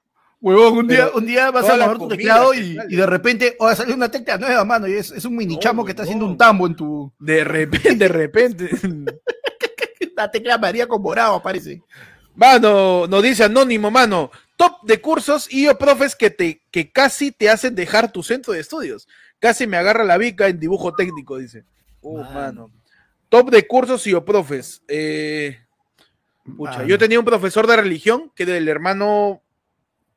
Huevón, 0.43 0.79
un 0.79 0.89
día, 0.89 1.09
un 1.15 1.25
día 1.25 1.53
vas 1.53 1.69
a 1.69 1.77
lavar 1.77 1.99
tu 1.99 2.09
teclado 2.09 2.53
y, 2.53 2.77
y, 2.89 2.97
de 2.97 3.07
repente 3.07 3.57
va 3.63 3.71
a 3.71 3.77
salir 3.77 3.95
una 3.95 4.11
tecla 4.11 4.39
nueva, 4.39 4.65
mano, 4.65 4.89
y 4.89 4.95
es, 4.95 5.13
es 5.13 5.25
un 5.25 5.37
mini 5.37 5.57
chamo 5.57 5.85
que 5.85 5.93
está 5.93 6.03
haciendo 6.03 6.27
un 6.27 6.37
tambo 6.37 6.67
en 6.67 6.75
tu. 6.75 7.13
De 7.21 7.45
repente, 7.45 7.95
de 7.95 8.09
repente. 8.09 8.71
La 10.23 10.31
tecla 10.31 10.59
María 10.59 10.87
con 10.87 11.03
morado, 11.03 11.43
parece. 11.43 11.83
Mano, 12.35 13.07
nos 13.07 13.23
dice 13.23 13.45
Anónimo, 13.45 13.91
mano, 13.91 14.31
top 14.57 14.83
de 14.83 15.01
cursos 15.01 15.53
y 15.53 15.69
o 15.69 15.77
profes 15.77 16.17
que 16.17 16.31
te 16.31 16.63
que 16.71 16.91
casi 16.91 17.31
te 17.31 17.51
hacen 17.51 17.75
dejar 17.75 18.11
tu 18.11 18.23
centro 18.23 18.53
de 18.53 18.61
estudios. 18.61 19.07
Casi 19.39 19.67
me 19.67 19.77
agarra 19.77 20.05
la 20.05 20.19
bica 20.19 20.49
en 20.49 20.59
dibujo 20.59 20.95
técnico, 20.95 21.37
dice. 21.37 21.65
Uh, 22.01 22.23
mano. 22.23 22.71
Top 23.29 23.51
de 23.51 23.67
cursos 23.67 24.07
y 24.07 24.15
o 24.15 24.25
profes. 24.25 24.83
Eh, 24.89 25.59
pucha, 26.57 26.85
yo 26.85 26.99
tenía 26.99 27.19
un 27.19 27.25
profesor 27.25 27.67
de 27.67 27.77
religión 27.77 28.31
que 28.35 28.47
del 28.47 28.69
hermano, 28.69 29.43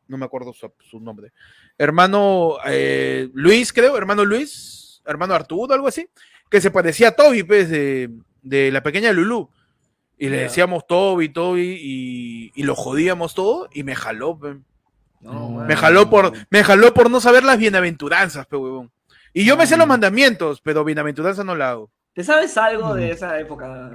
no 0.08 0.18
me 0.18 0.26
acuerdo 0.26 0.54
su, 0.54 1.00
nombre, 1.00 1.32
hermano 1.78 2.58
eh, 2.66 3.30
Luis, 3.34 3.74
creo, 3.74 3.98
hermano 3.98 4.26
Luis, 4.26 5.02
hermano 5.06 5.34
Arturo, 5.34 5.74
algo 5.74 5.88
así, 5.88 6.08
que 6.50 6.62
se 6.62 6.72
parecía 6.72 7.10
a 7.10 7.16
Toby, 7.16 7.44
pues, 7.44 7.70
de, 7.70 8.12
de 8.42 8.72
la 8.72 8.84
pequeña 8.84 9.12
Lulú. 9.12 9.50
Y 10.18 10.30
le 10.30 10.38
decíamos 10.38 10.88
Toby, 10.88 11.30
Toby, 11.30 11.78
y, 11.82 12.52
y 12.56 12.64
lo 12.64 12.76
jodíamos 12.76 13.36
todo, 13.36 13.70
y 13.74 13.84
me 13.84 13.96
jaló, 13.96 14.40
me 15.22 15.76
jaló 15.76 16.10
por, 16.10 16.32
me 16.50 16.64
jaló 16.64 16.94
por 16.94 17.10
no 17.10 17.20
saber 17.20 17.44
las 17.44 17.58
bienaventuranzas, 17.58 18.46
pe 18.46 18.56
huevón. 18.56 18.92
Y 19.34 19.44
yo 19.44 19.58
me 19.58 19.68
sé 19.68 19.76
los 19.76 19.88
mandamientos, 19.88 20.62
pero 20.62 20.86
bienaventuranza 20.86 21.44
no 21.44 21.56
la 21.56 21.72
hago. 21.72 21.92
¿Te 22.14 22.24
sabes 22.24 22.58
algo 22.58 22.94
de 22.94 23.12
esa 23.12 23.38
época? 23.40 23.92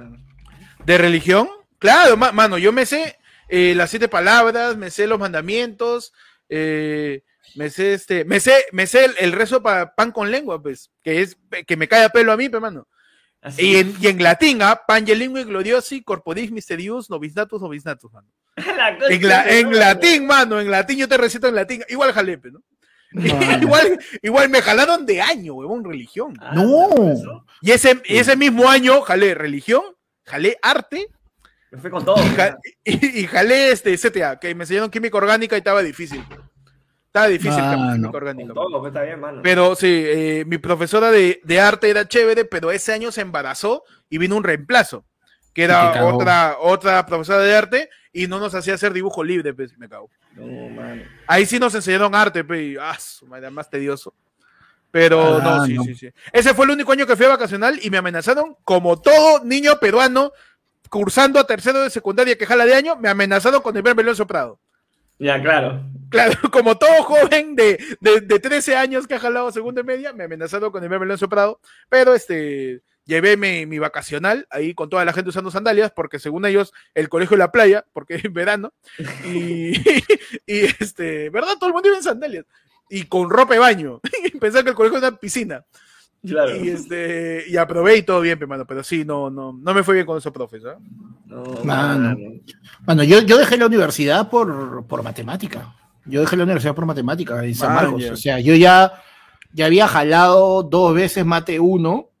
¿De 0.85 0.97
religión? 0.97 1.49
Claro, 1.79 2.15
mano, 2.15 2.59
yo 2.59 2.71
me 2.71 2.85
sé 2.85 3.17
eh, 3.49 3.73
las 3.75 3.89
siete 3.89 4.07
palabras, 4.07 4.77
me 4.77 4.91
sé 4.91 5.07
los 5.07 5.19
mandamientos, 5.19 6.13
eh, 6.47 7.23
me 7.55 7.71
sé 7.71 7.93
este, 7.93 8.23
me 8.23 8.39
sé, 8.39 8.65
me 8.71 8.85
sé 8.85 9.09
el, 9.19 9.31
rezo 9.31 9.63
para 9.63 9.95
pan 9.95 10.11
con 10.11 10.29
lengua, 10.29 10.61
pues, 10.61 10.91
que 11.03 11.21
es 11.21 11.37
que 11.65 11.75
me 11.75 11.87
cae 11.87 12.05
a 12.05 12.09
pelo 12.09 12.31
a 12.31 12.37
mí, 12.37 12.47
pero 12.47 12.61
mano. 12.61 12.87
Y 13.57 13.77
en, 13.77 13.95
y 13.99 14.07
en, 14.07 14.21
latín, 14.21 14.61
¿ah? 14.61 14.81
Pangelingüe 14.87 15.45
gloriosi 15.45 16.03
corporis 16.03 16.51
mysterius 16.51 17.09
novisnatus 17.09 17.61
novisnatus, 17.61 18.11
mano. 18.11 18.27
en, 19.09 19.77
latín, 19.77 20.27
mano, 20.27 20.59
en 20.59 20.69
latín 20.69 20.99
yo 20.99 21.07
te 21.07 21.17
recito 21.17 21.47
en 21.47 21.55
latín, 21.55 21.83
igual 21.89 22.13
jalepe, 22.13 22.51
¿no? 22.51 22.61
igual, 23.61 23.99
igual 24.21 24.49
me 24.49 24.61
jalaron 24.61 25.05
de 25.05 25.21
año, 25.21 25.55
huevón, 25.55 25.83
religión. 25.83 26.33
Ah, 26.39 26.53
no. 26.55 27.43
Y 27.61 27.71
ese, 27.71 28.01
ese 28.05 28.37
mismo 28.37 28.69
año 28.69 29.01
jalé 29.01 29.33
religión, 29.33 29.83
jalé 30.25 30.57
arte. 30.61 31.07
Me 31.71 31.79
fui 31.79 31.89
con 31.89 32.05
todo. 32.05 32.17
Y, 32.83 33.27
jalé 33.27 33.71
este 33.71 33.97
CTA, 33.97 34.39
que 34.39 34.53
me 34.55 34.63
enseñaron 34.63 34.91
química 34.91 35.17
orgánica 35.17 35.55
y 35.55 35.59
estaba 35.59 35.81
difícil. 35.81 36.23
Estaba 37.11 37.27
difícil 37.27 37.61
química 37.61 38.09
orgánica. 38.17 38.53
Pues, 38.53 38.93
pero 39.43 39.75
sí, 39.75 40.01
eh, 40.07 40.45
mi 40.47 40.59
profesora 40.59 41.11
de, 41.11 41.41
de, 41.43 41.59
arte 41.59 41.89
era 41.89 42.07
chévere, 42.07 42.45
pero 42.45 42.71
ese 42.71 42.93
año 42.93 43.11
se 43.11 43.19
embarazó 43.19 43.83
y 44.09 44.17
vino 44.17 44.37
un 44.37 44.45
reemplazo, 44.45 45.03
que 45.53 45.63
era 45.63 46.05
otra, 46.05 46.55
otra 46.61 47.05
profesora 47.05 47.39
de 47.39 47.53
arte 47.53 47.89
y 48.13 48.27
no 48.27 48.39
nos 48.39 48.55
hacía 48.55 48.75
hacer 48.75 48.93
dibujo 48.93 49.25
libre, 49.25 49.53
pues, 49.53 49.77
me 49.77 49.89
cago. 49.89 50.09
Ahí 51.27 51.45
sí 51.45 51.59
nos 51.59 51.75
enseñaron 51.75 52.15
arte, 52.15 52.45
pues, 52.45 52.77
ah, 52.79 52.97
más 53.51 53.69
tedioso. 53.69 54.13
Pero 54.89 55.41
ah, 55.41 55.43
no, 55.43 55.65
sí, 55.65 55.77
sí, 55.87 55.95
sí. 55.95 56.09
Ese 56.31 56.53
fue 56.53 56.63
el 56.63 56.71
único 56.71 56.93
año 56.93 57.05
que 57.05 57.17
fui 57.17 57.25
a 57.25 57.29
vacacional 57.29 57.77
y 57.83 57.89
me 57.89 57.97
amenazaron, 57.97 58.55
como 58.63 59.01
todo 59.01 59.43
niño 59.43 59.77
peruano 59.81 60.31
cursando 60.89 61.41
a 61.41 61.45
tercero 61.45 61.81
de 61.81 61.89
secundaria 61.89 62.37
que 62.37 62.45
jala 62.45 62.65
de 62.65 62.73
año, 62.73 62.95
me 62.95 63.09
amenazaron 63.09 63.61
con 63.61 63.75
el 63.75 63.83
ver 63.83 63.97
melón 63.97 64.15
soprado. 64.15 64.60
Ya, 65.21 65.39
claro. 65.39 65.83
Claro, 66.09 66.33
como 66.51 66.77
todo 66.79 67.03
joven 67.03 67.55
de, 67.55 67.79
de, 67.99 68.39
13 68.39 68.75
años 68.75 69.05
que 69.05 69.13
ha 69.13 69.19
jalado 69.19 69.51
segunda 69.51 69.81
y 69.81 69.83
media, 69.83 70.13
me 70.13 70.23
amenazaron 70.23 70.71
con 70.71 70.81
el 70.81 70.89
ver 70.89 70.99
melón 70.99 71.19
soprado, 71.19 71.59
pero 71.89 72.15
este, 72.15 72.81
llevé 73.05 73.37
mi, 73.37 73.77
vacacional 73.77 74.47
ahí 74.49 74.73
con 74.73 74.89
toda 74.89 75.05
la 75.05 75.13
gente 75.13 75.29
usando 75.29 75.51
sandalias, 75.51 75.91
porque 75.91 76.17
según 76.17 76.47
ellos, 76.47 76.73
el 76.95 77.07
colegio 77.07 77.37
de 77.37 77.43
la 77.43 77.51
playa, 77.51 77.85
porque 77.93 78.15
es 78.15 78.33
verano, 78.33 78.73
y, 79.23 79.73
y 80.47 80.65
este, 80.79 81.29
¿verdad? 81.29 81.53
Todo 81.59 81.67
el 81.67 81.73
mundo 81.73 81.89
iba 81.89 81.97
en 81.97 82.03
sandalias, 82.03 82.45
y 82.89 83.03
con 83.03 83.29
ropa 83.29 83.53
de 83.53 83.59
baño, 83.59 84.01
pensaba 84.41 84.63
que 84.63 84.71
el 84.71 84.75
colegio 84.75 84.97
era 84.97 85.09
una 85.09 85.17
piscina. 85.17 85.63
Claro. 86.23 86.55
Y 86.55 86.69
este, 86.69 87.45
y 87.47 87.57
aprobé 87.57 87.97
y 87.97 88.03
todo 88.03 88.21
bien, 88.21 88.37
hermano, 88.39 88.65
pero 88.65 88.83
sí, 88.83 89.03
no, 89.03 89.29
no, 89.29 89.53
no 89.53 89.73
me 89.73 89.83
fue 89.83 89.95
bien 89.95 90.05
con 90.05 90.17
esos 90.17 90.31
profes, 90.31 90.63
¿eh? 90.63 90.75
No, 91.25 91.43
mano. 91.63 92.15
Bueno, 92.81 93.03
yo, 93.03 93.21
yo 93.21 93.37
dejé 93.37 93.57
la 93.57 93.65
universidad 93.65 94.29
por, 94.29 94.85
por 94.85 95.01
matemática. 95.01 95.75
Yo 96.05 96.21
dejé 96.21 96.37
la 96.37 96.43
universidad 96.43 96.75
por 96.75 96.85
matemática 96.85 97.43
en 97.43 97.55
San 97.55 97.73
Marcos. 97.73 98.03
O 98.11 98.15
sea, 98.15 98.39
yo 98.39 98.53
ya, 98.53 98.93
ya 99.53 99.65
había 99.65 99.87
jalado 99.87 100.63
dos 100.63 100.93
veces 100.93 101.25
mate 101.25 101.59
uno 101.59 102.11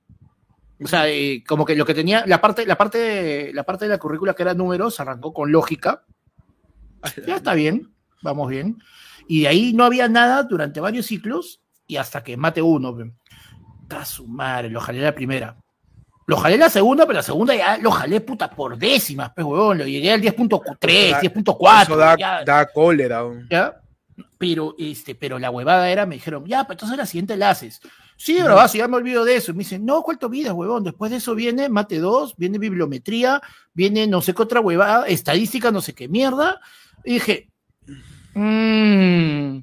o 0.83 0.87
sea, 0.87 1.07
eh, 1.07 1.43
como 1.47 1.63
que 1.65 1.75
lo 1.75 1.85
que 1.85 1.93
tenía, 1.93 2.25
la 2.25 2.41
parte, 2.41 2.65
la 2.65 2.77
parte, 2.77 3.53
la 3.53 3.63
parte 3.63 3.85
de 3.85 3.89
la 3.89 3.99
currícula 3.99 4.33
que 4.33 4.41
era 4.43 4.53
números 4.53 4.99
arrancó 4.99 5.31
con 5.33 5.51
lógica. 5.51 6.03
Ya 7.27 7.35
está 7.35 7.53
bien, 7.53 7.93
vamos 8.21 8.49
bien. 8.49 8.77
Y 9.27 9.41
de 9.41 9.47
ahí 9.47 9.73
no 9.73 9.83
había 9.83 10.07
nada 10.07 10.43
durante 10.43 10.79
varios 10.79 11.05
ciclos 11.05 11.61
y 11.85 11.97
hasta 11.97 12.23
que 12.23 12.35
mate 12.35 12.61
uno. 12.61 12.95
Está 13.91 14.05
su 14.05 14.25
madre, 14.25 14.69
lo 14.69 14.79
jalé 14.79 15.01
la 15.01 15.13
primera. 15.13 15.53
Lo 16.25 16.37
jalé 16.37 16.57
la 16.57 16.69
segunda, 16.69 17.05
pero 17.05 17.17
la 17.17 17.23
segunda 17.23 17.53
ya 17.53 17.77
lo 17.77 17.91
jalé 17.91 18.21
puta 18.21 18.49
por 18.49 18.77
décimas, 18.77 19.33
pues 19.35 19.45
huevón. 19.45 19.79
Lo 19.79 19.85
llegué 19.85 20.13
al 20.13 20.21
10.3, 20.21 21.19
10.4. 21.19 21.97
Da, 21.97 22.43
da 22.45 22.65
cólera. 22.67 23.23
¿ya? 23.49 23.81
Pero, 24.37 24.75
este, 24.79 25.13
pero 25.13 25.37
la 25.39 25.51
huevada 25.51 25.89
era, 25.89 26.05
me 26.05 26.15
dijeron, 26.15 26.45
ya, 26.45 26.63
pues 26.63 26.75
entonces 26.75 26.97
la 26.97 27.05
siguiente 27.05 27.35
la 27.35 27.49
haces. 27.49 27.81
Sí, 28.15 28.41
bro, 28.41 28.65
ya 28.65 28.87
me 28.87 28.95
olvido 28.95 29.25
de 29.25 29.35
eso. 29.35 29.51
Me 29.51 29.59
dicen, 29.59 29.85
no, 29.85 30.03
¿cuál 30.03 30.17
vida, 30.29 30.53
huevón? 30.53 30.85
Después 30.85 31.11
de 31.11 31.17
eso 31.17 31.35
viene 31.35 31.67
mate 31.67 31.99
2, 31.99 32.37
viene 32.37 32.59
bibliometría, 32.59 33.41
viene 33.73 34.07
no 34.07 34.21
sé 34.21 34.33
qué 34.33 34.41
otra 34.41 34.61
huevada, 34.61 35.05
estadística, 35.07 35.69
no 35.69 35.81
sé 35.81 35.93
qué 35.93 36.07
mierda. 36.07 36.61
Y 37.03 37.15
dije, 37.15 37.49
mmm, 38.35 39.57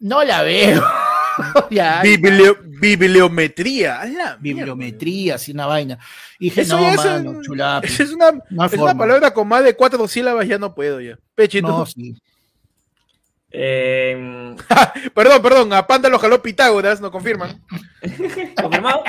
no 0.00 0.22
la 0.22 0.42
veo. 0.42 0.82
ya, 1.70 2.02
bibliometría. 2.80 4.00
bibliometría, 4.40 5.34
así 5.36 5.52
una 5.52 5.66
vaina. 5.66 5.98
Y 6.38 6.46
dije, 6.50 6.64
no, 6.66 6.80
mano, 6.80 7.42
chulapi. 7.42 7.88
Es 8.00 8.12
una, 8.12 8.32
es 8.66 8.72
una 8.74 8.96
palabra 8.96 9.32
con 9.32 9.46
más 9.46 9.64
de 9.64 9.74
cuatro 9.74 10.06
sílabas, 10.08 10.46
ya 10.46 10.58
no 10.58 10.74
puedo 10.74 11.00
ya. 11.00 11.18
Pechito. 11.34 11.68
No, 11.68 11.86
sí. 11.86 12.16
Eh... 13.50 14.56
perdón, 15.14 15.42
perdón, 15.42 15.72
a 15.72 15.86
Panda 15.86 16.08
lo 16.08 16.18
jaló 16.18 16.40
Pitágoras, 16.40 17.00
¿no 17.00 17.10
confirman? 17.10 17.60
¿Confirmado? 18.60 19.02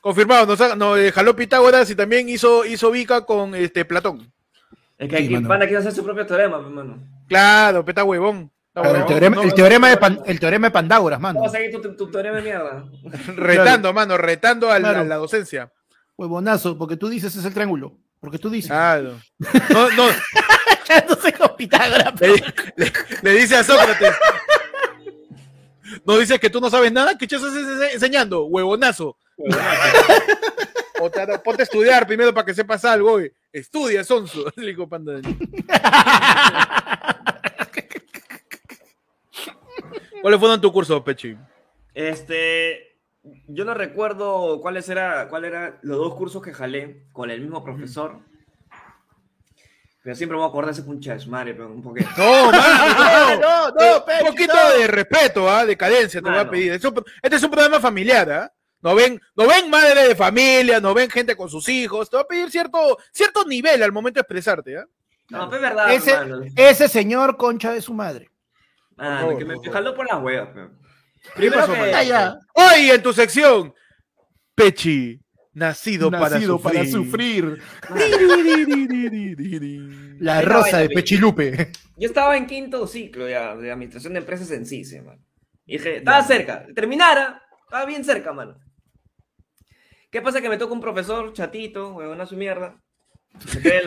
Confirmado, 0.00 0.46
nos, 0.46 0.76
no, 0.76 0.96
eh, 0.96 1.10
jaló 1.12 1.34
Pitágoras 1.34 1.90
y 1.90 1.94
también 1.94 2.28
hizo, 2.28 2.64
hizo 2.64 2.90
Vica 2.90 3.24
con 3.24 3.54
este 3.54 3.84
Platón. 3.84 4.32
Es 4.98 5.08
que 5.08 5.16
aquí 5.16 5.28
Panda 5.28 5.66
quiere 5.66 5.78
hacer 5.78 5.92
su 5.92 6.04
propio 6.04 6.26
teorema, 6.26 6.56
hermano. 6.58 6.98
Claro, 7.28 7.84
peta 7.84 8.04
huevón. 8.04 8.50
El, 8.84 9.06
teorema, 9.06 9.42
el, 9.42 9.54
teorema 9.54 9.88
de 9.88 10.18
el 10.26 10.40
teorema 10.40 10.66
de 10.66 10.70
Pandágoras, 10.70 11.18
mano. 11.18 11.40
Vamos 11.40 11.54
a 11.54 11.56
seguir 11.56 11.80
tu, 11.80 11.96
tu, 11.96 12.10
teorema 12.10 12.36
de 12.36 12.42
mierda. 12.42 12.84
retando, 13.36 13.92
mano, 13.92 14.18
retando 14.18 14.70
a 14.70 14.78
la, 14.78 15.16
docencia. 15.16 15.72
Huevonazo, 16.16 16.76
porque 16.76 16.96
tú 16.96 17.08
dices 17.08 17.34
es 17.34 17.44
el 17.44 17.54
triángulo. 17.54 17.96
Porque 18.20 18.38
tú 18.38 18.50
dices. 18.50 18.70
Claro. 18.70 19.18
No, 19.70 19.90
no. 19.90 20.08
no 21.08 21.14
sé 21.16 21.32
con 21.32 21.56
Pitágoras. 21.56 22.14
Le, 23.22 23.32
dice 23.32 23.56
a 23.56 23.64
Sócrates. 23.64 24.14
No 26.04 26.18
dices 26.18 26.38
que 26.38 26.50
tú 26.50 26.60
no 26.60 26.70
sabes 26.70 26.92
nada, 26.92 27.16
¿qué 27.16 27.24
estás 27.24 27.42
enseñando? 27.92 28.44
Huevonazo. 28.44 29.16
o 31.00 31.10
ponte 31.42 31.62
a 31.62 31.64
estudiar 31.64 32.06
primero 32.06 32.32
para 32.32 32.44
que 32.44 32.54
sepas 32.54 32.84
algo. 32.84 33.20
Estudia, 33.52 34.04
Sonso. 34.04 34.44
dijo 34.56 34.88
Panda. 34.88 35.20
¿Cuáles 40.26 40.40
fueron 40.40 40.60
tu 40.60 40.72
curso, 40.72 41.04
Pechi? 41.04 41.36
Este, 41.94 42.98
yo 43.46 43.64
no 43.64 43.74
recuerdo 43.74 44.60
cuáles 44.60 44.88
era, 44.88 45.28
cuál 45.28 45.44
eran 45.44 45.78
los 45.82 45.98
dos 45.98 46.16
cursos 46.16 46.42
que 46.42 46.52
jalé 46.52 47.06
con 47.12 47.30
el 47.30 47.42
mismo 47.42 47.62
profesor. 47.62 48.18
Pero 50.02 50.16
siempre 50.16 50.34
me 50.34 50.40
voy 50.40 50.46
a 50.46 50.48
acordar 50.48 50.72
ese 50.72 50.82
puncha 50.82 51.14
de 51.14 51.26
madre, 51.26 51.54
pero 51.54 51.68
un 51.68 51.80
poquito. 51.80 52.10
No, 52.18 52.50
no, 52.50 53.38
no, 53.38 53.68
no, 53.70 54.04
Un 54.20 54.26
poquito 54.26 54.56
de 54.76 54.88
respeto, 54.88 55.48
¿ah? 55.48 55.64
de 55.64 55.76
cadencia 55.76 56.20
te 56.20 56.28
voy 56.28 56.40
a 56.40 56.50
pedir. 56.50 56.72
Este 56.72 57.36
es 57.36 57.42
un 57.44 57.50
programa 57.52 57.78
familiar, 57.78 58.28
¿ah? 58.32 58.52
No 58.82 58.96
ven, 58.96 59.20
no 59.36 59.46
ven 59.46 59.70
madre 59.70 60.08
de 60.08 60.16
familia, 60.16 60.80
no 60.80 60.92
ven 60.92 61.08
gente 61.08 61.36
con 61.36 61.48
sus 61.48 61.68
hijos. 61.68 62.10
Te 62.10 62.16
voy 62.16 62.24
a 62.24 62.26
pedir 62.26 62.50
cierto, 62.50 62.98
cierto 63.12 63.44
nivel 63.44 63.80
al 63.80 63.92
momento 63.92 64.18
de 64.18 64.22
expresarte, 64.22 64.76
¿ah? 64.76 64.86
No, 65.30 65.44
es 65.54 65.60
verdad. 65.60 65.92
Ese, 65.92 66.16
ese 66.56 66.88
señor 66.88 67.36
concha 67.36 67.72
de 67.72 67.80
su 67.80 67.94
madre. 67.94 68.28
Ah, 68.98 69.28
que 69.38 69.44
me 69.44 69.56
jaló 69.70 69.94
por 69.94 70.06
las 70.06 70.22
huevas. 70.22 70.48
Primero 71.34 71.66
que... 71.66 72.32
Hoy 72.54 72.90
en 72.90 73.02
tu 73.02 73.12
sección, 73.12 73.74
Pechi, 74.54 75.20
Nacido, 75.52 76.10
para 76.10 76.38
sufrir. 76.86 77.62
La 80.18 80.42
rosa 80.42 80.78
de 80.78 80.88
Pechilupe. 80.90 81.72
Yo 81.96 82.08
estaba 82.08 82.36
en 82.36 82.46
quinto 82.46 82.86
ciclo 82.86 83.28
ya 83.28 83.56
de 83.56 83.72
administración 83.72 84.12
de 84.12 84.20
empresas 84.20 84.50
en 84.50 84.66
sí, 84.66 84.82
man. 85.00 85.18
Y 85.64 85.78
dije, 85.78 85.96
estaba 85.96 86.22
cerca. 86.22 86.66
Terminara, 86.74 87.42
estaba 87.64 87.86
bien 87.86 88.04
cerca, 88.04 88.32
mano. 88.32 88.58
¿Qué 90.10 90.22
pasa? 90.22 90.40
Que 90.40 90.48
me 90.48 90.58
toca 90.58 90.72
un 90.72 90.80
profesor 90.80 91.32
chatito, 91.32 91.94
huevón 91.94 92.20
a 92.20 92.26
su 92.26 92.36
mierda. 92.36 92.80
Se 93.46 93.60
cree 93.60 93.82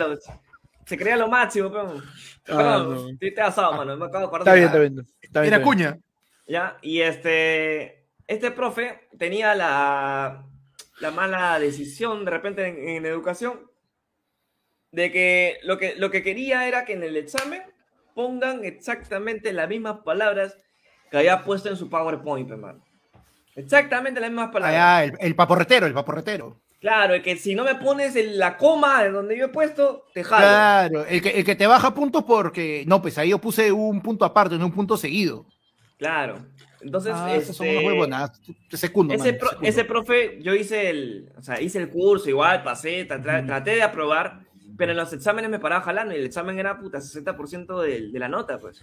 se 0.90 0.98
crea 0.98 1.16
lo 1.16 1.28
máximo, 1.28 1.70
pero. 1.70 2.02
Ah, 2.48 2.84
no. 2.84 3.16
te 3.16 3.40
asado, 3.40 3.74
mano. 3.74 3.96
Me 3.96 4.06
acabo 4.06 4.18
de 4.18 4.26
acordar. 4.26 4.40
Está 4.40 4.54
bien, 4.54 4.66
está 4.66 4.78
bien. 4.80 5.06
Está 5.22 5.40
bien. 5.42 5.62
cuña. 5.62 5.98
Ya, 6.48 6.76
y 6.82 7.00
este. 7.00 8.08
Este 8.26 8.50
profe 8.50 9.08
tenía 9.18 9.54
la 9.54 10.44
la 11.00 11.10
mala 11.12 11.58
decisión 11.58 12.24
de 12.24 12.30
repente 12.30 12.96
en, 12.96 13.06
educación 13.06 13.70
de 14.92 15.10
que 15.10 15.58
lo, 15.62 15.78
que 15.78 15.94
lo 15.96 16.10
que 16.10 16.22
quería 16.22 16.68
era 16.68 16.84
que 16.84 16.92
en 16.92 17.02
el 17.02 17.16
examen 17.16 17.62
pongan 18.14 18.64
exactamente 18.64 19.52
las 19.52 19.68
mismas 19.68 20.00
palabras 20.04 20.56
que 21.10 21.18
había 21.18 21.42
puesto 21.42 21.68
en 21.68 21.76
su 21.76 21.88
PowerPoint, 21.88 22.50
hermano. 22.50 22.84
Exactamente 23.56 24.20
las 24.20 24.30
mismas 24.30 24.50
palabras. 24.50 24.80
Ah, 24.80 25.04
el, 25.04 25.16
el, 25.18 25.34
paporretero, 25.34 25.86
el 25.86 25.94
paporretero. 25.94 26.60
Claro, 26.80 27.12
el 27.12 27.22
que 27.22 27.36
si 27.36 27.54
no 27.54 27.64
me 27.64 27.74
pones 27.74 28.14
la 28.34 28.56
coma 28.56 29.02
de 29.02 29.10
donde 29.10 29.36
yo 29.36 29.46
he 29.46 29.48
puesto, 29.48 30.06
te 30.14 30.24
jalo. 30.24 30.46
Claro, 30.46 31.06
el 31.06 31.20
que, 31.20 31.28
el 31.28 31.44
que 31.44 31.54
te 31.54 31.66
baja 31.66 31.92
puntos 31.92 32.24
porque. 32.24 32.84
No, 32.86 33.02
pues 33.02 33.18
ahí 33.18 33.30
yo 33.30 33.38
puse 33.38 33.70
un 33.70 34.00
punto 34.00 34.24
aparte, 34.24 34.56
no 34.56 34.64
un 34.64 34.72
punto 34.72 34.96
seguido. 34.96 35.44
Claro. 35.98 36.38
Entonces, 36.80 37.12
ah, 37.14 37.36
este, 37.36 37.52
son 37.52 37.66
muy 37.66 37.94
buenas. 37.94 38.40
Segundo, 38.70 39.12
ese, 39.12 39.38
ese 39.60 39.84
profe, 39.84 40.38
yo 40.40 40.54
hice 40.54 40.88
el, 40.88 41.30
o 41.36 41.42
sea, 41.42 41.60
hice 41.60 41.78
el 41.78 41.90
curso 41.90 42.30
igual, 42.30 42.62
pasé, 42.62 43.04
traté, 43.04 43.72
de 43.72 43.82
aprobar, 43.82 44.40
pero 44.78 44.92
en 44.92 44.96
los 44.96 45.12
exámenes 45.12 45.50
me 45.50 45.58
paraba 45.58 45.84
jalando 45.84 46.14
y 46.14 46.18
el 46.18 46.24
examen 46.24 46.58
era 46.58 46.78
puta 46.78 46.96
60% 46.96 47.82
de, 47.82 48.08
de, 48.10 48.18
la 48.18 48.28
nota, 48.28 48.58
pues. 48.58 48.82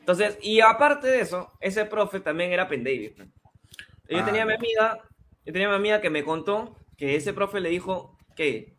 Entonces, 0.00 0.38
y 0.42 0.60
aparte 0.60 1.06
de 1.06 1.20
eso, 1.20 1.50
ese 1.60 1.86
profe 1.86 2.20
también 2.20 2.52
era 2.52 2.68
pendejo. 2.68 3.24
Yo 4.10 4.22
tenía 4.24 4.42
a 4.42 4.46
mi 4.46 4.52
ah. 4.52 4.56
amiga, 4.56 4.98
yo 5.46 5.52
tenía 5.54 5.68
a 5.68 5.70
mi 5.70 5.76
amiga 5.76 6.02
que 6.02 6.10
me 6.10 6.22
contó 6.22 6.76
que 6.98 7.16
ese 7.16 7.32
profe 7.32 7.60
le 7.60 7.70
dijo 7.70 8.18
que 8.36 8.76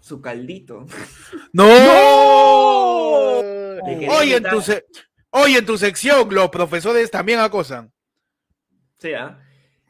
su 0.00 0.20
caldito. 0.20 0.86
¡No! 1.52 1.68
Entonces, 3.86 4.84
Hoy 5.30 5.56
en 5.56 5.66
tu 5.66 5.76
sección, 5.76 6.28
los 6.34 6.48
profesores 6.48 7.10
también 7.10 7.38
acosan. 7.40 7.92
Sí, 8.98 9.12
¿ah? 9.12 9.38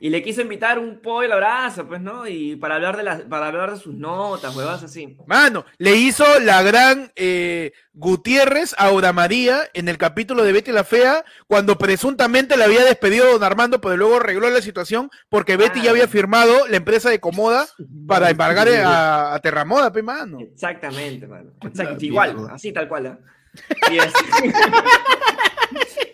Y 0.00 0.10
le 0.10 0.22
quiso 0.22 0.42
invitar 0.42 0.78
un 0.78 1.00
pollo 1.00 1.34
abrazo, 1.34 1.86
pues, 1.86 2.00
¿no? 2.00 2.26
Y 2.26 2.56
para 2.56 2.76
hablar 2.76 2.96
de 2.96 3.02
las, 3.02 3.22
para 3.22 3.48
hablar 3.48 3.72
de 3.72 3.78
sus 3.78 3.94
notas, 3.94 4.54
huevas 4.54 4.82
así. 4.82 5.16
Mano, 5.26 5.64
le 5.78 5.96
hizo 5.96 6.24
la 6.40 6.62
gran 6.62 7.10
eh, 7.16 7.72
Gutiérrez 7.94 8.74
a 8.78 8.86
Aura 8.86 9.12
María 9.12 9.62
en 9.74 9.88
el 9.88 9.98
capítulo 9.98 10.44
de 10.44 10.52
Betty 10.52 10.70
la 10.70 10.84
Fea, 10.84 11.24
cuando 11.48 11.78
presuntamente 11.78 12.56
le 12.56 12.64
había 12.64 12.84
despedido 12.84 13.26
a 13.26 13.32
Don 13.32 13.42
Armando, 13.42 13.80
pero 13.80 13.96
luego 13.96 14.16
arregló 14.16 14.48
la 14.50 14.62
situación 14.62 15.10
porque 15.28 15.56
Betty 15.56 15.82
ya 15.82 15.90
había 15.90 16.06
firmado 16.06 16.68
la 16.68 16.76
empresa 16.76 17.10
de 17.10 17.18
Comoda 17.18 17.66
para 18.06 18.30
embargar 18.30 18.68
a, 18.68 19.34
a 19.34 19.40
Terramoda, 19.40 19.92
pe, 19.92 20.02
mano. 20.02 20.38
Exactamente, 20.40 21.26
mano. 21.26 21.50
Igual, 21.98 22.36
así 22.52 22.72
tal 22.72 22.88
cual, 22.88 23.06
¿eh? 23.06 23.16
Y, 23.90 23.98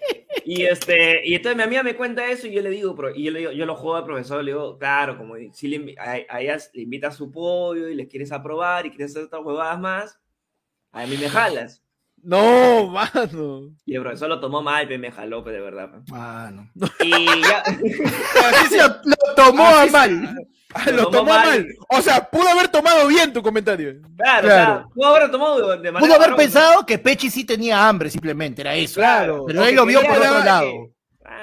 este, 0.47 1.27
y 1.27 1.35
entonces 1.35 1.57
mi 1.57 1.63
amiga 1.63 1.83
me 1.83 1.97
cuenta 1.97 2.29
eso 2.31 2.47
y 2.47 2.53
yo 2.53 2.63
le 2.63 2.71
digo, 2.71 2.95
y 3.15 3.25
yo, 3.25 3.31
le 3.33 3.39
digo, 3.41 3.53
yo 3.53 3.67
lo 3.67 3.75
juego 3.75 3.97
al 3.97 4.05
profesor, 4.05 4.45
le 4.45 4.53
digo, 4.53 4.79
claro, 4.79 5.17
como 5.17 5.35
si 5.53 5.69
le, 5.69 5.95
a, 5.99 6.41
ellas 6.41 6.71
le 6.75 6.83
invitas 6.83 7.17
su 7.17 7.31
pollo 7.31 7.89
y 7.89 7.95
les 7.95 8.09
quieres 8.09 8.31
aprobar 8.31 8.85
y 8.85 8.91
quieres 8.91 9.13
hacer 9.13 9.25
otras 9.25 9.43
huevadas 9.43 9.81
más, 9.81 10.21
a 10.93 11.07
mí 11.07 11.17
me 11.17 11.29
jalas. 11.29 11.83
No, 12.23 12.89
mano. 12.89 13.75
Y 13.85 13.95
el 13.95 14.03
profesor 14.03 14.29
lo 14.31 14.41
tomó 14.41 14.63
mal, 14.63 14.87
me 14.99 15.11
jaló, 15.11 15.43
de 15.43 15.61
verdad. 15.61 15.91
Mano. 16.09 16.71
Y 17.01 17.27
ya. 17.43 17.63
lo 19.05 19.35
tomó 19.37 19.87
mal. 19.91 20.35
Lo, 20.93 21.09
tomó, 21.09 21.31
mal. 21.31 21.67
O 21.89 22.03
sea, 22.03 22.29
pudo 22.29 22.49
haber 22.49 22.69
tomado 22.69 23.07
bien 23.07 23.33
tu 23.33 23.43
comentario. 23.43 23.95
Claro, 24.17 24.47
claro. 24.49 24.91
pudo 24.95 25.07
haber 25.07 25.31
tomado 25.31 25.77
de 25.79 25.93
manera. 25.93 26.01
Pudo 26.01 26.23
haber 26.23 26.37
pensado 26.37 26.85
que 26.85 26.99
Pechi 26.99 27.31
sí 27.31 27.45
tenía 27.45 27.87
hambre, 27.89 28.11
simplemente, 28.11 28.63
era 28.63 28.75
eso. 28.75 28.97
Claro. 28.97 29.45
Pero 29.47 29.65
él 29.65 29.75
lo 29.75 29.87
vio 29.87 30.01
por 30.03 30.17
otro 30.17 30.45
lado. 30.45 30.73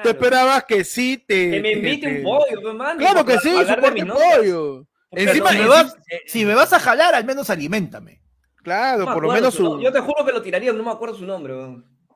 Tú 0.03 0.09
esperabas 0.09 0.63
que 0.65 0.83
sí 0.83 1.23
te. 1.25 1.51
Que 1.51 1.61
me 1.61 1.71
invite 1.73 2.07
un 2.07 2.23
pollo, 2.23 2.69
hermano. 2.69 2.99
Claro 2.99 3.25
que 3.25 3.39
sí, 3.39 3.53
un 3.53 4.07
pollo. 4.07 4.87
Encima, 5.11 5.49
si, 5.49 5.57
me 5.57 5.67
vas, 5.67 5.97
si 6.25 6.45
me 6.45 6.55
vas 6.55 6.71
a 6.71 6.79
jalar, 6.79 7.13
al 7.13 7.25
menos 7.25 7.49
aliméntame. 7.49 8.21
Claro, 8.63 9.05
por 9.05 9.23
lo 9.23 9.31
menos 9.31 9.53
su. 9.53 9.81
Yo 9.81 9.91
te 9.91 9.99
juro 9.99 10.25
que 10.25 10.31
lo 10.31 10.41
tiraría, 10.41 10.71
no 10.71 10.83
me 10.83 10.91
acuerdo 10.91 11.15
su 11.15 11.25
nombre. 11.25 11.53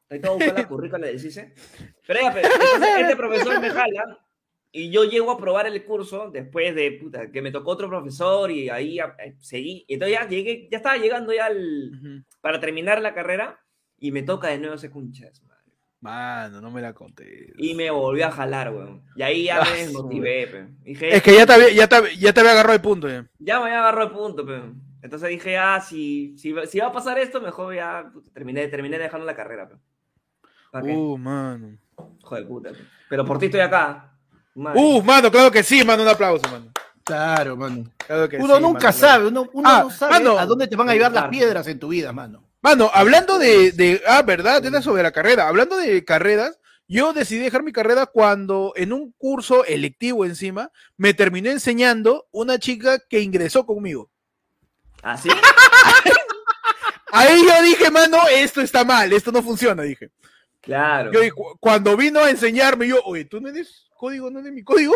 Ahí 0.10 0.20
todo 0.20 0.38
la 0.40 0.68
currícula 0.68 1.00
le 1.00 1.18
decís. 1.18 1.40
Pero 2.06 2.22
ya, 2.22 2.34
pero, 2.34 2.48
este 3.00 3.16
profesor 3.16 3.60
me 3.60 3.70
jala 3.70 4.20
y 4.76 4.90
yo 4.90 5.06
llego 5.06 5.32
a 5.32 5.38
probar 5.38 5.68
el 5.68 5.86
curso 5.86 6.30
después 6.30 6.76
de 6.76 6.92
puta, 6.92 7.32
que 7.32 7.42
me 7.42 7.52
tocó 7.52 7.72
otro 7.72 7.88
profesor 7.88 8.52
y 8.52 8.70
ahí 8.70 9.00
eh, 9.00 9.36
seguí. 9.40 9.86
Entonces 9.88 10.20
ya 10.20 10.28
llegué, 10.28 10.68
ya 10.70 10.78
estaba 10.78 10.98
llegando 10.98 11.32
ya 11.32 11.46
al, 11.46 12.26
para 12.42 12.60
terminar 12.60 13.02
la 13.02 13.14
carrera 13.14 13.58
y 13.98 14.12
me 14.12 14.22
toca 14.24 14.50
de 14.50 14.58
nuevo 14.58 14.76
ese 14.76 14.92
cunchas, 14.92 15.42
madre. 15.44 15.62
Mano, 16.02 16.60
no 16.60 16.72
me 16.72 16.82
la 16.82 16.94
conté. 16.94 17.54
Y 17.58 17.74
me 17.74 17.90
volvió 17.90 18.28
a 18.28 18.32
jalar, 18.32 18.74
weón. 18.74 19.02
Y 19.16 19.22
ahí 19.22 19.46
ya 19.46 19.62
me 19.72 19.78
desmotivé, 19.78 20.68
es 20.84 21.24
que 21.24 21.34
ya 21.34 21.46
te, 21.46 21.54
había, 21.54 21.72
ya, 21.72 21.88
te, 21.88 22.18
ya 22.18 22.34
te 22.34 22.42
había 22.42 22.52
agarrado 22.52 22.76
el 22.76 22.82
punto, 22.82 23.08
ya. 23.08 23.26
Ya 23.40 23.60
me 23.60 23.68
había 23.68 23.80
agarrado 23.80 24.08
el 24.08 24.14
punto, 24.14 24.46
pe. 24.46 24.62
Entonces 25.02 25.30
dije, 25.30 25.58
ah, 25.58 25.80
si, 25.80 26.38
si, 26.38 26.54
si, 26.66 26.80
va 26.80 26.88
a 26.88 26.92
pasar 26.92 27.18
esto, 27.18 27.40
mejor 27.40 27.74
ya 27.74 28.12
terminé, 28.34 28.68
terminé 28.68 29.00
dejando 29.00 29.26
la 29.26 29.36
carrera, 29.36 29.70
pe. 29.70 29.78
Uh, 30.92 31.18
mano. 31.18 31.78
Joder, 32.24 32.46
puta. 32.46 32.72
Pero 33.08 33.24
por 33.24 33.40
ti 33.40 33.46
estoy 33.46 33.62
acá. 33.62 34.15
Uh, 34.56 35.02
mano, 35.04 35.30
claro 35.30 35.52
que 35.52 35.64
sí, 35.64 35.84
mano, 35.84 36.04
un 36.04 36.10
aplauso, 36.10 36.50
mano. 36.50 36.72
Claro, 37.04 37.56
mano. 37.58 37.84
uno 38.40 38.60
nunca 38.60 38.92
sabe, 38.92 39.28
uno, 39.28 39.48
ah, 39.64 39.82
no 39.84 39.92
sabe 39.92 40.16
a 40.40 40.46
dónde 40.46 40.68
te 40.68 40.76
van 40.76 40.90
a 40.90 40.94
llevar 40.94 41.12
las 41.12 41.28
piedras 41.28 41.68
en 41.68 41.78
tu 41.78 41.90
vida, 41.90 42.12
mano. 42.14 42.44
Mano, 42.62 42.90
hablando 42.92 43.38
de, 43.38 43.74
de 43.74 44.02
ah, 44.08 44.24
verdad, 44.24 44.66
era 44.66 44.82
sobre 44.82 45.04
la 45.04 45.12
carrera. 45.12 45.48
Hablando 45.48 45.78
de 45.78 46.04
carreras, 46.04 46.58
yo 46.88 47.14
decidí 47.14 47.42
dejar 47.42 47.62
mi 47.62 47.72
carrera 47.72 48.08
cuando 48.08 48.74
en 48.76 48.94
un 48.94 49.12
curso 49.18 49.66
electivo 49.66 50.26
encima 50.26 50.72
me 50.98 51.14
terminó 51.14 51.52
enseñando 51.52 52.28
una 52.32 52.58
chica 52.58 53.00
que 53.00 53.22
ingresó 53.22 53.66
conmigo. 53.66 54.10
¿Ah, 55.04 55.18
sí? 55.18 55.30
Ahí 57.12 57.46
yo 57.46 57.62
dije, 57.62 57.92
mano, 57.92 58.18
esto 58.32 58.62
está 58.62 58.84
mal, 58.84 59.14
esto 59.14 59.32
no 59.32 59.44
funciona, 59.44 59.84
dije. 59.84 60.10
Claro. 60.66 61.12
Yo, 61.12 61.22
cuando 61.60 61.96
vino 61.96 62.20
a 62.20 62.30
enseñarme, 62.30 62.88
yo, 62.88 63.02
oye, 63.06 63.26
¿tú 63.26 63.40
no 63.40 63.50
eres 63.50 63.88
código, 63.96 64.30
no 64.30 64.40
eres 64.40 64.52
mi 64.52 64.64
código? 64.64 64.96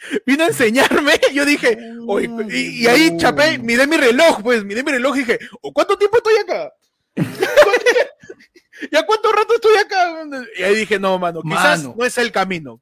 vino 0.26 0.44
a 0.44 0.48
enseñarme, 0.48 1.12
yo 1.34 1.44
dije, 1.44 1.76
oye, 2.06 2.30
y, 2.50 2.86
ahí 2.86 3.16
chapé, 3.16 3.58
miré 3.58 3.86
mi 3.86 3.96
reloj, 3.96 4.42
pues, 4.42 4.64
miré 4.64 4.82
mi 4.82 4.92
reloj 4.92 5.16
y 5.16 5.20
dije, 5.20 5.38
¿o 5.60 5.72
cuánto 5.72 5.98
tiempo 5.98 6.18
estoy 6.18 6.36
acá? 6.36 6.72
¿Ya 8.92 9.04
cuánto 9.04 9.32
rato 9.32 9.54
estoy 9.54 9.76
acá? 9.76 10.24
Y 10.56 10.62
ahí 10.62 10.76
dije, 10.76 11.00
no, 11.00 11.18
mano, 11.18 11.42
quizás 11.42 11.82
no 11.82 12.04
es 12.04 12.16
el 12.16 12.30
camino. 12.30 12.80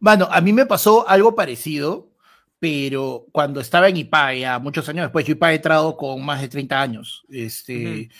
Mano, 0.00 0.28
a 0.30 0.42
mí 0.42 0.52
me 0.52 0.66
pasó 0.66 1.08
algo 1.08 1.34
parecido, 1.34 2.10
pero 2.58 3.26
cuando 3.32 3.60
estaba 3.60 3.88
en 3.88 3.96
IPAE, 3.96 4.40
ya 4.40 4.58
muchos 4.58 4.86
años 4.90 5.04
después, 5.04 5.24
yo 5.24 5.32
IPAE 5.32 5.52
he 5.52 5.56
entrado 5.56 5.96
con 5.96 6.22
más 6.22 6.42
de 6.42 6.48
30 6.48 6.80
años. 6.82 7.24
Este, 7.30 8.10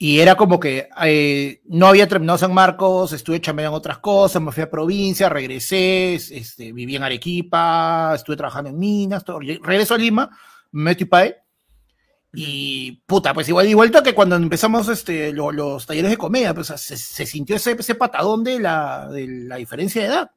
Y 0.00 0.20
era 0.20 0.36
como 0.36 0.60
que 0.60 0.88
eh, 1.02 1.60
no 1.64 1.88
había 1.88 2.06
terminado 2.06 2.38
San 2.38 2.54
Marcos, 2.54 3.12
estuve 3.12 3.40
chambeando 3.40 3.74
en 3.74 3.78
otras 3.78 3.98
cosas, 3.98 4.40
me 4.40 4.52
fui 4.52 4.62
a 4.62 4.70
provincia, 4.70 5.28
regresé, 5.28 6.14
este, 6.14 6.72
viví 6.72 6.94
en 6.94 7.02
Arequipa, 7.02 8.12
estuve 8.14 8.36
trabajando 8.36 8.70
en 8.70 8.78
minas, 8.78 9.24
todo, 9.24 9.40
regreso 9.40 9.94
a 9.94 9.98
Lima, 9.98 10.30
me 10.70 10.82
meto 10.90 11.02
IPAE 11.02 11.36
y 12.32 13.02
puta, 13.06 13.34
pues 13.34 13.48
igual, 13.48 13.66
igual 13.66 13.90
que 13.90 14.14
cuando 14.14 14.36
empezamos 14.36 14.88
este, 14.88 15.32
los 15.32 15.84
talleres 15.84 16.12
de 16.12 16.16
comedia, 16.16 16.54
pues 16.54 16.68
se, 16.68 17.26
sintió 17.26 17.56
ese, 17.56 17.72
ese 17.72 17.96
patadón 17.96 18.44
de 18.44 18.60
la, 18.60 19.08
de 19.08 19.26
la 19.26 19.56
diferencia 19.56 20.02
de 20.02 20.08
edad. 20.08 20.30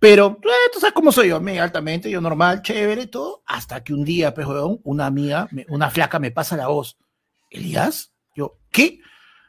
Pero 0.00 0.38
eh, 0.42 0.70
tú 0.72 0.80
sabes 0.80 0.94
cómo 0.94 1.12
soy 1.12 1.28
yo, 1.28 1.40
me 1.40 1.60
altamente, 1.60 2.10
yo 2.10 2.20
normal, 2.20 2.62
chévere, 2.62 3.06
todo, 3.06 3.42
hasta 3.46 3.84
que 3.84 3.94
un 3.94 4.04
día, 4.04 4.34
pues, 4.34 4.46
una 4.82 5.06
amiga, 5.06 5.48
una 5.68 5.90
flaca 5.90 6.18
me 6.18 6.32
pasa 6.32 6.56
la 6.56 6.66
voz. 6.66 6.98
Elías, 7.48 8.13
yo, 8.34 8.58
¿qué? 8.70 9.00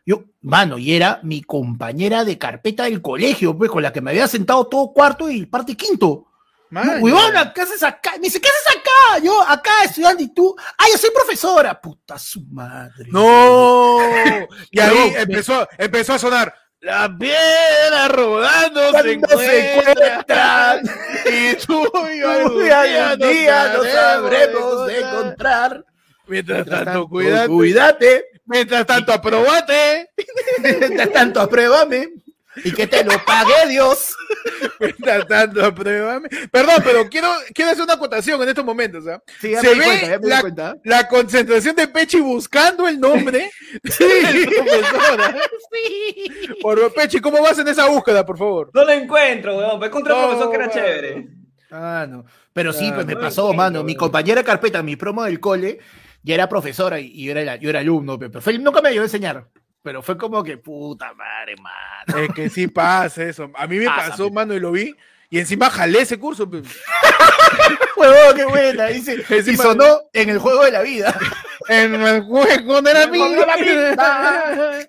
Yo, 0.05 0.25
mano, 0.41 0.77
y 0.77 0.93
era 0.93 1.19
mi 1.23 1.41
compañera 1.41 2.23
de 2.23 2.37
carpeta 2.37 2.83
del 2.83 3.01
colegio, 3.01 3.57
pues, 3.57 3.71
con 3.71 3.81
la 3.81 3.91
que 3.91 4.01
me 4.01 4.11
había 4.11 4.27
sentado 4.27 4.67
todo 4.67 4.93
cuarto 4.93 5.29
y 5.29 5.45
parte 5.45 5.75
quinto. 5.75 6.27
Huevona, 6.71 7.53
¿qué 7.53 7.61
haces 7.61 7.83
acá? 7.83 8.13
Me 8.13 8.23
dice, 8.23 8.41
¿qué 8.41 8.49
haces 8.49 8.81
acá? 8.81 9.23
Yo, 9.23 9.41
acá 9.41 9.71
estudiando 9.83 10.21
y 10.21 10.33
tú. 10.33 10.55
Ah, 10.77 10.85
yo 10.91 10.97
soy 10.97 11.09
profesora. 11.11 11.79
Puta 11.79 12.17
su 12.17 12.41
madre. 12.51 13.05
No. 13.11 13.99
y 14.71 14.79
ahí 14.79 15.13
empezó, 15.17 15.67
empezó 15.77 16.13
a 16.13 16.19
sonar. 16.19 16.53
La 16.81 17.15
piedra 17.17 18.07
rodando 18.09 18.91
se 19.01 19.13
encuentra. 19.13 20.81
y 21.25 21.55
tú 21.65 21.83
y 22.11 22.19
yo 22.19 22.29
algún 22.29 22.63
día, 22.63 23.15
día 23.15 23.73
nos 23.73 23.87
sabremos 23.87 24.87
de 24.87 24.99
encontrar. 24.99 25.85
Mientras, 26.27 26.65
tanto, 26.65 27.07
cuídate. 27.07 27.47
cuídate. 27.47 28.25
Mientras 28.45 28.85
tanto, 28.85 29.11
aprobate. 29.11 30.09
Mientras 30.61 31.11
tanto, 31.11 31.41
apruébame 31.41 32.09
y 32.63 32.71
que 32.71 32.87
te 32.87 33.03
lo 33.03 33.13
pague 33.25 33.67
Dios. 33.69 34.15
tanto, 35.27 35.75
Perdón, 35.75 36.81
pero 36.83 37.09
quiero, 37.09 37.29
quiero 37.53 37.71
hacer 37.71 37.83
una 37.83 37.93
acotación 37.93 38.41
en 38.41 38.49
estos 38.49 38.63
momentos. 38.63 39.05
¿ah? 39.07 39.21
Se 39.39 39.75
ve 39.75 40.19
la, 40.83 41.07
concentración 41.07 41.75
de 41.75 41.87
Pechi 41.87 42.19
buscando 42.19 42.87
el 42.87 42.99
nombre 42.99 43.51
sí. 43.83 44.05
profesora. 44.55 45.35
Sí. 45.71 46.31
Por, 46.61 46.93
Pechi, 46.93 47.19
¿cómo 47.19 47.41
vas 47.41 47.59
en 47.59 47.67
esa 47.67 47.87
búsqueda, 47.87 48.25
por 48.25 48.37
favor? 48.37 48.71
No 48.73 48.85
lo 48.85 48.91
encuentro, 48.91 49.57
weón. 49.57 49.79
Me 49.79 49.87
encontré 49.87 50.13
un 50.13 50.21
profesor 50.21 50.49
que 50.49 50.55
era 50.55 50.69
chévere. 50.69 51.27
Ah, 51.71 52.05
no. 52.07 52.25
Pero 52.53 52.71
sí, 52.71 52.89
pues 52.93 53.05
me 53.05 53.17
pasó, 53.17 53.53
mano. 53.53 53.83
Mi 53.83 53.95
compañera 53.95 54.43
carpeta, 54.43 54.81
mi 54.81 54.95
promo 54.95 55.23
del 55.25 55.41
cole, 55.41 55.79
ya 56.25 56.33
era 56.33 56.49
profesora 56.49 56.99
y 56.99 57.23
yo 57.23 57.31
era, 57.31 57.55
yo 57.55 57.69
era 57.69 57.79
alumno, 57.79 58.19
pero 58.19 58.41
nunca 58.59 58.81
me 58.81 58.89
ayudó 58.89 59.03
a 59.03 59.05
enseñar 59.05 59.47
pero 59.85 60.01
fue 60.01 60.17
como 60.17 60.43
que 60.43 60.57
puta 60.57 61.13
madre, 61.13 61.55
mano. 61.57 62.23
Es 62.23 62.33
que 62.33 62.49
sí 62.49 62.67
pasa 62.67 63.23
eso. 63.23 63.51
A 63.53 63.67
mí 63.67 63.77
me 63.77 63.85
pasó, 63.85 64.31
mano, 64.31 64.55
y 64.55 64.59
lo 64.59 64.71
vi. 64.71 64.95
Y 65.29 65.37
encima 65.37 65.69
jalé 65.69 66.01
ese 66.01 66.17
curso. 66.17 66.45
Huevón, 67.95 68.35
qué 68.35 68.45
buena. 68.45 68.89
Y, 68.89 68.97
y 68.97 69.55
sonó 69.55 70.01
en 70.11 70.29
el 70.29 70.39
juego 70.39 70.65
de 70.65 70.71
la 70.71 70.81
vida. 70.81 71.15
en 71.69 72.01
el 72.01 72.23
juego 72.23 72.81
de 72.81 72.93
la 72.95 73.05
vida. 73.05 73.37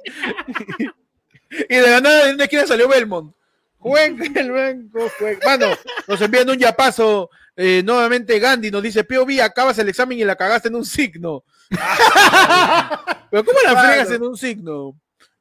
y 1.68 1.76
de 1.76 1.90
la 1.90 2.00
nada 2.00 2.24
de 2.24 2.32
una 2.32 2.44
esquina 2.44 2.66
salió 2.66 2.88
Belmont. 2.88 3.36
Juega 3.76 4.40
el 4.40 4.50
banco, 4.50 5.12
juega. 5.18 5.40
Mano, 5.44 5.76
nos 6.08 6.22
envían 6.22 6.48
un 6.48 6.56
yapazo. 6.56 7.28
Eh, 7.56 7.82
nuevamente 7.84 8.38
Gandhi 8.38 8.70
nos 8.70 8.82
dice, 8.82 9.04
POV, 9.04 9.40
acabas 9.42 9.78
el 9.78 9.88
examen 9.88 10.18
y 10.18 10.24
la 10.24 10.36
cagaste 10.36 10.68
en 10.68 10.74
un 10.74 10.84
signo. 10.84 11.44
Pero 13.30 13.44
¿cómo 13.44 13.58
la 13.64 13.80
fregas 13.80 14.10
en 14.10 14.22
un 14.22 14.36
signo? 14.36 14.94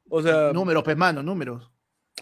O 0.10 0.22
sea. 0.22 0.54
Números, 0.54 0.84
pues, 0.84 0.96
mano, 0.96 1.22
números. 1.22 1.70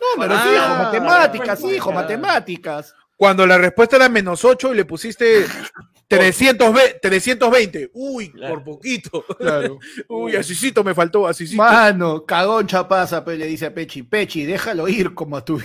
Números, 0.02 0.40
ah, 0.42 0.52
hijo, 0.52 0.84
matemáticas, 0.84 1.64
hijo, 1.64 1.92
matemáticas. 1.92 2.96
Cuando 3.16 3.46
la 3.46 3.60
respuesta 3.60 3.98
era 3.98 4.10
menos 4.10 4.44
8 4.44 4.74
y 4.74 4.78
le 4.78 4.86
pusiste 4.86 5.46
320, 6.08 7.00
320. 7.00 7.92
Uy, 7.94 8.30
por 8.30 8.64
poquito. 8.64 9.24
Claro. 9.38 9.78
Uy, 10.10 10.36
asícito 10.36 10.84
me 10.84 10.96
faltó, 10.96 11.28
asícito. 11.28 11.62
Mano, 11.62 12.26
cagón 12.26 12.66
chapaza, 12.66 13.24
pues, 13.24 13.38
le 13.38 13.46
dice 13.46 13.68
a 13.68 13.74
Pechi. 13.74 14.02
Pechi, 14.04 14.46
déjalo 14.46 14.88
ir 14.88 15.14
como 15.14 15.38
a 15.38 15.46
tu. 15.46 15.62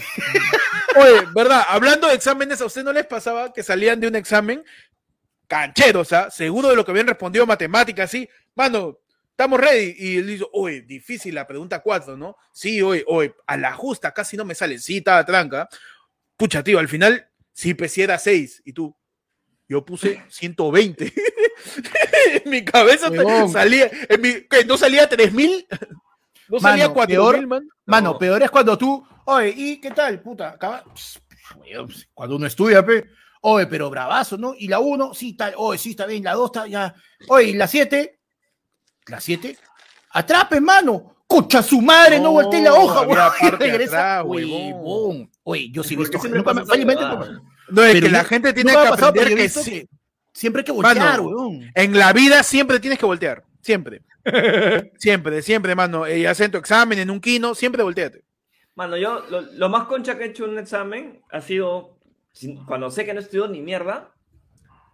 Oye, 0.99 1.29
¿verdad? 1.35 1.63
Hablando 1.69 2.09
de 2.09 2.15
exámenes, 2.15 2.61
¿a 2.61 2.67
usted 2.67 2.83
no 2.83 2.93
les 2.93 3.07
pasaba 3.07 3.53
que 3.53 3.63
salían 3.63 4.01
de 4.01 4.09
un 4.09 4.17
examen 4.17 4.65
cancheros, 5.47 6.13
¿ah? 6.13 6.31
Seguro 6.31 6.69
de 6.69 6.77
lo 6.77 6.85
que 6.85 6.91
habían 6.91 7.07
respondido 7.07 7.47
matemáticas, 7.47 8.11
sí. 8.11 8.29
Mano, 8.55 8.99
estamos 9.31 9.61
ready. 9.61 9.95
Y 9.99 10.17
él 10.19 10.27
dice, 10.27 10.45
oye, 10.53 10.83
difícil 10.83 11.35
la 11.35 11.47
pregunta 11.47 11.81
4, 11.81 12.17
¿no? 12.17 12.37
Sí, 12.53 12.83
oye, 12.83 13.05
oye, 13.07 13.35
a 13.47 13.57
la 13.57 13.73
justa 13.73 14.13
casi 14.13 14.37
no 14.37 14.45
me 14.45 14.55
sale. 14.55 14.79
Sí, 14.79 14.99
estaba 14.99 15.25
tranca. 15.25 15.69
Pucha, 16.37 16.63
tío, 16.63 16.79
al 16.79 16.89
final 16.89 17.29
sí 17.53 17.75
pesé 17.75 18.03
era 18.03 18.19
6. 18.19 18.63
Y 18.65 18.73
tú, 18.73 18.95
yo 19.69 19.85
puse 19.85 20.23
120. 20.29 21.13
en 22.45 22.51
mi 22.51 22.65
cabeza 22.65 23.11
salía, 23.51 23.91
en 24.09 24.21
mi, 24.21 24.35
¿no 24.67 24.77
salía 24.77 25.09
3000? 25.09 25.67
¿No 26.49 26.61
salía 26.61 26.89
4000, 26.89 27.47
man? 27.47 27.69
Mano, 27.85 28.19
peor 28.19 28.43
es 28.43 28.51
cuando 28.51 28.77
tú, 28.77 29.07
oye, 29.29 29.55
¿y 29.57 29.81
qué 29.81 29.91
tal, 29.91 30.21
puta? 30.21 30.51
Acaba... 30.51 30.85
Cuando 32.13 32.37
uno 32.37 32.47
estudia, 32.47 32.85
pe, 32.85 33.07
oye, 33.43 33.67
pero 33.67 33.91
bravazo, 33.91 34.37
¿no? 34.37 34.55
Y 34.57 34.69
la 34.69 34.81
1, 34.81 35.15
sí, 35.15 35.35
tal, 35.35 35.55
oye, 35.57 35.79
sí, 35.79 35.91
está 35.91 36.07
bien, 36.07 36.25
la 36.25 36.35
2 36.35 36.47
está 36.47 36.67
ya, 36.67 36.95
oye, 37.29 37.55
la 37.55 37.67
7, 37.67 38.21
la 39.07 39.21
7. 39.21 39.57
Atrape, 40.11 40.61
mano. 40.61 41.15
Cocha 41.27 41.63
su 41.63 41.83
madre, 41.83 42.19
no, 42.19 42.33
volteé 42.33 42.63
la 42.63 42.73
hoja, 42.73 43.05
güey. 43.05 43.19
Regresa. 43.59 44.25
Oye, 44.25 45.71
yo 45.71 45.83
sí 45.83 45.93
he 45.93 45.97
visto. 45.99 46.19
Nunca 46.27 46.55
me, 46.55 46.65
no, 47.71 47.85
es 47.85 48.01
que 48.01 48.09
la 48.09 48.25
gente 48.25 48.55
tiene 48.55 48.73
que 48.73 48.79
aprender 48.79 49.35
que, 49.35 49.49
sí. 49.51 49.87
siempre 50.33 50.61
hay 50.61 50.65
que 50.65 50.73
voltear, 50.73 51.21
weón. 51.21 51.71
En 51.75 51.99
la 51.99 52.15
vida 52.15 52.43
siempre 52.43 52.81
tienes 52.81 52.99
que 52.99 53.05
voltear. 53.05 53.45
Siempre. 53.61 54.03
siempre, 54.99 55.43
siempre, 55.43 55.75
mano. 55.75 56.09
Y 56.09 56.25
hacen 56.25 56.51
tu 56.51 56.57
examen 56.57 56.99
en 56.99 57.11
un 57.11 57.21
kino, 57.21 57.55
siempre 57.55 57.83
volteate. 57.83 58.25
Mano, 58.79 58.97
yo 58.97 59.25
lo, 59.29 59.41
lo, 59.41 59.69
más 59.69 59.89
concha 59.89 60.17
que 60.17 60.23
he 60.23 60.27
hecho 60.29 60.45
en 60.45 60.53
un 60.53 60.59
examen 60.61 61.21
ha 61.33 61.41
sido 61.41 61.99
cuando 62.65 62.93
sé 62.93 63.05
que 63.05 63.13
no 63.13 63.19
estudió 63.19 63.49
ni 63.49 63.61
mierda, 63.61 64.13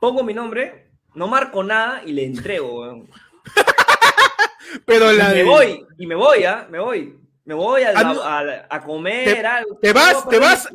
pongo 0.00 0.24
mi 0.24 0.32
nombre, 0.32 0.88
no 1.14 1.28
marco 1.28 1.62
nada 1.62 2.02
y 2.02 2.14
le 2.14 2.24
entrego, 2.24 2.80
weón. 2.80 3.10
Pero 4.86 5.12
la 5.12 5.32
y 5.32 5.34
me 5.34 5.44
voy, 5.44 5.86
y 5.98 6.06
me 6.06 6.14
voy, 6.14 6.44
¿ah? 6.44 6.66
Me 6.70 6.78
voy. 6.78 7.18
Me 7.44 7.52
voy 7.52 7.82
a, 7.82 7.92
ah, 7.94 8.66
a, 8.70 8.80
comer 8.82 9.42
te, 9.42 9.46
algo. 9.46 9.76
Te 9.76 9.92
vas, 9.92 10.28
te 10.30 10.38
vas, 10.38 10.66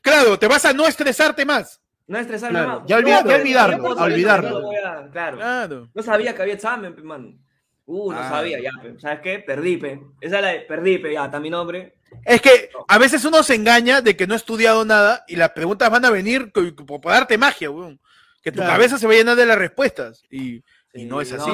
claro, 0.00 0.38
te 0.38 0.48
vas 0.48 0.64
a 0.64 0.72
no 0.72 0.86
estresarte 0.86 1.44
más. 1.44 1.82
No 2.06 2.18
estresarme 2.18 2.66
más. 2.66 2.80
Ya, 2.86 2.96
olvidar, 2.96 3.26
ya 3.26 3.36
olvidarlo, 3.36 3.98
a 3.98 4.04
olvidarlo. 4.04 4.70
claro. 5.12 5.90
No 5.92 6.02
sabía 6.02 6.34
que 6.34 6.40
había 6.40 6.54
examen, 6.54 6.96
man. 7.04 7.43
Uh, 7.86 8.12
no 8.12 8.18
ah. 8.18 8.28
sabía, 8.28 8.60
ya, 8.60 8.70
¿sabes 8.98 9.20
qué? 9.20 9.38
Perdí, 9.40 9.76
pe. 9.76 10.00
Esa 10.20 10.36
es 10.36 10.42
la 10.42 10.48
de, 10.48 10.60
perdí, 10.60 10.98
pe, 10.98 11.12
ya, 11.12 11.26
está 11.26 11.38
mi 11.40 11.50
nombre. 11.50 11.96
Es 12.24 12.40
que 12.40 12.70
a 12.88 12.98
veces 12.98 13.24
uno 13.24 13.42
se 13.42 13.54
engaña 13.54 14.00
de 14.00 14.16
que 14.16 14.26
no 14.26 14.34
ha 14.34 14.36
estudiado 14.38 14.84
nada 14.84 15.24
y 15.28 15.36
las 15.36 15.50
preguntas 15.50 15.90
van 15.90 16.04
a 16.04 16.10
venir 16.10 16.52
por 16.52 17.00
darte 17.02 17.36
magia, 17.36 17.70
weón. 17.70 18.00
Que 18.42 18.52
tu 18.52 18.60
cabeza 18.60 18.98
se 18.98 19.06
va 19.06 19.14
a 19.14 19.16
llenar 19.16 19.36
de 19.36 19.46
las 19.46 19.58
respuestas. 19.58 20.22
Y 20.30 20.62
y 20.94 21.04
no 21.04 21.20
es 21.20 21.32
así. 21.32 21.50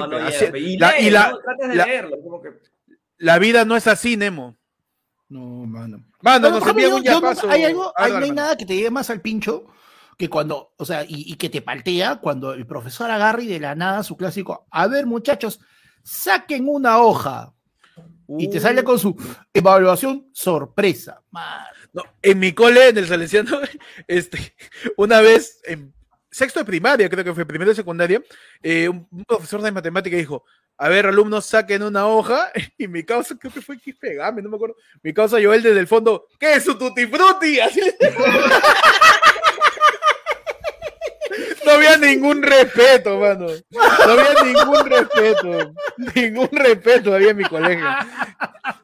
la, 3.18 3.38
vida 3.38 3.64
no 3.64 3.76
es 3.76 3.86
así, 3.86 4.16
Nemo. 4.16 4.58
No, 5.28 5.40
mano. 5.66 6.04
Mano, 6.20 6.50
nos 6.50 6.66
envía 6.66 6.94
un 6.94 7.02
Hay 7.48 7.64
algo, 7.64 7.92
hay, 7.96 8.12
no 8.12 8.18
hay 8.18 8.32
nada 8.32 8.56
que 8.56 8.66
te 8.66 8.76
lleve 8.76 8.90
más 8.90 9.08
al 9.08 9.22
pincho 9.22 9.66
que 10.18 10.28
cuando, 10.28 10.74
o 10.76 10.84
sea, 10.84 11.06
y, 11.08 11.34
que 11.36 11.48
te 11.48 11.62
paltea 11.62 12.16
cuando 12.16 12.52
el 12.52 12.66
profesor 12.66 13.10
agarra 13.10 13.42
y 13.42 13.46
de 13.46 13.58
la 13.58 13.74
nada 13.74 14.02
su 14.02 14.18
clásico, 14.18 14.66
a 14.70 14.86
ver 14.86 15.06
muchachos, 15.06 15.60
saquen 16.02 16.68
una 16.68 16.98
hoja. 16.98 17.52
Y 18.38 18.48
te 18.48 18.60
sale 18.60 18.84
con 18.84 18.98
su 18.98 19.16
evaluación 19.52 20.28
sorpresa. 20.32 21.20
No, 21.92 22.04
en 22.22 22.38
mi 22.38 22.52
cole, 22.52 22.88
en 22.88 22.98
el 22.98 23.08
Salesiano, 23.08 23.58
este, 24.06 24.54
una 24.96 25.20
vez, 25.20 25.60
en 25.64 25.92
sexto 26.30 26.60
de 26.60 26.64
primaria, 26.64 27.08
creo 27.08 27.24
que 27.24 27.34
fue 27.34 27.44
primero 27.44 27.70
de 27.70 27.74
secundaria, 27.74 28.22
eh, 28.62 28.88
un, 28.88 29.08
profesor 29.26 29.60
de 29.62 29.72
matemática 29.72 30.16
dijo, 30.16 30.44
a 30.76 30.88
ver, 30.88 31.06
alumnos, 31.06 31.46
saquen 31.46 31.82
una 31.82 32.06
hoja, 32.06 32.52
y 32.78 32.86
mi 32.86 33.02
causa, 33.02 33.36
creo 33.36 33.52
que 33.52 33.60
fue 33.60 33.78
que 33.78 33.94
pegame, 33.94 34.40
no 34.42 34.48
me 34.48 34.56
acuerdo, 34.56 34.76
mi 35.02 35.12
causa 35.12 35.38
Joel 35.42 35.62
desde 35.62 35.80
el 35.80 35.88
fondo, 35.88 36.26
¿qué 36.38 36.54
es 36.54 36.64
su 36.64 36.78
tutti 36.78 37.06
frutti? 37.06 37.58
Así 37.58 37.80
No 41.70 41.76
había 41.76 41.96
ningún 41.96 42.42
respeto, 42.42 43.16
mano. 43.20 43.46
No 43.70 44.12
había 44.12 44.42
ningún 44.42 44.86
respeto. 44.86 45.72
Ningún 46.16 46.48
respeto 46.50 47.14
había 47.14 47.30
en 47.30 47.36
mi 47.36 47.44
colegio. 47.44 47.86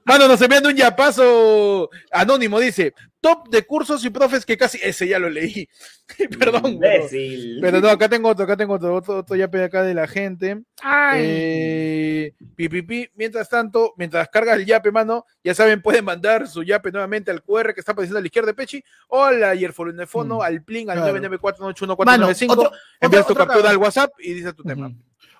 Mano, 0.04 0.28
nos 0.28 0.40
envían 0.40 0.66
un 0.66 0.76
yapazo 0.76 1.90
anónimo, 2.12 2.60
dice, 2.60 2.94
top 3.26 3.48
de 3.48 3.66
cursos 3.66 4.04
y 4.04 4.10
profes 4.10 4.46
que 4.46 4.56
casi, 4.56 4.78
ese 4.80 5.08
ya 5.08 5.18
lo 5.18 5.28
leí. 5.28 5.68
Perdón. 6.38 6.78
Pero, 6.80 7.80
no, 7.80 7.88
acá 7.88 8.08
tengo 8.08 8.28
otro, 8.28 8.44
acá 8.44 8.56
tengo 8.56 8.74
otro, 8.74 8.94
otro, 8.94 9.36
yape 9.36 9.64
acá 9.64 9.82
de 9.82 9.94
la 9.94 10.06
gente. 10.06 10.62
Eh, 11.16 12.32
pipipi, 12.54 13.10
mientras 13.16 13.48
tanto, 13.48 13.94
mientras 13.96 14.28
carga 14.28 14.54
el 14.54 14.64
yape, 14.64 14.92
mano, 14.92 15.24
ya 15.42 15.54
saben, 15.54 15.82
pueden 15.82 16.04
mandar 16.04 16.46
su 16.46 16.62
yape 16.62 16.92
nuevamente 16.92 17.32
al 17.32 17.42
QR 17.42 17.74
que 17.74 17.80
está 17.80 17.92
apareciendo 17.92 18.18
a 18.18 18.20
la 18.20 18.26
izquierda 18.26 18.48
de 18.48 18.54
Pechi, 18.54 18.84
o 19.08 19.24
al 19.24 19.72
Fono, 19.72 20.36
mm, 20.36 20.42
al 20.42 20.62
Plin, 20.62 20.90
al 20.90 20.98
claro. 20.98 21.18
994 21.18 22.72
envías 23.00 23.26
tu 23.26 23.34
captura 23.34 23.70
al 23.70 23.76
WhatsApp 23.78 24.12
y 24.20 24.34
dices 24.34 24.54
tu 24.54 24.62
tema. 24.62 24.92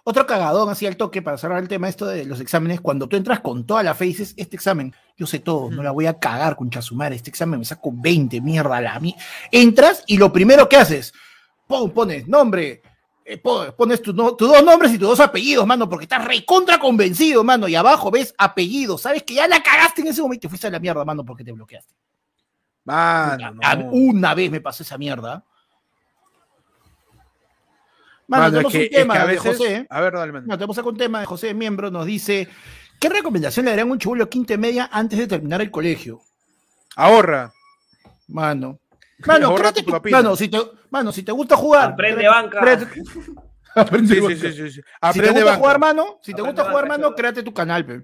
Otro 0.09 0.25
cagadón 0.25 0.69
así 0.69 0.87
al 0.87 0.97
toque 0.97 1.21
para 1.21 1.37
cerrar 1.37 1.61
el 1.61 1.67
tema 1.67 1.89
esto 1.89 2.07
de 2.07 2.25
los 2.25 2.39
exámenes, 2.39 2.81
cuando 2.81 3.09
tú 3.09 3.17
entras 3.17 3.41
con 3.41 3.67
toda 3.67 3.83
la 3.83 3.93
fe 3.93 4.05
y 4.05 4.09
dices, 4.11 4.35
este 4.37 4.55
examen, 4.55 4.95
yo 5.17 5.27
sé 5.27 5.41
todo, 5.41 5.69
no 5.69 5.83
la 5.83 5.91
voy 5.91 6.07
a 6.07 6.17
cagar 6.21 6.55
con 6.55 6.71
chasumar, 6.71 7.13
este 7.13 7.29
examen 7.29 7.59
me 7.59 7.65
saco 7.65 7.91
20, 7.93 8.41
mierda, 8.41 8.81
la 8.81 9.01
mí. 9.01 9.17
Entras 9.51 10.05
y 10.07 10.17
lo 10.17 10.33
primero 10.33 10.69
que 10.69 10.77
haces, 10.77 11.13
pones 11.67 12.29
nombre, 12.29 12.83
eh, 13.25 13.37
pones 13.37 14.01
tus 14.01 14.15
dos 14.15 14.65
nombres 14.65 14.93
y 14.93 14.99
tus 14.99 15.09
dos 15.09 15.19
apellidos, 15.19 15.67
mano, 15.67 15.89
porque 15.89 16.05
estás 16.05 16.25
recontra 16.25 16.79
convencido, 16.79 17.43
mano, 17.43 17.67
y 17.67 17.75
abajo 17.75 18.09
ves 18.13 18.33
apellido, 18.39 18.99
sabes 18.99 19.25
que 19.25 19.35
ya 19.35 19.49
la 19.49 19.61
cagaste 19.61 20.03
en 20.03 20.07
ese 20.07 20.23
momento 20.23 20.39
y 20.39 20.43
te 20.43 20.49
fuiste 20.49 20.69
a 20.69 20.71
la 20.71 20.79
mierda, 20.79 21.05
mano, 21.05 21.25
porque 21.25 21.43
te 21.43 21.51
bloqueaste. 21.51 21.93
Mano, 22.85 23.59
una 23.91 24.35
vez 24.35 24.53
me 24.53 24.61
pasó 24.61 24.85
esa 24.85 24.99
mierda 24.99 25.45
Mano, 28.29 28.51
tenemos 28.51 28.75
un 28.75 28.89
tema 28.91 29.27
de 29.27 29.39
José. 29.39 29.87
A 29.89 30.01
ver, 30.01 30.13
dale, 30.15 30.33
man. 30.33 30.45
No, 30.47 30.57
tenemos 30.57 30.79
un 30.79 30.97
tema 30.97 31.21
de 31.21 31.27
José, 31.27 31.55
miembro, 31.55 31.91
nos 31.91 32.07
dice, 32.07 32.49
¿qué 32.99 33.09
recomendación 33.09 33.65
le 33.65 33.71
darían 33.73 33.89
a 33.89 33.93
un 33.93 33.99
chubulo 33.99 34.29
quinta 34.29 34.55
y 34.55 34.59
media 34.59 34.89
antes 34.93 35.19
de 35.19 35.27
terminar 35.27 35.61
el 35.61 35.71
colegio? 35.71 36.21
Ahorra. 36.97 37.53
Mano. 38.29 38.81
Mano, 39.27 39.57
mano, 40.11 40.37
si 40.37 40.49
te, 40.49 40.59
mano, 40.91 41.11
si 41.11 41.23
te 41.23 41.33
gusta 41.33 41.57
jugar. 41.57 41.93
Aprende 41.93 42.29
banca. 42.29 42.61
Aprende 43.75 44.15
sí, 44.15 44.21
sí, 44.21 44.53
sí, 44.53 44.71
sí, 44.73 44.81
si 45.13 45.21
te 45.21 45.33
gusta 45.33 45.57
jugar, 45.57 45.79
mano, 45.79 46.19
si 46.23 46.35
te 46.35 46.43
gusta 46.43 46.65
jugar, 46.65 46.87
mano, 46.87 47.15
créate 47.15 47.43
tu 47.43 47.53
canal, 47.53 47.85
pe. 47.85 48.03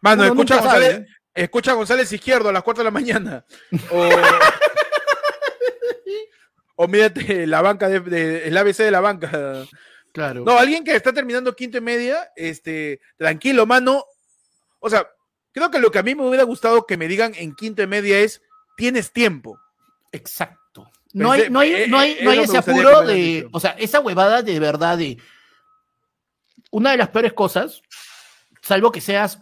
Mano, 0.00 0.24
escucha 0.24 0.56
a, 0.56 0.60
González, 0.60 1.06
escucha 1.34 1.70
a 1.72 1.74
González 1.74 2.12
Izquierdo 2.12 2.48
a 2.48 2.52
las 2.52 2.62
4 2.62 2.82
de 2.82 2.84
la 2.84 2.90
mañana. 2.90 3.44
O... 3.90 4.08
o 6.80 6.86
mírate 6.86 7.46
la 7.48 7.60
banca 7.60 7.88
de, 7.88 8.46
el 8.46 8.56
ABC 8.56 8.78
de 8.78 8.90
la 8.92 9.00
banca. 9.00 9.66
Claro. 10.12 10.44
No, 10.44 10.56
alguien 10.56 10.84
que 10.84 10.94
está 10.94 11.12
terminando 11.12 11.56
quinto 11.56 11.76
y 11.76 11.80
media, 11.80 12.30
este, 12.36 13.00
tranquilo, 13.16 13.66
mano. 13.66 14.04
O 14.78 14.88
sea, 14.88 15.08
creo 15.52 15.72
que 15.72 15.80
lo 15.80 15.90
que 15.90 15.98
a 15.98 16.04
mí 16.04 16.14
me 16.14 16.24
hubiera 16.24 16.44
gustado 16.44 16.86
que 16.86 16.96
me 16.96 17.08
digan 17.08 17.32
en 17.34 17.56
quinto 17.56 17.82
y 17.82 17.88
media 17.88 18.20
es, 18.20 18.40
tienes 18.76 19.12
tiempo. 19.12 19.58
Exacto. 20.12 20.88
No 21.12 21.32
hay, 21.32 21.50
no 21.50 21.58
hay, 21.58 21.74
eh, 21.74 21.88
no 21.88 21.98
hay, 21.98 22.18
no 22.22 22.30
hay 22.30 22.38
ese 22.38 22.58
apuro 22.58 23.02
de, 23.02 23.48
o 23.52 23.58
sea, 23.58 23.72
esa 23.72 23.98
huevada 23.98 24.42
de 24.42 24.60
verdad 24.60 24.98
de 24.98 25.18
una 26.70 26.92
de 26.92 26.96
las 26.96 27.08
peores 27.08 27.32
cosas, 27.32 27.82
salvo 28.62 28.92
que 28.92 29.00
seas 29.00 29.40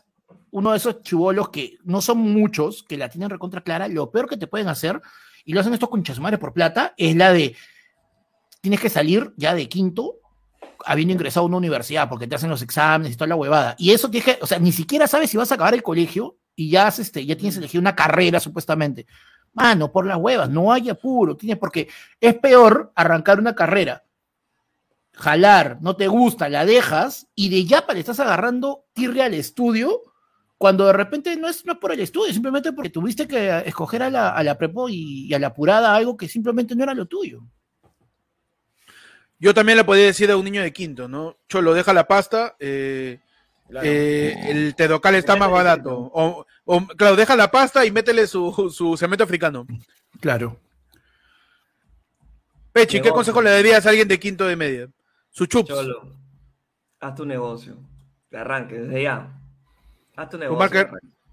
uno 0.51 0.71
de 0.71 0.79
esos 0.79 1.03
chivolos 1.03 1.51
que 1.51 1.77
no 1.85 2.01
son 2.01 2.17
muchos, 2.17 2.83
que 2.83 2.97
la 2.97 3.11
tienen 3.11 3.29
recontra 3.29 3.61
clara, 3.61 3.89
lo 3.89 4.11
peor 4.11 4.27
que 4.27 4.39
te 4.39 4.47
pueden 4.47 4.69
hacer 4.69 5.03
y 5.47 5.55
lo 5.55 5.61
hacen 5.61 5.73
estos 5.73 5.89
conchasumares 5.89 6.39
por 6.39 6.53
plata, 6.53 6.93
es 6.99 7.17
la 7.17 7.33
de 7.33 7.57
tienes 8.61 8.81
que 8.81 8.91
salir 8.91 9.33
ya 9.37 9.55
de 9.55 9.69
quinto 9.69 10.17
habiendo 10.85 11.15
ingresado 11.15 11.45
a 11.45 11.49
una 11.49 11.57
universidad 11.57 12.09
porque 12.09 12.27
te 12.27 12.35
hacen 12.35 12.51
los 12.51 12.63
exámenes 12.63 13.13
y 13.13 13.17
toda 13.17 13.29
la 13.29 13.37
huevada. 13.37 13.77
Y 13.79 13.93
eso 13.93 14.11
tienes 14.11 14.37
que, 14.37 14.43
o 14.43 14.47
sea, 14.47 14.59
ni 14.59 14.73
siquiera 14.73 15.07
sabes 15.07 15.31
si 15.31 15.37
vas 15.37 15.51
a 15.53 15.55
acabar 15.55 15.73
el 15.73 15.85
colegio 15.85 16.37
y 16.57 16.69
ya, 16.69 16.89
este, 16.89 17.25
ya 17.25 17.37
tienes 17.37 17.57
elegido 17.57 17.81
una 17.81 17.95
carrera 17.95 18.41
supuestamente. 18.41 19.07
Mano, 19.53 19.93
por 19.93 20.05
las 20.05 20.19
huevas, 20.19 20.51
no 20.51 20.73
hay 20.73 20.91
apuro, 20.91 21.37
tienes 21.37 21.59
porque 21.59 21.89
es 22.21 22.35
peor 22.35 22.93
arrancar 22.97 23.39
una 23.39 23.55
carrera, 23.55 24.05
jalar, 25.13 25.79
no 25.81 25.97
te 25.97 26.09
gusta, 26.09 26.49
la 26.49 26.67
dejas 26.67 27.29
y 27.37 27.49
de 27.49 27.65
ya 27.65 27.87
para 27.87 28.01
estás 28.01 28.21
agarrando 28.21 28.85
tirre 28.93 29.23
al 29.23 29.35
estudio 29.35 30.03
cuando 30.59 30.87
de 30.87 30.93
repente 30.93 31.37
no 31.37 31.49
es, 31.49 31.63
por 31.81 31.93
el 31.93 32.01
estudio, 32.01 32.33
simplemente 32.33 32.73
porque 32.73 32.91
tuviste 32.91 33.29
que 33.29 33.63
escoger 33.67 34.03
a 34.03 34.11
la, 34.11 34.31
a 34.31 34.59
prepo 34.59 34.89
y, 34.89 35.33
a 35.35 35.39
la 35.39 35.49
apurada 35.49 35.95
algo 35.95 36.17
que 36.17 36.29
simplemente 36.29 36.75
no 36.75 36.83
era 36.83 36.95
lo 36.95 37.07
tuyo. 37.07 37.43
Yo 39.39 39.53
también 39.53 39.77
le 39.77 39.85
podría 39.85 40.07
decir 40.07 40.31
a 40.31 40.37
un 40.37 40.45
niño 40.45 40.63
de 40.63 40.73
quinto, 40.73 41.09
¿no? 41.09 41.37
Cholo, 41.47 41.75
deja 41.75 41.93
la 41.93 42.07
pasta, 42.07 42.57
eh, 42.59 43.21
eh, 43.83 44.35
el 44.49 44.75
tedocal 44.75 45.15
está 45.15 45.37
más 45.37 45.51
barato. 45.51 46.11
O, 46.15 46.87
claro, 46.97 47.17
deja 47.17 47.37
la 47.37 47.51
pasta 47.51 47.85
y 47.85 47.91
métele 47.91 48.27
su, 48.27 48.73
su 48.75 48.97
cemento 48.97 49.25
africano. 49.25 49.67
Claro. 50.21 50.59
Pechi, 52.73 53.03
¿qué 53.03 53.11
consejo 53.11 53.43
le 53.43 53.51
darías 53.51 53.85
a 53.85 53.91
alguien 53.91 54.09
de 54.09 54.19
quinto 54.19 54.47
de 54.47 54.57
media? 54.57 54.89
Su 55.31 55.45
chups. 55.45 55.69
Cholo, 55.69 56.17
haz 57.01 57.15
tu 57.15 57.27
negocio. 57.27 57.77
Que 58.31 58.39
arranque 58.39 58.81
desde 58.81 59.03
ya. 59.03 59.37
Haz 60.17 60.31
tu 60.31 60.39
negocio. 60.39 60.57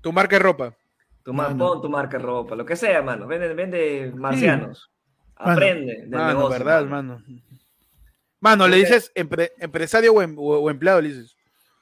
Tu 0.01 0.11
marca, 0.11 0.35
de 0.35 0.43
ropa. 0.43 0.75
Tu 1.23 1.33
pon 1.33 1.81
tu 1.81 1.89
marca 1.89 2.17
de 2.17 2.23
ropa, 2.23 2.55
lo 2.55 2.65
que 2.65 2.75
sea, 2.75 3.01
mano. 3.01 3.25
Vende, 3.25 3.53
vende 3.53 4.11
marcianos. 4.13 4.91
Aprende 5.35 6.01
del 6.01 6.09
mano, 6.09 6.49
verdad, 6.49 6.85
mano. 6.85 7.23
Mano, 8.39 8.67
le 8.67 8.77
dices 8.77 9.11
empresario 9.15 10.21
em, 10.21 10.35
o, 10.37 10.69
empleado, 10.69 11.01
le 11.01 11.09
dices. 11.09 11.35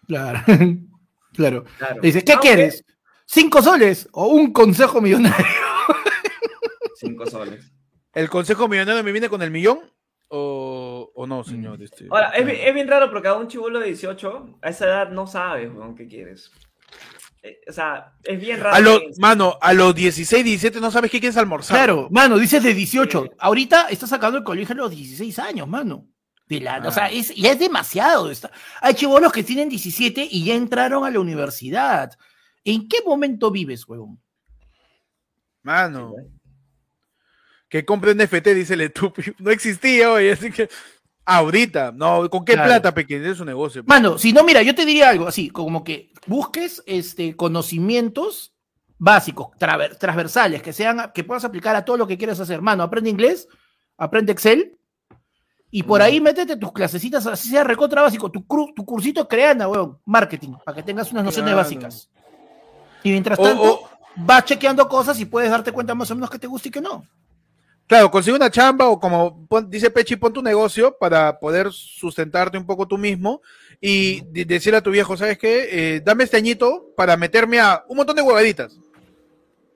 Claro. 0.07 0.39
claro. 1.33 1.65
Le 1.95 2.01
dices, 2.01 2.23
¿qué 2.23 2.35
quieres? 2.39 2.85
¿Cinco 3.25 3.61
soles 3.61 4.07
o 4.11 4.27
un 4.27 4.53
consejo 4.53 5.01
millonario? 5.01 5.45
Cinco 6.95 7.25
soles. 7.25 7.71
¿El 8.13 8.29
consejo 8.29 8.67
millonario 8.67 9.03
me 9.03 9.11
viene 9.11 9.29
con 9.29 9.41
el 9.41 9.49
millón? 9.49 9.79
¿O, 10.27 11.11
o 11.15 11.27
no, 11.27 11.43
señor? 11.43 11.81
Este, 11.81 12.07
Ahora, 12.09 12.29
es, 12.29 12.47
es, 12.47 12.73
bien 12.73 12.87
raro 12.87 13.09
porque 13.09 13.27
a 13.27 13.33
un 13.33 13.47
chivolo 13.47 13.79
de 13.79 13.87
18, 13.87 14.59
a 14.61 14.69
esa 14.69 14.85
edad 14.85 15.09
no 15.09 15.27
sabes, 15.27 15.71
¿qué 15.97 16.07
quieres? 16.07 16.51
Eh, 17.43 17.59
o 17.67 17.71
sea, 17.73 18.13
es 18.23 18.39
bien 18.39 18.59
raro. 18.59 18.75
A 18.75 18.79
lo, 18.79 18.99
mano, 19.17 19.57
a 19.61 19.73
los 19.73 19.95
16, 19.95 20.43
17 20.43 20.79
no 20.79 20.91
sabes 20.91 21.09
qué 21.09 21.19
quieres 21.19 21.37
almorzar. 21.37 21.75
Claro, 21.77 22.07
mano, 22.11 22.37
dices 22.37 22.63
de 22.63 22.73
18. 22.73 23.31
Ahorita 23.39 23.87
estás 23.89 24.09
sacando 24.09 24.37
el 24.37 24.43
colegio 24.43 24.73
a 24.73 24.77
los 24.77 24.91
16 24.91 25.39
años, 25.39 25.67
mano. 25.67 26.07
O 26.85 26.91
sea, 26.91 27.05
ah. 27.05 27.11
es, 27.11 27.33
ya 27.35 27.51
es 27.51 27.59
demasiado. 27.59 28.29
Hay 28.81 28.93
chivolos 28.93 29.31
que 29.31 29.43
tienen 29.43 29.69
17 29.69 30.27
y 30.29 30.45
ya 30.45 30.55
entraron 30.55 31.05
a 31.05 31.09
la 31.09 31.19
universidad. 31.19 32.11
¿En 32.63 32.87
qué 32.89 32.97
momento 33.05 33.51
vives, 33.51 33.87
huevón? 33.87 34.21
Mano. 35.63 36.13
Que 37.69 37.85
compren 37.85 38.19
FT, 38.19 38.53
dice 38.53 38.73
el 38.73 38.81
estúpido. 38.81 39.33
No 39.39 39.49
existía 39.51 40.11
hoy, 40.11 40.29
así 40.29 40.51
que. 40.51 40.69
Ahorita, 41.33 41.93
no, 41.95 42.29
¿con 42.29 42.43
qué 42.43 42.53
plata, 42.53 42.93
pequeño? 42.93 43.31
Es 43.31 43.39
un 43.39 43.45
negocio. 43.45 43.83
Mano, 43.85 44.17
si 44.17 44.33
no, 44.33 44.43
mira, 44.43 44.61
yo 44.63 44.75
te 44.75 44.85
diría 44.85 45.09
algo 45.09 45.29
así, 45.29 45.49
como 45.49 45.81
que 45.81 46.11
busques 46.27 46.83
este, 46.85 47.37
conocimientos 47.37 48.53
básicos, 48.97 49.47
transversales, 49.57 50.61
que 50.61 50.73
sean, 50.73 51.09
que 51.13 51.23
puedas 51.23 51.45
aplicar 51.45 51.73
a 51.77 51.85
todo 51.85 51.95
lo 51.95 52.05
que 52.05 52.17
quieras 52.17 52.41
hacer. 52.41 52.61
Mano, 52.61 52.83
aprende 52.83 53.09
inglés, 53.09 53.47
aprende 53.97 54.33
Excel, 54.33 54.77
y 55.69 55.83
por 55.83 56.01
ahí 56.01 56.19
métete 56.19 56.57
tus 56.57 56.73
clasecitas, 56.73 57.25
así 57.25 57.47
sea 57.47 57.63
recontra 57.63 58.01
básico, 58.01 58.29
tu, 58.29 58.45
tu 58.75 58.85
cursito 58.85 59.25
creana, 59.25 59.69
weón, 59.69 59.99
marketing, 60.03 60.55
para 60.65 60.75
que 60.75 60.83
tengas 60.83 61.13
unas 61.13 61.23
nociones 61.23 61.55
básicas. 61.55 62.09
Y 63.03 63.11
mientras 63.11 63.39
tanto, 63.39 63.83
vas 64.17 64.43
chequeando 64.43 64.85
cosas 64.89 65.17
y 65.17 65.23
puedes 65.23 65.49
darte 65.49 65.71
cuenta 65.71 65.95
más 65.95 66.11
o 66.11 66.15
menos 66.15 66.29
que 66.29 66.39
te 66.39 66.47
gusta 66.47 66.67
y 66.67 66.71
que 66.71 66.81
no. 66.81 67.05
Claro, 67.87 68.09
consigue 68.09 68.37
una 68.37 68.49
chamba 68.49 68.87
o 68.87 68.99
como 68.99 69.47
dice 69.67 69.89
Pechi, 69.89 70.15
pon 70.15 70.31
tu 70.31 70.41
negocio 70.41 70.95
para 70.97 71.39
poder 71.39 71.71
sustentarte 71.71 72.57
un 72.57 72.65
poco 72.65 72.87
tú 72.87 72.97
mismo 72.97 73.41
y 73.81 74.21
decirle 74.45 74.77
a 74.77 74.83
tu 74.83 74.91
viejo, 74.91 75.17
¿sabes 75.17 75.37
qué? 75.37 75.67
Eh, 75.71 76.01
dame 76.01 76.23
este 76.23 76.37
añito 76.37 76.93
para 76.95 77.17
meterme 77.17 77.59
a 77.59 77.83
un 77.87 77.97
montón 77.97 78.15
de 78.15 78.21
huevaditas. 78.21 78.77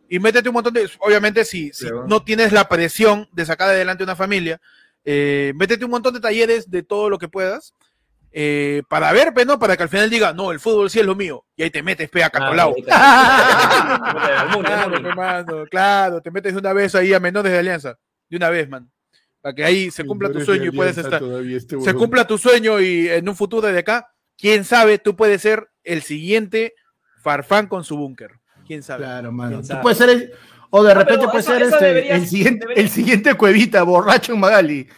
Y 0.08 0.20
métete 0.20 0.48
un 0.48 0.54
montón 0.54 0.74
de, 0.74 0.90
obviamente 1.00 1.44
si, 1.44 1.72
no 2.08 2.24
tienes 2.24 2.54
la 2.54 2.70
presión 2.70 3.28
de 3.34 3.46
sacar 3.46 3.70
adelante 3.70 4.04
una 4.04 4.16
familia, 4.16 4.62
eh, 5.04 5.52
métete 5.56 5.84
un 5.84 5.92
montón 5.92 6.14
de 6.14 6.20
talleres 6.20 6.70
de 6.70 6.84
todo 6.84 7.10
lo 7.10 7.18
que 7.18 7.28
puedas 7.28 7.74
eh, 8.38 8.84
para 8.90 9.14
ver, 9.14 9.32
pero 9.34 9.46
no, 9.54 9.58
para 9.58 9.78
que 9.78 9.84
al 9.84 9.90
final 9.90 10.10
diga, 10.10 10.34
no, 10.34 10.52
el 10.52 10.60
fútbol 10.60 10.90
sí 10.90 11.00
es 11.00 11.06
lo 11.06 11.16
mío. 11.16 11.46
Y 11.56 11.64
ahí 11.64 11.70
te 11.70 11.82
metes, 11.82 12.10
pega 12.10 12.30
catolao. 12.30 12.76
claro, 14.62 15.66
claro, 15.72 16.22
te 16.22 16.32
metes 16.32 16.52
de 16.52 16.60
una 16.60 16.74
vez 16.74 16.94
ahí 16.96 17.14
a 17.14 17.20
menores 17.22 17.50
de 17.50 17.60
alianza. 17.60 17.98
De 18.28 18.36
una 18.36 18.50
vez, 18.50 18.68
man. 18.68 18.92
Para 19.40 19.56
que 19.56 19.64
ahí 19.64 19.90
se 19.90 20.04
cumpla 20.04 20.30
tu 20.30 20.42
sueño 20.42 20.66
y 20.66 20.72
puedes 20.72 20.98
estar. 20.98 21.24
Este 21.24 21.80
se 21.80 21.94
cumpla 21.94 22.28
tu 22.28 22.38
sueño 22.38 22.82
y 22.82 23.08
en 23.08 23.30
un 23.30 23.38
futuro 23.38 23.72
de 23.72 23.80
acá, 23.80 24.12
quién 24.38 24.66
sabe, 24.66 24.98
tú 24.98 25.16
puedes 25.16 25.42
ser 25.42 25.70
el 25.86 26.02
siguiente 26.02 26.74
Farfán 27.22 27.68
con 27.68 27.86
su 27.86 27.96
búnker. 27.96 28.32
Quién 28.68 28.84
sabe. 28.84 29.06
Claro, 29.06 29.32
mano. 29.32 29.62
Tú 29.62 29.80
puedes 29.82 29.98
ser 29.98 30.10
el, 30.10 30.34
o 30.72 30.84
de 30.84 30.94
repente 30.94 31.26
puede 31.30 31.42
ser 31.42 31.62
este, 31.62 32.14
el, 32.14 32.28
siguiente, 32.28 32.68
el 32.76 32.90
siguiente 32.90 33.34
cuevita, 33.36 33.84
borracho 33.84 34.34
en 34.34 34.42
Magali. 34.42 34.90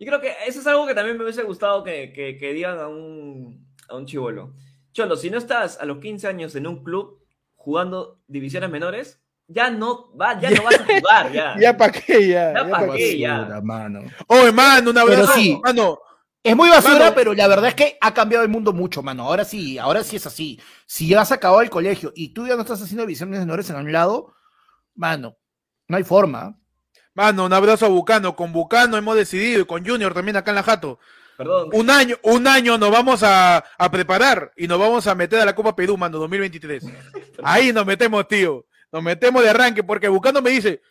Yo 0.00 0.06
creo 0.06 0.20
que 0.22 0.32
eso 0.46 0.60
es 0.60 0.66
algo 0.66 0.86
que 0.86 0.94
también 0.94 1.18
me 1.18 1.24
hubiese 1.24 1.42
gustado 1.42 1.84
que, 1.84 2.12
que, 2.14 2.52
digan 2.54 2.78
a 2.78 2.88
un, 2.88 3.68
a 3.86 3.96
un 3.96 4.06
chivolo. 4.06 4.54
Cholo, 4.92 5.14
si 5.14 5.28
no 5.28 5.36
estás 5.36 5.78
a 5.78 5.84
los 5.84 5.98
15 5.98 6.26
años 6.26 6.56
en 6.56 6.66
un 6.66 6.82
club 6.82 7.22
jugando 7.54 8.18
divisiones 8.26 8.70
menores, 8.70 9.20
ya 9.46 9.68
no, 9.68 10.16
va, 10.16 10.40
ya 10.40 10.50
no 10.52 10.62
vas 10.62 10.80
a 10.80 10.84
jugar, 10.98 11.32
ya. 11.32 11.54
ya 11.60 11.76
para 11.76 11.92
qué, 11.92 12.28
ya. 12.28 12.54
Ya, 12.54 12.70
para 12.70 12.92
qué, 12.94 13.18
ya. 13.18 13.60
Mano. 13.62 14.00
Oh, 14.26 14.46
hermano, 14.46 14.90
una 14.90 15.02
abrazo. 15.02 15.34
sí, 15.34 15.60
mano. 15.62 15.98
Es 16.42 16.56
muy 16.56 16.70
basura, 16.70 17.14
pero 17.14 17.34
la 17.34 17.46
verdad 17.46 17.68
es 17.68 17.74
que 17.74 17.98
ha 18.00 18.14
cambiado 18.14 18.42
el 18.42 18.50
mundo 18.50 18.72
mucho, 18.72 19.02
mano. 19.02 19.24
Ahora 19.24 19.44
sí, 19.44 19.76
ahora 19.76 20.02
sí 20.02 20.16
es 20.16 20.26
así. 20.26 20.58
Si 20.86 21.08
ya 21.08 21.20
has 21.20 21.30
acabado 21.30 21.60
el 21.60 21.68
colegio 21.68 22.10
y 22.14 22.32
tú 22.32 22.46
ya 22.46 22.56
no 22.56 22.62
estás 22.62 22.80
haciendo 22.80 23.02
divisiones 23.02 23.38
menores 23.38 23.68
en 23.68 23.76
un 23.76 23.92
lado, 23.92 24.32
mano, 24.94 25.36
no 25.88 25.98
hay 25.98 26.04
forma. 26.04 26.58
Mano, 27.14 27.44
un 27.44 27.52
abrazo 27.52 27.86
a 27.86 27.88
Bucano. 27.88 28.36
Con 28.36 28.52
Bucano 28.52 28.96
hemos 28.96 29.16
decidido 29.16 29.62
y 29.62 29.64
con 29.64 29.86
Junior 29.86 30.14
también 30.14 30.36
acá 30.36 30.50
en 30.50 30.56
la 30.56 30.62
Jato. 30.62 30.98
Perdón. 31.36 31.70
Un 31.72 31.90
año, 31.90 32.16
un 32.22 32.46
año 32.46 32.76
nos 32.76 32.90
vamos 32.90 33.22
a, 33.22 33.64
preparar 33.90 34.52
y 34.56 34.68
nos 34.68 34.78
vamos 34.78 35.06
a 35.06 35.14
meter 35.14 35.40
a 35.40 35.44
la 35.44 35.54
Copa 35.54 35.74
Perú, 35.74 35.96
mano, 35.96 36.18
2023. 36.18 36.84
Ahí 37.42 37.72
nos 37.72 37.86
metemos, 37.86 38.28
tío. 38.28 38.66
Nos 38.92 39.02
metemos 39.02 39.42
de 39.42 39.50
arranque 39.50 39.82
porque 39.82 40.08
Bucano 40.08 40.42
me 40.42 40.50
dice, 40.50 40.82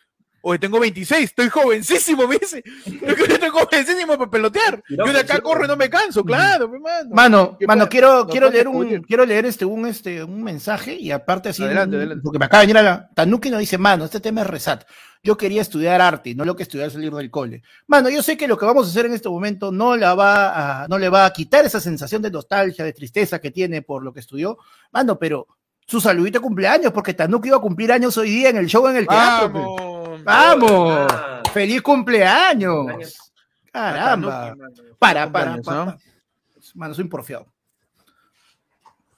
Oye, 0.42 0.58
tengo 0.58 0.80
26, 0.80 1.24
estoy 1.24 1.50
jovencísimo, 1.50 2.26
me 2.28 2.38
dice. 2.38 2.62
Estoy 2.84 3.50
jovencísimo 3.50 4.16
para 4.16 4.30
pelotear. 4.30 4.82
Yo 4.88 5.12
de 5.12 5.20
acá 5.20 5.40
corro 5.40 5.64
y 5.64 5.68
no 5.68 5.76
me 5.76 5.90
canso, 5.90 6.24
claro, 6.24 6.68
mano. 6.68 7.10
Mano, 7.10 7.58
mano, 7.66 7.88
quiero, 7.88 8.26
quiero 8.26 8.48
leer 8.48 8.68
un, 8.68 9.02
quiero 9.02 9.26
leer 9.26 9.46
este, 9.46 9.64
un, 9.64 9.86
este, 9.86 10.24
un 10.24 10.42
mensaje 10.42 10.94
y 10.94 11.10
aparte 11.10 11.50
así, 11.50 11.62
adelante, 11.62 11.96
adelante. 11.96 12.22
porque 12.22 12.38
me 12.38 12.46
acaba 12.46 12.62
de 12.62 12.66
venir 12.68 12.78
a 12.78 12.82
la, 12.82 13.10
Tanuki 13.14 13.50
nos 13.50 13.60
dice, 13.60 13.76
mano, 13.76 14.04
este 14.04 14.20
tema 14.20 14.40
es 14.40 14.46
resat. 14.46 14.84
Yo 15.22 15.36
quería 15.36 15.60
estudiar 15.60 16.00
arte, 16.00 16.34
no 16.34 16.46
lo 16.46 16.56
que 16.56 16.62
estudiar 16.62 16.90
salir 16.90 17.12
del 17.12 17.30
cole. 17.30 17.62
Mano, 17.86 18.08
yo 18.08 18.22
sé 18.22 18.38
que 18.38 18.48
lo 18.48 18.56
que 18.56 18.64
vamos 18.64 18.86
a 18.86 18.90
hacer 18.90 19.04
en 19.04 19.12
este 19.12 19.28
momento 19.28 19.70
no 19.70 19.94
la 19.94 20.14
va 20.14 20.84
a, 20.84 20.88
no 20.88 20.96
le 20.96 21.10
va 21.10 21.26
a 21.26 21.32
quitar 21.32 21.64
esa 21.66 21.78
sensación 21.78 22.22
de 22.22 22.30
nostalgia, 22.30 22.86
de 22.86 22.94
tristeza 22.94 23.38
que 23.38 23.50
tiene 23.50 23.82
por 23.82 24.02
lo 24.02 24.14
que 24.14 24.20
estudió. 24.20 24.56
Mano, 24.92 25.18
pero 25.18 25.46
su 25.86 26.00
saludito 26.00 26.38
de 26.38 26.42
cumpleaños, 26.42 26.92
porque 26.92 27.12
Tanuki 27.12 27.48
iba 27.48 27.58
a 27.58 27.60
cumplir 27.60 27.92
años 27.92 28.16
hoy 28.16 28.30
día 28.30 28.48
en 28.48 28.56
el 28.56 28.66
show 28.66 28.86
en 28.88 28.96
el 28.96 29.06
teatro. 29.06 29.76
¡Vamos! 30.24 31.12
¡Feliz 31.52 31.82
cumpleaños! 31.82 33.30
Caramba. 33.70 34.54
Para, 34.98 35.30
para, 35.30 35.60
para. 35.60 35.98
Mano, 36.74 36.94
soy 36.94 37.04
un 37.04 37.10
porfiado. 37.10 37.46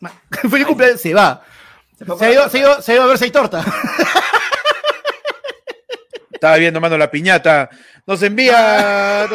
Feliz 0.51 0.67
cumpleaños, 0.67 1.01
se 1.01 1.15
va. 1.15 1.45
Se, 2.19 2.25
ha 2.25 2.33
ido, 2.33 2.49
se, 2.49 2.83
se 2.83 2.93
ha 2.93 2.95
ido 2.97 3.05
a 3.05 3.07
ver 3.07 3.19
seis 3.19 3.31
tortas. 3.31 3.65
Estaba 6.43 6.57
viendo, 6.57 6.81
mano, 6.81 6.99
la 6.99 7.09
piñata. 7.09 7.71
Nos 8.05 8.21
envía. 8.21 9.29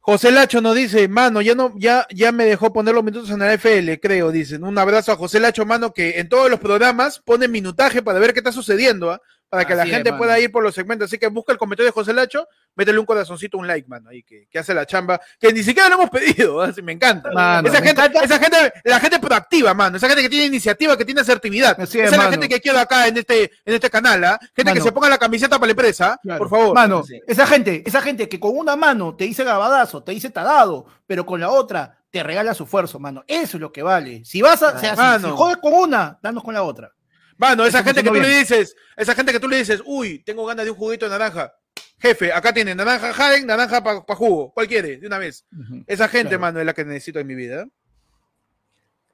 José 0.00 0.30
Lacho 0.30 0.62
nos 0.62 0.74
dice, 0.74 1.06
mano, 1.06 1.42
ya 1.42 1.54
no, 1.54 1.74
ya, 1.76 2.06
ya 2.08 2.32
me 2.32 2.46
dejó 2.46 2.72
poner 2.72 2.94
los 2.94 3.04
minutos 3.04 3.28
en 3.28 3.40
la 3.40 3.52
FL, 3.52 4.00
creo, 4.00 4.32
dicen. 4.32 4.64
Un 4.64 4.78
abrazo 4.78 5.12
a 5.12 5.16
José 5.16 5.38
Lacho, 5.38 5.66
mano, 5.66 5.92
que 5.92 6.18
en 6.18 6.30
todos 6.30 6.48
los 6.48 6.60
programas 6.60 7.18
pone 7.18 7.46
minutaje 7.46 8.00
para 8.00 8.18
ver 8.18 8.32
qué 8.32 8.40
está 8.40 8.52
sucediendo, 8.52 9.10
¿ah? 9.10 9.20
Para 9.50 9.64
que 9.66 9.74
la 9.74 9.84
gente 9.84 10.12
pueda 10.12 10.38
ir 10.38 10.50
por 10.50 10.62
los 10.62 10.74
segmentos. 10.74 11.06
Así 11.06 11.18
que 11.18 11.26
busca 11.26 11.52
el 11.52 11.58
comentario 11.58 11.86
de 11.86 11.92
José 11.92 12.14
Lacho, 12.14 12.46
métele 12.76 12.98
un 13.00 13.04
corazoncito, 13.04 13.58
un 13.58 13.66
like, 13.66 13.88
mano, 13.88 14.08
ahí 14.08 14.22
que, 14.22 14.46
hace 14.58 14.72
la 14.72 14.86
chamba, 14.86 15.20
que 15.38 15.52
ni 15.52 15.62
siquiera 15.62 15.88
lo 15.88 15.96
hemos 15.96 16.10
pedido, 16.10 16.62
así 16.62 16.80
me 16.80 16.92
encanta. 16.92 17.28
esa, 17.64 17.82
gente, 17.82 18.02
esa 18.22 18.38
gente, 18.38 18.72
la 18.84 19.00
gente 19.00 19.18
proactiva, 19.18 19.74
mano, 19.74 19.96
esa 19.96 20.06
gente 20.06 20.22
que 20.22 20.28
tiene 20.28 20.46
iniciativa, 20.46 20.96
que 20.96 21.04
tiene 21.04 21.20
asertividad. 21.20 21.78
esa 21.80 22.04
es 22.04 22.16
la 22.16 22.30
gente 22.30 22.48
que 22.48 22.60
quiero 22.60 22.78
acá 22.78 23.08
en 23.08 23.18
este, 23.18 23.44
en 23.64 23.74
este 23.74 23.90
canal, 23.90 24.22
¿ah? 24.24 24.38
gente 24.54 24.72
que 24.72 24.80
se 24.80 24.92
ponga 24.92 25.08
la 25.08 25.18
camiseta 25.18 25.56
para 25.56 25.66
la 25.66 25.72
empresa, 25.72 26.20
por 26.38 26.48
favor. 26.48 26.74
Mano, 26.74 27.02
esa 27.26 27.46
gente, 27.46 27.82
esa 27.84 28.00
gente 28.00 28.28
que 28.28 28.38
con 28.38 28.56
una 28.56 28.76
mano 28.76 29.16
te 29.16 29.24
dice 29.24 29.42
grabadazo, 29.42 30.02
te 30.04 30.12
dice 30.12 30.30
tadado, 30.30 30.86
pero 31.06 31.26
con 31.26 31.40
la 31.40 31.50
otra 31.50 31.96
te 32.10 32.22
regala 32.22 32.54
su 32.54 32.64
esfuerzo, 32.64 32.98
mano. 32.98 33.24
Eso 33.26 33.56
es 33.56 33.60
lo 33.60 33.72
que 33.72 33.82
vale. 33.82 34.24
Si 34.24 34.42
vas 34.42 34.62
a, 34.62 34.78
si, 34.78 34.86
jodes 35.28 35.56
con 35.58 35.72
una, 35.72 36.18
danos 36.22 36.42
con 36.42 36.54
la 36.54 36.62
otra. 36.62 36.92
Mano, 37.40 37.64
esa 37.64 37.82
gente 37.82 38.02
que 38.02 38.10
tú 38.10 38.20
le 38.20 38.28
dices, 38.28 38.76
esa 38.98 39.14
gente 39.14 39.32
que 39.32 39.40
tú 39.40 39.48
le 39.48 39.56
dices, 39.56 39.82
uy, 39.86 40.18
tengo 40.18 40.44
ganas 40.44 40.66
de 40.66 40.72
un 40.72 40.76
juguito 40.76 41.06
de 41.06 41.12
naranja. 41.12 41.54
Jefe, 41.98 42.30
acá 42.30 42.52
tiene 42.52 42.74
naranja 42.74 43.14
Jaden, 43.14 43.46
naranja 43.46 43.82
para 43.82 44.02
jugo. 44.14 44.52
¿Cuál 44.52 44.68
quiere? 44.68 44.98
De 44.98 45.06
una 45.06 45.16
vez. 45.16 45.46
Esa 45.86 46.06
gente, 46.06 46.36
mano, 46.36 46.60
es 46.60 46.66
la 46.66 46.74
que 46.74 46.84
necesito 46.84 47.18
en 47.18 47.26
mi 47.26 47.34
vida. 47.34 47.66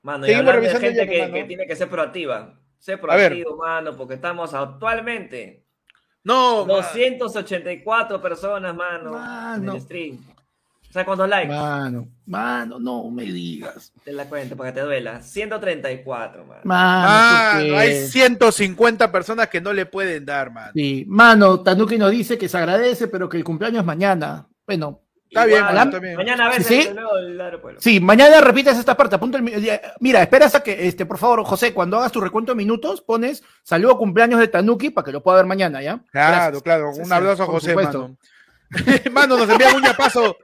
Mano, 0.03 0.27
y 0.27 0.31
de 0.31 0.71
gente 0.71 1.07
que, 1.07 1.45
tiene 1.47 1.69
que 1.69 1.77
ser 1.77 1.89
proactiva. 1.89 2.59
Ser 2.81 3.01
proactivo, 3.01 3.59
mano, 3.59 3.97
porque 3.97 4.15
estamos 4.15 4.53
actualmente. 4.55 5.63
No. 6.25 6.65
284 6.65 8.21
personas, 8.21 8.75
mano, 8.75 9.13
mano. 9.13 9.71
en 9.71 9.77
el 9.77 9.81
stream. 9.81 10.19
¿Sabes 10.97 11.09
cuántos 11.09 11.29
likes? 11.29 11.53
Mano, 11.53 12.09
mano, 12.25 12.79
no 12.79 13.11
me 13.11 13.25
digas. 13.25 13.93
Te 14.03 14.15
la 14.15 14.25
cuento 14.25 14.57
para 14.57 14.73
que 14.73 14.81
te 14.81 14.87
duela. 14.87 15.21
134, 15.21 16.47
mano. 16.47 16.61
Mano, 16.65 17.77
hay 17.77 18.07
150 18.07 19.13
personas 19.13 19.49
que 19.49 19.61
no 19.61 19.75
le 19.75 19.85
pueden 19.85 20.25
dar, 20.25 20.51
mano. 20.51 20.73
Sí, 20.75 21.05
mano, 21.07 21.61
Tanuki 21.61 21.99
nos 21.99 22.11
dice 22.11 22.39
que 22.39 22.49
se 22.49 22.57
agradece, 22.57 23.09
pero 23.09 23.29
que 23.29 23.37
el 23.37 23.45
cumpleaños 23.45 23.81
es 23.81 23.85
mañana. 23.85 24.49
Bueno, 24.67 25.03
Está 25.29 25.45
bien, 25.45 25.67
está 25.67 25.99
bien. 25.99 26.17
Mañana 26.17 26.47
a 26.47 26.49
ver 26.49 26.63
¿Sí? 26.63 26.89
Sí, 27.81 28.01
mañana 28.01 28.41
repites 28.41 28.79
esta 28.79 28.97
parte. 28.97 29.17
Apunta 29.17 29.37
el, 29.37 29.45
mira, 30.01 30.23
espera 30.23 30.47
hasta 30.47 30.63
que, 30.63 30.89
este, 30.89 31.05
por 31.05 31.19
favor, 31.19 31.45
José, 31.45 31.75
cuando 31.75 31.99
hagas 31.99 32.13
tu 32.13 32.23
recuento 32.23 32.53
de 32.53 32.57
minutos, 32.57 33.03
pones 33.03 33.43
saludo 33.63 33.99
cumpleaños 33.99 34.41
de 34.41 34.49
Tanuki 34.49 34.89
para 34.89 35.05
que 35.05 35.13
lo 35.13 35.23
pueda 35.23 35.37
ver 35.37 35.47
mañana, 35.47 35.83
¿ya? 35.83 36.01
Claro, 36.11 36.63
claro. 36.63 36.93
Un 36.93 37.13
abrazo 37.13 37.43
a 37.43 37.47
José, 37.47 37.75
mano. 37.75 38.17
mano, 39.13 39.37
nos 39.37 39.51
envía 39.51 39.75
un 39.75 39.83
paso 39.95 40.39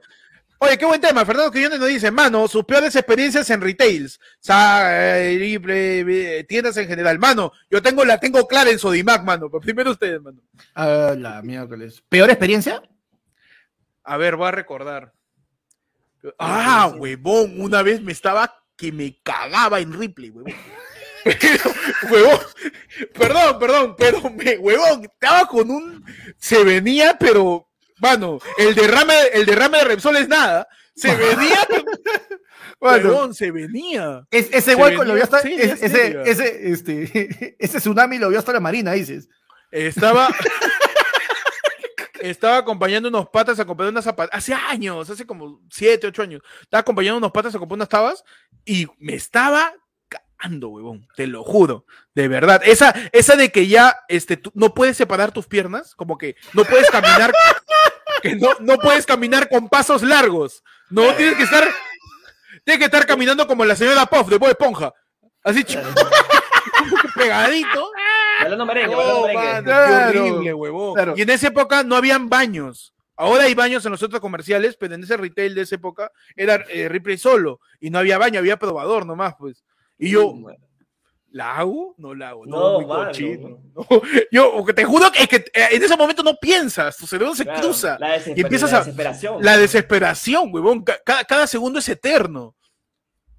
Oye, 0.63 0.77
qué 0.77 0.85
buen 0.85 1.01
tema. 1.01 1.25
Fernando 1.25 1.51
Quiñones 1.51 1.77
nos 1.77 1.89
dice, 1.89 2.09
mano, 2.09 2.47
sus 2.47 2.63
peores 2.63 2.95
experiencias 2.95 3.49
en 3.49 3.59
retails, 3.59 4.17
tiendas 6.47 6.77
en 6.77 6.87
general. 6.87 7.19
Mano, 7.19 7.51
yo 7.69 7.81
tengo 7.81 8.05
la 8.05 8.17
tengo 8.17 8.47
clara 8.47 8.69
en 8.69 8.79
Sodimac, 8.79 9.25
mano. 9.25 9.49
Pero 9.49 9.59
primero 9.61 9.91
ustedes, 9.91 10.21
mano. 10.21 10.39
Ah, 10.73 11.15
la 11.17 11.41
miércoles. 11.41 12.01
¿Peor 12.07 12.29
experiencia? 12.29 12.81
A 14.05 14.15
ver, 14.15 14.37
voy 14.37 14.47
a 14.47 14.51
recordar. 14.51 15.11
Ah, 16.39 16.93
huevón, 16.97 17.59
una 17.59 17.81
vez 17.81 18.01
me 18.01 18.13
estaba 18.13 18.63
que 18.77 18.93
me 18.93 19.19
cagaba 19.21 19.81
en 19.81 19.91
Ripley, 19.91 20.29
huevón. 20.29 20.53
huevón, 22.09 22.39
perdón, 23.13 23.59
perdón, 23.59 23.95
pero 23.97 24.29
me, 24.29 24.57
huevón, 24.57 25.03
estaba 25.03 25.45
con 25.45 25.69
un, 25.69 26.05
se 26.37 26.63
venía, 26.63 27.17
pero 27.19 27.67
Mano, 28.03 28.37
el 28.57 28.75
derrame, 28.75 29.15
el 29.31 29.45
derrame 29.45 29.77
de 29.77 29.83
Repsol 29.85 30.17
es 30.17 30.27
nada. 30.27 30.67
Se 30.93 31.15
venía. 31.15 31.65
Bueno, 32.77 33.33
se 33.33 33.49
venía. 33.49 34.27
ese 34.29 34.75
hueco 34.75 35.05
lo 35.05 35.13
vio 35.13 35.23
hasta. 35.23 35.39
ese, 35.39 36.21
ese, 36.25 36.71
este, 36.71 37.55
ese 37.59 37.79
tsunami 37.79 38.17
lo 38.17 38.27
vio 38.27 38.39
hasta 38.39 38.51
la 38.51 38.59
marina, 38.59 38.91
dices. 38.91 39.29
Estaba. 39.71 40.27
estaba 42.19 42.57
acompañando 42.57 43.07
unos 43.07 43.29
patas 43.29 43.57
a 43.61 43.65
comprar 43.65 43.87
unas 43.87 44.03
zapatas. 44.03 44.37
Hace 44.37 44.53
años, 44.53 45.09
hace 45.09 45.25
como 45.25 45.61
7, 45.71 46.07
8 46.07 46.21
años. 46.23 46.41
Estaba 46.61 46.81
acompañando 46.81 47.19
unos 47.19 47.31
patas 47.31 47.55
a 47.55 47.59
comprar 47.59 47.77
unas 47.77 47.89
tabas 47.89 48.25
y 48.65 48.85
me 48.99 49.13
estaba 49.13 49.73
cagando, 50.09 50.67
huevón. 50.67 51.07
Te 51.15 51.25
lo 51.25 51.43
juro. 51.43 51.85
De 52.13 52.27
verdad. 52.27 52.61
Esa, 52.65 52.93
esa 53.13 53.37
de 53.37 53.49
que 53.49 53.67
ya 53.67 53.95
este, 54.09 54.35
tú 54.35 54.51
no 54.55 54.73
puedes 54.73 54.97
separar 54.97 55.31
tus 55.31 55.47
piernas, 55.47 55.95
como 55.95 56.17
que 56.17 56.35
no 56.51 56.65
puedes 56.65 56.89
caminar 56.89 57.33
que 58.23 58.35
no, 58.37 58.49
no 58.61 58.77
puedes 58.77 59.05
caminar 59.05 59.49
con 59.49 59.67
pasos 59.67 60.01
largos. 60.01 60.63
No, 60.89 61.13
tienes 61.13 61.35
que 61.35 61.43
estar, 61.43 61.67
tienes 62.63 62.79
que 62.79 62.85
estar 62.85 63.05
caminando 63.05 63.45
como 63.45 63.65
la 63.65 63.75
señora 63.75 64.05
Puff 64.05 64.29
de 64.29 64.37
Bob 64.37 64.49
Esponja. 64.49 64.93
Así 65.43 65.63
pegadito. 67.15 67.91
horrible, 70.07 70.53
huevón. 70.53 71.13
Y 71.17 71.21
en 71.21 71.29
esa 71.29 71.47
época 71.47 71.83
no 71.83 71.95
habían 71.95 72.29
baños. 72.29 72.93
Ahora 73.15 73.43
hay 73.43 73.53
baños 73.53 73.85
en 73.85 73.91
los 73.91 74.01
otros 74.01 74.21
comerciales, 74.21 74.75
pero 74.75 74.95
en 74.95 75.03
ese 75.03 75.17
retail 75.17 75.53
de 75.53 75.61
esa 75.61 75.75
época 75.75 76.11
era 76.35 76.63
eh, 76.69 76.89
Ripley 76.89 77.17
solo 77.17 77.59
y 77.79 77.91
no 77.91 77.99
había 77.99 78.17
baño, 78.17 78.39
había 78.39 78.57
probador 78.57 79.05
nomás, 79.05 79.35
pues. 79.37 79.63
Y 79.99 80.09
yo, 80.09 80.33
¿La 81.33 81.57
hago? 81.57 81.95
No 81.97 82.13
la 82.13 82.29
hago. 82.29 82.45
No, 82.45 82.81
no, 82.81 83.05
no. 83.75 84.01
Yo 84.31 84.65
te 84.65 84.85
juro 84.85 85.11
que, 85.11 85.23
es 85.23 85.27
que 85.27 85.37
eh, 85.37 85.69
en 85.71 85.81
ese 85.81 85.97
momento 85.97 86.21
no 86.21 86.35
piensas, 86.35 86.95
tu 86.95 87.07
cerebro 87.07 87.33
se 87.33 87.43
cruza. 87.43 87.97
La 87.99 88.17
y 88.17 88.39
empiezas 88.39 88.71
la 88.71 88.79
desesperación. 88.79 89.43
La 89.43 89.57
desesperación, 89.57 90.49
huevón. 90.53 90.83
Cada, 90.83 91.23
cada 91.23 91.47
segundo 91.47 91.79
es 91.79 91.89
eterno. 91.89 92.55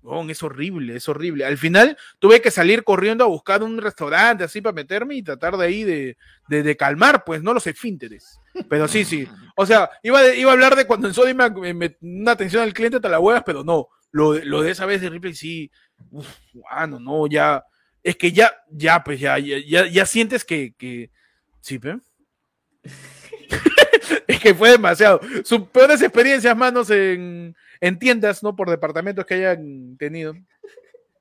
Huevón, 0.02 0.28
es 0.28 0.42
horrible, 0.42 0.96
es 0.96 1.08
horrible. 1.08 1.44
Al 1.44 1.56
final 1.56 1.96
tuve 2.18 2.42
que 2.42 2.50
salir 2.50 2.82
corriendo 2.82 3.22
a 3.22 3.28
buscar 3.28 3.62
un 3.62 3.80
restaurante 3.80 4.42
así 4.42 4.60
para 4.60 4.74
meterme 4.74 5.14
y 5.14 5.22
tratar 5.22 5.56
de 5.56 5.64
ahí 5.64 5.84
de, 5.84 6.16
de, 6.48 6.76
calmar, 6.76 7.22
pues, 7.24 7.44
no 7.44 7.54
los 7.54 7.68
efínteres. 7.68 8.40
Pero 8.68 8.88
sí, 8.88 9.04
sí. 9.04 9.28
O 9.54 9.66
sea, 9.66 9.88
iba, 10.02 10.34
iba 10.34 10.50
a 10.50 10.54
hablar 10.54 10.74
de 10.74 10.88
cuando 10.88 11.06
en 11.06 11.14
Sodi 11.14 11.32
me, 11.32 11.72
me, 11.72 11.96
una 12.00 12.32
atención 12.32 12.64
al 12.64 12.74
cliente 12.74 12.98
te 12.98 13.08
la 13.08 13.20
huevas, 13.20 13.44
pero 13.46 13.62
no. 13.62 13.86
Lo, 14.10 14.34
lo 14.34 14.62
de 14.62 14.72
esa 14.72 14.84
vez 14.84 15.00
de 15.00 15.10
Ripley 15.10 15.34
sí. 15.34 15.70
Uf, 16.10 16.26
bueno, 16.52 16.98
no, 16.98 17.28
ya 17.28 17.64
es 18.04 18.16
que 18.16 18.30
ya, 18.30 18.52
ya, 18.70 19.02
pues 19.02 19.18
ya, 19.18 19.38
ya, 19.38 19.86
ya 19.86 20.06
sientes 20.06 20.44
que, 20.44 20.74
que... 20.78 21.10
sí, 21.60 21.80
pero... 21.80 22.00
es 24.28 24.40
que 24.40 24.54
fue 24.54 24.70
demasiado. 24.70 25.20
Sus 25.42 25.68
peores 25.68 26.02
experiencias, 26.02 26.56
manos, 26.56 26.90
en, 26.90 27.56
en 27.80 27.98
tiendas, 27.98 28.42
¿no? 28.42 28.54
Por 28.54 28.70
departamentos 28.70 29.24
que 29.24 29.34
hayan 29.34 29.96
tenido. 29.96 30.34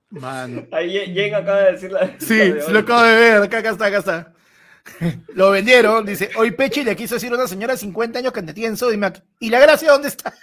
Mano. 0.10 0.68
Ahí 0.72 0.92
Jen 1.14 1.34
acaba 1.34 1.62
de 1.62 1.72
decir 1.72 1.92
la. 1.92 2.16
Sí, 2.20 2.54
lo 2.70 2.80
acabo 2.80 3.02
de 3.02 3.16
ver. 3.16 3.42
Acá, 3.42 3.60
acá 3.60 3.70
está, 3.72 3.86
acá 3.86 3.98
está. 3.98 4.34
Lo 5.34 5.52
vendieron. 5.52 6.06
Dice: 6.06 6.30
Hoy 6.36 6.52
Pechi 6.52 6.84
le 6.84 6.96
quiso 6.96 7.16
decir 7.16 7.32
a 7.32 7.36
una 7.36 7.48
señora 7.48 7.74
de 7.74 7.80
50 7.80 8.20
años 8.20 8.34
que 8.34 8.44
te 8.44 8.66
en 8.66 8.78
Sodimac. 8.78 9.24
¿Y 9.40 9.50
la 9.50 9.60
gracia 9.60 9.92
dónde 9.92 10.10
está? 10.10 10.34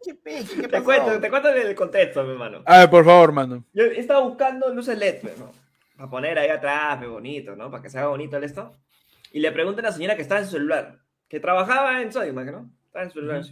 Te 0.00 0.82
cuento, 0.82 1.20
te 1.20 1.30
cuento 1.30 1.48
el 1.48 1.74
contexto, 1.74 2.24
mi 2.24 2.32
hermano. 2.32 2.62
A 2.66 2.78
ver, 2.78 2.90
por 2.90 3.04
favor, 3.04 3.32
mano. 3.32 3.64
Yo 3.72 3.84
estaba 3.84 4.20
buscando 4.20 4.72
luces 4.72 4.98
LED, 4.98 5.20
pues, 5.20 5.38
¿no? 5.38 5.50
Para 5.96 6.10
poner 6.10 6.38
ahí 6.38 6.48
atrás, 6.48 6.98
muy 7.00 7.08
bonito, 7.08 7.56
¿no? 7.56 7.70
Para 7.70 7.82
que 7.82 7.90
se 7.90 7.98
haga 7.98 8.08
bonito 8.08 8.36
el 8.36 8.44
esto. 8.44 8.72
Y 9.32 9.40
le 9.40 9.52
pregunté 9.52 9.80
a 9.80 9.84
la 9.84 9.92
señora 9.92 10.16
que 10.16 10.22
estaba 10.22 10.40
en 10.40 10.46
su 10.46 10.52
celular, 10.52 11.00
que 11.28 11.40
trabajaba 11.40 12.00
en 12.00 12.12
Sodimac, 12.12 12.50
¿no? 12.50 12.70
Estaba 12.86 13.04
en 13.04 13.10
su 13.10 13.18
celular. 13.18 13.42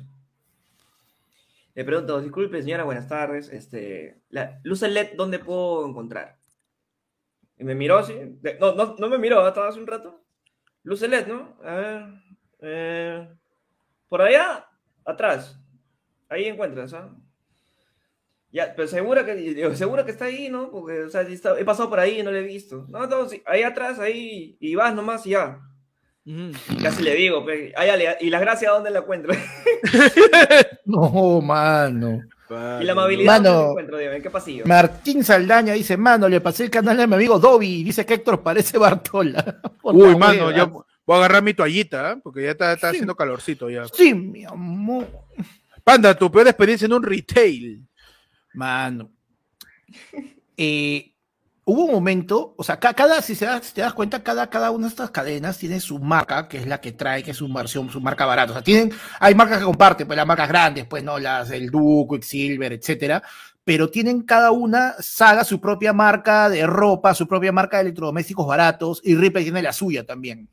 Le 1.74 1.84
pregunto, 1.84 2.20
disculpe, 2.20 2.62
señora, 2.62 2.84
buenas 2.84 3.09
tardes. 3.09 3.51
Este, 3.51 4.22
la 4.30 4.61
luces 4.62 4.90
LED, 4.90 5.16
¿dónde 5.16 5.38
puedo 5.38 5.86
encontrar? 5.86 6.38
Y 7.59 7.64
me 7.64 7.74
miró 7.74 7.99
así. 7.99 8.14
No, 8.61 8.74
no, 8.74 8.97
no 8.99 9.09
me 9.09 9.18
miró, 9.18 9.47
estaba 9.47 9.68
hace 9.68 9.80
un 9.80 9.86
rato. 9.86 10.24
Luces 10.84 11.11
LED, 11.11 11.26
¿no? 11.26 11.59
A 11.62 11.74
ver. 11.74 12.05
Eh, 12.61 13.28
por 14.09 14.22
allá, 14.22 14.66
atrás. 15.05 15.61
Ahí 16.29 16.47
encuentras, 16.47 16.93
¿ah? 16.93 17.14
Ya, 18.53 18.72
pero 18.74 18.89
segura 18.89 19.27
que, 19.27 19.74
segura 19.74 20.05
que 20.05 20.12
está 20.12 20.27
ahí, 20.27 20.49
¿no? 20.49 20.70
Porque, 20.70 21.03
o 21.03 21.11
sea, 21.11 21.22
he 21.22 21.64
pasado 21.64 21.91
por 21.91 22.01
ahí 22.01 22.20
y 22.20 22.22
no 22.22 22.31
lo 22.31 22.39
he 22.39 22.43
visto. 22.43 22.87
No, 22.89 23.07
no, 23.07 23.27
ahí 23.45 23.62
atrás, 23.62 23.99
ahí, 23.99 24.57
y 24.61 24.74
vas 24.74 24.95
nomás 24.95 25.27
y 25.27 25.31
ya. 25.31 25.61
Casi 26.83 27.03
le 27.03 27.14
digo, 27.14 27.45
pues, 27.45 27.72
y 28.20 28.31
la 28.31 28.41
gracia, 28.41 28.70
¿dónde 28.70 28.91
la 28.91 29.01
encuentro? 29.01 29.33
no, 30.87 31.41
mano. 31.41 32.20
Y 32.81 32.85
la 32.85 32.93
amabilidad, 32.93 33.43
¿dónde 33.43 33.70
encuentro? 33.70 34.01
¿En 34.01 34.22
qué 34.22 34.31
pasillo? 34.31 34.64
Martín 34.66 35.22
Saldaña 35.22 35.74
dice, 35.74 35.97
mano, 35.97 36.29
le 36.29 36.41
pasé 36.41 36.64
el 36.64 36.70
canal 36.70 36.99
a 37.01 37.07
mi 37.07 37.14
amigo 37.14 37.39
Dobby, 37.39 37.85
dice 37.85 38.07
que 38.07 38.14
Héctor 38.14 38.43
parece 38.43 38.79
Bartola. 38.79 39.61
Uy, 39.83 40.16
mano, 40.16 40.51
ya 40.51 40.64
voy 40.64 40.85
a 41.09 41.16
agarrar 41.16 41.43
mi 41.43 41.55
toallita, 41.55 42.12
¿eh? 42.12 42.16
porque 42.22 42.43
ya 42.43 42.51
está, 42.53 42.72
está 42.72 42.89
haciendo 42.89 43.14
calorcito 43.14 43.68
ya. 43.70 43.87
Sí, 43.87 44.14
mi 44.14 44.45
amor. 44.45 45.07
Panda, 45.87 46.18
tu 46.18 46.28
peor 46.32 46.49
experiencia 46.49 46.87
en 46.87 46.95
un 46.95 47.03
retail. 47.05 47.87
Mano. 48.55 49.12
Eh, 50.59 51.12
hubo 51.64 51.84
un 51.84 51.93
momento, 51.93 52.55
o 52.57 52.64
sea, 52.64 52.80
cada, 52.80 53.20
si, 53.20 53.34
se 53.34 53.47
te 53.74 53.82
das 53.82 53.93
cuenta, 53.93 54.22
cada, 54.22 54.49
cada 54.49 54.70
una 54.70 54.87
de 54.87 54.89
estas 54.89 55.11
cadenas 55.11 55.59
tiene 55.59 55.80
su 55.80 55.99
marca, 55.99 56.49
que 56.49 56.57
es 56.57 56.66
la 56.66 56.80
que 56.80 56.93
trae, 56.93 57.22
que 57.22 57.32
es 57.32 57.37
su 57.37 57.53
versión, 57.53 57.91
su 57.91 58.01
marca 58.01 58.24
barata. 58.24 58.53
O 58.53 58.55
sea, 58.55 58.62
tienen, 58.64 58.91
hay 59.20 59.34
marcas 59.34 59.59
que 59.59 59.66
comparten, 59.66 60.07
pues 60.07 60.16
las 60.16 60.26
marcas 60.26 60.49
grandes, 60.49 60.87
pues, 60.87 61.05
¿no? 61.05 61.18
Las 61.18 61.51
del 61.51 61.70
Duke, 61.70 62.22
Silver, 62.22 62.72
etcétera. 62.72 63.22
Pero 63.64 63.91
tienen 63.91 64.22
cada 64.22 64.51
una, 64.51 64.95
Saga 64.99 65.45
su 65.45 65.61
propia 65.61 65.93
marca 65.93 66.49
de 66.49 66.66
ropa, 66.66 67.12
su 67.12 67.28
propia 67.28 67.53
marca 67.53 67.76
de 67.76 67.82
electrodomésticos 67.82 68.47
baratos, 68.47 69.03
y 69.05 69.14
Ripley 69.14 69.45
tiene 69.45 69.61
la 69.61 69.74
suya 69.74 70.07
también, 70.07 70.49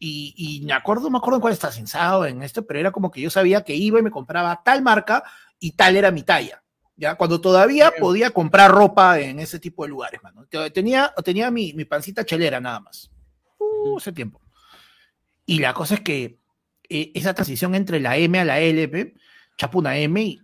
¿no? 0.00 0.06
Y, 0.06 0.62
me 0.64 0.72
acuerdo, 0.72 1.10
me 1.10 1.18
acuerdo 1.18 1.36
en 1.36 1.40
cuál 1.42 1.52
está 1.52 1.70
censado 1.70 2.24
en 2.24 2.42
esto, 2.42 2.66
pero 2.66 2.80
era 2.80 2.90
como 2.90 3.10
que 3.10 3.20
yo 3.20 3.30
sabía 3.30 3.62
que 3.62 3.74
iba 3.74 3.98
y 3.98 4.02
me 4.02 4.10
compraba 4.10 4.62
tal 4.64 4.82
marca 4.82 5.22
y 5.58 5.72
tal 5.72 5.96
era 5.96 6.10
mi 6.10 6.22
talla. 6.22 6.62
¿ya? 6.96 7.16
Cuando 7.16 7.40
todavía 7.40 7.92
podía 7.98 8.30
comprar 8.30 8.70
ropa 8.70 9.20
en 9.20 9.40
ese 9.40 9.58
tipo 9.58 9.84
de 9.84 9.90
lugares, 9.90 10.22
mano. 10.22 10.46
Tenía, 10.72 11.12
tenía 11.24 11.50
mi, 11.50 11.72
mi 11.74 11.84
pancita 11.84 12.24
chelera 12.24 12.60
nada 12.60 12.80
más. 12.80 13.10
Uh, 13.58 13.98
hace 13.98 14.12
tiempo. 14.12 14.40
Y 15.46 15.58
la 15.58 15.74
cosa 15.74 15.94
es 15.94 16.00
que 16.00 16.40
eh, 16.88 17.12
esa 17.14 17.34
transición 17.34 17.74
entre 17.74 18.00
la 18.00 18.16
M 18.16 18.38
a 18.38 18.44
la 18.44 18.60
L, 18.60 19.14
chapo 19.56 19.78
una 19.78 19.96
M 19.98 20.22
y 20.22 20.40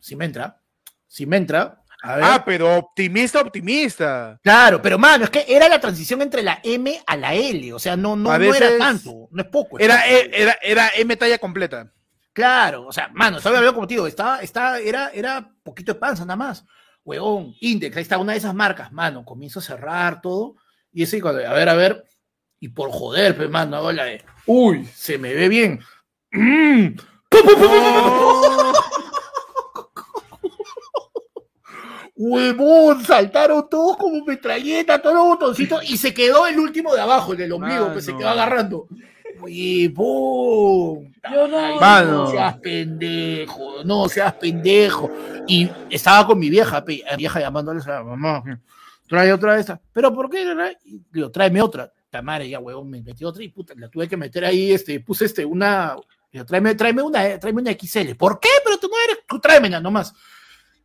si 0.00 0.16
me 0.16 0.24
entra, 0.24 0.60
si 1.06 1.26
me 1.26 1.36
entra, 1.36 1.81
Ah, 2.02 2.42
pero 2.44 2.76
optimista, 2.76 3.40
optimista. 3.40 4.40
Claro, 4.42 4.82
pero 4.82 4.98
mano, 4.98 5.24
es 5.24 5.30
que 5.30 5.44
era 5.48 5.68
la 5.68 5.80
transición 5.80 6.20
entre 6.20 6.42
la 6.42 6.60
M 6.62 7.00
a 7.06 7.16
la 7.16 7.34
L, 7.34 7.72
o 7.72 7.78
sea, 7.78 7.96
no, 7.96 8.16
no, 8.16 8.34
era 8.34 8.76
tanto, 8.78 9.28
no 9.30 9.42
es 9.42 9.48
poco. 9.48 9.78
era, 9.78 10.08
e, 10.08 10.30
era, 10.32 10.56
era 10.62 10.90
M 10.96 11.16
talla 11.16 11.38
completa. 11.38 11.92
Claro, 12.32 12.86
o 12.86 12.92
sea, 12.92 13.08
mano, 13.12 13.36
estaba 13.38 13.58
hablando 13.58 13.74
como 13.74 13.86
digo, 13.86 14.06
estaba, 14.06 14.40
estaba, 14.40 14.78
era, 14.78 15.10
era 15.14 15.52
poquito 15.62 15.92
de 15.94 16.00
panza 16.00 16.24
nada 16.24 16.36
más. 16.36 16.64
Huevón, 17.04 17.54
Index, 17.60 17.96
ahí 17.96 18.02
está 18.02 18.18
una 18.18 18.32
de 18.32 18.38
esas 18.38 18.54
marcas, 18.54 18.92
mano, 18.92 19.24
comienzo 19.24 19.58
a 19.60 19.62
cerrar 19.62 20.20
todo. 20.20 20.56
Y 20.92 21.04
ese, 21.04 21.20
cuando, 21.20 21.46
a 21.46 21.52
ver, 21.52 21.68
a 21.68 21.74
ver, 21.74 22.04
y 22.58 22.68
por 22.68 22.90
joder, 22.90 23.36
pues, 23.36 23.50
mano, 23.50 23.76
hago 23.76 23.92
la 23.92 24.04
de, 24.04 24.24
uy, 24.46 24.84
se 24.86 25.18
me 25.18 25.34
ve 25.34 25.48
bien. 25.48 25.80
Mm. 26.34 26.96
huevón, 32.22 33.04
saltaron 33.04 33.68
todos 33.68 33.96
como 33.96 34.24
metralleta, 34.24 35.00
todos 35.00 35.16
los 35.16 35.24
botoncitos, 35.24 35.88
y 35.90 35.96
se 35.96 36.14
quedó 36.14 36.46
el 36.46 36.58
último 36.58 36.94
de 36.94 37.00
abajo, 37.00 37.32
el 37.32 37.38
del 37.38 37.52
ombligo, 37.52 37.92
que 37.92 38.00
se 38.00 38.16
quedó 38.16 38.28
agarrando. 38.28 38.86
Huevón, 39.40 41.12
no, 41.30 42.30
seas 42.30 42.58
pendejo, 42.58 43.84
no 43.84 44.08
seas 44.08 44.34
pendejo. 44.34 45.10
Y 45.48 45.68
estaba 45.90 46.26
con 46.26 46.38
mi 46.38 46.48
vieja, 46.48 46.84
vieja 47.16 47.40
llamándole 47.40 47.80
a 47.84 47.88
la 47.88 48.04
mamá, 48.04 48.42
trae 49.08 49.32
otra 49.32 49.56
vez, 49.56 49.66
pero 49.92 50.14
¿por 50.14 50.30
qué? 50.30 50.46
Digo, 51.12 51.30
tráeme 51.30 51.60
otra. 51.60 51.92
Tamare, 52.08 52.46
ya 52.46 52.60
huevón, 52.60 52.90
me 52.90 53.00
metí 53.00 53.24
otra 53.24 53.42
y 53.42 53.48
puta, 53.48 53.72
la 53.74 53.88
tuve 53.88 54.06
que 54.06 54.18
meter 54.18 54.44
ahí, 54.44 54.70
este, 54.70 55.00
puse 55.00 55.24
este, 55.24 55.46
una, 55.46 55.96
tráeme, 56.46 56.74
tráeme 56.74 57.00
una, 57.00 57.38
tráeme 57.38 57.62
una 57.62 57.72
XL. 57.72 58.14
¿Por 58.18 58.38
qué? 58.38 58.50
Pero 58.62 58.78
tú 58.78 58.88
no 58.88 58.94
eres, 59.02 59.24
tú 59.26 59.40
tráeme 59.40 59.70
nada 59.70 59.82
nomás. 59.82 60.14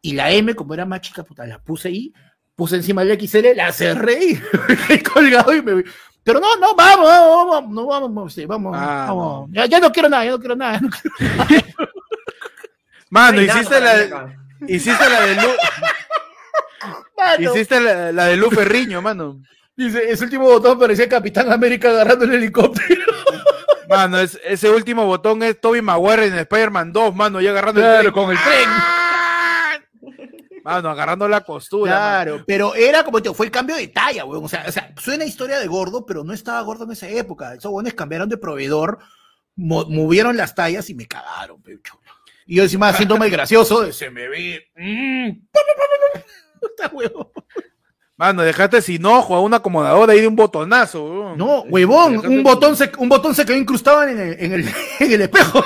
Y 0.01 0.13
la 0.13 0.31
M, 0.31 0.55
como 0.55 0.73
era 0.73 0.85
más 0.85 1.01
chica, 1.01 1.23
puta, 1.23 1.45
la 1.45 1.59
puse 1.59 1.89
ahí, 1.89 2.13
puse 2.55 2.75
encima 2.77 3.03
del 3.03 3.19
XL, 3.19 3.55
la 3.55 3.71
cerré 3.71 4.23
y 4.23 4.41
me 4.89 5.03
colgado 5.03 5.53
y 5.55 5.61
me 5.61 5.83
pero 6.27 6.41
no, 6.41 6.57
no, 6.57 6.75
vamos, 6.75 7.05
vamos, 7.05 7.47
vamos, 7.47 7.71
no, 7.71 7.85
vamos, 7.87 8.33
sí, 8.33 8.45
vamos, 8.45 8.75
ah, 8.77 9.05
vamos. 9.07 9.49
Ya, 9.49 9.65
ya, 9.65 9.79
no 9.79 9.89
quiero 9.93 10.09
nada, 10.09 10.25
ya 10.25 10.31
no 10.31 10.39
quiero 10.39 10.57
nada. 10.57 10.77
No 10.81 10.89
quiero 10.89 11.15
nada. 11.37 11.47
Mano, 13.09 13.41
hiciste 13.41 13.79
la, 13.79 14.35
hiciste 14.67 15.09
la 15.09 15.21
de 15.21 15.35
Lu, 15.35 15.47
hiciste 17.39 17.79
la, 17.79 18.11
la 18.11 18.25
de 18.25 18.35
Lu 18.35 18.51
Ferriño, 18.51 19.01
mano. 19.01 19.39
Dice, 19.77 20.11
ese 20.11 20.25
último 20.25 20.43
botón 20.43 20.77
parecía 20.77 21.07
Capitán 21.07 21.49
América 21.49 21.91
agarrando 21.91 22.25
el 22.25 22.33
helicóptero. 22.33 23.05
Mano, 23.87 24.19
ese 24.19 24.69
último 24.69 25.05
botón 25.05 25.41
es 25.43 25.61
Toby 25.61 25.81
Maguire 25.81 26.25
en 26.25 26.33
Spider-Man 26.39 26.91
2, 26.91 27.15
mano, 27.15 27.39
ya 27.39 27.51
agarrando 27.51 27.79
el 27.79 27.99
tren. 28.01 28.11
con 28.11 28.31
el 28.31 28.37
tren. 28.37 28.69
Mano, 30.67 30.89
agarrando 30.89 31.29
la 31.29 31.45
costura. 31.45 31.93
Claro, 31.93 32.43
pero 32.45 32.75
era 32.75 33.05
como, 33.05 33.21
te 33.21 33.33
fue 33.33 33.45
el 33.45 33.51
cambio 33.53 33.77
de 33.77 33.87
talla, 33.87 34.25
weón. 34.25 34.43
O 34.43 34.49
sea, 34.49 34.65
o 34.67 34.71
sea, 34.73 34.93
suena 35.01 35.23
historia 35.23 35.59
de 35.59 35.67
gordo, 35.67 36.05
pero 36.05 36.25
no 36.25 36.33
estaba 36.33 36.59
gordo 36.59 36.83
en 36.83 36.91
esa 36.91 37.07
época. 37.07 37.53
Esos 37.53 37.71
weones 37.71 37.93
cambiaron 37.93 38.27
de 38.27 38.35
proveedor, 38.35 38.99
movieron 39.55 40.35
las 40.35 40.55
tallas 40.55 40.89
y 40.89 40.93
me 40.93 41.07
cagaron, 41.07 41.61
pecho. 41.61 42.01
Y 42.45 42.57
yo 42.57 42.63
encima 42.63 42.89
haciéndome 42.89 43.27
el 43.27 43.31
gracioso, 43.31 43.93
se 43.93 44.09
me 44.09 44.27
ve. 44.27 44.67
Mm. 44.75 45.39
Mano, 48.17 48.41
dejaste 48.41 48.81
sin 48.81 49.05
ojo 49.05 49.35
a 49.35 49.41
una 49.41 49.57
acomodadora 49.57 50.11
ahí 50.11 50.19
de 50.19 50.27
un 50.27 50.35
botonazo, 50.35 51.05
weón. 51.05 51.37
No, 51.37 51.61
huevón, 51.61 52.17
un 52.27 52.43
botón, 52.43 52.75
se, 52.75 52.91
un 52.97 53.07
botón 53.07 53.33
se 53.33 53.45
quedó 53.45 53.55
incrustado 53.55 54.03
en 54.03 54.19
el, 54.19 54.33
en 54.37 54.51
el, 54.51 54.67
en 54.99 55.11
el 55.13 55.21
espejo. 55.21 55.63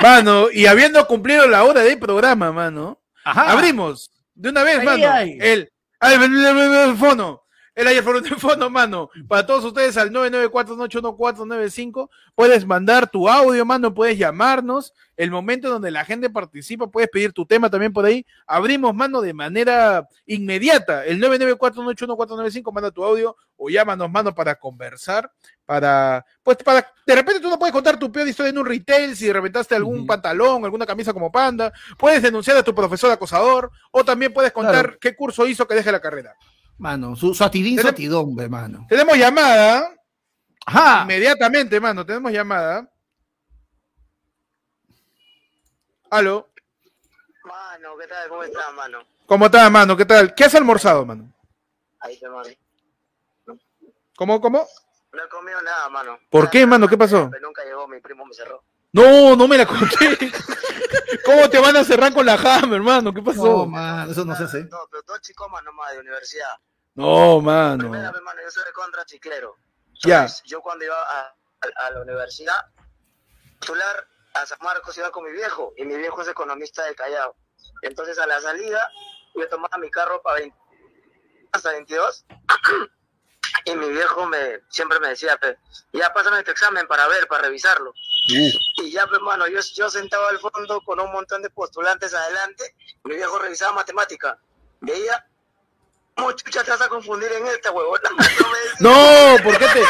Mano, 0.00 0.50
y 0.52 0.66
habiendo 0.66 1.06
cumplido 1.06 1.46
la 1.46 1.64
hora 1.64 1.82
del 1.82 1.98
programa, 1.98 2.52
mano, 2.52 3.00
abrimos 3.24 4.10
de 4.34 4.50
una 4.50 4.62
vez, 4.62 4.82
mano, 4.84 5.16
el, 5.18 5.70
el, 6.00 6.96
fono, 6.96 7.42
El 7.78 7.86
ayer 7.86 8.02
por 8.02 8.16
un 8.16 8.22
teléfono, 8.24 8.68
mano. 8.68 9.08
Para 9.28 9.46
todos 9.46 9.64
ustedes 9.64 9.96
al 9.96 10.10
994-81495. 10.10 12.10
Puedes 12.34 12.66
mandar 12.66 13.08
tu 13.08 13.28
audio, 13.28 13.64
mano. 13.64 13.94
Puedes 13.94 14.18
llamarnos. 14.18 14.92
El 15.16 15.30
momento 15.30 15.70
donde 15.70 15.92
la 15.92 16.04
gente 16.04 16.28
participa, 16.28 16.88
puedes 16.88 17.08
pedir 17.08 17.32
tu 17.32 17.46
tema 17.46 17.70
también 17.70 17.92
por 17.92 18.04
ahí. 18.04 18.26
Abrimos, 18.48 18.92
mano, 18.96 19.20
de 19.20 19.32
manera 19.32 20.08
inmediata. 20.26 21.06
El 21.06 21.22
994-81495. 21.22 22.72
Manda 22.72 22.90
tu 22.90 23.04
audio 23.04 23.36
o 23.56 23.70
llámanos, 23.70 24.10
mano, 24.10 24.34
para 24.34 24.56
conversar. 24.56 25.30
Para, 25.64 26.26
pues, 26.42 26.56
para, 26.64 26.84
de 27.06 27.14
repente 27.14 27.38
tú 27.38 27.48
no 27.48 27.60
puedes 27.60 27.72
contar 27.72 27.96
tu 27.96 28.10
peor 28.10 28.26
historia 28.26 28.50
en 28.50 28.58
un 28.58 28.66
retail 28.66 29.14
si 29.14 29.32
reventaste 29.32 29.76
algún 29.76 30.04
pantalón, 30.04 30.64
alguna 30.64 30.84
camisa 30.84 31.12
como 31.12 31.30
panda. 31.30 31.72
Puedes 31.96 32.22
denunciar 32.22 32.56
a 32.56 32.64
tu 32.64 32.74
profesor 32.74 33.12
acosador 33.12 33.70
o 33.92 34.04
también 34.04 34.32
puedes 34.32 34.50
contar 34.50 34.98
qué 35.00 35.14
curso 35.14 35.46
hizo 35.46 35.68
que 35.68 35.76
deje 35.76 35.92
la 35.92 36.00
carrera. 36.00 36.34
Mano, 36.78 37.16
su, 37.16 37.34
su 37.34 37.42
atidín, 37.42 37.80
su 37.80 37.88
atidón, 37.88 38.34
mano. 38.48 38.86
Tenemos 38.88 39.16
llamada. 39.16 39.94
Ajá. 40.64 41.02
Inmediatamente, 41.02 41.80
mano, 41.80 42.06
tenemos 42.06 42.30
llamada. 42.30 42.88
Aló. 46.10 46.48
Mano, 47.44 47.96
¿qué 47.98 48.06
tal? 48.06 48.28
¿Cómo 48.28 48.42
estás, 48.44 48.74
mano? 48.74 48.98
¿Cómo 49.26 49.46
estás, 49.46 49.70
mano? 49.70 49.96
¿Qué 49.96 50.04
tal? 50.04 50.34
¿Qué 50.34 50.44
has 50.44 50.54
almorzado, 50.54 51.04
mano? 51.04 51.32
Ahí 52.00 52.18
te 52.18 52.28
mano. 52.28 52.48
¿Cómo, 54.16 54.40
cómo? 54.40 54.66
No 55.12 55.24
he 55.24 55.28
comido 55.28 55.60
nada, 55.62 55.88
mano. 55.88 56.18
¿Por 56.30 56.48
qué, 56.48 56.64
mano? 56.64 56.88
¿Qué 56.88 56.96
pasó? 56.96 57.30
Nunca 57.42 57.64
llegó, 57.64 57.88
mi 57.88 58.00
primo 58.00 58.24
me 58.24 58.34
cerró. 58.34 58.62
No, 58.92 59.36
no 59.36 59.48
me 59.48 59.58
la 59.58 59.66
conté. 59.66 60.18
¿Cómo 61.24 61.50
te 61.50 61.58
van 61.58 61.76
a 61.76 61.84
cerrar 61.84 62.12
con 62.12 62.24
la 62.24 62.34
Hammer, 62.34 62.76
hermano? 62.76 63.12
¿Qué 63.12 63.22
pasó? 63.22 63.44
No, 63.44 63.66
man, 63.66 64.10
eso 64.10 64.24
no 64.24 64.34
se 64.34 64.44
hace. 64.44 64.64
No, 64.64 64.78
pero 64.90 65.02
dos 65.06 65.20
chicos 65.20 65.48
más 65.50 65.62
nomás 65.62 65.92
de 65.92 66.00
universidad. 66.00 66.54
No, 66.98 67.40
mano. 67.40 67.78
Primera, 67.78 68.08
hermano, 68.08 68.42
yo 68.42 68.50
soy 68.50 68.64
de 68.64 68.72
contra 68.72 69.04
chiclero. 69.04 69.56
Ya. 70.04 70.26
Yo 70.44 70.60
cuando 70.60 70.84
iba 70.84 70.96
a, 71.00 71.32
a, 71.86 71.90
la 71.92 72.00
universidad, 72.00 72.56
titular 73.60 74.08
a 74.34 74.44
San 74.44 74.58
Marcos 74.62 74.98
iba 74.98 75.12
con 75.12 75.22
mi 75.22 75.30
viejo, 75.30 75.72
y 75.76 75.84
mi 75.84 75.96
viejo 75.96 76.22
es 76.22 76.28
economista 76.28 76.84
de 76.86 76.96
Callao. 76.96 77.36
Entonces 77.82 78.18
a 78.18 78.26
la 78.26 78.40
salida, 78.40 78.90
yo 79.36 79.48
tomaba 79.48 79.78
mi 79.78 79.88
carro 79.92 80.20
para 80.22 80.40
20, 80.40 80.56
hasta 81.52 81.70
22, 81.70 82.26
y 83.66 83.76
mi 83.76 83.90
viejo 83.90 84.26
me 84.26 84.62
siempre 84.68 84.98
me 84.98 85.10
decía, 85.10 85.38
ya 85.92 86.12
pásame 86.12 86.42
tu 86.42 86.50
examen 86.50 86.88
para 86.88 87.06
ver, 87.06 87.28
para 87.28 87.42
revisarlo. 87.42 87.92
Y 88.26 88.90
ya, 88.90 89.06
pues, 89.06 89.18
hermano, 89.18 89.46
yo, 89.46 89.60
yo 89.76 89.88
sentado 89.88 90.26
al 90.26 90.40
fondo 90.40 90.80
con 90.80 90.98
un 90.98 91.12
montón 91.12 91.42
de 91.42 91.50
postulantes 91.50 92.12
adelante, 92.12 92.74
mi 93.04 93.14
viejo 93.14 93.38
revisaba 93.38 93.72
matemática. 93.72 94.36
Veía, 94.80 95.27
te 96.64 96.70
vas 96.70 96.80
a 96.80 96.88
confundir 96.88 97.30
en 97.32 97.46
esta, 97.46 97.70
huevona. 97.70 98.10
No, 98.80 99.36
¿por 99.42 99.58
qué 99.58 99.66
te, 99.66 99.82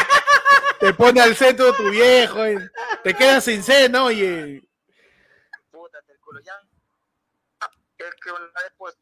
te 0.79 0.93
pone 0.93 1.21
al 1.21 1.35
centro 1.35 1.73
tu 1.73 1.89
viejo? 1.89 2.39
Te 3.03 3.13
quedas 3.13 3.43
sin 3.43 3.63
seno, 3.63 4.05
oye. 4.05 4.63
Puta, 5.71 5.99
el 6.07 6.19
culo 6.19 6.39
ya. 6.41 6.53
Es 7.97 8.15
que 8.23 8.31
una 8.31 8.39
vez, 8.45 8.73
pues, 8.77 8.95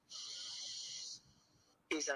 y 1.89 2.01
se 2.01 2.13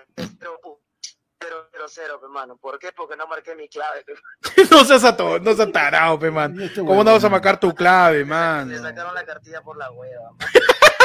Cero, 1.43 1.69
cero, 1.71 1.85
cero, 1.87 2.19
hermano. 2.21 2.55
¿Por 2.57 2.77
qué? 2.77 2.91
Porque 2.91 3.15
no 3.15 3.25
marqué 3.25 3.55
mi 3.55 3.67
clave, 3.67 4.05
no 4.71 4.85
seas 4.85 5.03
ato, 5.03 5.39
no 5.39 5.53
seas 5.55 5.71
tarado, 5.71 6.19
pe, 6.19 6.29
man. 6.29 6.55
¿Cómo 6.75 7.03
no 7.03 7.13
vas 7.13 7.23
a 7.23 7.29
marcar 7.29 7.59
tu 7.59 7.73
clave, 7.73 8.23
man? 8.23 8.69
Le 8.69 8.77
sacaron 8.77 9.15
la 9.15 9.25
cartilla 9.25 9.61
por 9.61 9.75
la 9.75 9.91
hueva. 9.91 10.33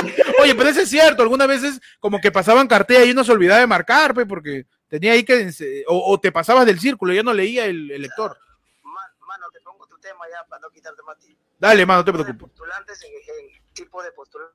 Oye, 0.42 0.54
pero 0.54 0.68
eso 0.68 0.80
es 0.80 0.88
cierto. 0.88 1.22
Algunas 1.22 1.48
veces 1.48 1.80
como 2.00 2.20
que 2.20 2.32
pasaban 2.32 2.68
cartilla 2.68 3.04
y 3.04 3.10
uno 3.10 3.24
se 3.24 3.32
olvidaba 3.32 3.60
de 3.60 3.66
marcar, 3.66 4.14
pe, 4.14 4.26
porque 4.26 4.66
tenía 4.88 5.12
ahí 5.12 5.24
que... 5.24 5.52
O, 5.88 6.18
te 6.20 6.32
pasabas 6.32 6.66
del 6.66 6.80
círculo, 6.80 7.12
ya 7.12 7.22
no 7.22 7.32
leía 7.32 7.66
el, 7.66 7.88
lector. 7.88 8.36
mano, 8.82 9.46
te 9.52 9.60
pongo 9.60 9.86
tu 9.86 9.98
tema 9.98 10.24
ya 10.30 10.46
para 10.48 10.60
no 10.60 10.70
quitarte 10.70 11.02
más 11.02 11.18
ti. 11.18 11.36
Dale, 11.58 11.86
mano, 11.86 12.00
no 12.00 12.04
te 12.04 12.12
preocupes. 12.12 12.40
Postulantes 12.40 13.02
en, 13.02 13.12
en 13.12 13.72
tipo 13.72 14.02
de 14.02 14.12
postulante. 14.12 14.54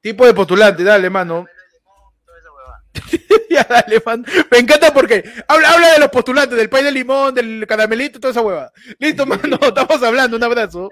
Tipo 0.00 0.26
de 0.26 0.34
postulante, 0.34 0.82
dale, 0.82 1.10
mano. 1.10 1.46
ya 3.50 3.64
dale, 3.68 4.02
man. 4.04 4.24
Me 4.50 4.58
encanta 4.58 4.92
porque 4.92 5.22
habla, 5.46 5.72
habla 5.72 5.92
de 5.92 5.98
los 5.98 6.08
postulantes, 6.08 6.56
del 6.56 6.70
pay 6.70 6.84
de 6.84 6.92
limón, 6.92 7.34
del 7.34 7.66
caramelito, 7.66 8.18
toda 8.18 8.32
esa 8.32 8.40
hueva. 8.40 8.72
Listo, 8.98 9.26
mano, 9.26 9.58
estamos 9.60 10.02
hablando, 10.02 10.36
un 10.36 10.44
abrazo. 10.44 10.88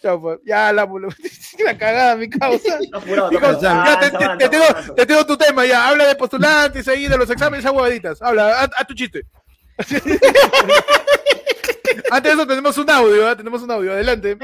Chao, 0.00 0.20
pues. 0.20 0.40
Ya, 0.44 0.72
la, 0.72 0.88
la 1.64 1.78
cagada, 1.78 2.16
mi 2.16 2.28
causa. 2.28 2.78
ya, 3.60 4.00
te, 4.00 4.48
tengo, 4.48 4.64
te, 4.96 5.06
tengo, 5.06 5.26
tu 5.26 5.36
tema, 5.36 5.66
ya. 5.66 5.88
Habla 5.88 6.06
de 6.08 6.14
postulantes 6.14 6.88
ahí, 6.88 7.06
de 7.06 7.18
los 7.18 7.28
exámenes, 7.28 7.64
esas 7.64 7.74
huevaditas. 7.74 8.22
Habla, 8.22 8.62
haz, 8.62 8.86
tu 8.86 8.94
chiste. 8.94 9.26
Antes 12.10 12.30
de 12.30 12.42
eso 12.42 12.46
tenemos 12.46 12.78
un 12.78 12.90
audio, 12.90 13.30
¿eh? 13.30 13.36
tenemos 13.36 13.62
un 13.62 13.70
audio, 13.70 13.92
adelante 13.92 14.36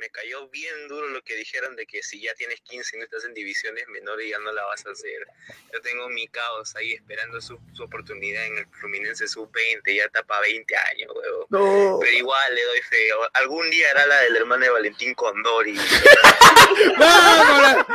me 0.00 0.08
cayó 0.08 0.48
bien 0.48 0.88
duro 0.88 1.08
lo 1.08 1.22
que 1.22 1.36
dijeron 1.36 1.76
de 1.76 1.86
que 1.86 2.02
si 2.02 2.22
ya 2.22 2.34
tienes 2.34 2.60
15 2.62 2.96
y 2.96 2.98
no 2.98 3.04
estás 3.04 3.24
en 3.26 3.34
divisiones 3.34 3.86
menores 3.88 4.28
ya 4.28 4.38
no 4.38 4.50
la 4.50 4.64
vas 4.64 4.84
a 4.86 4.90
hacer. 4.90 5.26
Yo 5.72 5.80
tengo 5.82 6.08
mi 6.08 6.26
caos 6.28 6.74
ahí 6.74 6.94
esperando 6.94 7.40
su, 7.40 7.58
su 7.74 7.82
oportunidad 7.82 8.46
en 8.46 8.58
el 8.58 8.66
Fluminense 8.68 9.28
sub-20, 9.28 9.94
ya 9.94 10.08
para 10.22 10.40
20 10.40 10.74
años, 10.76 11.12
huevo. 11.14 12.00
Pero 12.00 12.16
igual 12.16 12.54
le 12.54 12.64
doy 12.64 12.80
feo. 12.80 13.18
Algún 13.34 13.70
día 13.70 13.90
hará 13.90 14.06
la 14.06 14.20
del 14.22 14.36
hermano 14.36 14.64
de 14.64 14.70
Valentín 14.70 15.14
Condori. 15.14 15.74
no, 16.98 17.86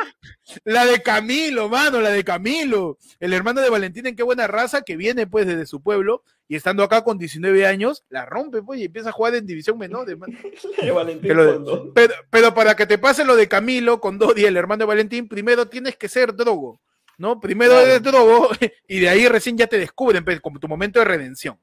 la, 0.63 0.85
de 0.85 1.01
Camilo, 1.01 1.69
mano, 1.69 2.01
la 2.01 2.11
de 2.11 2.23
Camilo. 2.23 2.99
El 3.19 3.33
hermano 3.33 3.61
de 3.61 3.69
Valentín 3.69 4.05
en 4.05 4.15
qué 4.15 4.23
buena 4.23 4.47
raza 4.47 4.83
que 4.83 4.95
viene 4.95 5.25
pues 5.25 5.47
desde 5.47 5.65
su 5.65 5.81
pueblo 5.81 6.23
y 6.47 6.55
estando 6.55 6.83
acá 6.83 7.03
con 7.03 7.17
19 7.17 7.65
años, 7.65 8.03
la 8.09 8.25
rompe, 8.25 8.61
pues, 8.61 8.79
y 8.79 8.85
empieza 8.85 9.09
a 9.09 9.13
jugar 9.13 9.35
en 9.35 9.47
división 9.47 9.77
menor. 9.77 10.05
pero, 11.93 12.23
pero, 12.29 12.53
para 12.53 12.75
que 12.75 12.85
te 12.85 12.97
pase 12.97 13.25
lo 13.25 13.35
de 13.35 13.47
Camilo 13.47 13.99
con 13.99 14.19
Dodi, 14.19 14.45
el 14.45 14.57
hermano 14.57 14.79
de 14.79 14.85
Valentín, 14.85 15.27
primero 15.27 15.67
tienes 15.67 15.95
que 15.97 16.07
ser 16.07 16.35
drogo, 16.35 16.79
¿no? 17.17 17.39
Primero 17.39 17.79
eres 17.79 18.01
drogo 18.03 18.49
y 18.87 18.99
de 18.99 19.09
ahí 19.09 19.27
recién 19.27 19.57
ya 19.57 19.67
te 19.67 19.79
descubren, 19.79 20.23
pues, 20.23 20.39
como 20.39 20.59
tu 20.59 20.67
momento 20.67 20.99
de 20.99 21.05
redención. 21.05 21.59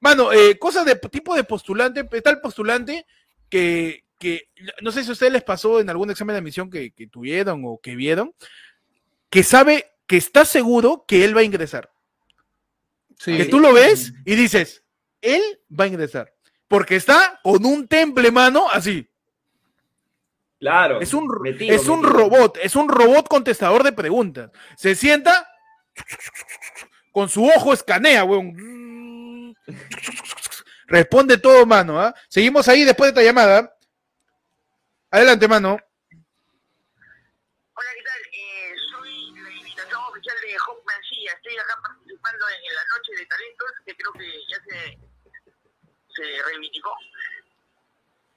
Mano, 0.00 0.32
eh, 0.32 0.58
cosas 0.58 0.84
de 0.86 0.96
tipo 0.96 1.34
de 1.34 1.44
postulante, 1.44 2.08
está 2.10 2.30
el 2.30 2.40
postulante 2.40 3.06
que, 3.48 4.04
que, 4.18 4.48
no 4.80 4.90
sé 4.90 5.04
si 5.04 5.10
a 5.10 5.12
ustedes 5.12 5.32
les 5.32 5.44
pasó 5.44 5.80
en 5.80 5.90
algún 5.90 6.10
examen 6.10 6.34
de 6.34 6.38
admisión 6.38 6.70
que, 6.70 6.92
que 6.92 7.06
tuvieron 7.06 7.62
o 7.66 7.78
que 7.80 7.94
vieron, 7.94 8.34
que 9.30 9.44
sabe, 9.44 9.92
que 10.08 10.16
está 10.16 10.44
seguro 10.44 11.04
que 11.06 11.24
él 11.24 11.36
va 11.36 11.42
a 11.42 11.44
ingresar 11.44 11.91
que 13.24 13.44
tú 13.46 13.60
lo 13.60 13.72
ves 13.72 14.12
y 14.24 14.34
dices, 14.34 14.82
él 15.20 15.42
va 15.68 15.84
a 15.84 15.88
ingresar. 15.88 16.32
Porque 16.68 16.96
está 16.96 17.40
con 17.42 17.64
un 17.64 17.86
temple, 17.86 18.30
mano, 18.30 18.66
así. 18.70 19.08
Claro. 20.58 21.00
Es 21.00 21.12
un, 21.12 21.28
es 21.60 21.88
un 21.88 22.04
robot, 22.04 22.58
es 22.62 22.76
un 22.76 22.88
robot 22.88 23.28
contestador 23.28 23.82
de 23.82 23.92
preguntas. 23.92 24.50
Se 24.76 24.94
sienta, 24.94 25.48
con 27.10 27.28
su 27.28 27.44
ojo 27.44 27.72
escanea, 27.72 28.24
weón. 28.24 29.56
Responde 30.86 31.38
todo, 31.38 31.66
mano. 31.66 32.00
¿ah? 32.00 32.14
Seguimos 32.28 32.68
ahí 32.68 32.84
después 32.84 33.08
de 33.12 33.20
esta 33.20 33.22
llamada. 33.22 33.76
Adelante, 35.10 35.48
mano. 35.48 35.78
Que 43.84 43.94
creo 43.94 44.12
que 44.12 44.26
ya 44.48 44.56
se, 44.64 44.98
se 46.14 46.42
reivindicó. 46.46 46.94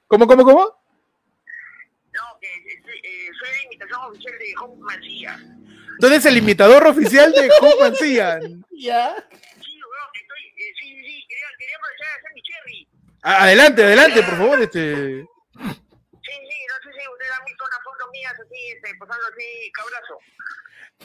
¿Cómo, 0.08 0.26
cómo, 0.26 0.44
cómo? 0.44 0.86
No, 2.12 2.38
que 2.40 2.46
eh, 2.46 3.30
soy 3.38 3.48
la 3.56 3.62
invitación 3.64 4.00
oficial 4.04 4.38
de 4.38 4.54
Hope 4.60 4.80
Mancilla. 4.80 5.38
¿Tú 6.00 6.06
eres 6.06 6.26
el 6.26 6.36
imitador 6.38 6.86
oficial 6.86 7.32
de 7.32 7.50
Hope 7.60 7.80
Mancilla? 7.80 8.38
¿Ya? 8.70 9.14
Sí, 9.60 9.80
bueno, 9.82 10.06
estoy, 10.14 10.42
eh, 10.56 10.72
sí, 10.80 10.88
sí, 11.04 11.26
quería, 11.28 11.46
quería 11.58 11.76
aprovechar 11.76 12.08
hacer 12.18 12.32
mi 12.34 12.42
cherry. 12.42 12.88
Adelante, 13.22 13.82
adelante, 13.82 14.22
por 14.22 14.36
favor, 14.36 14.62
este... 14.62 15.26
Sí, 15.26 16.32
sí, 16.32 16.58
no 16.68 16.76
sé 16.82 16.90
si 16.92 17.08
ustedes 17.08 17.32
han 17.38 17.44
visto 17.44 17.64
unas 17.64 17.82
fotos 17.84 18.08
mías 18.12 18.34
así, 18.34 18.70
este, 18.74 18.94
posando 18.98 19.26
así, 19.26 19.72
cabrazo. 19.72 20.18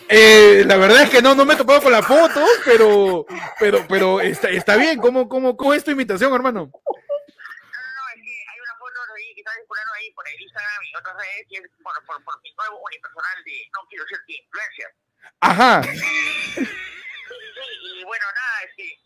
Eh, 0.10 0.64
la 0.66 0.78
verdad 0.78 1.04
es 1.04 1.10
que 1.10 1.22
no, 1.22 1.36
no 1.36 1.46
me 1.46 1.54
he 1.54 1.58
topado 1.58 1.82
con 1.82 1.92
la 1.92 2.04
foto, 2.04 2.46
pero, 2.66 3.26
pero, 3.60 3.86
pero 3.88 4.20
está, 4.20 4.50
está 4.50 4.76
bien. 4.76 5.00
¿Cómo, 5.00 5.30
cómo, 5.30 5.56
¿Cómo 5.56 5.74
es 5.74 5.84
tu 5.84 5.92
imitación, 5.92 6.34
hermano? 6.34 6.72
No, 6.72 6.82
no, 6.84 8.04
es 8.16 8.22
que 8.22 8.32
hay 8.52 8.60
una 8.60 8.76
foto 8.78 9.00
ahí 9.16 9.34
que 9.36 9.42
está 9.42 9.54
circulando 9.56 9.94
ahí 9.94 10.12
por 10.12 10.28
el 10.28 10.42
Instagram 10.42 10.84
y 10.84 10.96
otras 10.98 11.16
redes 11.18 11.46
y 11.50 11.56
es 11.58 11.64
por, 11.84 12.06
por, 12.06 12.24
por 12.24 12.42
mi 12.42 12.54
nuevo 12.54 12.82
unipersonal 12.86 13.44
de 13.46 13.70
no 13.74 13.88
quiero 13.90 14.06
ser 14.08 14.20
de 14.28 14.34
influencia. 14.34 14.88
Ajá. 15.42 15.82
Sí, 17.62 18.00
y 18.00 18.04
bueno, 18.04 18.26
nada, 18.34 18.64
es 18.64 18.76
que 18.76 19.01